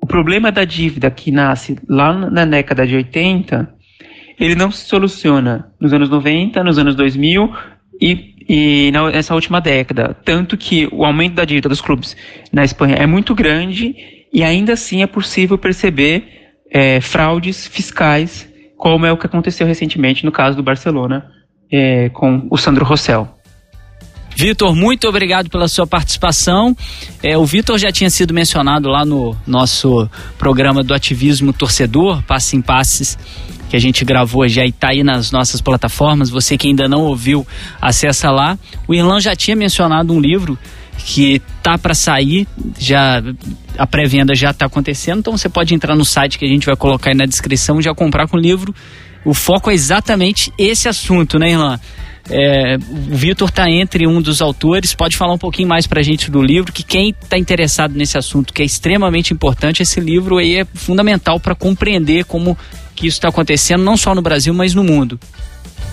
o 0.00 0.06
problema 0.06 0.52
da 0.52 0.64
dívida 0.64 1.10
que 1.10 1.30
nasce 1.30 1.78
lá 1.88 2.12
na 2.12 2.44
década 2.44 2.86
de 2.86 2.96
80 2.96 3.77
ele 4.38 4.54
não 4.54 4.70
se 4.70 4.86
soluciona 4.86 5.70
nos 5.80 5.92
anos 5.92 6.08
90, 6.08 6.62
nos 6.62 6.78
anos 6.78 6.94
2000 6.94 7.52
e, 8.00 8.34
e 8.48 8.92
nessa 9.12 9.34
última 9.34 9.60
década. 9.60 10.16
Tanto 10.24 10.56
que 10.56 10.88
o 10.92 11.04
aumento 11.04 11.34
da 11.34 11.44
dívida 11.44 11.68
dos 11.68 11.80
clubes 11.80 12.16
na 12.52 12.64
Espanha 12.64 12.96
é 12.96 13.06
muito 13.06 13.34
grande 13.34 13.94
e 14.32 14.42
ainda 14.44 14.74
assim 14.74 15.02
é 15.02 15.06
possível 15.06 15.58
perceber 15.58 16.24
é, 16.70 17.00
fraudes 17.00 17.66
fiscais, 17.66 18.48
como 18.76 19.06
é 19.06 19.12
o 19.12 19.16
que 19.16 19.26
aconteceu 19.26 19.66
recentemente 19.66 20.24
no 20.24 20.30
caso 20.30 20.56
do 20.56 20.62
Barcelona 20.62 21.30
é, 21.70 22.08
com 22.10 22.46
o 22.50 22.56
Sandro 22.56 22.84
Rossell. 22.84 23.28
Vitor, 24.36 24.72
muito 24.72 25.08
obrigado 25.08 25.50
pela 25.50 25.66
sua 25.66 25.84
participação. 25.84 26.76
É, 27.20 27.36
o 27.36 27.44
Vitor 27.44 27.76
já 27.76 27.90
tinha 27.90 28.08
sido 28.08 28.32
mencionado 28.32 28.88
lá 28.88 29.04
no 29.04 29.36
nosso 29.44 30.08
programa 30.38 30.84
do 30.84 30.94
ativismo 30.94 31.52
torcedor, 31.52 32.22
Passe 32.22 32.56
em 32.56 32.62
Passes, 32.62 33.18
que 33.68 33.76
a 33.76 33.80
gente 33.80 34.04
gravou 34.04 34.46
já 34.48 34.64
e 34.64 34.68
está 34.68 34.88
aí 34.88 35.02
nas 35.02 35.30
nossas 35.30 35.60
plataformas. 35.60 36.30
Você 36.30 36.56
que 36.56 36.68
ainda 36.68 36.88
não 36.88 37.02
ouviu, 37.02 37.46
acessa 37.80 38.30
lá. 38.30 38.58
O 38.86 38.94
Irlan 38.94 39.20
já 39.20 39.36
tinha 39.36 39.56
mencionado 39.56 40.12
um 40.12 40.20
livro 40.20 40.58
que 40.98 41.40
tá 41.62 41.78
para 41.78 41.94
sair, 41.94 42.46
já 42.78 43.22
a 43.78 43.86
pré-venda 43.86 44.34
já 44.34 44.50
está 44.50 44.66
acontecendo, 44.66 45.20
então 45.20 45.36
você 45.36 45.48
pode 45.48 45.72
entrar 45.74 45.94
no 45.94 46.04
site 46.04 46.38
que 46.38 46.44
a 46.44 46.48
gente 46.48 46.66
vai 46.66 46.76
colocar 46.76 47.10
aí 47.10 47.16
na 47.16 47.24
descrição 47.24 47.78
e 47.78 47.82
já 47.82 47.94
comprar 47.94 48.26
com 48.26 48.36
o 48.36 48.40
livro. 48.40 48.74
O 49.24 49.32
foco 49.32 49.70
é 49.70 49.74
exatamente 49.74 50.52
esse 50.58 50.88
assunto, 50.88 51.38
né, 51.38 51.52
Irlan? 51.52 51.78
É, 52.30 52.76
o 52.76 53.16
Vitor 53.16 53.48
está 53.48 53.70
entre 53.70 54.06
um 54.06 54.20
dos 54.20 54.42
autores, 54.42 54.94
pode 54.94 55.16
falar 55.16 55.32
um 55.32 55.38
pouquinho 55.38 55.68
mais 55.68 55.86
para 55.86 56.00
a 56.00 56.02
gente 56.02 56.30
do 56.30 56.42
livro, 56.42 56.72
que 56.72 56.82
quem 56.82 57.10
está 57.10 57.38
interessado 57.38 57.94
nesse 57.94 58.18
assunto, 58.18 58.52
que 58.52 58.60
é 58.60 58.64
extremamente 58.66 59.32
importante, 59.32 59.82
esse 59.82 59.98
livro 59.98 60.36
aí 60.36 60.56
é 60.58 60.64
fundamental 60.74 61.40
para 61.40 61.54
compreender 61.54 62.24
como 62.24 62.56
que 62.98 63.06
isso 63.06 63.18
está 63.18 63.28
acontecendo, 63.28 63.82
não 63.82 63.96
só 63.96 64.14
no 64.14 64.22
Brasil, 64.22 64.52
mas 64.52 64.74
no 64.74 64.84
mundo. 64.84 65.18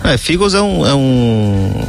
É, 0.04 0.18
Figos 0.18 0.54
é 0.54 0.60
um, 0.60 0.86
é 0.86 0.94
um, 0.94 1.84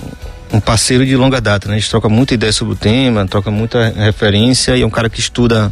um 0.53 0.60
parceiro 0.60 1.06
de 1.06 1.15
longa 1.15 1.41
data, 1.41 1.68
né? 1.68 1.76
A 1.76 1.80
gente 1.80 1.89
troca 1.89 2.07
muita 2.07 2.34
ideia 2.34 2.52
sobre 2.52 2.73
o 2.73 2.77
tema, 2.77 3.26
troca 3.27 3.52
muita 3.52 3.89
referência 3.89 4.76
e 4.77 4.81
é 4.81 4.85
um 4.85 4.89
cara 4.89 5.10
que 5.10 5.19
estuda 5.19 5.72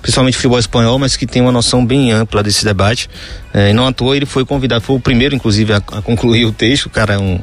principalmente 0.00 0.36
futebol 0.36 0.58
espanhol, 0.58 0.98
mas 0.98 1.16
que 1.16 1.26
tem 1.26 1.42
uma 1.42 1.52
noção 1.52 1.84
bem 1.84 2.12
ampla 2.12 2.42
desse 2.42 2.64
debate. 2.64 3.08
É, 3.54 3.72
não 3.72 3.86
à 3.86 3.92
toa 3.92 4.16
ele 4.16 4.26
foi 4.26 4.44
convidado, 4.44 4.82
foi 4.82 4.96
o 4.96 5.00
primeiro, 5.00 5.32
inclusive, 5.32 5.72
a, 5.72 5.76
a 5.76 6.02
concluir 6.02 6.44
o 6.44 6.50
texto, 6.50 6.86
o 6.86 6.90
cara 6.90 7.14
é, 7.14 7.18
um, 7.18 7.38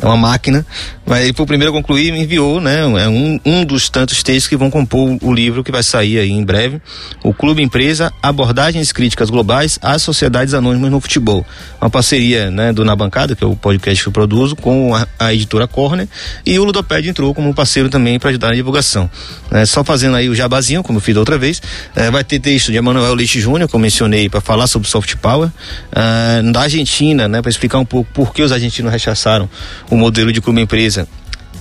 é 0.00 0.06
uma 0.06 0.16
máquina, 0.16 0.64
mas 1.04 1.24
ele 1.24 1.32
foi 1.32 1.42
o 1.42 1.46
primeiro 1.46 1.72
a 1.72 1.76
concluir 1.76 2.08
e 2.08 2.12
me 2.12 2.20
enviou, 2.20 2.60
né? 2.60 2.80
É 2.80 3.08
um, 3.08 3.40
um 3.44 3.64
dos 3.64 3.88
tantos 3.88 4.22
textos 4.22 4.46
que 4.46 4.56
vão 4.56 4.70
compor 4.70 5.18
o 5.20 5.32
livro 5.32 5.64
que 5.64 5.72
vai 5.72 5.82
sair 5.82 6.20
aí 6.20 6.30
em 6.30 6.44
breve. 6.44 6.80
O 7.24 7.34
Clube 7.34 7.60
Empresa, 7.60 8.12
Abordagens 8.22 8.92
Críticas 8.92 9.30
Globais 9.30 9.80
às 9.82 10.00
Sociedades 10.02 10.54
Anônimas 10.54 10.92
no 10.92 11.00
Futebol. 11.00 11.44
Uma 11.80 11.90
parceria, 11.90 12.50
né, 12.50 12.72
do 12.72 12.84
Na 12.84 12.94
Bancada, 12.94 13.34
que 13.34 13.42
é 13.42 13.46
o 13.46 13.56
podcast 13.56 14.00
que 14.00 14.08
eu 14.08 14.12
produzo, 14.12 14.54
com 14.54 14.94
a, 14.94 15.08
a 15.18 15.34
editora 15.34 15.66
Corner, 15.66 16.06
e 16.46 16.56
o 16.58 16.64
Ludoped 16.64 17.08
entrou 17.08 17.34
como 17.34 17.52
parceiro 17.52 17.88
também 17.88 18.18
para 18.18 18.30
ajudar 18.30 18.48
na 18.48 18.54
divulgação. 18.54 19.10
É, 19.50 19.66
só 19.66 19.82
fazendo 19.82 20.16
aí 20.16 20.28
o 20.28 20.34
jabazinho, 20.34 20.82
como 20.82 20.98
eu 20.98 21.00
fiz 21.02 21.14
da 21.14 21.20
outra 21.20 21.36
vez, 21.36 21.60
é, 21.96 22.10
vai 22.10 22.22
ter 22.22 22.38
texto 22.38 22.70
de 22.70 22.78
Emanuel 22.78 23.14
Leite 23.14 23.40
Júnior, 23.40 23.68
que 23.68 23.74
eu 23.74 23.80
mencionei, 23.80 24.28
para 24.28 24.40
falar 24.40 24.66
sobre 24.66 24.88
soft 24.88 25.16
power, 25.16 25.31
uh, 25.38 26.52
da 26.52 26.60
Argentina, 26.62 27.28
né, 27.28 27.40
para 27.40 27.50
explicar 27.50 27.78
um 27.78 27.84
pouco 27.84 28.10
por 28.12 28.32
que 28.32 28.42
os 28.42 28.52
argentinos 28.52 28.92
rechaçaram 28.92 29.48
o 29.90 29.96
modelo 29.96 30.32
de 30.32 30.40
clube 30.40 30.60
empresa 30.60 31.08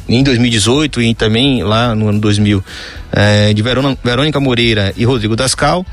em 0.08 0.24
2018 0.24 1.02
e 1.02 1.14
também 1.14 1.64
lá 1.64 1.96
no 1.96 2.10
ano 2.10 2.20
2000, 2.20 2.64
é, 3.12 3.54
de 3.54 3.62
Verona, 3.62 3.98
Verônica 4.04 4.40
Moreira 4.40 4.94
e 4.98 5.06
Rodrigo 5.06 5.36
Dascal. 5.36 5.86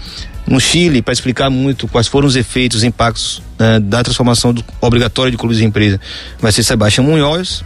No 0.46 0.59
Chile, 0.59 1.02
para 1.02 1.12
explicar 1.12 1.50
muito 1.50 1.86
quais 1.86 2.06
foram 2.06 2.26
os 2.26 2.34
efeitos, 2.34 2.78
os 2.78 2.84
impactos 2.84 3.42
é, 3.59 3.78
da 3.78 4.02
transformação 4.02 4.52
do, 4.52 4.64
obrigatória 4.80 5.30
de 5.30 5.36
clubes 5.36 5.59
de 5.59 5.64
empresa, 5.64 6.00
vai 6.40 6.50
ser 6.50 6.62
Sebastião 6.62 7.05
Munhoz. 7.05 7.62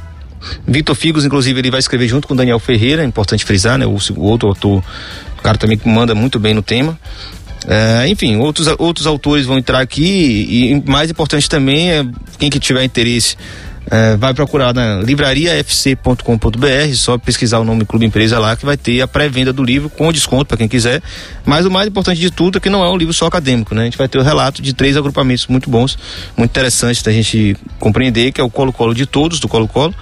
Vitor 0.67 0.97
Figos, 0.97 1.25
inclusive, 1.25 1.61
ele 1.61 1.71
vai 1.71 1.79
escrever 1.79 2.09
junto 2.09 2.27
com 2.27 2.35
Daniel 2.35 2.59
Ferreira, 2.59 3.03
é 3.03 3.07
importante 3.07 3.45
frisar, 3.45 3.79
né? 3.79 3.87
O, 3.87 3.97
o 4.17 4.23
outro 4.25 4.49
autor 4.49 4.83
o 5.39 5.43
cara 5.43 5.59
também 5.59 5.77
que 5.77 5.89
manda 5.89 6.15
muito 6.15 6.39
bem 6.39 6.55
no 6.55 6.63
tema. 6.63 6.97
É, 7.69 8.09
enfim, 8.09 8.37
outros, 8.37 8.67
outros 8.79 9.07
autores 9.07 9.47
vão 9.47 9.59
entrar 9.59 9.81
aqui 9.81 10.03
e 10.03 10.91
mais 10.91 11.11
importante 11.11 11.49
também 11.49 11.93
é 11.93 12.05
quem 12.39 12.51
que 12.51 12.59
tiver 12.59 12.83
interesse 12.85 13.37
é, 13.93 14.17
vai 14.17 14.33
procurar 14.33 14.73
na 14.73 15.03
livrariafc.com.br, 15.03 16.95
só 16.95 17.19
pesquisar 17.19 17.59
o 17.59 17.65
nome 17.65 17.85
Clube 17.85 18.07
Empresa 18.07 18.39
lá 18.39 18.57
que 18.57 18.65
vai 18.65 18.79
ter 18.79 19.03
a 19.03 19.07
pré-venda 19.07 19.53
do 19.53 19.63
livro 19.63 19.91
com 19.91 20.11
desconto 20.11 20.47
para 20.47 20.57
quem 20.57 20.67
quiser. 20.67 21.03
Mas 21.45 21.67
o 21.67 21.71
mais 21.71 21.89
importante 21.89 22.19
de 22.19 22.31
tudo 22.31 22.57
é 22.57 22.61
que 22.61 22.71
não 22.71 22.83
é 22.83 22.91
um 22.91 22.97
livro 22.97 23.13
só 23.13 23.27
acadêmico, 23.27 23.75
né? 23.75 23.83
A 23.83 23.85
gente 23.85 23.99
vai 23.99 24.09
ter 24.09 24.17
o 24.17 24.23
relato 24.23 24.63
de 24.63 24.73
três 24.73 24.97
agrupamentos 24.97 25.47
muito 25.47 25.69
bons, 25.69 25.99
muito 26.35 26.51
interessantes 26.51 27.03
da 27.03 27.13
gente 27.13 27.55
compreender, 27.79 28.33
que 28.33 28.41
é 28.41 28.45
o 28.45 28.49
Colo-Colo 28.49 28.95
de 28.95 29.05
todos, 29.05 29.39
do 29.39 29.47
Colo-Colo, 29.47 29.95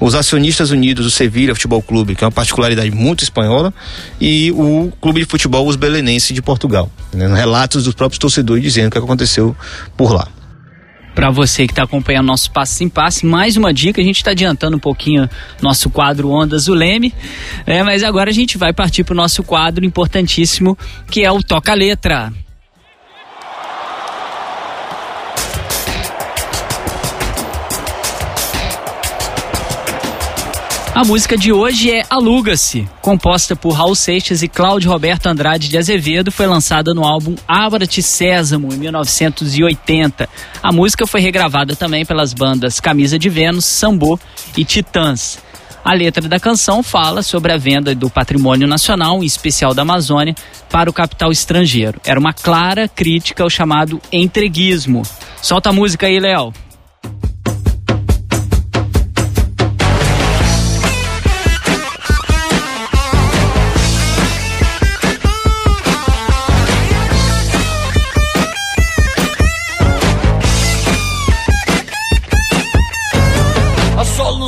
os 0.00 0.16
acionistas 0.16 0.72
unidos 0.72 1.04
do 1.04 1.10
Sevilha 1.10 1.54
Futebol 1.54 1.80
Clube, 1.80 2.16
que 2.16 2.24
é 2.24 2.26
uma 2.26 2.32
particularidade 2.32 2.90
muito 2.90 3.22
espanhola, 3.22 3.72
e 4.20 4.50
o 4.56 4.92
Clube 5.00 5.20
de 5.20 5.26
Futebol 5.26 5.68
Os 5.68 5.76
Belenenses 5.76 6.34
de 6.34 6.42
Portugal. 6.42 6.90
Né? 7.12 7.32
Relatos 7.32 7.84
dos 7.84 7.94
próprios 7.94 8.18
torcedores 8.18 8.60
dizendo 8.60 8.88
o 8.88 8.90
que 8.90 8.98
aconteceu 8.98 9.54
por 9.96 10.12
lá 10.12 10.26
para 11.16 11.30
você 11.30 11.66
que 11.66 11.72
está 11.72 11.82
acompanhando 11.82 12.26
nosso 12.26 12.50
Passo 12.50 12.84
em 12.84 12.90
Passe. 12.90 13.24
Mais 13.24 13.56
uma 13.56 13.72
dica, 13.72 14.02
a 14.02 14.04
gente 14.04 14.16
está 14.16 14.32
adiantando 14.32 14.76
um 14.76 14.80
pouquinho 14.80 15.28
nosso 15.62 15.88
quadro 15.88 16.30
Ondas 16.30 16.66
do 16.66 16.74
Leme, 16.74 17.12
é, 17.64 17.82
mas 17.82 18.04
agora 18.04 18.28
a 18.28 18.34
gente 18.34 18.58
vai 18.58 18.72
partir 18.74 19.02
para 19.02 19.14
o 19.14 19.16
nosso 19.16 19.42
quadro 19.42 19.84
importantíssimo, 19.84 20.76
que 21.10 21.24
é 21.24 21.32
o 21.32 21.42
Toca 21.42 21.72
Letra. 21.72 22.30
A 30.96 31.04
música 31.04 31.36
de 31.36 31.52
hoje 31.52 31.90
é 31.90 32.04
Aluga-se, 32.08 32.88
composta 33.02 33.54
por 33.54 33.72
Raul 33.72 33.94
Seixas 33.94 34.42
e 34.42 34.48
Cláudio 34.48 34.90
Roberto 34.90 35.26
Andrade 35.26 35.68
de 35.68 35.76
Azevedo, 35.76 36.32
foi 36.32 36.46
lançada 36.46 36.94
no 36.94 37.04
álbum 37.04 37.34
Abra-te 37.46 38.02
Sésamo, 38.02 38.72
em 38.72 38.78
1980. 38.78 40.26
A 40.62 40.72
música 40.72 41.06
foi 41.06 41.20
regravada 41.20 41.76
também 41.76 42.06
pelas 42.06 42.32
bandas 42.32 42.80
Camisa 42.80 43.18
de 43.18 43.28
Vênus, 43.28 43.66
Sambô 43.66 44.18
e 44.56 44.64
Titãs. 44.64 45.38
A 45.84 45.92
letra 45.92 46.26
da 46.26 46.40
canção 46.40 46.82
fala 46.82 47.22
sobre 47.22 47.52
a 47.52 47.58
venda 47.58 47.94
do 47.94 48.08
patrimônio 48.08 48.66
nacional, 48.66 49.22
em 49.22 49.26
especial 49.26 49.74
da 49.74 49.82
Amazônia, 49.82 50.34
para 50.70 50.88
o 50.88 50.94
capital 50.94 51.30
estrangeiro. 51.30 52.00
Era 52.06 52.18
uma 52.18 52.32
clara 52.32 52.88
crítica 52.88 53.42
ao 53.42 53.50
chamado 53.50 54.00
entreguismo. 54.10 55.02
Solta 55.42 55.68
a 55.68 55.74
música 55.74 56.06
aí, 56.06 56.18
Léo. 56.18 56.54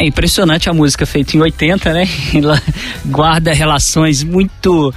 É 0.00 0.06
impressionante 0.06 0.70
a 0.70 0.72
música 0.72 1.04
feita 1.04 1.36
em 1.36 1.40
80, 1.40 1.92
né? 1.92 2.08
Ela 2.34 2.62
guarda 3.04 3.52
relações 3.52 4.24
muito 4.24 4.94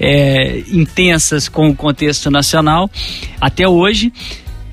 é, 0.00 0.62
intensas 0.68 1.46
com 1.46 1.68
o 1.68 1.76
contexto 1.76 2.30
nacional 2.30 2.90
até 3.38 3.68
hoje. 3.68 4.10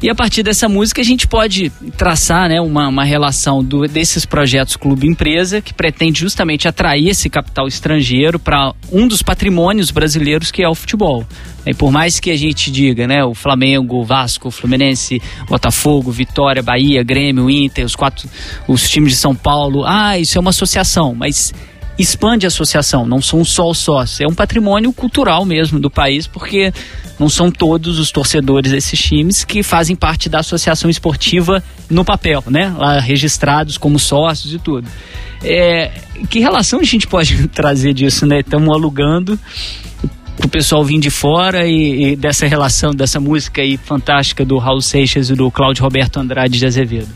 E 0.04 0.10
a 0.10 0.14
partir 0.14 0.44
dessa 0.44 0.68
música 0.68 1.00
a 1.00 1.04
gente 1.04 1.26
pode 1.26 1.70
traçar 1.96 2.50
né, 2.50 2.60
uma, 2.60 2.90
uma 2.90 3.06
relação 3.06 3.64
do, 3.64 3.88
desses 3.88 4.26
projetos 4.26 4.76
Clube 4.76 5.08
Empresa 5.08 5.62
que 5.62 5.74
pretende 5.74 6.20
justamente 6.20 6.68
atrair 6.68 7.08
esse 7.08 7.30
capital 7.30 7.70
estrangeiro 7.70 8.38
para 8.38 8.74
um 8.92 9.08
dos 9.08 9.22
patrimônios 9.22 9.92
brasileiros 9.92 10.52
que 10.52 10.62
é 10.62 10.68
o 10.68 10.76
futebol. 10.76 11.26
E 11.66 11.74
por 11.74 11.90
mais 11.90 12.20
que 12.20 12.32
a 12.32 12.38
gente 12.38 12.70
diga, 12.70 13.08
né, 13.08 13.24
o 13.24 13.34
Flamengo, 13.34 14.04
Vasco, 14.04 14.52
Fluminense, 14.52 15.22
Botafogo, 15.48 16.12
Vitória, 16.12 16.62
Bahia, 16.62 17.02
Grêmio, 17.02 17.50
Inter, 17.50 17.86
os 17.86 17.96
quatro, 17.96 18.30
os 18.68 18.90
times 18.90 19.14
de 19.14 19.18
São 19.18 19.34
Paulo, 19.34 19.86
ah, 19.86 20.20
isso 20.20 20.38
é 20.38 20.42
uma 20.42 20.50
associação, 20.50 21.16
mas 21.16 21.54
expande 21.98 22.46
a 22.46 22.48
associação, 22.48 23.06
não 23.06 23.22
são 23.22 23.44
só 23.46 23.70
os 23.70 23.78
sócios, 23.78 24.22
é 24.22 24.28
um 24.28 24.34
patrimônio 24.34 24.92
cultural 24.92 25.46
mesmo 25.46 25.80
do 25.80 25.90
país, 25.90 26.26
porque 26.26 26.74
não 27.20 27.30
são 27.30 27.52
todos 27.52 28.00
os 28.00 28.12
torcedores 28.12 28.72
desses 28.72 29.00
times 29.00 29.44
que 29.44 29.62
fazem 29.62 29.96
parte 29.96 30.28
da 30.28 30.40
associação 30.40 30.90
esportiva 30.90 31.64
no 31.90 32.04
papel, 32.04 32.44
né? 32.48 32.74
Lá 32.78 33.00
registrados 33.00 33.78
como 33.78 34.00
sócios 34.00 34.54
e 34.54 34.60
tudo. 34.60 34.88
É, 35.44 35.92
que 36.30 36.40
relação 36.40 36.80
a 36.80 36.84
gente 36.84 37.06
pode 37.06 37.48
trazer 37.50 37.94
disso, 37.94 38.26
né? 38.26 38.40
Estamos 38.40 38.74
alugando 38.74 39.40
o 40.44 40.48
pessoal 40.48 40.84
vir 40.84 41.00
de 41.00 41.12
fora 41.12 41.68
e, 41.68 42.14
e, 42.14 42.16
dessa 42.16 42.48
relação, 42.48 42.92
dessa 42.92 43.20
música 43.20 43.62
aí 43.62 43.78
fantástica 43.78 44.44
do 44.44 44.58
Raul 44.58 44.82
Seixas 44.82 45.30
e 45.30 45.36
do 45.36 45.52
Cláudio 45.52 45.84
Roberto 45.84 46.18
Andrade 46.18 46.58
de 46.58 46.66
Azevedo. 46.66 47.10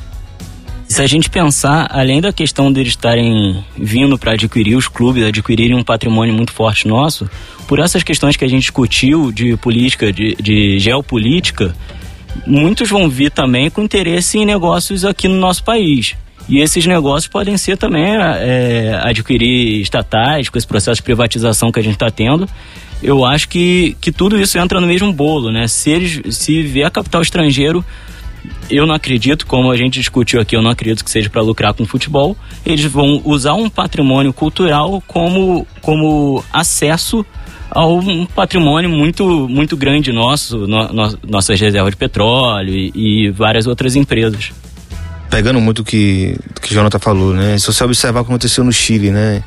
Se 0.87 1.01
a 1.01 1.07
gente 1.07 1.29
pensar, 1.29 1.87
além 1.91 2.21
da 2.21 2.31
questão 2.31 2.71
deles 2.71 2.89
estarem 2.89 3.63
vindo 3.77 4.17
para 4.17 4.31
adquirir 4.31 4.75
os 4.75 4.87
clubes, 4.87 5.23
adquirirem 5.23 5.75
um 5.75 5.83
patrimônio 5.83 6.33
muito 6.33 6.53
forte 6.53 6.87
nosso, 6.87 7.29
por 7.67 7.79
essas 7.79 8.03
questões 8.03 8.37
que 8.37 8.45
a 8.45 8.47
gente 8.47 8.61
discutiu 8.61 9.31
de 9.31 9.57
política, 9.57 10.11
de, 10.13 10.35
de 10.35 10.79
geopolítica, 10.79 11.75
muitos 12.45 12.89
vão 12.89 13.09
vir 13.09 13.31
também 13.31 13.69
com 13.69 13.83
interesse 13.83 14.37
em 14.37 14.45
negócios 14.45 15.03
aqui 15.03 15.27
no 15.27 15.35
nosso 15.35 15.63
país. 15.63 16.15
E 16.47 16.61
esses 16.61 16.85
negócios 16.85 17.27
podem 17.27 17.57
ser 17.57 17.77
também 17.77 18.15
é, 18.15 18.97
adquirir 19.03 19.81
estatais, 19.81 20.47
com 20.47 20.57
esse 20.57 20.65
processo 20.65 20.95
de 20.95 21.03
privatização 21.03 21.69
que 21.71 21.79
a 21.79 21.83
gente 21.83 21.95
está 21.95 22.09
tendo. 22.09 22.47
Eu 23.03 23.25
acho 23.25 23.49
que, 23.49 23.97
que 23.99 24.13
tudo 24.13 24.39
isso 24.39 24.57
entra 24.57 24.79
no 24.79 24.87
mesmo 24.87 25.11
bolo, 25.11 25.51
né? 25.51 25.67
Se, 25.67 25.89
eles, 25.89 26.35
se 26.35 26.63
vier 26.63 26.89
capital 26.89 27.21
estrangeiro 27.21 27.85
eu 28.69 28.85
não 28.85 28.93
acredito, 28.93 29.45
como 29.45 29.71
a 29.71 29.77
gente 29.77 29.99
discutiu 29.99 30.41
aqui, 30.41 30.55
eu 30.55 30.61
não 30.61 30.71
acredito 30.71 31.03
que 31.03 31.11
seja 31.11 31.29
para 31.29 31.41
lucrar 31.41 31.73
com 31.73 31.85
futebol. 31.85 32.35
Eles 32.65 32.85
vão 32.85 33.21
usar 33.23 33.53
um 33.53 33.69
patrimônio 33.69 34.33
cultural 34.33 35.01
como, 35.07 35.65
como 35.81 36.43
acesso 36.51 37.25
a 37.69 37.85
um 37.85 38.25
patrimônio 38.25 38.89
muito, 38.89 39.47
muito 39.49 39.75
grande 39.75 40.11
nosso, 40.11 40.67
no, 40.67 40.87
no, 40.87 41.19
nossas 41.27 41.59
reservas 41.59 41.91
de 41.91 41.97
petróleo 41.97 42.73
e, 42.73 42.91
e, 42.95 43.31
várias 43.31 43.67
outras 43.67 43.95
empresas. 43.95 44.51
Pegando 45.29 45.59
muito 45.59 45.79
o 45.79 45.83
que, 45.83 46.37
que 46.61 46.73
Jonathan 46.73 46.99
falou, 46.99 47.33
né? 47.33 47.57
Se 47.57 47.67
você 47.67 47.83
observar 47.83 48.21
o 48.21 48.23
que 48.23 48.31
aconteceu 48.31 48.63
no 48.63 48.71
Chile, 48.71 49.11
né? 49.11 49.43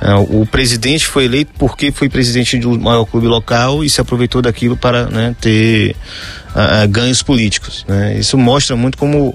É, 0.00 0.14
o 0.14 0.46
presidente 0.46 1.06
foi 1.06 1.24
eleito 1.24 1.52
porque 1.58 1.90
foi 1.90 2.08
presidente 2.08 2.58
do 2.58 2.78
maior 2.78 3.04
clube 3.06 3.26
local 3.26 3.82
e 3.82 3.88
se 3.88 4.00
aproveitou 4.00 4.42
daquilo 4.42 4.76
para 4.76 5.06
né, 5.06 5.34
ter 5.40 5.96
uh, 6.50 6.86
ganhos 6.88 7.22
políticos. 7.22 7.84
Né? 7.88 8.18
Isso 8.18 8.36
mostra 8.36 8.76
muito 8.76 8.98
como 8.98 9.34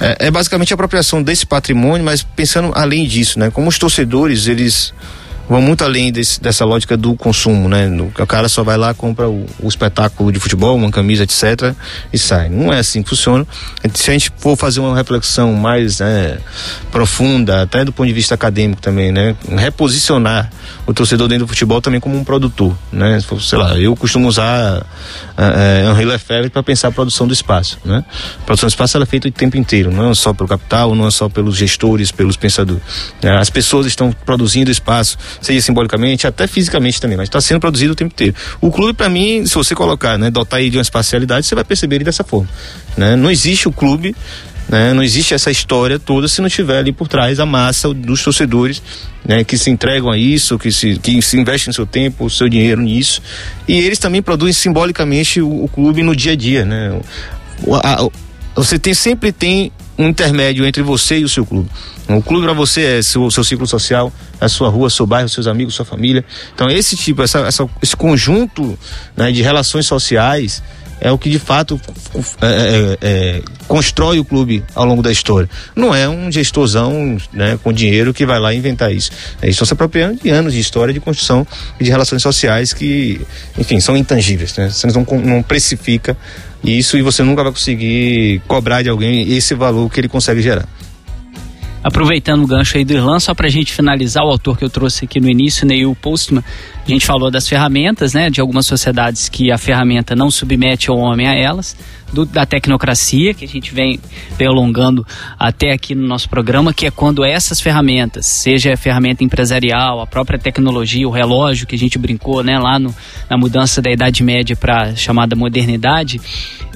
é, 0.00 0.26
é, 0.26 0.30
basicamente 0.30 0.72
a 0.72 0.74
apropriação 0.74 1.22
desse 1.22 1.44
patrimônio, 1.44 2.04
mas 2.04 2.22
pensando 2.22 2.72
além 2.74 3.06
disso, 3.06 3.38
né? 3.38 3.50
Como 3.50 3.68
os 3.68 3.78
torcedores 3.78 4.46
eles 4.46 4.94
vão 5.48 5.62
muito 5.62 5.82
além 5.82 6.12
desse, 6.12 6.40
dessa 6.40 6.64
lógica 6.64 6.96
do 6.96 7.16
consumo, 7.16 7.68
né? 7.68 7.88
o 8.18 8.26
cara 8.26 8.48
só 8.48 8.62
vai 8.62 8.76
lá, 8.76 8.92
compra 8.92 9.28
o, 9.28 9.46
o, 9.60 9.68
espetáculo 9.68 10.30
de 10.30 10.38
futebol, 10.38 10.76
uma 10.76 10.90
camisa, 10.90 11.24
etc. 11.24 11.74
e 12.12 12.18
sai. 12.18 12.48
Não 12.48 12.72
é 12.72 12.78
assim 12.78 13.02
que 13.02 13.08
funciona. 13.08 13.46
Se 13.94 14.10
a 14.10 14.12
gente 14.12 14.32
for 14.36 14.56
fazer 14.56 14.80
uma 14.80 14.94
reflexão 14.94 15.54
mais 15.54 16.00
né, 16.00 16.38
profunda, 16.90 17.62
até 17.62 17.84
do 17.84 17.92
ponto 17.92 18.06
de 18.06 18.12
vista 18.12 18.34
acadêmico 18.34 18.82
também, 18.82 19.10
né? 19.10 19.34
Reposicionar 19.56 20.50
o 20.86 20.92
torcedor 20.92 21.28
dentro 21.28 21.46
do 21.46 21.48
futebol 21.48 21.80
também 21.80 22.00
como 22.00 22.16
um 22.16 22.24
produtor, 22.24 22.76
né? 22.92 23.18
Sei 23.40 23.58
lá, 23.58 23.78
eu 23.78 23.94
costumo 23.96 24.28
usar 24.28 24.84
é, 25.36 25.84
Henri 25.90 26.04
Lefebvre 26.04 26.50
para 26.50 26.62
pensar 26.62 26.88
a 26.88 26.92
produção 26.92 27.26
do 27.26 27.32
espaço, 27.32 27.78
né? 27.84 28.04
A 28.42 28.44
produção 28.44 28.66
do 28.66 28.70
espaço 28.70 28.98
é 28.98 29.06
feita 29.06 29.28
o 29.28 29.30
tempo 29.30 29.56
inteiro, 29.56 29.90
não 29.90 30.10
é 30.10 30.14
só 30.14 30.32
pelo 30.32 30.48
capital, 30.48 30.94
não 30.94 31.06
é 31.06 31.10
só 31.10 31.28
pelos 31.28 31.56
gestores, 31.56 32.10
pelos 32.10 32.36
pensadores. 32.36 32.82
Né? 33.22 33.36
As 33.36 33.50
pessoas 33.50 33.86
estão 33.86 34.12
produzindo 34.12 34.70
espaço 34.70 35.16
seja 35.40 35.60
simbolicamente, 35.60 36.26
até 36.26 36.46
fisicamente 36.46 37.00
também, 37.00 37.16
mas 37.16 37.28
está 37.28 37.40
sendo 37.40 37.60
produzido 37.60 37.92
o 37.92 37.96
tempo 37.96 38.12
inteiro. 38.12 38.34
O 38.60 38.70
clube, 38.70 38.92
para 38.92 39.08
mim, 39.08 39.46
se 39.46 39.54
você 39.54 39.74
colocar, 39.74 40.18
né, 40.18 40.30
dotar 40.30 40.60
ele 40.60 40.70
de 40.70 40.78
uma 40.78 40.82
espacialidade, 40.82 41.46
você 41.46 41.54
vai 41.54 41.64
perceber 41.64 41.96
ele 41.96 42.04
dessa 42.04 42.24
forma. 42.24 42.48
Né? 42.96 43.16
Não 43.16 43.30
existe 43.30 43.68
o 43.68 43.72
clube 43.72 44.14
né? 44.68 44.92
Não 44.92 45.02
existe 45.02 45.32
essa 45.32 45.50
história 45.50 45.98
toda 45.98 46.28
se 46.28 46.42
não 46.42 46.48
tiver 46.48 46.78
ali 46.78 46.92
por 46.92 47.08
trás 47.08 47.40
a 47.40 47.46
massa 47.46 47.92
dos 47.94 48.22
torcedores 48.22 48.82
né? 49.24 49.42
que 49.42 49.56
se 49.56 49.70
entregam 49.70 50.10
a 50.10 50.18
isso, 50.18 50.58
que 50.58 50.70
se, 50.70 50.98
que 50.98 51.22
se 51.22 51.38
investem 51.38 51.72
seu 51.72 51.86
tempo, 51.86 52.26
o 52.26 52.30
seu 52.30 52.48
dinheiro 52.48 52.82
nisso. 52.82 53.22
E 53.66 53.78
eles 53.78 53.98
também 53.98 54.20
produzem 54.20 54.52
simbolicamente 54.52 55.40
o, 55.40 55.64
o 55.64 55.68
clube 55.68 56.02
no 56.02 56.14
dia 56.14 56.32
a 56.32 56.36
dia. 56.36 56.64
Né? 56.66 57.00
O, 57.62 57.74
a, 57.76 58.08
você 58.54 58.78
tem, 58.78 58.92
sempre 58.92 59.32
tem 59.32 59.72
um 59.96 60.08
intermédio 60.08 60.66
entre 60.66 60.82
você 60.82 61.18
e 61.18 61.24
o 61.24 61.28
seu 61.28 61.46
clube. 61.46 61.70
O 62.08 62.22
clube 62.22 62.44
para 62.44 62.54
você 62.54 62.98
é 62.98 63.02
seu, 63.02 63.30
seu 63.30 63.44
ciclo 63.44 63.66
social, 63.66 64.12
a 64.40 64.48
sua 64.48 64.68
rua, 64.68 64.88
seu 64.88 65.06
bairro, 65.06 65.28
seus 65.28 65.46
amigos, 65.46 65.74
sua 65.74 65.84
família. 65.84 66.24
Então 66.54 66.68
esse 66.70 66.96
tipo, 66.96 67.22
essa, 67.22 67.40
essa 67.40 67.68
esse 67.82 67.94
conjunto 67.94 68.78
né, 69.16 69.30
de 69.30 69.42
relações 69.42 69.86
sociais 69.86 70.62
é 71.00 71.12
o 71.12 71.18
que 71.18 71.30
de 71.30 71.38
fato 71.38 71.80
é, 72.40 72.46
é, 72.46 72.98
é, 73.00 73.42
constrói 73.66 74.18
o 74.18 74.24
clube 74.24 74.64
ao 74.74 74.84
longo 74.84 75.02
da 75.02 75.12
história. 75.12 75.48
Não 75.74 75.94
é 75.94 76.08
um 76.08 76.30
gestorzão 76.30 77.16
né, 77.32 77.58
com 77.62 77.72
dinheiro 77.72 78.12
que 78.12 78.26
vai 78.26 78.40
lá 78.40 78.52
inventar 78.52 78.92
isso. 78.92 79.10
Eles 79.42 79.54
estão 79.54 79.66
se 79.66 79.72
apropriando 79.72 80.20
de 80.22 80.30
anos 80.30 80.52
de 80.52 80.60
história 80.60 80.92
de 80.92 81.00
construção 81.00 81.46
e 81.78 81.84
de 81.84 81.90
relações 81.90 82.22
sociais 82.22 82.72
que, 82.72 83.20
enfim, 83.56 83.80
são 83.80 83.96
intangíveis. 83.96 84.56
Né? 84.56 84.70
Você 84.70 84.86
não, 84.88 85.06
não 85.18 85.42
precifica 85.42 86.16
isso 86.64 86.96
e 86.96 87.02
você 87.02 87.22
nunca 87.22 87.42
vai 87.42 87.52
conseguir 87.52 88.40
cobrar 88.48 88.82
de 88.82 88.88
alguém 88.88 89.36
esse 89.36 89.54
valor 89.54 89.88
que 89.90 90.00
ele 90.00 90.08
consegue 90.08 90.42
gerar. 90.42 90.66
Aproveitando 91.82 92.42
o 92.42 92.46
gancho 92.46 92.76
aí 92.76 92.84
do 92.84 92.92
Irlan, 92.92 93.20
só 93.20 93.34
para 93.34 93.46
a 93.46 93.50
gente 93.50 93.72
finalizar 93.72 94.24
o 94.24 94.28
autor 94.28 94.58
que 94.58 94.64
eu 94.64 94.70
trouxe 94.70 95.04
aqui 95.04 95.20
no 95.20 95.30
início, 95.30 95.66
Neil 95.66 95.94
Postman, 95.94 96.42
a 96.84 96.90
gente 96.90 97.06
falou 97.06 97.30
das 97.30 97.48
ferramentas, 97.48 98.14
né, 98.14 98.28
de 98.28 98.40
algumas 98.40 98.66
sociedades 98.66 99.28
que 99.28 99.52
a 99.52 99.58
ferramenta 99.58 100.16
não 100.16 100.30
submete 100.30 100.90
ao 100.90 100.98
homem 100.98 101.28
a 101.28 101.34
elas, 101.34 101.76
do, 102.12 102.24
da 102.24 102.44
tecnocracia, 102.44 103.32
que 103.32 103.44
a 103.44 103.48
gente 103.48 103.72
vem, 103.72 104.00
alongando 104.40 105.06
até 105.38 105.72
aqui 105.72 105.94
no 105.94 106.06
nosso 106.06 106.28
programa, 106.28 106.72
que 106.72 106.86
é 106.86 106.90
quando 106.90 107.24
essas 107.24 107.60
ferramentas, 107.60 108.26
seja 108.26 108.72
a 108.72 108.76
ferramenta 108.76 109.22
empresarial, 109.22 110.00
a 110.00 110.06
própria 110.06 110.38
tecnologia, 110.38 111.06
o 111.06 111.12
relógio 111.12 111.66
que 111.66 111.76
a 111.76 111.78
gente 111.78 111.98
brincou, 111.98 112.42
né, 112.42 112.58
lá 112.58 112.78
no, 112.78 112.94
na 113.30 113.36
mudança 113.36 113.80
da 113.80 113.90
Idade 113.90 114.22
Média 114.22 114.56
para 114.56 114.96
chamada 114.96 115.36
modernidade, 115.36 116.20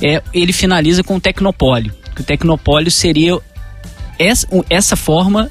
é, 0.01 0.23
ele 0.33 0.53
finaliza 0.53 1.03
com 1.03 1.17
o 1.17 1.21
tecnopólio. 1.21 1.93
O 2.19 2.23
tecnopólio 2.23 2.91
seria 2.91 3.39
essa, 4.23 4.47
essa 4.69 4.97
forma 4.97 5.51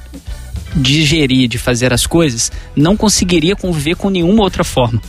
de 0.76 1.03
gerir, 1.03 1.48
de 1.48 1.57
fazer 1.57 1.93
as 1.93 2.07
coisas, 2.07 2.52
não 2.76 2.95
conseguiria 2.95 3.56
conviver 3.56 3.95
com 3.95 4.10
nenhuma 4.10 4.43
outra 4.43 4.64
forma. 4.64 5.02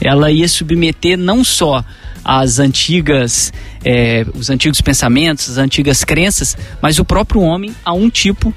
Ela 0.00 0.30
ia 0.30 0.48
submeter 0.48 1.16
não 1.16 1.44
só 1.44 1.84
as 2.24 2.58
antigas, 2.58 3.52
é, 3.84 4.26
os 4.34 4.50
antigos 4.50 4.80
pensamentos, 4.80 5.48
as 5.48 5.58
antigas 5.58 6.02
crenças, 6.02 6.56
mas 6.82 6.98
o 6.98 7.04
próprio 7.04 7.40
homem 7.40 7.74
a 7.84 7.92
um 7.92 8.10
tipo 8.10 8.52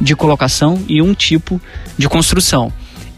de 0.00 0.16
colocação 0.16 0.82
e 0.88 1.00
um 1.00 1.14
tipo 1.14 1.60
de 1.96 2.08
construção. 2.08 2.72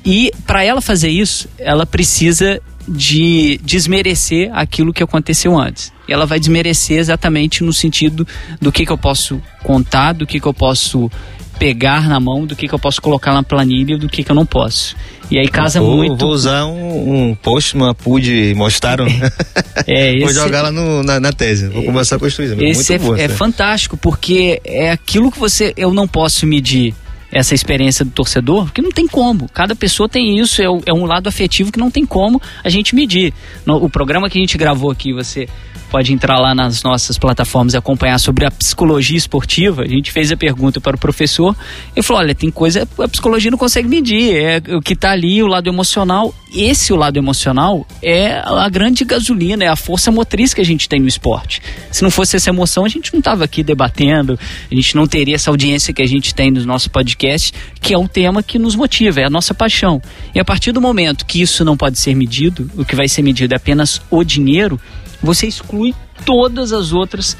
E 0.04 0.30
para 0.46 0.62
ela 0.62 0.80
fazer 0.80 1.08
isso, 1.08 1.48
ela 1.58 1.86
precisa 1.86 2.60
de 2.88 3.58
desmerecer 3.62 4.50
aquilo 4.52 4.92
que 4.92 5.02
aconteceu 5.02 5.58
antes. 5.58 5.92
E 6.08 6.12
ela 6.12 6.26
vai 6.26 6.38
desmerecer 6.38 6.98
exatamente 6.98 7.64
no 7.64 7.72
sentido 7.72 8.26
do 8.60 8.70
que, 8.70 8.86
que 8.86 8.92
eu 8.92 8.98
posso 8.98 9.40
contar, 9.62 10.12
do 10.12 10.26
que, 10.26 10.38
que 10.38 10.46
eu 10.46 10.54
posso 10.54 11.10
pegar 11.58 12.08
na 12.08 12.20
mão, 12.20 12.46
do 12.46 12.54
que, 12.54 12.68
que 12.68 12.74
eu 12.74 12.78
posso 12.78 13.00
colocar 13.00 13.32
na 13.32 13.42
planilha, 13.42 13.98
do 13.98 14.08
que, 14.08 14.22
que 14.22 14.30
eu 14.30 14.36
não 14.36 14.46
posso. 14.46 14.94
E 15.30 15.38
aí 15.38 15.48
casa 15.48 15.80
vou, 15.80 15.96
muito. 15.96 16.16
Vou 16.16 16.30
usar 16.30 16.66
um, 16.66 17.30
um 17.30 17.34
post, 17.34 17.74
uma 17.74 17.94
PUD, 17.94 18.54
mostraram. 18.54 19.06
é, 19.86 20.14
esse... 20.14 20.24
Vou 20.24 20.32
jogar 20.32 20.62
lá 20.62 20.70
no, 20.70 21.02
na, 21.02 21.18
na, 21.18 21.32
tese. 21.32 21.68
Vou 21.68 21.82
começar 21.82 22.16
a 22.16 22.18
construir. 22.18 22.52
Esse 22.62 22.92
muito 22.92 22.92
é, 22.92 22.98
bom, 22.98 23.16
é 23.16 23.28
fantástico, 23.28 23.96
porque 23.96 24.60
é 24.64 24.90
aquilo 24.90 25.32
que 25.32 25.38
você. 25.38 25.72
Eu 25.76 25.92
não 25.92 26.06
posso 26.06 26.46
medir 26.46 26.94
essa 27.36 27.54
experiência 27.54 28.04
do 28.04 28.10
torcedor, 28.10 28.64
porque 28.64 28.80
não 28.80 28.90
tem 28.90 29.06
como. 29.06 29.48
Cada 29.52 29.76
pessoa 29.76 30.08
tem 30.08 30.38
isso, 30.38 30.62
é, 30.62 30.64
é 30.86 30.92
um 30.92 31.04
lado 31.04 31.28
afetivo 31.28 31.70
que 31.70 31.78
não 31.78 31.90
tem 31.90 32.06
como 32.06 32.40
a 32.64 32.68
gente 32.70 32.94
medir. 32.94 33.34
O 33.66 33.90
programa 33.90 34.30
que 34.30 34.38
a 34.38 34.40
gente 34.40 34.56
gravou 34.56 34.90
aqui, 34.90 35.12
você 35.12 35.46
pode 35.86 36.12
entrar 36.12 36.38
lá 36.38 36.54
nas 36.54 36.82
nossas 36.82 37.18
plataformas 37.18 37.74
e 37.74 37.76
acompanhar 37.76 38.18
sobre 38.18 38.44
a 38.44 38.50
psicologia 38.50 39.16
esportiva. 39.16 39.82
A 39.82 39.88
gente 39.88 40.12
fez 40.12 40.30
a 40.30 40.36
pergunta 40.36 40.80
para 40.80 40.96
o 40.96 40.98
professor 40.98 41.56
e 41.94 42.02
falou: 42.02 42.22
olha, 42.22 42.34
tem 42.34 42.50
coisa 42.50 42.86
a 42.98 43.08
psicologia 43.08 43.50
não 43.50 43.58
consegue 43.58 43.88
medir, 43.88 44.34
é 44.34 44.62
o 44.74 44.80
que 44.80 44.94
está 44.94 45.10
ali, 45.10 45.42
o 45.42 45.46
lado 45.46 45.68
emocional. 45.68 46.34
Esse, 46.54 46.92
o 46.92 46.96
lado 46.96 47.18
emocional, 47.18 47.86
é 48.02 48.38
a 48.38 48.68
grande 48.68 49.04
gasolina, 49.04 49.64
é 49.64 49.68
a 49.68 49.76
força 49.76 50.10
motriz 50.10 50.54
que 50.54 50.60
a 50.60 50.64
gente 50.64 50.88
tem 50.88 50.98
no 50.98 51.06
esporte. 51.06 51.60
Se 51.90 52.02
não 52.02 52.10
fosse 52.10 52.36
essa 52.36 52.48
emoção, 52.48 52.84
a 52.84 52.88
gente 52.88 53.12
não 53.12 53.18
estava 53.18 53.44
aqui 53.44 53.62
debatendo, 53.62 54.38
a 54.70 54.74
gente 54.74 54.96
não 54.96 55.06
teria 55.06 55.34
essa 55.34 55.50
audiência 55.50 55.92
que 55.92 56.00
a 56.00 56.06
gente 56.06 56.34
tem 56.34 56.50
no 56.50 56.64
nosso 56.64 56.88
podcast, 56.88 57.52
que 57.80 57.92
é 57.92 57.98
um 57.98 58.06
tema 58.06 58.42
que 58.42 58.58
nos 58.58 58.74
motiva, 58.74 59.20
é 59.20 59.24
a 59.24 59.30
nossa 59.30 59.52
paixão. 59.52 60.00
E 60.34 60.40
a 60.40 60.44
partir 60.44 60.72
do 60.72 60.80
momento 60.80 61.26
que 61.26 61.42
isso 61.42 61.64
não 61.64 61.76
pode 61.76 61.98
ser 61.98 62.14
medido, 62.14 62.70
o 62.76 62.84
que 62.84 62.96
vai 62.96 63.08
ser 63.08 63.22
medido 63.22 63.52
é 63.52 63.56
apenas 63.56 64.00
o 64.10 64.24
dinheiro, 64.24 64.80
você 65.22 65.46
exclui 65.46 65.94
todas 66.24 66.72
as 66.72 66.92
outras 66.92 67.36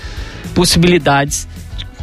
possibilidades 0.54 1.46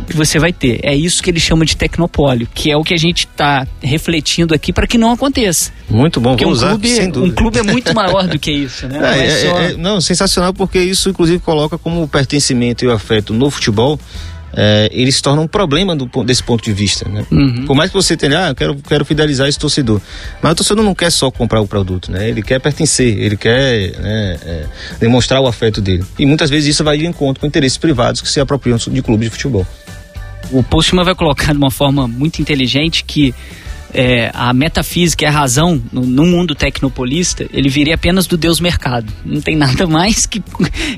que 0.08 0.16
você 0.18 0.38
vai 0.40 0.52
ter. 0.52 0.80
É 0.84 0.94
isso 0.95 1.22
que 1.24 1.30
ele 1.30 1.40
chama 1.40 1.66
de 1.66 1.78
tecnopólio, 1.78 2.48
que 2.54 2.70
é 2.70 2.76
o 2.76 2.84
que 2.84 2.94
a 2.94 2.98
gente 2.98 3.26
está 3.26 3.66
refletindo 3.82 4.54
aqui 4.54 4.74
para 4.74 4.86
que 4.88 4.98
não 4.98 5.12
aconteça. 5.12 5.72
Muito 5.90 6.20
bom, 6.20 6.32
porque 6.32 6.44
vou 6.44 6.52
um 6.54 6.56
usar, 6.56 6.70
clube, 6.70 6.90
sem 6.90 7.10
dúvida. 7.10 7.32
um 7.32 7.36
clube 7.36 7.60
é 7.60 7.64
muito 7.64 7.94
maior 7.94 8.28
do 8.28 8.38
que 8.40 8.52
isso, 8.66 8.88
né? 8.88 8.98
É, 8.98 9.00
Não 9.02 9.08
é 9.08 9.26
é, 9.28 9.30
só- 9.50 9.60
é, 9.60 9.74
não, 9.78 10.02
sensacional 10.02 10.54
porque 10.54 10.80
isso 10.80 11.10
inclusive 11.10 11.40
coloca 11.40 11.78
como 11.78 12.04
o 12.04 12.08
pertencimento 12.08 12.84
e 12.84 12.88
o 12.88 12.91
afeto 12.91 13.34
no 13.34 13.50
futebol 13.50 14.00
é, 14.56 14.90
ele 14.92 15.12
se 15.12 15.22
torna 15.22 15.42
um 15.42 15.48
problema 15.48 15.96
do, 15.96 16.06
desse 16.24 16.44
ponto 16.44 16.64
de 16.64 16.74
vista, 16.74 17.10
né? 17.10 17.26
Uhum. 17.32 17.66
Por 17.66 17.76
mais 17.76 17.90
que 17.90 17.96
você 17.96 18.16
tenha, 18.16 18.46
ah, 18.46 18.50
eu 18.50 18.56
quero, 18.56 18.76
quero 18.76 19.06
fidelizar 19.06 19.48
esse 19.48 19.58
torcedor, 19.58 20.00
mas 20.42 20.52
o 20.52 20.56
torcedor 20.56 20.84
não 20.84 20.94
quer 20.94 21.12
só 21.12 21.32
comprar 21.32 21.60
o 21.62 21.68
produto, 21.68 22.12
né? 22.12 22.30
Ele 22.30 22.42
quer 22.42 22.60
pertencer, 22.60 23.18
ele 23.20 23.36
quer 23.36 23.92
né, 24.00 24.38
é, 24.46 24.66
demonstrar 25.00 25.42
o 25.42 25.48
afeto 25.48 25.82
dele. 25.82 26.04
E 26.20 26.26
muitas 26.26 26.50
vezes 26.50 26.70
isso 26.70 26.84
vai 26.84 26.98
de 26.98 27.06
encontro 27.06 27.42
com 27.42 27.48
interesses 27.48 27.78
privados 27.78 28.22
que 28.22 28.30
se 28.30 28.40
apropriam 28.40 28.78
de 28.78 29.02
clubes 29.02 29.30
de 29.30 29.32
futebol. 29.32 29.66
O 30.52 30.62
Postman 30.62 31.04
vai 31.04 31.16
colocar 31.16 31.52
de 31.52 31.58
uma 31.58 31.72
forma 31.72 32.08
muito 32.08 32.40
inteligente 32.40 33.04
que 33.04 33.34
é, 33.94 34.32
a 34.34 34.52
metafísica 34.53 35.24
e 35.24 35.28
a 35.28 35.32
razão 35.32 35.82
no, 35.91 36.02
no 36.02 36.26
mundo 36.26 36.56
tecnopolista, 36.56 37.45
ele 37.53 37.70
viria 37.70 37.95
apenas 37.95 38.26
do 38.26 38.36
Deus 38.36 38.60
mercado. 38.60 39.11
Não 39.24 39.40
tem 39.40 39.56
nada 39.56 39.86
mais 39.86 40.26
que, 40.26 40.41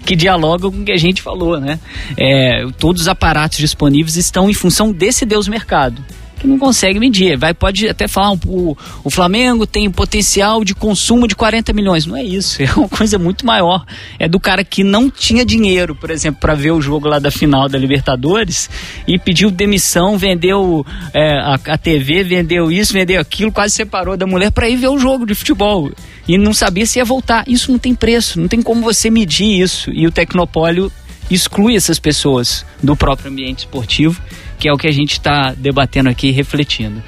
que 0.05 0.15
dialoga 0.15 0.69
com 0.71 0.77
o 0.77 0.83
que 0.83 0.91
a 0.91 0.97
gente 0.97 1.21
falou, 1.21 1.59
né? 1.59 1.79
É, 2.17 2.65
todos 2.77 3.03
os 3.03 3.07
aparatos 3.07 3.57
disponíveis 3.57 4.15
estão 4.15 4.49
em 4.49 4.53
função 4.53 4.91
desse 4.91 5.25
Deus 5.25 5.47
mercado. 5.47 6.01
Não 6.45 6.57
consegue 6.57 6.99
medir. 6.99 7.37
Vai, 7.37 7.53
pode 7.53 7.87
até 7.87 8.07
falar, 8.07 8.37
o, 8.45 8.77
o 9.03 9.09
Flamengo 9.09 9.65
tem 9.65 9.89
potencial 9.89 10.63
de 10.63 10.75
consumo 10.75 11.27
de 11.27 11.35
40 11.35 11.73
milhões. 11.73 12.05
Não 12.05 12.15
é 12.15 12.23
isso, 12.23 12.61
é 12.63 12.71
uma 12.73 12.89
coisa 12.89 13.17
muito 13.17 13.45
maior. 13.45 13.85
É 14.19 14.27
do 14.27 14.39
cara 14.39 14.63
que 14.63 14.83
não 14.83 15.09
tinha 15.09 15.45
dinheiro, 15.45 15.95
por 15.95 16.09
exemplo, 16.09 16.39
para 16.39 16.53
ver 16.53 16.71
o 16.71 16.81
jogo 16.81 17.07
lá 17.07 17.19
da 17.19 17.31
final 17.31 17.67
da 17.67 17.77
Libertadores 17.77 18.69
e 19.07 19.17
pediu 19.17 19.49
demissão, 19.49 20.17
vendeu 20.17 20.85
é, 21.13 21.37
a, 21.39 21.53
a 21.55 21.77
TV, 21.77 22.23
vendeu 22.23 22.71
isso, 22.71 22.93
vendeu 22.93 23.19
aquilo, 23.19 23.51
quase 23.51 23.73
separou 23.73 24.17
da 24.17 24.25
mulher 24.25 24.51
para 24.51 24.69
ir 24.69 24.75
ver 24.75 24.89
o 24.89 24.97
jogo 24.97 25.25
de 25.25 25.35
futebol. 25.35 25.91
E 26.27 26.37
não 26.37 26.53
sabia 26.53 26.85
se 26.85 26.99
ia 26.99 27.05
voltar. 27.05 27.43
Isso 27.47 27.71
não 27.71 27.77
tem 27.77 27.93
preço, 27.93 28.39
não 28.39 28.47
tem 28.47 28.61
como 28.61 28.81
você 28.81 29.09
medir 29.09 29.61
isso. 29.61 29.91
E 29.91 30.07
o 30.07 30.11
Tecnopólio 30.11 30.91
exclui 31.29 31.75
essas 31.75 31.99
pessoas 31.99 32.65
do 32.81 32.95
próprio 32.95 33.31
ambiente 33.31 33.59
esportivo, 33.59 34.21
que 34.65 34.69
é 34.69 34.73
o 34.73 34.77
que 34.77 34.87
a 34.87 34.91
gente 34.91 35.11
está 35.11 35.53
debatendo 35.55 36.09
aqui 36.09 36.31
refletindo. 36.31 36.99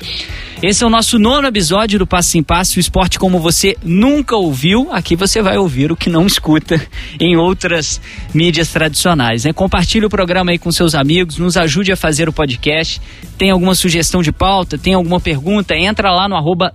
Esse 0.61 0.83
é 0.83 0.87
o 0.87 0.89
nosso 0.89 1.19
nono 1.19 1.47
episódio 1.47 1.99
do 1.99 2.07
Passo 2.07 2.35
em 2.35 2.41
Passo, 2.41 2.77
o 2.77 2.79
esporte 2.79 3.19
como 3.19 3.39
você 3.39 3.77
nunca 3.83 4.35
ouviu. 4.35 4.87
Aqui 4.91 5.15
você 5.15 5.39
vai 5.39 5.55
ouvir 5.55 5.91
o 5.91 5.95
que 5.95 6.09
não 6.09 6.25
escuta 6.25 6.81
em 7.21 7.37
outras 7.37 8.01
mídias 8.33 8.69
tradicionais. 8.69 9.43
Né? 9.43 9.53
Compartilhe 9.53 10.07
o 10.07 10.09
programa 10.09 10.49
aí 10.49 10.57
com 10.57 10.71
seus 10.71 10.95
amigos, 10.95 11.37
nos 11.37 11.57
ajude 11.57 11.91
a 11.91 11.95
fazer 11.95 12.27
o 12.27 12.33
podcast. 12.33 12.99
Tem 13.37 13.51
alguma 13.51 13.75
sugestão 13.75 14.23
de 14.23 14.31
pauta, 14.31 14.79
tem 14.79 14.95
alguma 14.95 15.19
pergunta, 15.19 15.75
entra 15.75 16.09
lá 16.09 16.27
no 16.27 16.35
arroba 16.35 16.73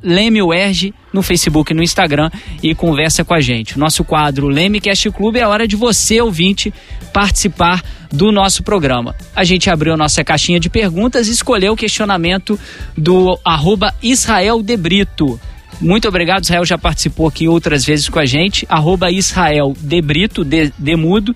no 1.12 1.22
Facebook 1.22 1.72
e 1.72 1.74
no 1.74 1.82
Instagram 1.82 2.30
e 2.62 2.74
conversa 2.74 3.24
com 3.24 3.34
a 3.34 3.40
gente. 3.40 3.78
Nosso 3.78 4.04
quadro 4.04 4.46
Lemecast 4.46 5.10
Clube 5.10 5.40
é 5.40 5.42
a 5.42 5.48
hora 5.48 5.66
de 5.66 5.74
você, 5.76 6.20
ouvinte, 6.20 6.72
participar 7.12 7.82
do 8.12 8.30
nosso 8.30 8.62
programa. 8.62 9.14
A 9.34 9.42
gente 9.42 9.70
abriu 9.70 9.96
nossa 9.96 10.22
caixinha 10.22 10.60
de 10.60 10.68
perguntas 10.68 11.28
e 11.28 11.32
escolheu 11.32 11.72
o 11.72 11.76
questionamento 11.76 12.59
do 12.96 13.38
arroba 13.44 13.72
Israel 14.03 14.62
de 14.62 14.77
Brito. 14.77 15.40
Muito 15.81 16.07
obrigado, 16.07 16.44
Israel 16.44 16.65
já 16.65 16.78
participou 16.78 17.27
aqui 17.27 17.49
outras 17.49 17.85
vezes 17.85 18.09
com 18.09 18.19
a 18.19 18.24
gente. 18.24 18.65
Arroba 18.69 19.11
Israel 19.11 19.74
de 19.78 20.01
Brito, 20.01 20.44
de, 20.44 20.73
de 20.78 20.97
mudo. 20.97 21.35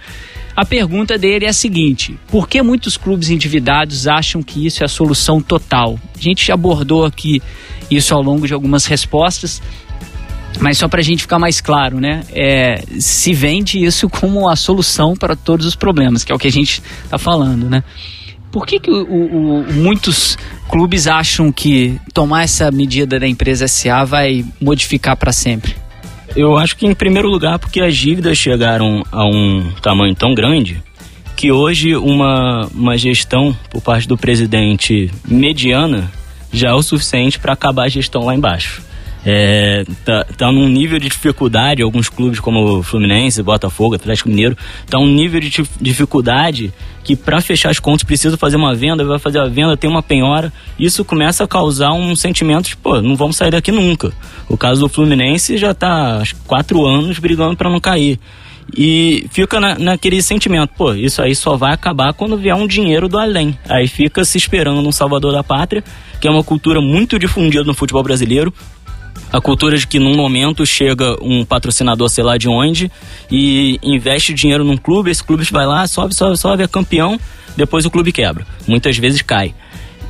A 0.56 0.64
pergunta 0.64 1.18
dele 1.18 1.44
é 1.44 1.48
a 1.50 1.52
seguinte: 1.52 2.18
por 2.28 2.48
que 2.48 2.62
muitos 2.62 2.96
clubes 2.96 3.28
endividados 3.28 4.06
acham 4.06 4.42
que 4.42 4.64
isso 4.64 4.82
é 4.82 4.86
a 4.86 4.88
solução 4.88 5.40
total? 5.40 5.98
A 6.16 6.20
gente 6.20 6.46
já 6.46 6.54
abordou 6.54 7.04
aqui 7.04 7.42
isso 7.90 8.14
ao 8.14 8.22
longo 8.22 8.46
de 8.46 8.54
algumas 8.54 8.86
respostas, 8.86 9.60
mas 10.60 10.78
só 10.78 10.88
para 10.88 11.00
a 11.00 11.04
gente 11.04 11.22
ficar 11.22 11.38
mais 11.38 11.60
claro, 11.60 12.00
né? 12.00 12.22
É, 12.32 12.82
se 12.98 13.34
vende 13.34 13.84
isso 13.84 14.08
como 14.08 14.48
a 14.48 14.56
solução 14.56 15.14
para 15.14 15.36
todos 15.36 15.66
os 15.66 15.76
problemas, 15.76 16.24
que 16.24 16.32
é 16.32 16.34
o 16.34 16.38
que 16.38 16.48
a 16.48 16.52
gente 16.52 16.82
está 17.04 17.18
falando, 17.18 17.68
né? 17.68 17.84
Por 18.56 18.66
que, 18.66 18.80
que 18.80 18.90
o- 18.90 19.04
o- 19.04 19.72
muitos 19.74 20.38
clubes 20.66 21.06
acham 21.06 21.52
que 21.52 22.00
tomar 22.14 22.44
essa 22.44 22.70
medida 22.70 23.20
da 23.20 23.28
empresa 23.28 23.68
SA 23.68 24.02
vai 24.02 24.46
modificar 24.58 25.14
para 25.14 25.30
sempre? 25.30 25.76
Eu 26.34 26.56
acho 26.56 26.74
que 26.74 26.86
em 26.86 26.94
primeiro 26.94 27.28
lugar 27.28 27.58
porque 27.58 27.82
as 27.82 27.94
dívidas 27.94 28.38
chegaram 28.38 29.04
a 29.12 29.26
um 29.26 29.70
tamanho 29.82 30.14
tão 30.14 30.32
grande 30.34 30.82
que 31.36 31.52
hoje 31.52 31.94
uma, 31.96 32.66
uma 32.74 32.96
gestão 32.96 33.54
por 33.68 33.82
parte 33.82 34.08
do 34.08 34.16
presidente 34.16 35.10
mediana 35.28 36.10
já 36.50 36.70
é 36.70 36.72
o 36.72 36.82
suficiente 36.82 37.38
para 37.38 37.52
acabar 37.52 37.82
a 37.84 37.88
gestão 37.88 38.24
lá 38.24 38.34
embaixo. 38.34 38.82
É, 39.28 39.84
tá, 40.04 40.24
tá 40.36 40.52
num 40.52 40.68
nível 40.68 41.00
de 41.00 41.08
dificuldade, 41.08 41.82
alguns 41.82 42.08
clubes 42.08 42.38
como 42.38 42.80
Fluminense, 42.84 43.42
Botafogo, 43.42 43.96
Atlético 43.96 44.28
Mineiro, 44.28 44.56
tá 44.88 45.00
um 45.00 45.06
nível 45.08 45.40
de 45.40 45.50
dif- 45.50 45.68
dificuldade 45.80 46.72
que 47.02 47.16
para 47.16 47.40
fechar 47.40 47.70
as 47.70 47.80
contas 47.80 48.04
precisa 48.04 48.36
fazer 48.36 48.54
uma 48.56 48.72
venda, 48.72 49.04
vai 49.04 49.18
fazer 49.18 49.40
a 49.40 49.46
venda, 49.46 49.76
tem 49.76 49.90
uma 49.90 50.00
penhora, 50.02 50.52
isso 50.78 51.04
começa 51.04 51.42
a 51.42 51.48
causar 51.48 51.92
um 51.92 52.14
sentimento 52.14 52.68
de, 52.68 52.76
pô, 52.76 53.02
não 53.02 53.16
vamos 53.16 53.36
sair 53.36 53.50
daqui 53.50 53.72
nunca. 53.72 54.12
O 54.48 54.56
caso 54.56 54.82
do 54.82 54.88
Fluminense 54.88 55.58
já 55.58 55.74
tá 55.74 56.22
há 56.22 56.24
quatro 56.46 56.86
anos 56.86 57.18
brigando 57.18 57.56
para 57.56 57.68
não 57.68 57.80
cair. 57.80 58.20
E 58.76 59.26
fica 59.30 59.60
na, 59.60 59.76
naquele 59.76 60.20
sentimento, 60.22 60.70
pô, 60.76 60.92
isso 60.94 61.20
aí 61.20 61.34
só 61.34 61.56
vai 61.56 61.72
acabar 61.72 62.12
quando 62.12 62.36
vier 62.36 62.54
um 62.54 62.66
dinheiro 62.66 63.08
do 63.08 63.18
além. 63.18 63.58
Aí 63.68 63.88
fica 63.88 64.24
se 64.24 64.38
esperando 64.38 64.86
um 64.86 64.92
salvador 64.92 65.32
da 65.32 65.42
pátria, 65.42 65.82
que 66.20 66.26
é 66.26 66.30
uma 66.30 66.42
cultura 66.44 66.80
muito 66.80 67.18
difundida 67.18 67.64
no 67.64 67.74
futebol 67.74 68.02
brasileiro. 68.04 68.52
A 69.32 69.40
cultura 69.40 69.76
de 69.76 69.86
que 69.86 69.98
num 69.98 70.14
momento 70.14 70.64
chega 70.64 71.16
um 71.22 71.44
patrocinador, 71.44 72.08
sei 72.08 72.24
lá 72.24 72.36
de 72.36 72.48
onde, 72.48 72.90
e 73.30 73.78
investe 73.82 74.32
dinheiro 74.32 74.64
num 74.64 74.76
clube, 74.76 75.10
esse 75.10 75.22
clube 75.22 75.44
vai 75.50 75.66
lá, 75.66 75.86
sobe, 75.86 76.14
sobe, 76.14 76.38
sobe, 76.38 76.62
é 76.62 76.68
campeão, 76.68 77.18
depois 77.56 77.84
o 77.84 77.90
clube 77.90 78.12
quebra. 78.12 78.46
Muitas 78.66 78.96
vezes 78.96 79.22
cai. 79.22 79.54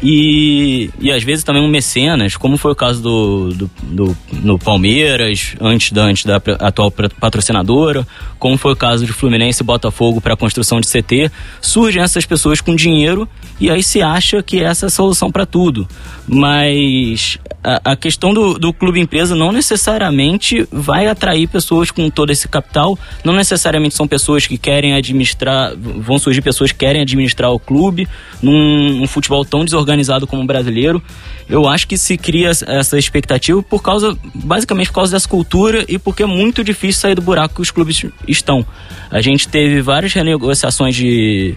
E, 0.02 0.90
e 1.00 1.10
às 1.10 1.22
vezes 1.22 1.42
também 1.42 1.62
um 1.62 1.68
mecenas, 1.68 2.36
como 2.36 2.58
foi 2.58 2.72
o 2.72 2.74
caso 2.74 3.02
do, 3.02 3.48
do, 3.54 3.70
do- 3.82 4.16
no 4.42 4.58
Palmeiras, 4.58 5.54
antes 5.60 5.90
da, 5.90 6.02
antes 6.04 6.24
da 6.24 6.36
atual 6.60 6.90
patrocinadora, 6.90 8.06
como 8.38 8.58
foi 8.58 8.72
o 8.72 8.76
caso 8.76 9.06
de 9.06 9.12
Fluminense 9.12 9.62
e 9.62 9.64
Botafogo 9.66 10.20
para 10.20 10.34
a 10.34 10.36
construção 10.36 10.80
de 10.80 10.86
CT, 10.86 11.30
surgem 11.62 12.02
essas 12.02 12.26
pessoas 12.26 12.60
com 12.60 12.76
dinheiro 12.76 13.26
e 13.58 13.70
aí 13.70 13.82
se 13.82 14.02
acha 14.02 14.42
que 14.42 14.62
essa 14.62 14.86
é 14.86 14.88
a 14.88 14.90
solução 14.90 15.30
para 15.32 15.46
tudo. 15.46 15.88
Mas 16.28 17.38
a, 17.64 17.92
a 17.92 17.96
questão 17.96 18.34
do, 18.34 18.58
do 18.58 18.72
clube 18.74 19.00
empresa 19.00 19.34
não 19.34 19.50
necessariamente 19.50 20.68
vai 20.70 21.06
atrair 21.06 21.48
pessoas 21.48 21.90
com 21.90 22.10
todo 22.10 22.30
esse 22.30 22.46
capital, 22.48 22.98
não 23.24 23.32
necessariamente 23.32 23.94
são 23.94 24.06
pessoas 24.06 24.46
que 24.46 24.58
querem 24.58 24.94
administrar, 24.94 25.72
vão 25.74 26.18
surgir 26.18 26.42
pessoas 26.42 26.70
que 26.70 26.78
querem 26.78 27.00
administrar 27.00 27.50
o 27.50 27.58
clube 27.58 28.06
num, 28.42 28.98
num 29.00 29.06
futebol 29.06 29.42
tão 29.44 29.64
desorganizado 29.64 29.85
como 30.26 30.42
o 30.42 30.46
brasileiro. 30.46 31.02
Eu 31.48 31.68
acho 31.68 31.86
que 31.86 31.96
se 31.96 32.16
cria 32.16 32.50
essa 32.50 32.98
expectativa 32.98 33.62
por 33.62 33.82
causa, 33.82 34.16
basicamente 34.34 34.88
por 34.88 34.96
causa 34.96 35.12
dessa 35.12 35.28
cultura 35.28 35.84
e 35.88 35.98
porque 35.98 36.22
é 36.22 36.26
muito 36.26 36.64
difícil 36.64 37.00
sair 37.00 37.14
do 37.14 37.22
buraco 37.22 37.56
que 37.56 37.62
os 37.62 37.70
clubes 37.70 38.04
estão. 38.26 38.66
A 39.10 39.20
gente 39.20 39.48
teve 39.48 39.80
várias 39.80 40.12
renegociações 40.12 40.94
de 40.94 41.56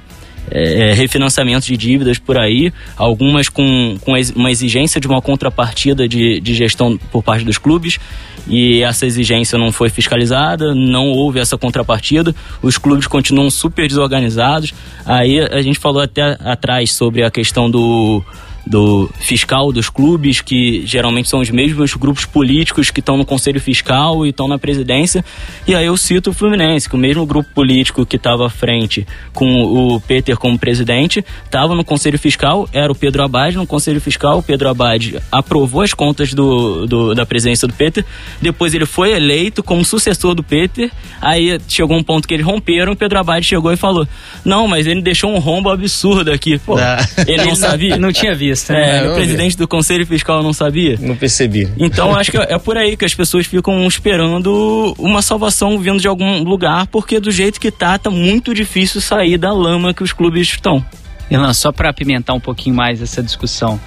é, 0.51 0.93
refinanciamentos 0.93 1.67
de 1.67 1.77
dívidas 1.77 2.17
por 2.17 2.37
aí, 2.37 2.73
algumas 2.97 3.49
com, 3.49 3.97
com 4.01 4.13
uma 4.35 4.51
exigência 4.51 4.99
de 4.99 5.07
uma 5.07 5.21
contrapartida 5.21 6.07
de, 6.07 6.39
de 6.39 6.53
gestão 6.53 6.97
por 7.11 7.23
parte 7.23 7.45
dos 7.45 7.57
clubes, 7.57 7.99
e 8.47 8.81
essa 8.81 9.05
exigência 9.05 9.57
não 9.57 9.71
foi 9.71 9.89
fiscalizada, 9.89 10.73
não 10.73 11.07
houve 11.09 11.39
essa 11.39 11.57
contrapartida, 11.57 12.35
os 12.61 12.77
clubes 12.77 13.05
continuam 13.05 13.49
super 13.49 13.87
desorganizados. 13.87 14.73
Aí 15.05 15.39
a 15.39 15.61
gente 15.61 15.77
falou 15.77 16.01
até 16.01 16.35
atrás 16.43 16.91
sobre 16.91 17.23
a 17.23 17.29
questão 17.29 17.69
do, 17.69 18.23
do 18.65 19.09
fiscal 19.19 19.71
dos 19.71 19.89
clubes, 19.89 20.41
que 20.41 20.85
geralmente 20.85 21.27
são 21.29 21.39
os 21.39 21.49
mesmos 21.49 21.93
grupos 21.95 22.25
políticos 22.25 22.91
que 22.91 22.99
estão 22.99 23.17
no 23.17 23.25
conselho 23.25 23.59
fiscal 23.59 24.25
e 24.25 24.29
estão 24.29 24.47
na 24.47 24.57
presidência. 24.59 25.23
E 25.67 25.73
aí 25.75 25.85
eu 25.85 25.97
cito 25.97 26.29
o 26.29 26.33
Fluminense, 26.33 26.87
que 26.89 26.95
o 26.95 26.99
mesmo 26.99 27.25
grupo 27.25 27.49
político 27.53 28.05
que 28.05 28.15
estava 28.15 28.45
à 28.47 28.49
frente 28.49 29.05
com 29.33 29.63
o 29.63 29.99
Peter 30.01 30.37
como 30.37 30.57
presidente 30.57 31.23
estava 31.45 31.73
no 31.75 31.83
conselho 31.83 32.19
fiscal, 32.19 32.67
era 32.73 32.91
o 32.91 32.95
Pedro 32.95 33.23
Abad 33.23 33.55
no 33.55 33.65
conselho 33.67 33.99
fiscal. 34.01 34.39
O 34.39 34.43
Pedro 34.43 34.69
Abad 34.69 35.15
aprovou 35.31 35.81
as 35.81 35.93
contas 35.93 36.33
do, 36.33 36.85
do, 36.85 37.15
da 37.15 37.25
presidência 37.25 37.67
do 37.67 37.73
Peter, 37.73 38.05
depois 38.41 38.73
ele 38.73 38.85
foi 38.85 39.11
eleito 39.11 39.63
como 39.63 39.83
sucessor 39.83 40.35
do 40.35 40.43
Peter. 40.43 40.91
Aí 41.21 41.59
chegou 41.67 41.97
um 41.97 42.03
ponto 42.03 42.27
que 42.27 42.33
eles 42.33 42.45
romperam, 42.45 42.93
o 42.93 42.95
Pedro 42.95 43.19
Abad 43.19 43.43
chegou 43.45 43.71
e 43.71 43.77
falou: 43.77 44.07
Não, 44.45 44.67
mas 44.67 44.85
ele 44.87 45.01
deixou 45.01 45.31
um 45.33 45.39
rombo 45.39 45.69
absurdo 45.69 46.31
aqui. 46.31 46.57
Pô, 46.59 46.77
Ah. 46.77 46.97
ele 47.27 47.43
não 47.45 47.55
sabia. 47.55 47.97
Não 47.97 48.11
tinha 48.11 48.33
visto, 48.35 48.58
É, 48.69 49.01
né? 49.01 49.09
o 49.09 49.13
presidente 49.13 49.57
do 49.57 49.67
Conselho 49.67 50.05
Fiscal 50.05 50.41
não 50.43 50.53
sabia? 50.53 50.97
Não 50.99 51.15
percebi. 51.15 51.69
Então 51.77 52.13
acho 52.17 52.31
que 52.31 52.37
é 52.37 52.57
por 52.57 52.77
aí 52.77 52.97
que 52.97 53.05
as 53.05 53.13
pessoas 53.13 53.45
ficam 53.45 53.87
esperando 53.87 54.95
uma 54.97 55.21
salvação 55.21 55.79
vindo 55.79 55.99
de 55.99 56.07
algum 56.07 56.43
lugar, 56.43 56.87
porque 56.87 57.19
do 57.19 57.31
jeito 57.31 57.59
que 57.59 57.71
tá, 57.71 57.97
tá 57.97 58.09
muito 58.09 58.53
difícil 58.53 59.01
sair 59.01 59.37
da 59.37 59.51
lama 59.53 59.93
que 59.93 60.03
os 60.03 60.13
clubes 60.13 60.47
estão. 60.47 60.83
Ilan, 61.29 61.53
só 61.53 61.71
para 61.71 61.89
apimentar 61.89 62.33
um 62.33 62.39
pouquinho 62.39 62.75
mais 62.75 63.01
essa 63.01 63.21
discussão, 63.21 63.79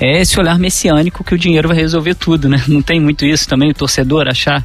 é 0.00 0.20
esse 0.20 0.38
olhar 0.40 0.58
messiânico 0.58 1.22
que 1.22 1.34
o 1.34 1.38
dinheiro 1.38 1.68
vai 1.68 1.76
resolver 1.76 2.14
tudo, 2.14 2.48
né? 2.48 2.62
Não 2.66 2.80
tem 2.80 2.98
muito 3.00 3.24
isso 3.24 3.48
também, 3.48 3.70
o 3.70 3.74
torcedor 3.74 4.28
achar. 4.28 4.64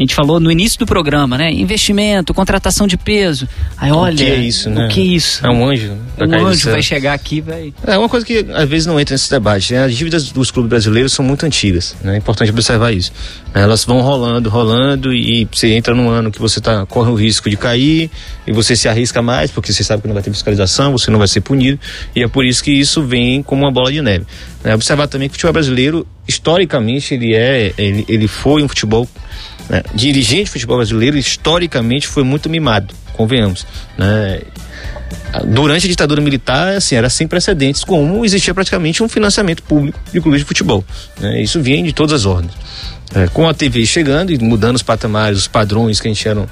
A 0.00 0.02
gente 0.02 0.14
falou 0.14 0.40
no 0.40 0.50
início 0.50 0.78
do 0.78 0.86
programa, 0.86 1.36
né? 1.36 1.52
Investimento, 1.52 2.32
contratação 2.32 2.86
de 2.86 2.96
peso. 2.96 3.46
Aí 3.76 3.92
olha. 3.92 4.14
o 4.14 4.16
que 4.16 4.24
é 4.24 4.36
isso, 4.36 4.70
né? 4.70 4.86
O 4.86 4.88
que 4.88 4.98
é 4.98 5.04
isso? 5.04 5.46
É 5.46 5.50
um 5.50 5.62
anjo. 5.62 5.92
Um 6.18 6.46
anjo 6.46 6.70
vai 6.70 6.80
chegar 6.80 7.12
aqui 7.12 7.42
vai. 7.42 7.70
É 7.86 7.98
uma 7.98 8.08
coisa 8.08 8.24
que 8.24 8.46
às 8.54 8.66
vezes 8.66 8.86
não 8.86 8.98
entra 8.98 9.12
nesse 9.12 9.30
debate. 9.30 9.74
Né? 9.74 9.84
As 9.84 9.94
dívidas 9.94 10.32
dos 10.32 10.50
clubes 10.50 10.70
brasileiros 10.70 11.12
são 11.12 11.22
muito 11.22 11.44
antigas. 11.44 11.94
né? 12.02 12.14
É 12.14 12.16
importante 12.16 12.50
observar 12.50 12.94
isso. 12.94 13.12
Elas 13.52 13.84
vão 13.84 14.00
rolando, 14.00 14.48
rolando 14.48 15.12
e 15.12 15.46
você 15.52 15.74
entra 15.74 15.94
num 15.94 16.08
ano 16.08 16.30
que 16.30 16.38
você 16.38 16.62
tá, 16.62 16.86
corre 16.86 17.10
o 17.10 17.14
risco 17.14 17.50
de 17.50 17.58
cair 17.58 18.10
e 18.46 18.52
você 18.54 18.74
se 18.74 18.88
arrisca 18.88 19.20
mais 19.20 19.50
porque 19.50 19.70
você 19.70 19.84
sabe 19.84 20.00
que 20.00 20.08
não 20.08 20.14
vai 20.14 20.22
ter 20.22 20.30
fiscalização, 20.30 20.92
você 20.92 21.10
não 21.10 21.18
vai 21.18 21.28
ser 21.28 21.42
punido 21.42 21.78
e 22.16 22.22
é 22.22 22.28
por 22.28 22.46
isso 22.46 22.64
que 22.64 22.70
isso 22.70 23.02
vem 23.02 23.42
como 23.42 23.64
uma 23.64 23.70
bola 23.70 23.92
de 23.92 24.00
neve. 24.00 24.24
né? 24.64 24.74
Observar 24.74 25.08
também 25.08 25.28
que 25.28 25.32
o 25.32 25.34
futebol 25.34 25.52
brasileiro, 25.52 26.06
historicamente, 26.26 27.12
ele 27.12 27.34
é, 27.34 27.74
ele, 27.76 28.06
ele 28.08 28.26
foi 28.26 28.62
um 28.62 28.68
futebol 28.68 29.06
né? 29.70 29.82
dirigente 29.94 30.44
de 30.44 30.50
futebol 30.50 30.76
brasileiro, 30.76 31.16
historicamente 31.16 32.08
foi 32.08 32.24
muito 32.24 32.50
mimado, 32.50 32.92
convenhamos. 33.12 33.64
Né? 33.96 34.42
Durante 35.46 35.86
a 35.86 35.88
ditadura 35.88 36.20
militar, 36.20 36.74
assim, 36.74 36.96
era 36.96 37.08
sem 37.08 37.28
precedentes, 37.28 37.84
como 37.84 38.24
existia 38.24 38.52
praticamente 38.52 39.02
um 39.02 39.08
financiamento 39.08 39.62
público 39.62 39.98
de 40.12 40.20
clubes 40.20 40.40
de 40.40 40.44
futebol. 40.44 40.84
né? 41.20 41.40
Isso 41.40 41.60
vinha 41.62 41.82
de 41.82 41.92
todas 41.92 42.12
as 42.12 42.26
ordens. 42.26 42.52
É, 43.12 43.26
com 43.26 43.48
a 43.48 43.52
TV 43.52 43.84
chegando 43.84 44.30
e 44.30 44.38
mudando 44.38 44.76
os 44.76 44.84
patamares, 44.84 45.38
os 45.38 45.48
padrões 45.48 46.00
que 46.00 46.06
a 46.06 46.10
gente 46.12 46.28
eram, 46.28 46.48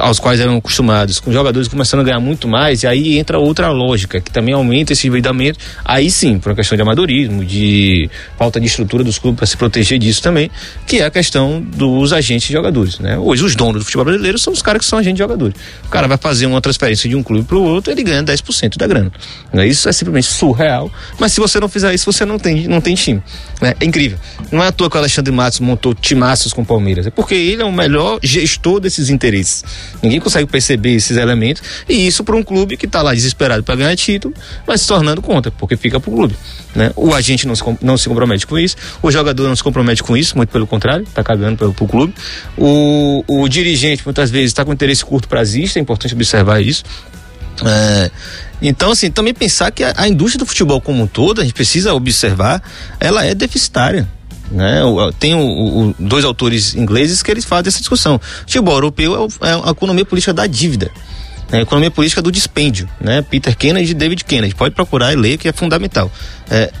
aos 0.00 0.20
quais 0.20 0.38
eram 0.38 0.56
acostumados, 0.56 1.18
com 1.18 1.32
jogadores 1.32 1.66
começando 1.66 2.00
a 2.00 2.04
ganhar 2.04 2.20
muito 2.20 2.46
mais, 2.46 2.84
e 2.84 2.86
aí 2.86 3.18
entra 3.18 3.40
outra 3.40 3.70
lógica, 3.70 4.20
que 4.20 4.30
também 4.30 4.54
aumenta 4.54 4.92
esse 4.92 5.08
endividamento, 5.08 5.58
aí 5.84 6.08
sim, 6.08 6.38
por 6.38 6.50
uma 6.50 6.54
questão 6.54 6.76
de 6.76 6.82
amadorismo, 6.82 7.44
de 7.44 8.08
falta 8.38 8.60
de 8.60 8.66
estrutura 8.66 9.02
dos 9.02 9.18
clubes 9.18 9.38
para 9.38 9.46
se 9.46 9.56
proteger 9.56 9.98
disso 9.98 10.22
também, 10.22 10.48
que 10.86 11.00
é 11.00 11.06
a 11.06 11.10
questão 11.10 11.60
dos 11.60 12.12
agentes 12.12 12.46
de 12.46 12.52
jogadores. 12.52 13.00
Né? 13.00 13.18
Hoje, 13.18 13.44
os 13.44 13.56
donos 13.56 13.80
do 13.80 13.84
futebol 13.84 14.04
brasileiro 14.04 14.38
são 14.38 14.52
os 14.52 14.62
caras 14.62 14.82
que 14.82 14.88
são 14.88 14.96
agentes 14.96 15.16
de 15.16 15.24
jogadores. 15.24 15.56
O 15.86 15.88
cara 15.88 16.06
vai 16.06 16.18
fazer 16.18 16.46
uma 16.46 16.60
transferência 16.60 17.10
de 17.10 17.16
um 17.16 17.22
clube 17.22 17.44
para 17.44 17.56
o 17.56 17.64
outro, 17.64 17.92
ele 17.92 18.04
ganha 18.04 18.22
10% 18.22 18.76
da 18.76 18.86
grana. 18.86 19.10
Né? 19.52 19.66
Isso 19.66 19.88
é 19.88 19.92
simplesmente 19.92 20.28
surreal, 20.28 20.88
mas 21.18 21.32
se 21.32 21.40
você 21.40 21.58
não 21.58 21.68
fizer 21.68 21.92
isso, 21.92 22.10
você 22.10 22.24
não 22.24 22.38
tem, 22.38 22.68
não 22.68 22.80
tem 22.80 22.94
time. 22.94 23.20
Né? 23.60 23.74
É 23.80 23.84
incrível. 23.84 24.18
Não 24.52 24.62
é 24.62 24.68
à 24.68 24.72
toa 24.72 24.88
que 24.88 24.96
o 24.96 25.00
Alexandre 25.00 25.32
Matos 25.32 25.58
montou 25.58 25.79
timaços 26.00 26.52
com 26.52 26.62
o 26.62 26.64
Palmeiras, 26.64 27.06
é 27.06 27.10
porque 27.10 27.34
ele 27.34 27.62
é 27.62 27.64
o 27.64 27.72
melhor 27.72 28.18
gestor 28.22 28.80
desses 28.80 29.08
interesses. 29.08 29.64
Ninguém 30.02 30.20
consegue 30.20 30.46
perceber 30.46 30.94
esses 30.94 31.16
elementos, 31.16 31.62
e 31.88 32.06
isso 32.06 32.22
para 32.22 32.36
um 32.36 32.42
clube 32.42 32.76
que 32.76 32.86
está 32.86 33.02
lá 33.02 33.14
desesperado 33.14 33.62
para 33.62 33.76
ganhar 33.76 33.96
título, 33.96 34.34
vai 34.66 34.76
se 34.76 34.86
tornando 34.86 35.22
conta, 35.22 35.50
porque 35.50 35.76
fica 35.76 35.98
para 35.98 36.10
o 36.10 36.14
clube. 36.14 36.36
Né? 36.74 36.92
O 36.94 37.14
agente 37.14 37.46
não 37.46 37.56
se, 37.56 37.62
não 37.80 37.96
se 37.96 38.08
compromete 38.08 38.46
com 38.46 38.58
isso, 38.58 38.76
o 39.02 39.10
jogador 39.10 39.48
não 39.48 39.56
se 39.56 39.62
compromete 39.62 40.02
com 40.02 40.16
isso, 40.16 40.36
muito 40.36 40.50
pelo 40.50 40.66
contrário, 40.66 41.04
está 41.04 41.22
cagando 41.22 41.56
para 41.56 41.68
o 41.68 41.88
clube. 41.88 42.14
O, 42.56 43.24
o 43.26 43.48
dirigente, 43.48 44.02
muitas 44.04 44.30
vezes, 44.30 44.48
está 44.50 44.64
com 44.64 44.72
interesse 44.72 45.04
curto 45.04 45.28
prazista, 45.28 45.78
é 45.78 45.82
importante 45.82 46.14
observar 46.14 46.60
isso. 46.60 46.84
É, 47.64 48.10
então, 48.62 48.92
assim, 48.92 49.10
também 49.10 49.34
pensar 49.34 49.70
que 49.70 49.82
a, 49.82 49.94
a 49.96 50.08
indústria 50.08 50.38
do 50.38 50.46
futebol 50.46 50.80
como 50.80 51.02
um 51.02 51.06
todo, 51.06 51.40
a 51.40 51.44
gente 51.44 51.54
precisa 51.54 51.94
observar, 51.94 52.62
ela 52.98 53.24
é 53.24 53.34
deficitária. 53.34 54.08
Né? 54.50 54.80
Tem 55.18 55.34
o- 55.34 55.40
o- 55.90 55.94
dois 55.98 56.24
autores 56.24 56.74
ingleses 56.74 57.22
que 57.22 57.30
eles 57.30 57.44
fazem 57.44 57.68
essa 57.68 57.78
discussão. 57.78 58.16
O 58.16 58.20
futebol 58.40 58.74
europeu 58.74 59.28
é, 59.42 59.48
é 59.50 59.52
a 59.64 59.70
economia 59.70 60.04
política 60.04 60.32
da 60.32 60.46
dívida. 60.46 60.90
É 61.52 61.58
a 61.58 61.60
economia 61.62 61.90
política 61.90 62.20
do 62.22 62.30
dispêndio. 62.32 62.88
Né? 63.00 63.22
Peter 63.22 63.56
Kennedy 63.56 63.90
e 63.92 63.94
David 63.94 64.24
Kennedy. 64.24 64.54
Pode 64.54 64.74
procurar 64.74 65.12
e 65.12 65.16
ler, 65.16 65.36
que 65.38 65.48
é 65.48 65.52
fundamental. 65.52 66.10
É, 66.50 66.72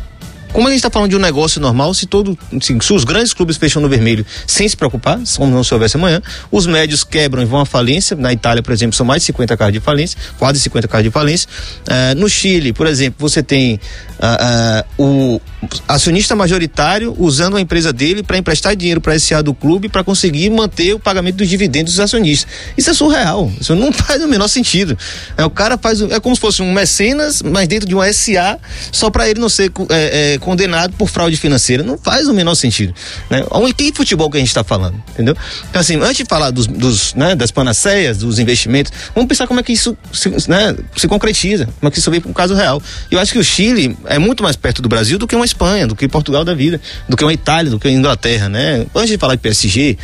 como 0.52 0.66
a 0.66 0.70
gente 0.70 0.78
está 0.78 0.90
falando 0.90 1.10
de 1.10 1.16
um 1.16 1.20
negócio 1.20 1.60
normal, 1.60 1.94
se 1.94 2.06
todo, 2.06 2.36
se, 2.60 2.76
se 2.80 2.92
os 2.92 3.04
grandes 3.04 3.32
clubes 3.32 3.56
fecham 3.56 3.80
no 3.80 3.88
vermelho 3.88 4.24
sem 4.46 4.68
se 4.68 4.76
preocupar, 4.76 5.20
como 5.36 5.52
não 5.52 5.64
se 5.64 5.72
houvesse 5.72 5.96
amanhã, 5.96 6.20
os 6.50 6.66
médios 6.66 7.04
quebram 7.04 7.42
e 7.42 7.46
vão 7.46 7.60
à 7.60 7.66
falência. 7.66 8.16
Na 8.16 8.32
Itália, 8.32 8.62
por 8.62 8.72
exemplo, 8.72 8.96
são 8.96 9.06
mais 9.06 9.22
de 9.22 9.26
50 9.26 9.56
casos 9.56 9.72
de 9.72 9.80
falência, 9.80 10.18
quase 10.38 10.60
50 10.60 10.88
casos 10.88 11.04
de 11.04 11.10
falência. 11.10 11.48
Eh, 11.88 12.14
no 12.14 12.28
Chile, 12.28 12.72
por 12.72 12.86
exemplo, 12.86 13.16
você 13.18 13.42
tem 13.42 13.80
ah, 14.18 14.38
ah, 14.40 14.84
o 14.98 15.40
acionista 15.88 16.34
majoritário 16.34 17.14
usando 17.18 17.56
a 17.56 17.60
empresa 17.60 17.92
dele 17.92 18.22
para 18.22 18.36
emprestar 18.36 18.74
dinheiro 18.76 19.00
para 19.00 19.18
SA 19.18 19.42
do 19.42 19.54
clube 19.54 19.88
para 19.88 20.04
conseguir 20.04 20.50
manter 20.50 20.94
o 20.94 20.98
pagamento 20.98 21.36
dos 21.36 21.48
dividendos 21.48 21.94
dos 21.94 22.00
acionistas. 22.00 22.50
Isso 22.76 22.90
é 22.90 22.94
surreal. 22.94 23.50
Isso 23.60 23.74
não 23.74 23.92
faz 23.94 24.22
o 24.22 24.28
menor 24.28 24.48
sentido. 24.48 24.96
É, 25.36 25.44
o 25.44 25.50
cara 25.50 25.78
faz. 25.78 26.00
É 26.02 26.20
como 26.20 26.34
se 26.34 26.40
fosse 26.40 26.62
um 26.62 26.72
mecenas, 26.72 27.42
mas 27.42 27.68
dentro 27.68 27.88
de 27.88 27.94
um 27.94 28.00
SA, 28.12 28.58
só 28.92 29.10
para 29.10 29.28
ele 29.28 29.40
não 29.40 29.48
ser 29.48 29.70
é, 29.88 30.34
é, 30.34 30.38
condenado 30.40 30.92
por 30.94 31.08
fraude 31.08 31.36
financeira. 31.36 31.82
Não 31.82 31.96
faz 31.98 32.26
o 32.26 32.34
menor 32.34 32.54
sentido. 32.54 32.94
Né? 33.30 33.44
Onde- 33.50 33.74
Que 33.74 33.92
futebol 33.94 34.28
que 34.30 34.36
a 34.36 34.40
gente 34.40 34.48
está 34.48 34.64
falando? 34.64 35.00
Entendeu? 35.12 35.36
Então, 35.68 35.80
assim, 35.80 35.96
antes 35.96 36.16
de 36.16 36.24
falar 36.24 36.50
dos, 36.50 36.66
dos, 36.66 37.14
né, 37.14 37.34
das 37.36 37.50
panaceias, 37.50 38.18
dos 38.18 38.38
investimentos, 38.38 38.92
vamos 39.14 39.28
pensar 39.28 39.46
como 39.46 39.60
é 39.60 39.62
que 39.62 39.72
isso 39.72 39.96
se, 40.12 40.28
né, 40.48 40.74
se 40.96 41.06
concretiza, 41.06 41.66
como 41.78 41.88
é 41.88 41.90
que 41.90 41.98
isso 41.98 42.10
vem 42.10 42.20
para 42.20 42.30
um 42.30 42.34
caso 42.34 42.54
real. 42.54 42.82
Eu 43.10 43.18
acho 43.20 43.32
que 43.32 43.38
o 43.38 43.44
Chile 43.44 43.96
é 44.06 44.18
muito 44.18 44.42
mais 44.42 44.56
perto 44.56 44.80
do 44.82 44.88
Brasil 44.88 45.18
do 45.18 45.26
que 45.26 45.36
uma 45.36 45.44
Espanha, 45.44 45.86
do 45.86 45.94
que 45.94 46.08
Portugal 46.08 46.44
da 46.44 46.54
vida, 46.54 46.80
do 47.08 47.16
que 47.16 47.24
uma 47.24 47.32
Itália, 47.32 47.70
do 47.70 47.78
que 47.78 47.86
a 47.88 47.90
Inglaterra, 47.90 48.48
né? 48.48 48.86
Antes 48.94 49.10
de 49.10 49.18
falar 49.18 49.34
de 49.34 49.40
PSG, 49.42 49.96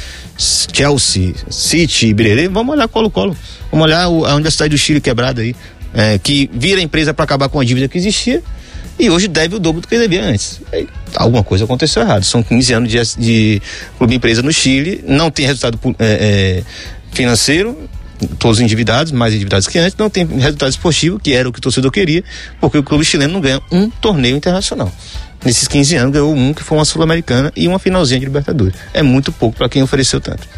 Chelsea, 0.72 1.34
City, 1.50 2.12
Birerê, 2.12 2.48
vamos 2.48 2.74
olhar 2.74 2.88
Colo-Colo. 2.88 3.36
Vamos 3.70 3.84
olhar 3.86 4.08
o- 4.08 4.24
a 4.24 4.34
Universidade 4.34 4.70
do 4.70 4.78
Chile 4.78 5.00
quebrada 5.00 5.40
aí, 5.42 5.54
é, 5.94 6.18
que 6.18 6.50
vira 6.52 6.80
empresa 6.80 7.14
para 7.14 7.24
acabar 7.24 7.48
com 7.48 7.58
a 7.60 7.64
dívida 7.64 7.88
que 7.88 7.96
existia 7.98 8.42
e 8.98 9.10
hoje 9.10 9.28
deve 9.28 9.56
o 9.56 9.58
dobro 9.58 9.80
do 9.80 9.88
que 9.88 9.98
devia 9.98 10.24
antes. 10.24 10.60
Aí, 10.72 10.88
alguma 11.14 11.44
coisa 11.44 11.64
aconteceu 11.64 12.02
errado. 12.02 12.24
São 12.24 12.42
15 12.42 12.72
anos 12.72 12.90
de, 12.90 12.98
de 13.18 13.62
clube 13.98 14.14
empresa 14.14 14.42
no 14.42 14.52
Chile, 14.52 15.04
não 15.06 15.30
tem 15.30 15.46
resultado 15.46 15.78
é, 15.98 16.62
é, 16.62 16.62
financeiro, 17.12 17.76
todos 18.38 18.60
endividados, 18.60 19.12
mais 19.12 19.34
endividados 19.34 19.68
que 19.68 19.78
antes, 19.78 19.96
não 19.98 20.08
tem 20.08 20.26
resultado 20.26 20.70
esportivo, 20.70 21.18
que 21.18 21.32
era 21.32 21.48
o 21.48 21.52
que 21.52 21.58
o 21.58 21.62
torcedor 21.62 21.90
queria, 21.90 22.24
porque 22.60 22.78
o 22.78 22.82
clube 22.82 23.04
chileno 23.04 23.34
não 23.34 23.40
ganha 23.40 23.60
um 23.70 23.90
torneio 23.90 24.36
internacional. 24.36 24.90
Nesses 25.44 25.68
15 25.68 25.96
anos 25.96 26.12
ganhou 26.12 26.34
um 26.34 26.54
que 26.54 26.62
foi 26.62 26.78
uma 26.78 26.84
Sul-Americana 26.84 27.52
e 27.54 27.68
uma 27.68 27.78
finalzinha 27.78 28.18
de 28.18 28.26
Libertadores. 28.26 28.74
É 28.92 29.02
muito 29.02 29.30
pouco 29.30 29.56
para 29.56 29.68
quem 29.68 29.82
ofereceu 29.82 30.20
tanto. 30.20 30.48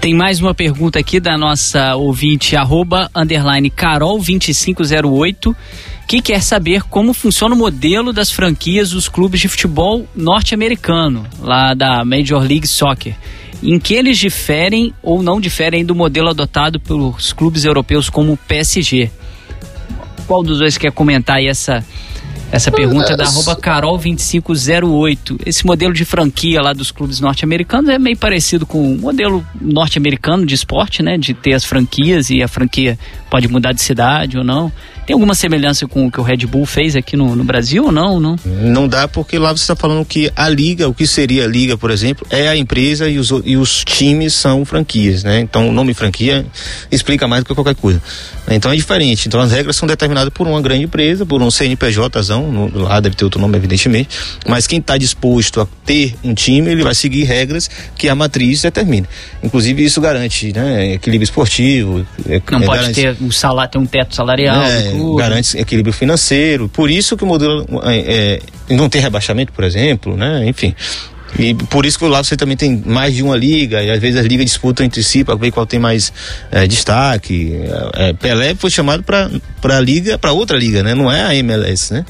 Tem 0.00 0.14
mais 0.14 0.40
uma 0.40 0.54
pergunta 0.54 0.98
aqui 0.98 1.18
da 1.18 1.36
nossa 1.36 1.96
ouvinte, 1.96 2.54
arroba, 2.56 3.10
underline 3.14 3.68
Carol2508, 3.70 5.54
que 6.08 6.22
quer 6.22 6.42
saber 6.42 6.84
como 6.84 7.12
funciona 7.12 7.54
o 7.54 7.58
modelo 7.58 8.14
das 8.14 8.30
franquias 8.30 8.92
dos 8.92 9.10
clubes 9.10 9.40
de 9.40 9.46
futebol 9.46 10.08
norte-americano, 10.16 11.26
lá 11.38 11.74
da 11.74 12.02
Major 12.02 12.40
League 12.40 12.66
Soccer. 12.66 13.14
Em 13.62 13.78
que 13.78 13.92
eles 13.92 14.16
diferem 14.16 14.94
ou 15.02 15.22
não 15.22 15.38
diferem 15.38 15.84
do 15.84 15.94
modelo 15.94 16.30
adotado 16.30 16.80
pelos 16.80 17.34
clubes 17.34 17.66
europeus 17.66 18.08
como 18.08 18.32
o 18.32 18.36
PSG? 18.38 19.10
Qual 20.26 20.42
dos 20.42 20.60
dois 20.60 20.78
quer 20.78 20.92
comentar 20.92 21.44
essa, 21.44 21.84
essa 22.50 22.70
pergunta 22.70 23.16
da 23.16 23.24
arroba 23.24 23.54
Carol2508? 23.56 25.40
Esse 25.44 25.66
modelo 25.66 25.92
de 25.92 26.04
franquia 26.04 26.62
lá 26.62 26.72
dos 26.72 26.90
clubes 26.90 27.20
norte-americanos 27.20 27.90
é 27.90 27.98
meio 27.98 28.16
parecido 28.16 28.64
com 28.64 28.92
o 28.92 28.98
modelo 28.98 29.44
norte-americano 29.60 30.46
de 30.46 30.54
esporte, 30.54 31.02
né? 31.02 31.18
De 31.18 31.34
ter 31.34 31.54
as 31.54 31.64
franquias 31.64 32.30
e 32.30 32.42
a 32.42 32.48
franquia 32.48 32.98
pode 33.30 33.48
mudar 33.48 33.72
de 33.72 33.82
cidade 33.82 34.38
ou 34.38 34.44
não. 34.44 34.72
Tem 35.06 35.14
alguma 35.14 35.34
semelhança 35.34 35.86
com 35.86 36.06
o 36.06 36.10
que 36.10 36.20
o 36.20 36.22
Red 36.22 36.46
Bull 36.46 36.66
fez 36.66 36.94
aqui 36.94 37.16
no, 37.16 37.34
no 37.34 37.42
Brasil 37.42 37.86
ou 37.86 37.92
não? 37.92 38.20
não? 38.20 38.36
Não 38.44 38.86
dá 38.86 39.08
porque 39.08 39.38
lá 39.38 39.52
você 39.52 39.62
está 39.62 39.74
falando 39.74 40.04
que 40.04 40.30
a 40.36 40.48
liga, 40.50 40.86
o 40.86 40.92
que 40.92 41.06
seria 41.06 41.44
a 41.44 41.46
liga, 41.46 41.78
por 41.78 41.90
exemplo, 41.90 42.26
é 42.28 42.46
a 42.46 42.54
empresa 42.54 43.08
e 43.08 43.18
os, 43.18 43.32
e 43.44 43.56
os 43.56 43.84
times 43.84 44.34
são 44.34 44.66
franquias, 44.66 45.24
né? 45.24 45.40
Então 45.40 45.68
o 45.68 45.72
nome 45.72 45.94
franquia 45.94 46.44
explica 46.90 47.26
mais 47.26 47.42
do 47.42 47.46
que 47.46 47.54
qualquer 47.54 47.74
coisa. 47.74 48.02
Então 48.50 48.70
é 48.70 48.76
diferente. 48.76 49.28
Então 49.28 49.40
as 49.40 49.50
regras 49.50 49.76
são 49.76 49.86
determinadas 49.86 50.32
por 50.32 50.46
uma 50.46 50.60
grande 50.60 50.84
empresa, 50.84 51.24
por 51.24 51.40
um 51.40 51.50
CNPJ, 51.50 52.18
associação, 52.38 52.52
no, 52.52 52.78
lá 52.78 53.00
deve 53.00 53.16
ter 53.16 53.24
outro 53.24 53.40
nome, 53.40 53.56
evidentemente, 53.56 54.08
mas 54.46 54.66
quem 54.66 54.78
está 54.78 54.96
disposto 54.96 55.60
a 55.60 55.66
ter 55.84 56.14
um 56.22 56.34
time, 56.34 56.70
ele 56.70 56.82
vai 56.82 56.94
seguir 56.94 57.24
regras 57.24 57.68
que 57.96 58.08
a 58.08 58.14
matriz 58.14 58.62
determina. 58.62 59.08
Inclusive, 59.42 59.84
isso 59.84 60.00
garante 60.00 60.52
né, 60.52 60.94
equilíbrio 60.94 61.24
esportivo. 61.24 62.06
É, 62.28 62.40
Não 62.50 62.62
é, 62.62 62.66
pode 62.66 62.80
garante, 62.80 62.94
ter, 62.94 63.16
um 63.20 63.30
salário, 63.30 63.70
ter 63.70 63.78
um 63.78 63.86
teto 63.86 64.14
salarial. 64.14 64.62
É, 64.62 64.92
garante 65.16 65.58
equilíbrio 65.58 65.92
financeiro. 65.92 66.68
Por 66.68 66.90
isso 66.90 67.16
que 67.16 67.24
o 67.24 67.26
modelo 67.26 67.66
é, 67.84 68.40
é 68.68 68.74
não 68.74 68.88
tem 68.88 69.00
rebaixamento, 69.00 69.52
por 69.52 69.64
exemplo, 69.64 70.16
né? 70.16 70.46
Enfim. 70.46 70.74
E 71.36 71.54
por 71.54 71.84
isso 71.84 71.98
que 71.98 72.06
lá 72.06 72.22
você 72.22 72.36
também 72.36 72.56
tem 72.56 72.82
mais 72.84 73.14
de 73.14 73.22
uma 73.22 73.36
liga, 73.36 73.82
e 73.82 73.90
às 73.90 74.00
vezes 74.00 74.18
as 74.18 74.26
ligas 74.26 74.46
disputam 74.46 74.86
entre 74.86 75.02
si 75.02 75.24
para 75.24 75.34
ver 75.34 75.50
qual 75.50 75.66
tem 75.66 75.78
mais 75.78 76.12
é, 76.50 76.66
destaque. 76.66 77.52
É, 77.94 78.12
Pelé 78.14 78.54
foi 78.54 78.70
chamado 78.70 79.02
para 79.02 79.28
a 79.76 79.80
liga, 79.80 80.18
para 80.18 80.32
outra 80.32 80.56
liga, 80.56 80.82
né? 80.82 80.94
Não 80.94 81.10
é 81.10 81.22
a 81.22 81.34
MLS, 81.34 81.92
né? 81.92 82.04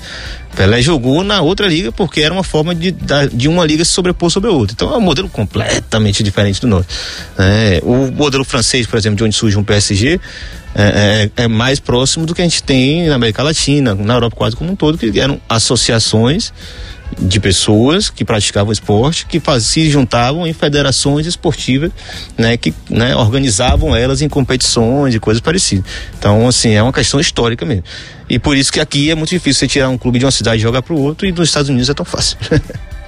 Pelé 0.57 0.81
jogou 0.82 1.23
na 1.23 1.40
outra 1.40 1.66
liga 1.66 1.93
porque 1.93 2.20
era 2.20 2.32
uma 2.32 2.43
forma 2.43 2.74
de, 2.74 2.95
de 3.32 3.49
uma 3.49 3.65
liga 3.65 3.85
se 3.85 3.93
sobrepor 3.93 4.31
sobre 4.31 4.51
a 4.51 4.53
outra. 4.53 4.73
Então 4.74 4.93
é 4.93 4.97
um 4.97 5.01
modelo 5.01 5.28
completamente 5.28 6.23
diferente 6.23 6.61
do 6.61 6.66
nosso. 6.66 6.89
É, 7.39 7.81
o 7.82 8.11
modelo 8.11 8.45
francês, 8.45 8.86
por 8.86 8.97
exemplo, 8.97 9.16
de 9.16 9.24
onde 9.24 9.35
surge 9.35 9.57
um 9.57 9.65
PSG, 9.65 10.20
é, 10.74 11.31
é, 11.36 11.45
é, 11.45 11.49
mais 11.49 11.81
próximo 11.81 12.24
do 12.24 12.35
que 12.35 12.40
a 12.40 12.45
gente 12.45 12.62
tem 12.62 13.09
na 13.09 13.16
América 13.16 13.43
Latina, 13.43 13.95
na 13.95 14.15
Europa 14.15 14.36
quase 14.36 14.55
como 14.55 14.73
um 14.73 14.77
todo, 14.77 14.97
que 14.97 15.19
eram 15.19 15.40
associações 15.49 16.53
de 17.19 17.40
pessoas 17.40 18.11
que 18.11 18.24
praticavam 18.24 18.73
esporte, 18.73 19.27
que 19.27 19.40
faz, 19.40 19.65
se 19.65 19.90
juntavam 19.90 20.47
em 20.47 20.53
federações 20.53 21.27
esportivas, 21.27 21.90
né, 22.36 22.57
que 22.57 22.73
né, 22.89 23.15
organizavam 23.16 23.95
elas 23.95 24.23
em 24.23 24.28
competições 24.28 25.15
e 25.15 25.20
coisas 25.20 25.40
parecidas. 25.40 25.85
Então, 26.19 26.47
assim, 26.47 26.73
é 26.73 26.82
uma 26.82 26.93
questão 26.93 27.19
histórica 27.19 27.65
mesmo. 27.65 27.85
E 28.28 28.39
por 28.39 28.57
isso 28.57 28.73
que 28.73 28.81
aqui 28.81 29.11
é 29.11 29.15
muito 29.15 29.31
difícil 29.31 29.61
você 29.61 29.69
tirar 29.69 29.89
um 29.89 29.99
clube 29.99 30.19
de 30.19 30.24
uma 30.24 30.31
cidade 30.31 30.59
e 30.59 30.62
jogar 30.62 30.82
para 30.82 30.95
o 30.95 31.01
outro, 31.01 31.27
e 31.27 31.32
nos 31.32 31.49
Estados 31.49 31.69
Unidos 31.69 31.89
é 31.89 31.95
tão 31.95 32.05
fácil. 32.05 32.39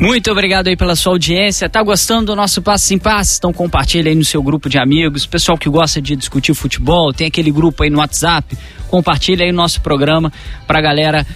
Muito 0.00 0.30
obrigado 0.30 0.68
aí 0.68 0.76
pela 0.78 0.96
sua 0.96 1.12
audiência. 1.12 1.68
Tá 1.68 1.82
gostando 1.82 2.26
do 2.26 2.36
nosso 2.36 2.62
Passo 2.62 2.94
em 2.94 2.98
Passo? 2.98 3.36
Então 3.36 3.52
compartilha 3.52 4.08
aí 4.10 4.14
no 4.14 4.24
seu 4.24 4.42
grupo 4.42 4.66
de 4.66 4.78
amigos. 4.78 5.26
Pessoal 5.26 5.58
que 5.58 5.68
gosta 5.68 6.00
de 6.00 6.16
discutir 6.16 6.54
futebol, 6.54 7.12
tem 7.12 7.26
aquele 7.26 7.50
grupo 7.50 7.82
aí 7.82 7.90
no 7.90 7.98
WhatsApp. 7.98 8.56
Compartilha 8.88 9.44
aí 9.44 9.50
o 9.50 9.54
nosso 9.54 9.82
programa 9.82 10.32
pra 10.66 10.80
galera 10.80 11.26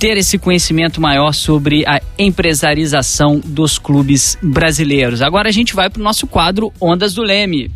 ter 0.00 0.16
esse 0.16 0.38
conhecimento 0.38 0.98
maior 0.98 1.34
sobre 1.34 1.84
a 1.86 2.00
empresarização 2.18 3.38
dos 3.38 3.78
clubes 3.78 4.38
brasileiros. 4.40 5.20
Agora 5.20 5.50
a 5.50 5.52
gente 5.52 5.74
vai 5.74 5.90
para 5.90 6.00
o 6.00 6.02
nosso 6.02 6.26
quadro 6.26 6.72
Ondas 6.80 7.12
do 7.12 7.22
Leme. 7.22 7.70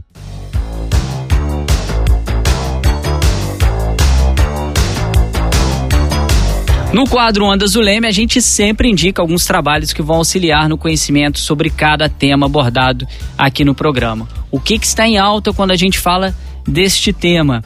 No 6.95 7.07
quadro 7.07 7.45
Ondas 7.45 7.73
do 7.73 7.81
Leme, 7.83 8.07
a 8.07 8.13
gente 8.13 8.41
sempre 8.41 8.89
indica 8.89 9.21
alguns 9.21 9.45
trabalhos 9.45 9.93
que 9.93 10.01
vão 10.01 10.17
auxiliar 10.17 10.67
no 10.67 10.79
conhecimento 10.79 11.39
sobre 11.39 11.69
cada 11.69 12.09
tema 12.09 12.47
abordado 12.47 13.07
aqui 13.37 13.67
no 13.67 13.75
programa. 13.75 14.27
O 14.51 14.59
que, 14.59 14.79
que 14.79 14.87
está 14.87 15.07
em 15.07 15.19
alta 15.19 15.53
quando 15.53 15.73
a 15.73 15.77
gente 15.77 15.99
fala 15.99 16.35
deste 16.67 17.13
tema? 17.13 17.63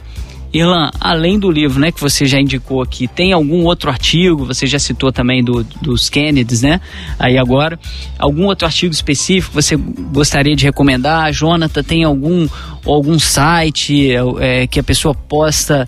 Irlan, 0.53 0.89
além 0.99 1.37
do 1.37 1.51
livro, 1.51 1.79
né, 1.79 1.91
que 1.91 2.01
você 2.01 2.25
já 2.25 2.39
indicou 2.39 2.81
aqui, 2.81 3.07
tem 3.07 3.33
algum 3.33 3.63
outro 3.65 3.89
artigo? 3.89 4.45
Você 4.45 4.65
já 4.65 4.79
citou 4.79 5.11
também 5.11 5.43
do, 5.43 5.63
dos 5.81 6.09
Kennedys, 6.09 6.61
né? 6.61 6.81
Aí 7.19 7.37
agora, 7.37 7.79
algum 8.17 8.45
outro 8.45 8.65
artigo 8.65 8.93
específico 8.93 9.53
você 9.53 9.75
gostaria 9.75 10.55
de 10.55 10.65
recomendar? 10.65 11.31
Jonathan, 11.31 11.83
tem 11.83 12.03
algum 12.03 12.47
algum 12.85 13.19
site 13.19 14.11
é, 14.39 14.65
que 14.65 14.79
a 14.79 14.83
pessoa 14.83 15.13
possa 15.13 15.87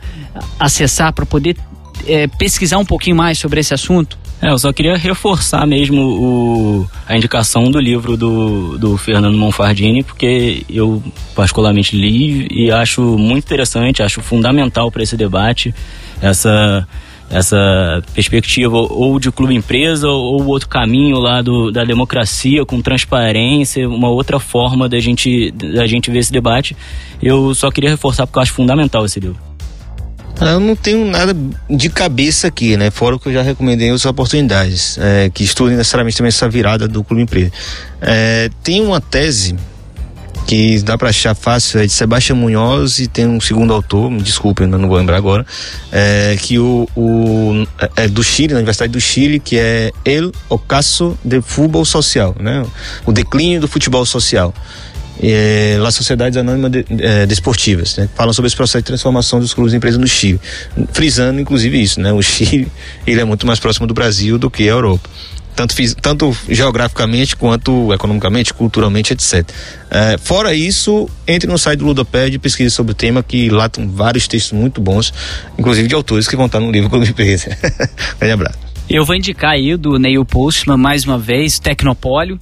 acessar 0.60 1.12
para 1.14 1.26
poder 1.26 1.56
é, 2.08 2.28
pesquisar 2.28 2.78
um 2.78 2.86
pouquinho 2.86 3.16
mais 3.16 3.38
sobre 3.38 3.60
esse 3.60 3.74
assunto? 3.74 4.18
É, 4.42 4.50
eu 4.50 4.58
só 4.58 4.74
queria 4.74 4.98
reforçar 4.98 5.68
mesmo 5.68 6.02
o, 6.02 6.90
a 7.08 7.16
indicação 7.16 7.70
do 7.70 7.80
livro 7.80 8.18
do, 8.18 8.78
do 8.78 8.98
Fernando 8.98 9.38
Monfardini, 9.38 10.04
porque 10.04 10.66
eu 10.68 11.02
particularmente 11.36 11.96
li 11.96 12.48
e 12.50 12.72
acho 12.72 13.02
muito 13.02 13.46
interessante, 13.46 14.02
acho 14.02 14.22
fundamental 14.22 14.90
para 14.92 15.04
esse 15.04 15.16
debate 15.16 15.74
essa 16.22 16.88
essa 17.30 18.04
perspectiva 18.14 18.76
ou 18.76 19.18
de 19.18 19.32
clube 19.32 19.56
empresa 19.56 20.10
ou 20.10 20.46
outro 20.48 20.68
caminho 20.68 21.18
lá 21.18 21.42
do, 21.42 21.72
da 21.72 21.86
democracia 21.86 22.66
com 22.66 22.82
transparência, 22.82 23.88
uma 23.88 24.10
outra 24.10 24.38
forma 24.38 24.90
da 24.90 25.00
gente 25.00 25.50
da 25.52 25.88
gente 25.88 26.12
ver 26.12 26.20
esse 26.20 26.32
debate. 26.32 26.76
Eu 27.24 27.56
só 27.56 27.72
queria 27.72 27.90
reforçar 27.90 28.28
porque 28.28 28.38
eu 28.38 28.44
acho 28.44 28.52
fundamental 28.52 29.06
esse 29.06 29.20
livro. 29.20 29.51
Eu 30.42 30.60
não 30.60 30.76
tenho 30.76 31.06
nada 31.06 31.36
de 31.70 31.90
cabeça 31.90 32.48
aqui, 32.48 32.76
né? 32.76 32.90
Fora 32.90 33.16
o 33.16 33.20
que 33.20 33.30
eu 33.30 33.34
já 33.34 33.44
recomendei 33.44 33.88
em 33.88 33.92
outras 33.92 34.10
oportunidades, 34.10 34.98
é, 35.00 35.30
que 35.30 35.44
estudem 35.44 35.78
necessariamente 35.78 36.18
também 36.18 36.30
essa 36.30 36.50
virada 36.50 36.88
do 36.88 37.04
clube 37.04 37.22
empresa. 37.22 37.52
É, 38.02 38.50
tem 38.64 38.82
uma 38.82 39.00
tese 39.00 39.56
que 40.48 40.82
dá 40.82 40.98
para 40.98 41.10
achar 41.10 41.36
fácil, 41.36 41.80
é 41.80 41.86
de 41.86 41.92
Sebastião 41.92 42.36
Munhoz 42.36 42.98
e 43.00 43.08
tem 43.08 43.28
um 43.28 43.40
segundo 43.40 43.72
autor, 43.72 44.10
me 44.10 44.22
desculpem, 44.22 44.66
não 44.66 44.88
vou 44.88 44.98
lembrar 44.98 45.16
agora, 45.16 45.46
é, 45.92 46.36
que 46.42 46.58
o, 46.58 46.90
o 46.96 47.66
é 47.96 48.08
do 48.08 48.24
Chile, 48.24 48.54
na 48.54 48.60
Universidade 48.60 48.92
do 48.92 49.00
Chile, 49.00 49.40
que 49.40 49.58
é 49.58 49.92
El 50.04 50.32
Ocaso 50.50 51.18
de 51.24 51.40
Futebol 51.42 51.86
Social, 51.86 52.36
né? 52.40 52.66
O 53.06 53.12
declínio 53.12 53.62
do 53.62 53.68
futebol 53.68 54.06
social 54.06 54.54
é, 55.22 55.78
lá 55.80 55.92
Sociedades 55.92 56.38
Anônimas 56.38 56.72
de, 56.72 56.86
é, 57.00 57.26
Desportivas, 57.26 57.98
né? 57.98 58.10
Falam 58.16 58.34
sobre 58.34 58.48
esse 58.48 58.56
processo 58.56 58.82
de 58.82 58.88
transformação 58.88 59.40
dos 59.40 59.54
clubes 59.54 59.72
de 59.72 59.78
empresa 59.78 59.98
no 59.98 60.08
Chile, 60.08 60.40
frisando 60.92 61.40
inclusive 61.40 61.82
isso, 61.82 62.00
né? 62.02 62.12
O 62.12 62.22
Chile 62.22 62.68
ele 63.06 63.22
é 63.22 63.24
muito 63.24 63.46
mais 63.46 63.60
próximo 63.60 63.86
do 63.86 63.94
Brasil 63.94 64.38
do 64.38 64.50
que 64.50 64.64
a 64.64 64.72
Europa. 64.72 65.10
Tanto, 65.54 65.76
tanto 66.02 66.36
geograficamente 66.50 67.36
quanto 67.36 67.94
economicamente, 67.94 68.54
culturalmente, 68.54 69.14
etc. 69.14 69.48
É, 69.92 70.18
fora 70.18 70.54
isso, 70.54 71.10
entre 71.28 71.48
no 71.50 71.58
site 71.58 71.80
do 71.80 71.86
Ludoped 71.86 72.34
e 72.34 72.40
pesquise 72.40 72.72
sobre 72.72 72.94
o 72.94 72.96
tema, 72.96 73.22
que 73.22 73.50
lá 73.50 73.68
tem 73.68 73.86
vários 73.86 74.28
textos 74.28 74.58
muito 74.58 74.80
bons, 74.80 75.14
inclusive 75.60 75.90
de 75.90 75.94
autores 75.94 76.28
que 76.28 76.38
vão 76.38 76.46
estar 76.46 76.60
no 76.62 76.72
livro 76.72 76.90
Clube 76.90 77.08
Empresa. 77.08 77.56
Grande 78.18 78.34
abraço. 78.34 78.71
Eu 78.90 79.06
vou 79.06 79.16
indicar 79.16 79.52
aí 79.52 79.76
do 79.78 79.98
Neil 79.98 80.26
Postman 80.26 80.78
mais 80.78 81.06
uma 81.06 81.18
vez, 81.18 81.60
Tecnopólio. 81.60 82.40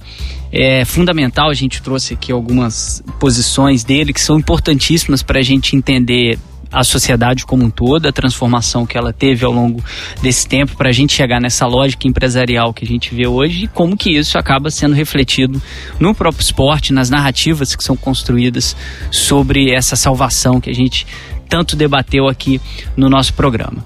É 0.52 0.84
fundamental, 0.84 1.48
a 1.48 1.54
gente 1.54 1.80
trouxe 1.80 2.14
aqui 2.14 2.32
algumas 2.32 3.02
posições 3.20 3.84
dele 3.84 4.12
que 4.12 4.20
são 4.20 4.38
importantíssimas 4.38 5.22
para 5.22 5.38
a 5.38 5.42
gente 5.42 5.76
entender 5.76 6.38
a 6.72 6.84
sociedade 6.84 7.44
como 7.44 7.64
um 7.64 7.70
todo, 7.70 8.06
a 8.06 8.12
transformação 8.12 8.86
que 8.86 8.96
ela 8.96 9.12
teve 9.12 9.44
ao 9.44 9.52
longo 9.52 9.82
desse 10.22 10.46
tempo 10.46 10.76
para 10.76 10.88
a 10.88 10.92
gente 10.92 11.12
chegar 11.12 11.40
nessa 11.40 11.66
lógica 11.66 12.06
empresarial 12.06 12.72
que 12.72 12.84
a 12.84 12.88
gente 12.88 13.14
vê 13.14 13.26
hoje 13.26 13.64
e 13.64 13.68
como 13.68 13.96
que 13.96 14.16
isso 14.16 14.38
acaba 14.38 14.70
sendo 14.70 14.94
refletido 14.94 15.60
no 15.98 16.14
próprio 16.14 16.42
esporte, 16.42 16.92
nas 16.92 17.10
narrativas 17.10 17.74
que 17.74 17.82
são 17.82 17.96
construídas 17.96 18.76
sobre 19.10 19.72
essa 19.72 19.96
salvação 19.96 20.60
que 20.60 20.70
a 20.70 20.74
gente 20.74 21.06
tanto 21.48 21.74
debateu 21.74 22.28
aqui 22.28 22.60
no 22.96 23.10
nosso 23.10 23.34
programa. 23.34 23.84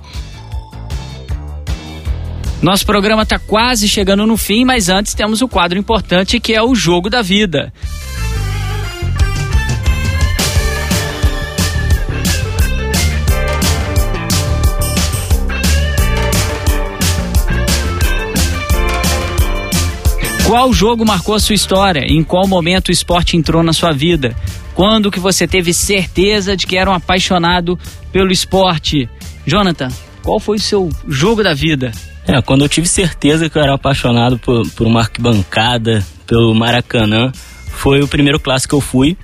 Nosso 2.65 2.87
programa 2.87 3.25
está 3.25 3.39
quase 3.39 3.87
chegando 3.87 4.27
no 4.27 4.39
fim, 4.39 4.65
mas 4.65 4.89
antes 4.89 5.13
temos 5.13 5.43
o 5.43 5.49
quadro 5.49 5.79
importante 5.79 6.41
que 6.41 6.55
é 6.55 6.63
o 6.63 6.75
Jogo 6.75 7.11
da 7.11 7.21
Vida. 7.21 7.71
Qual 20.47 20.73
jogo 20.73 21.05
marcou 21.05 21.35
a 21.35 21.41
sua 21.41 21.55
história? 21.55 22.07
Em 22.07 22.25
qual 22.25 22.49
momento 22.49 22.89
o 22.89 22.93
esporte 22.93 23.37
entrou 23.37 23.63
na 23.63 23.75
sua 23.75 23.93
vida? 23.93 24.35
Quando 24.75 25.11
que 25.11 25.21
você 25.21 25.47
teve 25.47 25.75
certeza 25.75 26.57
de 26.57 26.67
que 26.67 26.79
era 26.79 26.91
um 26.91 26.95
apaixonado 26.95 27.79
pelo 28.11 28.33
esporte? 28.33 29.07
Jonathan, 29.47 29.91
qual 30.23 30.41
foi 30.41 30.57
o 30.57 30.61
seu 30.61 30.89
jogo 31.07 31.43
da 31.43 31.53
vida? 31.53 31.93
É, 32.27 32.41
quando 32.41 32.63
eu 32.65 32.69
tive 32.69 32.89
certeza 32.89 33.51
que 33.51 33.59
eu 33.59 33.63
era 33.63 33.75
apaixonado 33.75 34.39
por, 34.39 34.69
por 34.71 34.87
uma 34.87 35.01
arquibancada, 35.01 36.05
pelo 36.27 36.55
Maracanã, 36.55 37.31
foi 37.69 38.03
o 38.03 38.09
primeiro 38.09 38.41
clássico 38.41 38.71
que 38.71 38.75
eu 38.77 38.81
fui, 38.81 39.17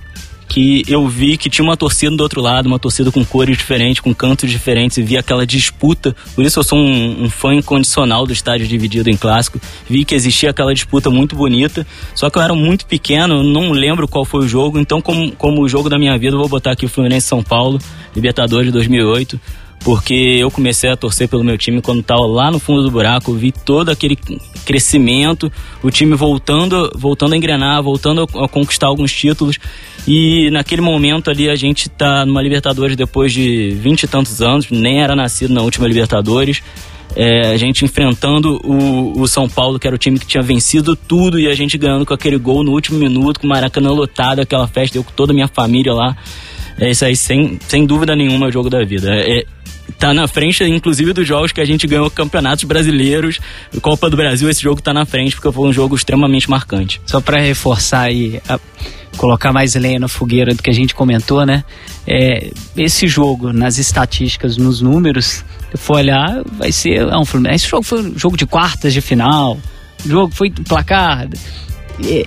que 0.47 0.83
eu 0.85 1.07
vi 1.07 1.37
que 1.37 1.49
tinha 1.49 1.63
uma 1.63 1.77
torcida 1.77 2.15
do 2.15 2.21
outro 2.21 2.41
lado, 2.41 2.67
uma 2.67 2.77
torcida 2.77 3.09
com 3.09 3.23
cores 3.23 3.57
diferentes, 3.57 4.01
com 4.01 4.13
cantos 4.13 4.49
diferentes, 4.49 4.97
e 4.97 5.01
vi 5.01 5.17
aquela 5.17 5.47
disputa. 5.47 6.13
Por 6.35 6.43
isso 6.43 6.59
eu 6.59 6.63
sou 6.63 6.77
um, 6.77 7.23
um, 7.23 7.29
fã 7.29 7.55
incondicional 7.55 8.27
do 8.27 8.33
estádio 8.33 8.67
dividido 8.67 9.09
em 9.09 9.15
clássico. 9.15 9.59
Vi 9.89 10.03
que 10.03 10.13
existia 10.13 10.49
aquela 10.49 10.73
disputa 10.73 11.09
muito 11.09 11.37
bonita, 11.37 11.87
só 12.13 12.29
que 12.29 12.37
eu 12.37 12.41
era 12.41 12.53
muito 12.53 12.85
pequeno, 12.85 13.41
não 13.41 13.71
lembro 13.71 14.07
qual 14.09 14.25
foi 14.25 14.43
o 14.43 14.47
jogo, 14.47 14.77
então 14.77 15.01
como, 15.01 15.31
como 15.31 15.61
o 15.61 15.69
jogo 15.69 15.89
da 15.89 15.97
minha 15.97 16.17
vida, 16.19 16.35
eu 16.35 16.39
vou 16.39 16.49
botar 16.49 16.71
aqui 16.71 16.85
o 16.85 16.89
Fluminense 16.89 17.27
São 17.27 17.41
Paulo, 17.41 17.79
Libertadores 18.13 18.67
de 18.67 18.73
2008 18.73 19.39
porque 19.83 20.37
eu 20.39 20.51
comecei 20.51 20.89
a 20.89 20.95
torcer 20.95 21.27
pelo 21.27 21.43
meu 21.43 21.57
time 21.57 21.81
quando 21.81 22.01
estava 22.01 22.25
lá 22.25 22.51
no 22.51 22.59
fundo 22.59 22.83
do 22.83 22.91
buraco, 22.91 23.33
vi 23.33 23.51
todo 23.51 23.89
aquele 23.89 24.15
crescimento, 24.63 25.51
o 25.81 25.89
time 25.89 26.15
voltando, 26.15 26.91
voltando 26.95 27.33
a 27.33 27.37
engrenar, 27.37 27.81
voltando 27.81 28.23
a, 28.23 28.47
conquistar 28.47 28.87
alguns 28.87 29.11
títulos. 29.11 29.57
E 30.07 30.49
naquele 30.51 30.81
momento 30.81 31.29
ali 31.29 31.49
a 31.49 31.55
gente 31.55 31.87
está 31.87 32.25
numa 32.25 32.41
Libertadores 32.41 32.95
depois 32.95 33.33
de 33.33 33.71
vinte 33.71 34.03
e 34.03 34.07
tantos 34.07 34.41
anos, 34.41 34.69
nem 34.69 35.01
era 35.01 35.15
nascido 35.15 35.53
na 35.53 35.61
última 35.61 35.87
Libertadores. 35.87 36.61
é, 37.15 37.49
a 37.51 37.57
gente 37.57 37.83
enfrentando 37.83 38.59
o, 38.63 39.19
o, 39.19 39.27
São 39.27 39.49
Paulo, 39.49 39.77
que 39.77 39.87
era 39.87 39.95
o 39.95 39.99
time 39.99 40.17
que 40.17 40.25
tinha 40.25 40.41
vencido 40.41 40.95
tudo, 40.95 41.39
e 41.39 41.47
a 41.47 41.55
gente 41.55 41.77
ganhando 41.77 42.05
com 42.05 42.13
aquele 42.13 42.37
gol 42.37 42.63
no 42.63 42.71
último 42.71 42.97
minuto, 42.97 43.39
com 43.39 43.47
o 43.47 43.49
Maracanã 43.49 43.91
lotado, 43.91 44.39
aquela 44.39 44.67
festa, 44.67 44.97
eu 44.97 45.03
com 45.03 45.11
toda 45.11 45.33
a 45.33 45.35
minha 45.35 45.47
família 45.47 45.93
lá. 45.93 46.15
É 46.79 46.89
isso 46.89 47.03
aí, 47.03 47.15
sem, 47.15 47.59
sem 47.67 47.85
dúvida 47.85 48.15
nenhuma, 48.15 48.45
é 48.45 48.49
o 48.49 48.51
jogo 48.51 48.69
da 48.69 48.83
vida. 48.83 49.13
É, 49.13 49.45
tá 49.97 50.13
na 50.13 50.27
frente, 50.27 50.63
inclusive, 50.63 51.13
dos 51.13 51.27
jogos 51.27 51.51
que 51.51 51.61
a 51.61 51.65
gente 51.65 51.87
ganhou 51.87 52.09
campeonatos 52.09 52.63
brasileiros, 52.63 53.39
Copa 53.81 54.09
do 54.09 54.17
Brasil, 54.17 54.49
esse 54.49 54.61
jogo 54.61 54.81
tá 54.81 54.93
na 54.93 55.05
frente 55.05 55.35
porque 55.35 55.51
foi 55.51 55.69
um 55.69 55.73
jogo 55.73 55.95
extremamente 55.95 56.49
marcante. 56.49 57.01
Só 57.05 57.21
para 57.21 57.39
reforçar 57.39 58.01
aí, 58.01 58.41
a, 58.47 58.59
colocar 59.17 59.51
mais 59.51 59.75
lenha 59.75 59.99
na 59.99 60.07
fogueira 60.07 60.53
do 60.53 60.61
que 60.61 60.69
a 60.69 60.73
gente 60.73 60.95
comentou, 60.95 61.45
né? 61.45 61.63
É, 62.07 62.51
esse 62.75 63.07
jogo, 63.07 63.53
nas 63.53 63.77
estatísticas, 63.77 64.57
nos 64.57 64.81
números, 64.81 65.43
se 65.71 65.77
for 65.77 65.97
olhar, 65.97 66.41
vai 66.57 66.71
ser. 66.71 67.05
Não, 67.05 67.23
esse 67.51 67.67
jogo 67.67 67.83
foi 67.83 68.01
um 68.01 68.17
jogo 68.17 68.37
de 68.37 68.45
quartas 68.45 68.93
de 68.93 69.01
final, 69.01 69.57
jogo 70.05 70.33
foi 70.33 70.49
placar. 70.49 71.27
É, 72.03 72.25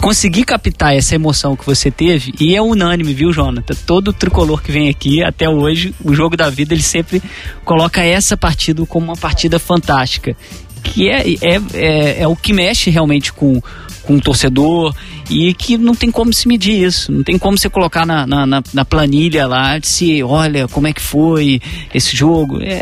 conseguir 0.00 0.44
captar 0.44 0.94
essa 0.94 1.14
emoção 1.14 1.56
que 1.56 1.64
você 1.64 1.90
teve, 1.90 2.32
e 2.38 2.54
é 2.54 2.62
unânime, 2.62 3.14
viu, 3.14 3.32
Jonathan? 3.32 3.74
Todo 3.86 4.12
tricolor 4.12 4.62
que 4.62 4.70
vem 4.72 4.88
aqui, 4.88 5.22
até 5.22 5.48
hoje, 5.48 5.94
o 6.04 6.14
jogo 6.14 6.36
da 6.36 6.50
vida, 6.50 6.74
ele 6.74 6.82
sempre 6.82 7.22
coloca 7.64 8.02
essa 8.02 8.36
partida 8.36 8.84
como 8.86 9.06
uma 9.06 9.16
partida 9.16 9.58
fantástica. 9.58 10.36
Que 10.82 11.08
é, 11.08 11.28
é, 11.42 11.60
é, 11.74 12.22
é 12.22 12.28
o 12.28 12.36
que 12.36 12.52
mexe 12.52 12.90
realmente 12.90 13.32
com, 13.32 13.60
com 14.02 14.14
o 14.14 14.20
torcedor 14.20 14.94
e 15.28 15.52
que 15.54 15.76
não 15.76 15.94
tem 15.94 16.10
como 16.10 16.32
se 16.32 16.46
medir 16.46 16.84
isso, 16.84 17.10
não 17.10 17.22
tem 17.22 17.38
como 17.38 17.58
você 17.58 17.68
colocar 17.68 18.06
na, 18.06 18.26
na, 18.26 18.62
na 18.72 18.84
planilha 18.84 19.46
lá 19.46 19.78
de 19.78 19.86
se, 19.88 20.22
olha, 20.22 20.68
como 20.68 20.86
é 20.86 20.92
que 20.92 21.00
foi 21.00 21.60
esse 21.92 22.16
jogo. 22.16 22.60
É, 22.62 22.80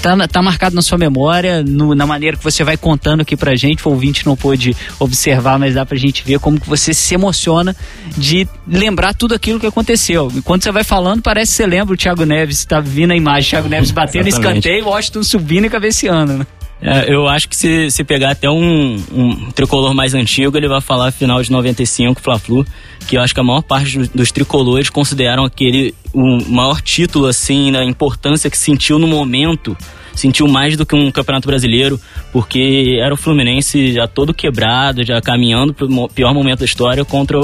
tá, 0.00 0.28
tá 0.28 0.42
marcado 0.42 0.74
na 0.74 0.82
sua 0.82 0.96
memória, 0.96 1.62
no, 1.62 1.94
na 1.94 2.06
maneira 2.06 2.36
que 2.36 2.44
você 2.44 2.64
vai 2.64 2.76
contando 2.76 3.20
aqui 3.20 3.36
pra 3.36 3.54
gente, 3.54 3.86
o 3.86 3.90
ouvinte 3.90 4.24
não 4.24 4.36
pôde 4.36 4.74
observar, 4.98 5.58
mas 5.58 5.74
dá 5.74 5.84
pra 5.84 5.96
gente 5.96 6.24
ver 6.24 6.38
como 6.38 6.58
que 6.60 6.68
você 6.68 6.94
se 6.94 7.14
emociona 7.14 7.76
de 8.16 8.46
lembrar 8.66 9.14
tudo 9.14 9.34
aquilo 9.34 9.60
que 9.60 9.66
aconteceu. 9.66 10.32
E 10.34 10.40
quando 10.40 10.62
você 10.62 10.72
vai 10.72 10.84
falando, 10.84 11.22
parece 11.22 11.52
que 11.52 11.56
você 11.56 11.66
lembra 11.66 11.94
o 11.94 11.96
Thiago 11.96 12.24
Neves, 12.24 12.64
tá 12.64 12.80
vindo 12.80 13.12
a 13.12 13.16
imagem, 13.16 13.50
Thiago 13.50 13.68
Neves 13.68 13.90
batendo 13.90 14.28
escanteio, 14.28 14.86
Washington 14.86 15.22
subindo 15.22 15.66
e 15.66 15.70
cabeceando, 15.70 16.34
né? 16.34 16.46
É, 16.84 17.10
eu 17.10 17.26
acho 17.26 17.48
que 17.48 17.56
se, 17.56 17.90
se 17.90 18.04
pegar 18.04 18.32
até 18.32 18.50
um, 18.50 19.02
um, 19.10 19.50
tricolor 19.52 19.94
mais 19.94 20.12
antigo, 20.12 20.54
ele 20.54 20.68
vai 20.68 20.82
falar 20.82 21.10
final 21.10 21.42
de 21.42 21.50
95, 21.50 22.20
Fla-Flu, 22.20 22.66
que 23.08 23.16
eu 23.16 23.22
acho 23.22 23.32
que 23.32 23.40
a 23.40 23.42
maior 23.42 23.62
parte 23.62 23.98
dos, 24.14 24.30
tricolores 24.30 24.90
consideram 24.90 25.46
aquele 25.46 25.94
o 26.12 26.44
maior 26.46 26.82
título, 26.82 27.26
assim, 27.26 27.72
da 27.72 27.82
importância 27.82 28.50
que 28.50 28.58
sentiu 28.58 28.98
no 28.98 29.06
momento 29.06 29.74
sentiu 30.14 30.46
mais 30.48 30.76
do 30.76 30.86
que 30.86 30.94
um 30.94 31.10
campeonato 31.10 31.48
brasileiro, 31.48 32.00
porque 32.32 32.98
era 33.00 33.12
o 33.12 33.16
Fluminense 33.16 33.92
já 33.92 34.06
todo 34.06 34.34
quebrado, 34.34 35.04
já 35.04 35.20
caminhando 35.20 35.74
para 35.74 35.86
o 35.86 36.08
pior 36.08 36.32
momento 36.32 36.60
da 36.60 36.64
história 36.64 37.04
contra 37.04 37.38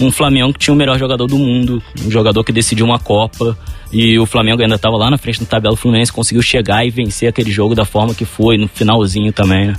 um 0.00 0.10
Flamengo 0.10 0.52
que 0.52 0.58
tinha 0.58 0.74
o 0.74 0.76
melhor 0.76 0.98
jogador 0.98 1.26
do 1.26 1.38
mundo, 1.38 1.82
um 2.04 2.10
jogador 2.10 2.42
que 2.44 2.52
decidiu 2.52 2.86
uma 2.86 2.98
Copa. 2.98 3.56
E 3.92 4.18
o 4.18 4.26
Flamengo 4.26 4.60
ainda 4.60 4.74
estava 4.74 4.96
lá 4.96 5.08
na 5.08 5.16
frente 5.16 5.38
do 5.38 5.46
tabela, 5.46 5.74
o 5.74 5.76
Fluminense 5.76 6.12
conseguiu 6.12 6.42
chegar 6.42 6.84
e 6.84 6.90
vencer 6.90 7.28
aquele 7.28 7.50
jogo 7.50 7.74
da 7.74 7.84
forma 7.84 8.14
que 8.14 8.24
foi, 8.24 8.56
no 8.56 8.66
finalzinho 8.66 9.32
também, 9.32 9.68
né? 9.68 9.74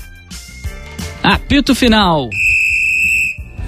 Apito 1.21 1.75
final. 1.75 2.29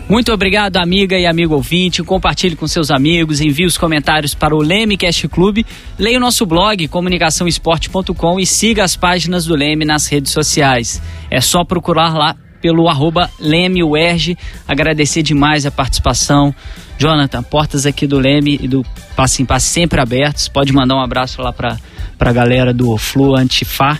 Muito 0.09 0.31
obrigado, 0.31 0.77
amiga 0.77 1.17
e 1.17 1.25
amigo 1.25 1.53
ouvinte. 1.53 2.01
Compartilhe 2.01 2.55
com 2.55 2.65
seus 2.65 2.89
amigos, 2.89 3.41
envie 3.41 3.65
os 3.65 3.77
comentários 3.77 4.33
para 4.33 4.55
o 4.55 4.61
Leme 4.61 4.95
Cast 4.95 5.27
Clube, 5.27 5.65
leia 5.99 6.17
o 6.17 6.21
nosso 6.21 6.45
blog 6.45 6.87
comunicaçãoesporte.com 6.87 8.39
e 8.39 8.45
siga 8.45 8.85
as 8.85 8.95
páginas 8.95 9.45
do 9.45 9.53
Leme 9.53 9.83
nas 9.83 10.07
redes 10.07 10.31
sociais. 10.31 11.01
É 11.29 11.41
só 11.41 11.65
procurar 11.65 12.13
lá 12.13 12.37
pelo 12.61 12.87
arroba 12.87 13.29
LemeUerge. 13.37 14.37
Agradecer 14.65 15.23
demais 15.23 15.65
a 15.65 15.71
participação. 15.71 16.55
Jonathan, 16.97 17.43
portas 17.43 17.85
aqui 17.85 18.07
do 18.07 18.17
Leme 18.17 18.57
e 18.61 18.67
do 18.67 18.85
Passe 19.13 19.43
em 19.43 19.45
Passe 19.45 19.67
sempre 19.67 19.99
abertas. 19.99 20.47
Pode 20.47 20.71
mandar 20.71 20.95
um 20.95 21.03
abraço 21.03 21.41
lá 21.41 21.51
para 21.51 21.77
a 22.17 22.31
galera 22.31 22.73
do 22.73 22.97
Flu 22.97 23.35
Antifá. 23.35 23.99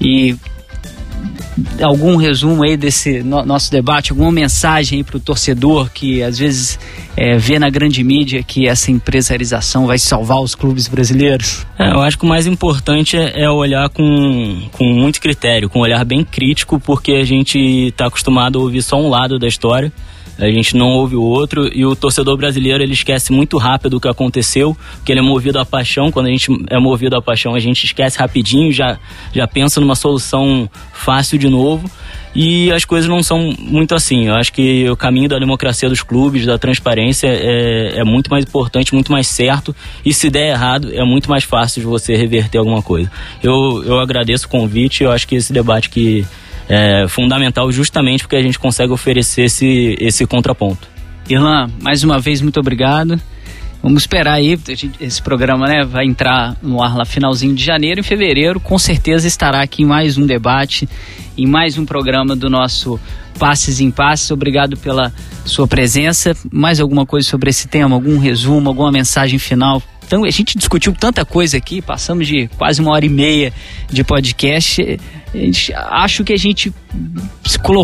E 0.00 0.36
algum 1.82 2.16
resumo 2.16 2.62
aí 2.62 2.76
desse 2.76 3.22
no, 3.22 3.44
nosso 3.44 3.70
debate, 3.70 4.12
alguma 4.12 4.32
mensagem 4.32 5.02
para 5.02 5.16
o 5.16 5.20
torcedor 5.20 5.90
que 5.90 6.22
às 6.22 6.38
vezes 6.38 6.78
é, 7.16 7.36
vê 7.36 7.58
na 7.58 7.70
grande 7.70 8.02
mídia 8.02 8.42
que 8.42 8.66
essa 8.66 8.90
empresarização 8.90 9.86
vai 9.86 9.98
salvar 9.98 10.40
os 10.40 10.54
clubes 10.54 10.88
brasileiros? 10.88 11.66
É, 11.78 11.90
eu 11.90 12.00
acho 12.00 12.18
que 12.18 12.24
o 12.24 12.28
mais 12.28 12.46
importante 12.46 13.16
é, 13.16 13.42
é, 13.42 13.50
olhar 13.50 13.88
com, 13.88 14.68
com 14.72 14.84
muito 14.84 15.20
critério, 15.20 15.68
com 15.68 15.78
um 15.78 15.82
olhar 15.82 16.04
bem 16.04 16.24
crítico, 16.24 16.80
porque 16.80 17.12
a 17.12 17.24
gente 17.24 17.58
está 17.58 18.06
acostumado 18.06 18.58
a 18.58 18.62
ouvir 18.62 18.82
só 18.82 19.00
um 19.00 19.08
lado 19.08 19.38
da 19.38 19.46
história 19.46 19.92
a 20.38 20.50
gente 20.50 20.76
não 20.76 20.88
ouve 20.88 21.16
o 21.16 21.22
outro 21.22 21.68
e 21.72 21.84
o 21.84 21.94
torcedor 21.94 22.36
brasileiro 22.36 22.82
ele 22.82 22.92
esquece 22.92 23.32
muito 23.32 23.56
rápido 23.56 23.94
o 23.94 24.00
que 24.00 24.08
aconteceu, 24.08 24.76
porque 24.96 25.12
ele 25.12 25.20
é 25.20 25.22
movido 25.22 25.58
à 25.58 25.64
paixão. 25.64 26.10
Quando 26.10 26.26
a 26.26 26.30
gente 26.30 26.50
é 26.70 26.78
movido 26.78 27.16
à 27.16 27.22
paixão, 27.22 27.54
a 27.54 27.60
gente 27.60 27.84
esquece 27.84 28.18
rapidinho, 28.18 28.72
já, 28.72 28.98
já 29.32 29.46
pensa 29.46 29.80
numa 29.80 29.94
solução 29.94 30.68
fácil 30.92 31.38
de 31.38 31.48
novo. 31.48 31.90
E 32.34 32.72
as 32.72 32.84
coisas 32.84 33.08
não 33.08 33.22
são 33.22 33.54
muito 33.60 33.94
assim. 33.94 34.26
Eu 34.26 34.34
acho 34.34 34.52
que 34.52 34.90
o 34.90 34.96
caminho 34.96 35.28
da 35.28 35.38
democracia 35.38 35.88
dos 35.88 36.02
clubes, 36.02 36.44
da 36.44 36.58
transparência, 36.58 37.28
é, 37.28 38.00
é 38.00 38.04
muito 38.04 38.28
mais 38.28 38.44
importante, 38.44 38.92
muito 38.92 39.12
mais 39.12 39.28
certo. 39.28 39.74
E 40.04 40.12
se 40.12 40.28
der 40.30 40.50
errado, 40.50 40.92
é 40.92 41.04
muito 41.04 41.30
mais 41.30 41.44
fácil 41.44 41.80
de 41.80 41.86
você 41.86 42.16
reverter 42.16 42.58
alguma 42.58 42.82
coisa. 42.82 43.08
Eu, 43.40 43.84
eu 43.84 44.00
agradeço 44.00 44.46
o 44.46 44.48
convite. 44.48 45.04
Eu 45.04 45.12
acho 45.12 45.28
que 45.28 45.36
esse 45.36 45.52
debate 45.52 45.88
que 45.88 46.26
é 46.68 47.06
fundamental 47.08 47.70
justamente 47.70 48.24
porque 48.24 48.36
a 48.36 48.42
gente 48.42 48.58
consegue 48.58 48.92
oferecer 48.92 49.44
esse, 49.44 49.96
esse 50.00 50.26
contraponto. 50.26 50.88
Irlan, 51.28 51.70
mais 51.80 52.02
uma 52.04 52.18
vez, 52.18 52.40
muito 52.40 52.60
obrigado. 52.60 53.20
Vamos 53.82 54.02
esperar 54.02 54.34
aí, 54.34 54.58
esse 54.98 55.20
programa 55.20 55.66
né, 55.66 55.84
vai 55.84 56.06
entrar 56.06 56.56
no 56.62 56.82
ar 56.82 56.96
lá 56.96 57.04
finalzinho 57.04 57.54
de 57.54 57.62
janeiro. 57.62 58.00
Em 58.00 58.02
fevereiro, 58.02 58.58
com 58.58 58.78
certeza 58.78 59.28
estará 59.28 59.60
aqui 59.60 59.82
em 59.82 59.86
mais 59.86 60.16
um 60.16 60.24
debate, 60.24 60.88
em 61.36 61.46
mais 61.46 61.76
um 61.76 61.84
programa 61.84 62.34
do 62.34 62.48
nosso 62.48 62.98
Passes 63.38 63.80
em 63.80 63.90
Passes. 63.90 64.30
Obrigado 64.30 64.74
pela 64.78 65.12
sua 65.44 65.66
presença. 65.66 66.34
Mais 66.50 66.80
alguma 66.80 67.04
coisa 67.04 67.28
sobre 67.28 67.50
esse 67.50 67.68
tema? 67.68 67.94
Algum 67.94 68.18
resumo, 68.18 68.70
alguma 68.70 68.90
mensagem 68.90 69.38
final 69.38 69.82
então, 70.06 70.24
a 70.24 70.30
gente 70.30 70.58
discutiu 70.58 70.92
tanta 70.92 71.24
coisa 71.24 71.56
aqui, 71.56 71.80
passamos 71.80 72.26
de 72.26 72.46
quase 72.58 72.80
uma 72.80 72.92
hora 72.92 73.06
e 73.06 73.08
meia 73.08 73.52
de 73.90 74.04
podcast. 74.04 75.00
Acho 75.74 76.24
que 76.24 76.32
a 76.32 76.36
gente 76.36 76.72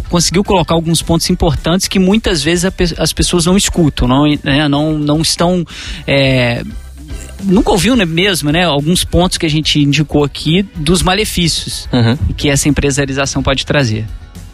conseguiu 0.09 0.45
colocar 0.45 0.75
alguns 0.75 1.03
pontos 1.03 1.29
importantes 1.31 1.89
que 1.89 1.99
muitas 1.99 2.43
vezes 2.43 2.71
as 2.99 3.13
pessoas 3.13 3.47
não 3.47 3.57
escutam, 3.57 4.07
não, 4.07 4.25
né, 4.45 4.69
não, 4.69 4.99
não 4.99 5.21
estão. 5.21 5.65
É, 6.07 6.63
nunca 7.45 7.71
ouviu 7.71 7.97
né, 7.97 8.05
mesmo, 8.05 8.51
né? 8.51 8.65
Alguns 8.65 9.05
pontos 9.05 9.39
que 9.39 9.47
a 9.47 9.51
gente 9.51 9.81
indicou 9.81 10.25
aqui 10.25 10.63
dos 10.77 11.03
malefícios 11.03 11.89
uhum. 11.93 12.17
que 12.37 12.49
essa 12.49 12.69
empresarização 12.69 13.43
pode 13.43 13.65
trazer. 13.67 14.07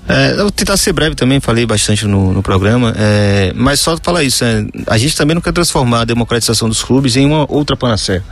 É, 0.09 0.33
eu 0.33 0.43
vou 0.43 0.51
tentar 0.51 0.77
ser 0.77 0.93
breve 0.93 1.15
também, 1.17 1.41
falei 1.41 1.67
bastante 1.67 2.07
no, 2.07 2.33
no 2.33 2.43
programa, 2.43 2.95
é, 2.97 3.53
mas 3.55 3.81
só 3.81 3.97
falar 4.01 4.23
isso, 4.23 4.45
é, 4.45 4.65
a 4.87 4.97
gente 4.97 5.17
também 5.17 5.35
não 5.35 5.41
quer 5.43 5.53
transformar 5.53 6.03
a 6.03 6.05
democratização 6.05 6.69
dos 6.69 6.83
clubes 6.83 7.17
em 7.17 7.27
uma 7.27 7.51
outra 7.51 7.77
panaceia. 7.77 8.23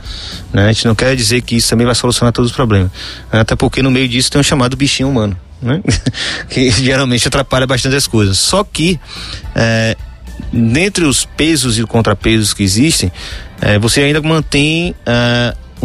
Né? 0.53 0.67
A 0.69 0.71
gente 0.71 0.85
não 0.85 0.95
quer 0.95 1.15
dizer 1.15 1.41
que 1.41 1.57
isso 1.57 1.69
também 1.69 1.85
vai 1.85 1.95
solucionar 1.95 2.31
todos 2.31 2.51
os 2.51 2.55
problemas. 2.55 2.89
Até 3.31 3.55
porque 3.55 3.81
no 3.81 3.91
meio 3.91 4.07
disso 4.07 4.31
tem 4.31 4.39
um 4.39 4.43
chamado 4.43 4.77
bichinho 4.77 5.09
humano, 5.09 5.37
né? 5.61 5.81
que 6.49 6.69
geralmente 6.71 7.27
atrapalha 7.27 7.67
bastante 7.67 7.95
as 7.95 8.07
coisas. 8.07 8.37
Só 8.37 8.63
que, 8.63 8.97
é, 9.53 9.97
dentre 10.53 11.03
os 11.03 11.25
pesos 11.25 11.77
e 11.77 11.83
contrapesos 11.83 12.53
que 12.53 12.63
existem, 12.63 13.11
é, 13.59 13.77
você 13.77 14.01
ainda 14.01 14.21
mantém 14.21 14.95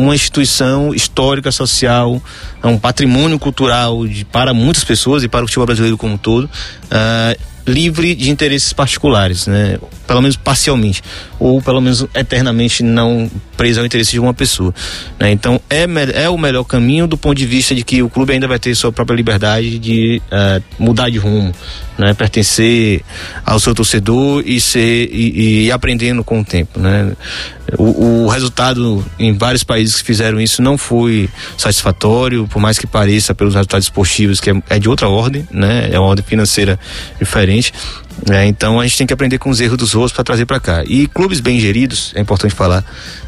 uma 0.01 0.14
instituição 0.14 0.94
histórica, 0.94 1.52
social, 1.52 2.20
um 2.62 2.78
patrimônio 2.78 3.39
cultural 3.39 4.06
de, 4.06 4.24
para 4.24 4.52
muitas 4.55 4.85
pessoas 4.85 5.22
e 5.22 5.28
para 5.28 5.44
o 5.44 5.48
futebol 5.48 5.66
brasileiro 5.66 5.97
como 5.97 6.14
um 6.14 6.18
todo, 6.18 6.44
uh, 6.44 7.49
livre 7.66 8.14
de 8.14 8.30
interesses 8.30 8.72
particulares, 8.72 9.46
né? 9.46 9.78
Pelo 10.06 10.22
menos 10.22 10.36
parcialmente, 10.36 11.02
ou 11.38 11.62
pelo 11.62 11.80
menos 11.80 12.06
eternamente 12.14 12.82
não 12.82 13.30
preso 13.56 13.80
ao 13.80 13.86
interesse 13.86 14.12
de 14.12 14.18
uma 14.18 14.34
pessoa. 14.34 14.74
Né? 15.18 15.30
Então 15.30 15.60
é, 15.68 15.84
é 16.14 16.28
o 16.28 16.38
melhor 16.38 16.64
caminho 16.64 17.06
do 17.06 17.16
ponto 17.16 17.36
de 17.36 17.46
vista 17.46 17.74
de 17.74 17.84
que 17.84 18.02
o 18.02 18.08
clube 18.08 18.32
ainda 18.32 18.48
vai 18.48 18.58
ter 18.58 18.74
sua 18.74 18.90
própria 18.90 19.14
liberdade 19.14 19.78
de 19.78 20.20
uh, 20.26 20.62
mudar 20.78 21.10
de 21.10 21.18
rumo, 21.18 21.52
né? 21.98 22.14
Pertencer 22.14 23.02
ao 23.44 23.60
seu 23.60 23.74
torcedor 23.74 24.42
e 24.46 24.60
ser 24.60 25.08
e, 25.12 25.66
e 25.66 25.72
aprendendo 25.72 26.24
com 26.24 26.40
o 26.40 26.44
tempo, 26.44 26.80
né? 26.80 27.12
O, 27.78 28.24
o, 28.24 28.28
resultado 28.28 29.04
em 29.18 29.32
vários 29.32 29.62
países 29.62 30.00
que 30.00 30.06
fizeram 30.06 30.40
isso 30.40 30.60
não 30.60 30.76
foi 30.76 31.28
satisfatório, 31.56 32.48
por 32.48 32.60
mais 32.60 32.78
que 32.78 32.86
pareça 32.86 33.32
pelos 33.32 33.54
resultados 33.54 33.86
esportivos, 33.86 34.40
que 34.40 34.50
é, 34.50 34.62
é 34.70 34.78
de 34.78 34.88
outra 34.88 35.08
ordem, 35.08 35.46
né? 35.52 35.88
É 35.92 35.98
uma 35.98 36.08
ordem 36.08 36.24
financeira 36.24 36.78
diferente. 37.18 37.49
É, 38.31 38.47
então 38.47 38.78
a 38.78 38.85
gente 38.85 38.98
tem 38.98 39.06
que 39.06 39.12
aprender 39.12 39.39
com 39.39 39.51
os 39.51 39.60
erros 39.60 39.78
dos 39.78 39.94
outros 39.94 40.12
para 40.12 40.24
trazer 40.24 40.47
para 40.47 40.60
cá. 40.60 40.85
E 40.85 41.06
clubes 41.06 41.40
bem 41.40 41.59
geridos, 41.59 42.12
é 42.14 42.20
importante 42.20 42.55
falar, 42.55 42.85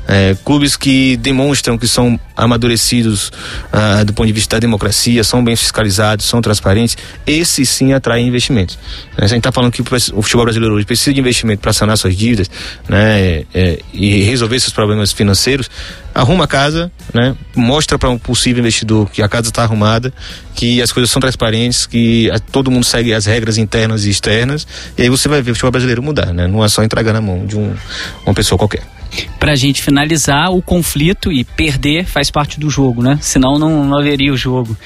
é, 0.07 0.37
clubes 0.45 0.77
que 0.77 1.17
demonstram 1.17 1.79
que 1.79 1.87
são 1.87 2.19
amadurecidos 2.37 3.31
ah, 3.73 4.03
do 4.05 4.13
ponto 4.13 4.27
de 4.27 4.33
vista 4.33 4.57
da 4.57 4.61
democracia, 4.61 5.23
são 5.23 5.43
bem 5.45 5.55
fiscalizados, 5.55 6.27
são 6.27 6.41
transparentes, 6.41 6.97
esses 7.27 7.69
sim 7.69 7.93
atraem 7.93 8.27
investimentos. 8.27 8.79
É, 9.17 9.25
a 9.25 9.29
gente 9.29 9.39
está 9.39 9.53
falando 9.53 9.73
que 9.73 9.81
o 9.81 10.23
futebol 10.23 10.45
brasileiro 10.45 10.75
hoje 10.75 10.85
precisa 10.85 11.15
de 11.15 11.21
investimento 11.21 11.61
para 11.61 11.73
sanar 11.73 11.97
suas 11.97 12.17
dívidas 12.17 12.51
né, 12.89 13.45
é, 13.55 13.79
e 13.93 14.23
resolver 14.23 14.59
seus 14.61 14.73
problemas 14.73 15.13
financeiros. 15.13 15.71
Arruma 16.15 16.45
a 16.45 16.47
casa, 16.47 16.93
né, 17.15 17.35
mostra 17.55 17.99
para 17.99 18.11
um 18.11 18.19
possível 18.19 18.61
investidor 18.61 19.09
que 19.09 19.23
a 19.23 19.29
casa 19.29 19.49
está 19.49 19.63
arrumada, 19.63 20.13
que 20.55 20.83
as 20.83 20.93
coisas 20.93 21.11
são 21.11 21.21
transparentes, 21.21 21.87
que 21.87 22.31
a, 22.31 22.39
todo 22.39 22.71
mundo 22.71 22.85
segue 22.85 23.15
as 23.15 23.25
regras 23.25 23.57
internas 23.57 24.05
e 24.05 24.11
externas, 24.11 24.67
e 24.99 25.03
aí 25.03 25.09
você 25.09 25.29
vai 25.29 25.41
ver 25.41 25.53
o 25.53 25.55
futebol 25.55 25.71
brasileiro 25.71 26.03
mudar, 26.03 26.33
né? 26.35 26.47
Não 26.47 26.63
é 26.63 26.69
só 26.69 26.83
entregar 26.83 27.15
na 27.15 27.21
mão 27.21 27.47
de 27.47 27.57
um, 27.57 27.75
uma 28.27 28.35
pessoa 28.35 28.59
qualquer. 28.59 28.83
Pra 29.39 29.55
gente 29.55 29.83
finalizar, 29.83 30.51
o 30.51 30.63
conflito 30.63 31.33
e 31.33 31.45
perder 31.45 32.05
faz 32.05 32.31
parte 32.31 32.59
do 32.59 32.71
jogo, 32.71 33.03
né? 33.03 33.19
Senão 33.21 33.59
não, 33.59 33.85
não 33.85 33.99
haveria 33.99 34.33
o 34.33 34.37
jogo. 34.37 34.77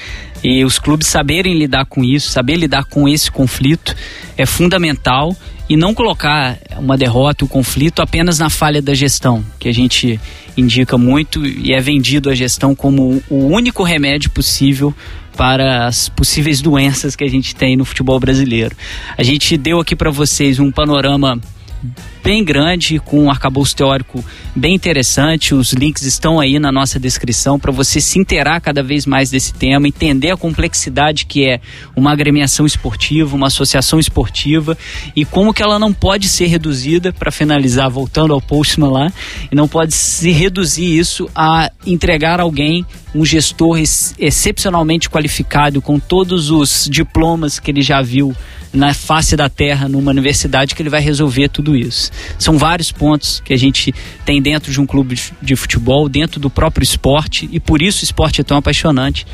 E 0.43 0.63
os 0.63 0.79
clubes 0.79 1.07
saberem 1.07 1.57
lidar 1.57 1.85
com 1.85 2.03
isso, 2.03 2.29
saber 2.29 2.57
lidar 2.57 2.85
com 2.85 3.07
esse 3.07 3.31
conflito 3.31 3.95
é 4.37 4.45
fundamental 4.45 5.35
e 5.69 5.75
não 5.75 5.93
colocar 5.93 6.57
uma 6.77 6.97
derrota, 6.97 7.43
o 7.43 7.47
um 7.47 7.49
conflito 7.49 8.01
apenas 8.01 8.39
na 8.39 8.49
falha 8.49 8.81
da 8.81 8.93
gestão, 8.93 9.43
que 9.59 9.67
a 9.67 9.73
gente 9.73 10.19
indica 10.55 10.97
muito 10.97 11.45
e 11.45 11.73
é 11.73 11.79
vendido 11.79 12.29
a 12.29 12.35
gestão 12.35 12.73
como 12.73 13.21
o 13.29 13.47
único 13.47 13.83
remédio 13.83 14.29
possível 14.29 14.93
para 15.35 15.85
as 15.85 16.09
possíveis 16.09 16.61
doenças 16.61 17.15
que 17.15 17.23
a 17.23 17.29
gente 17.29 17.55
tem 17.55 17.75
no 17.75 17.85
futebol 17.85 18.19
brasileiro. 18.19 18.75
A 19.17 19.23
gente 19.23 19.55
deu 19.57 19.79
aqui 19.79 19.95
para 19.95 20.09
vocês 20.09 20.59
um 20.59 20.71
panorama 20.71 21.39
bem 22.23 22.43
grande, 22.43 22.99
com 22.99 23.23
um 23.23 23.29
arcabouço 23.29 23.75
teórico 23.75 24.23
bem 24.55 24.75
interessante. 24.75 25.53
Os 25.53 25.73
links 25.73 26.03
estão 26.03 26.39
aí 26.39 26.59
na 26.59 26.71
nossa 26.71 26.99
descrição 26.99 27.59
para 27.59 27.71
você 27.71 28.01
se 28.01 28.19
inteirar 28.19 28.59
cada 28.59 28.83
vez 28.83 29.05
mais 29.05 29.29
desse 29.29 29.53
tema, 29.53 29.87
entender 29.87 30.31
a 30.31 30.37
complexidade 30.37 31.25
que 31.25 31.47
é 31.47 31.59
uma 31.95 32.11
agremiação 32.11 32.65
esportiva, 32.65 33.35
uma 33.35 33.47
associação 33.47 33.99
esportiva 33.99 34.77
e 35.15 35.23
como 35.23 35.53
que 35.53 35.63
ela 35.63 35.79
não 35.79 35.93
pode 35.93 36.27
ser 36.27 36.47
reduzida, 36.47 37.13
para 37.13 37.31
finalizar, 37.31 37.89
voltando 37.89 38.33
ao 38.33 38.41
postman 38.41 38.91
lá, 38.91 39.13
e 39.51 39.55
não 39.55 39.67
pode 39.67 39.93
se 39.93 40.31
reduzir 40.31 40.97
isso 40.97 41.29
a 41.35 41.71
entregar 41.85 42.39
alguém 42.39 42.85
um 43.15 43.25
gestor 43.25 43.77
ex 43.77 44.13
excepcionalmente 44.19 45.09
qualificado 45.09 45.81
com 45.81 45.99
todos 45.99 46.51
os 46.51 46.87
diplomas 46.91 47.59
que 47.59 47.71
ele 47.71 47.81
já 47.81 48.01
viu 48.01 48.35
na 48.73 48.93
face 48.93 49.35
da 49.35 49.49
terra 49.49 49.87
numa 49.87 50.11
universidade 50.11 50.75
que 50.75 50.81
ele 50.81 50.89
vai 50.89 51.01
resolver 51.01 51.49
tudo 51.49 51.75
isso. 51.75 52.11
São 52.37 52.57
vários 52.57 52.91
pontos 52.91 53.41
que 53.43 53.53
a 53.53 53.57
gente 53.57 53.93
tem 54.25 54.41
dentro 54.41 54.71
de 54.71 54.79
um 54.79 54.85
clube 54.85 55.19
de 55.41 55.55
futebol, 55.55 56.07
dentro 56.09 56.39
do 56.39 56.49
próprio 56.49 56.83
esporte, 56.83 57.49
e 57.51 57.59
por 57.59 57.81
isso 57.81 58.01
o 58.01 58.05
esporte 58.05 58.41
é 58.41 58.43
tão 58.43 58.57
apaixonante. 58.57 59.25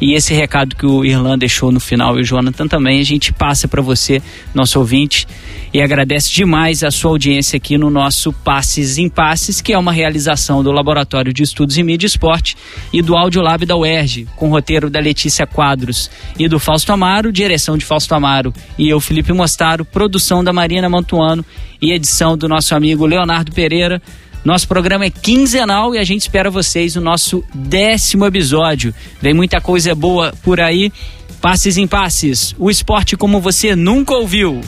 E 0.00 0.14
esse 0.14 0.34
recado 0.34 0.76
que 0.76 0.86
o 0.86 1.04
Irlan 1.04 1.38
deixou 1.38 1.72
no 1.72 1.80
final 1.80 2.18
e 2.18 2.22
o 2.22 2.24
Jonathan 2.24 2.66
também, 2.68 3.00
a 3.00 3.04
gente 3.04 3.32
passa 3.32 3.66
para 3.66 3.80
você, 3.80 4.22
nosso 4.54 4.78
ouvinte, 4.78 5.26
e 5.72 5.80
agradece 5.82 6.32
demais 6.32 6.82
a 6.82 6.90
sua 6.90 7.10
audiência 7.10 7.56
aqui 7.56 7.76
no 7.76 7.90
nosso 7.90 8.32
Passes 8.32 8.98
em 8.98 9.08
Passes, 9.08 9.60
que 9.60 9.72
é 9.72 9.78
uma 9.78 9.92
realização 9.92 10.62
do 10.62 10.72
Laboratório 10.72 11.32
de 11.32 11.42
Estudos 11.42 11.76
em 11.76 11.82
Mídia 11.82 12.06
e 12.06 12.08
Esporte 12.08 12.56
e 12.92 13.02
do 13.02 13.16
Audiolab 13.16 13.64
da 13.66 13.76
UERJ, 13.76 14.26
com 14.36 14.48
roteiro 14.48 14.88
da 14.88 15.00
Letícia 15.00 15.46
Quadros 15.46 16.10
e 16.38 16.48
do 16.48 16.58
Fausto 16.58 16.92
Amaro, 16.92 17.32
direção 17.32 17.76
de 17.76 17.84
Fausto 17.84 18.14
Amaro 18.14 18.54
e 18.78 18.88
eu, 18.88 19.00
Felipe 19.00 19.32
Mostaro, 19.32 19.84
produção 19.84 20.42
da 20.42 20.52
Marina 20.52 20.88
Mantuano 20.88 21.44
e 21.80 21.92
edição 21.92 22.36
do 22.36 22.48
nosso 22.48 22.74
amigo 22.74 23.06
Leonardo 23.06 23.52
Pereira. 23.52 24.00
Nosso 24.46 24.68
programa 24.68 25.04
é 25.04 25.10
quinzenal 25.10 25.92
e 25.92 25.98
a 25.98 26.04
gente 26.04 26.20
espera 26.20 26.48
vocês 26.48 26.94
no 26.94 27.02
nosso 27.02 27.42
décimo 27.52 28.24
episódio. 28.26 28.94
Vem 29.20 29.34
muita 29.34 29.60
coisa 29.60 29.92
boa 29.92 30.32
por 30.44 30.60
aí. 30.60 30.92
Passes 31.40 31.76
em 31.76 31.84
passes, 31.84 32.54
o 32.56 32.70
esporte 32.70 33.16
como 33.16 33.40
você 33.40 33.74
nunca 33.74 34.14
ouviu. 34.14 34.60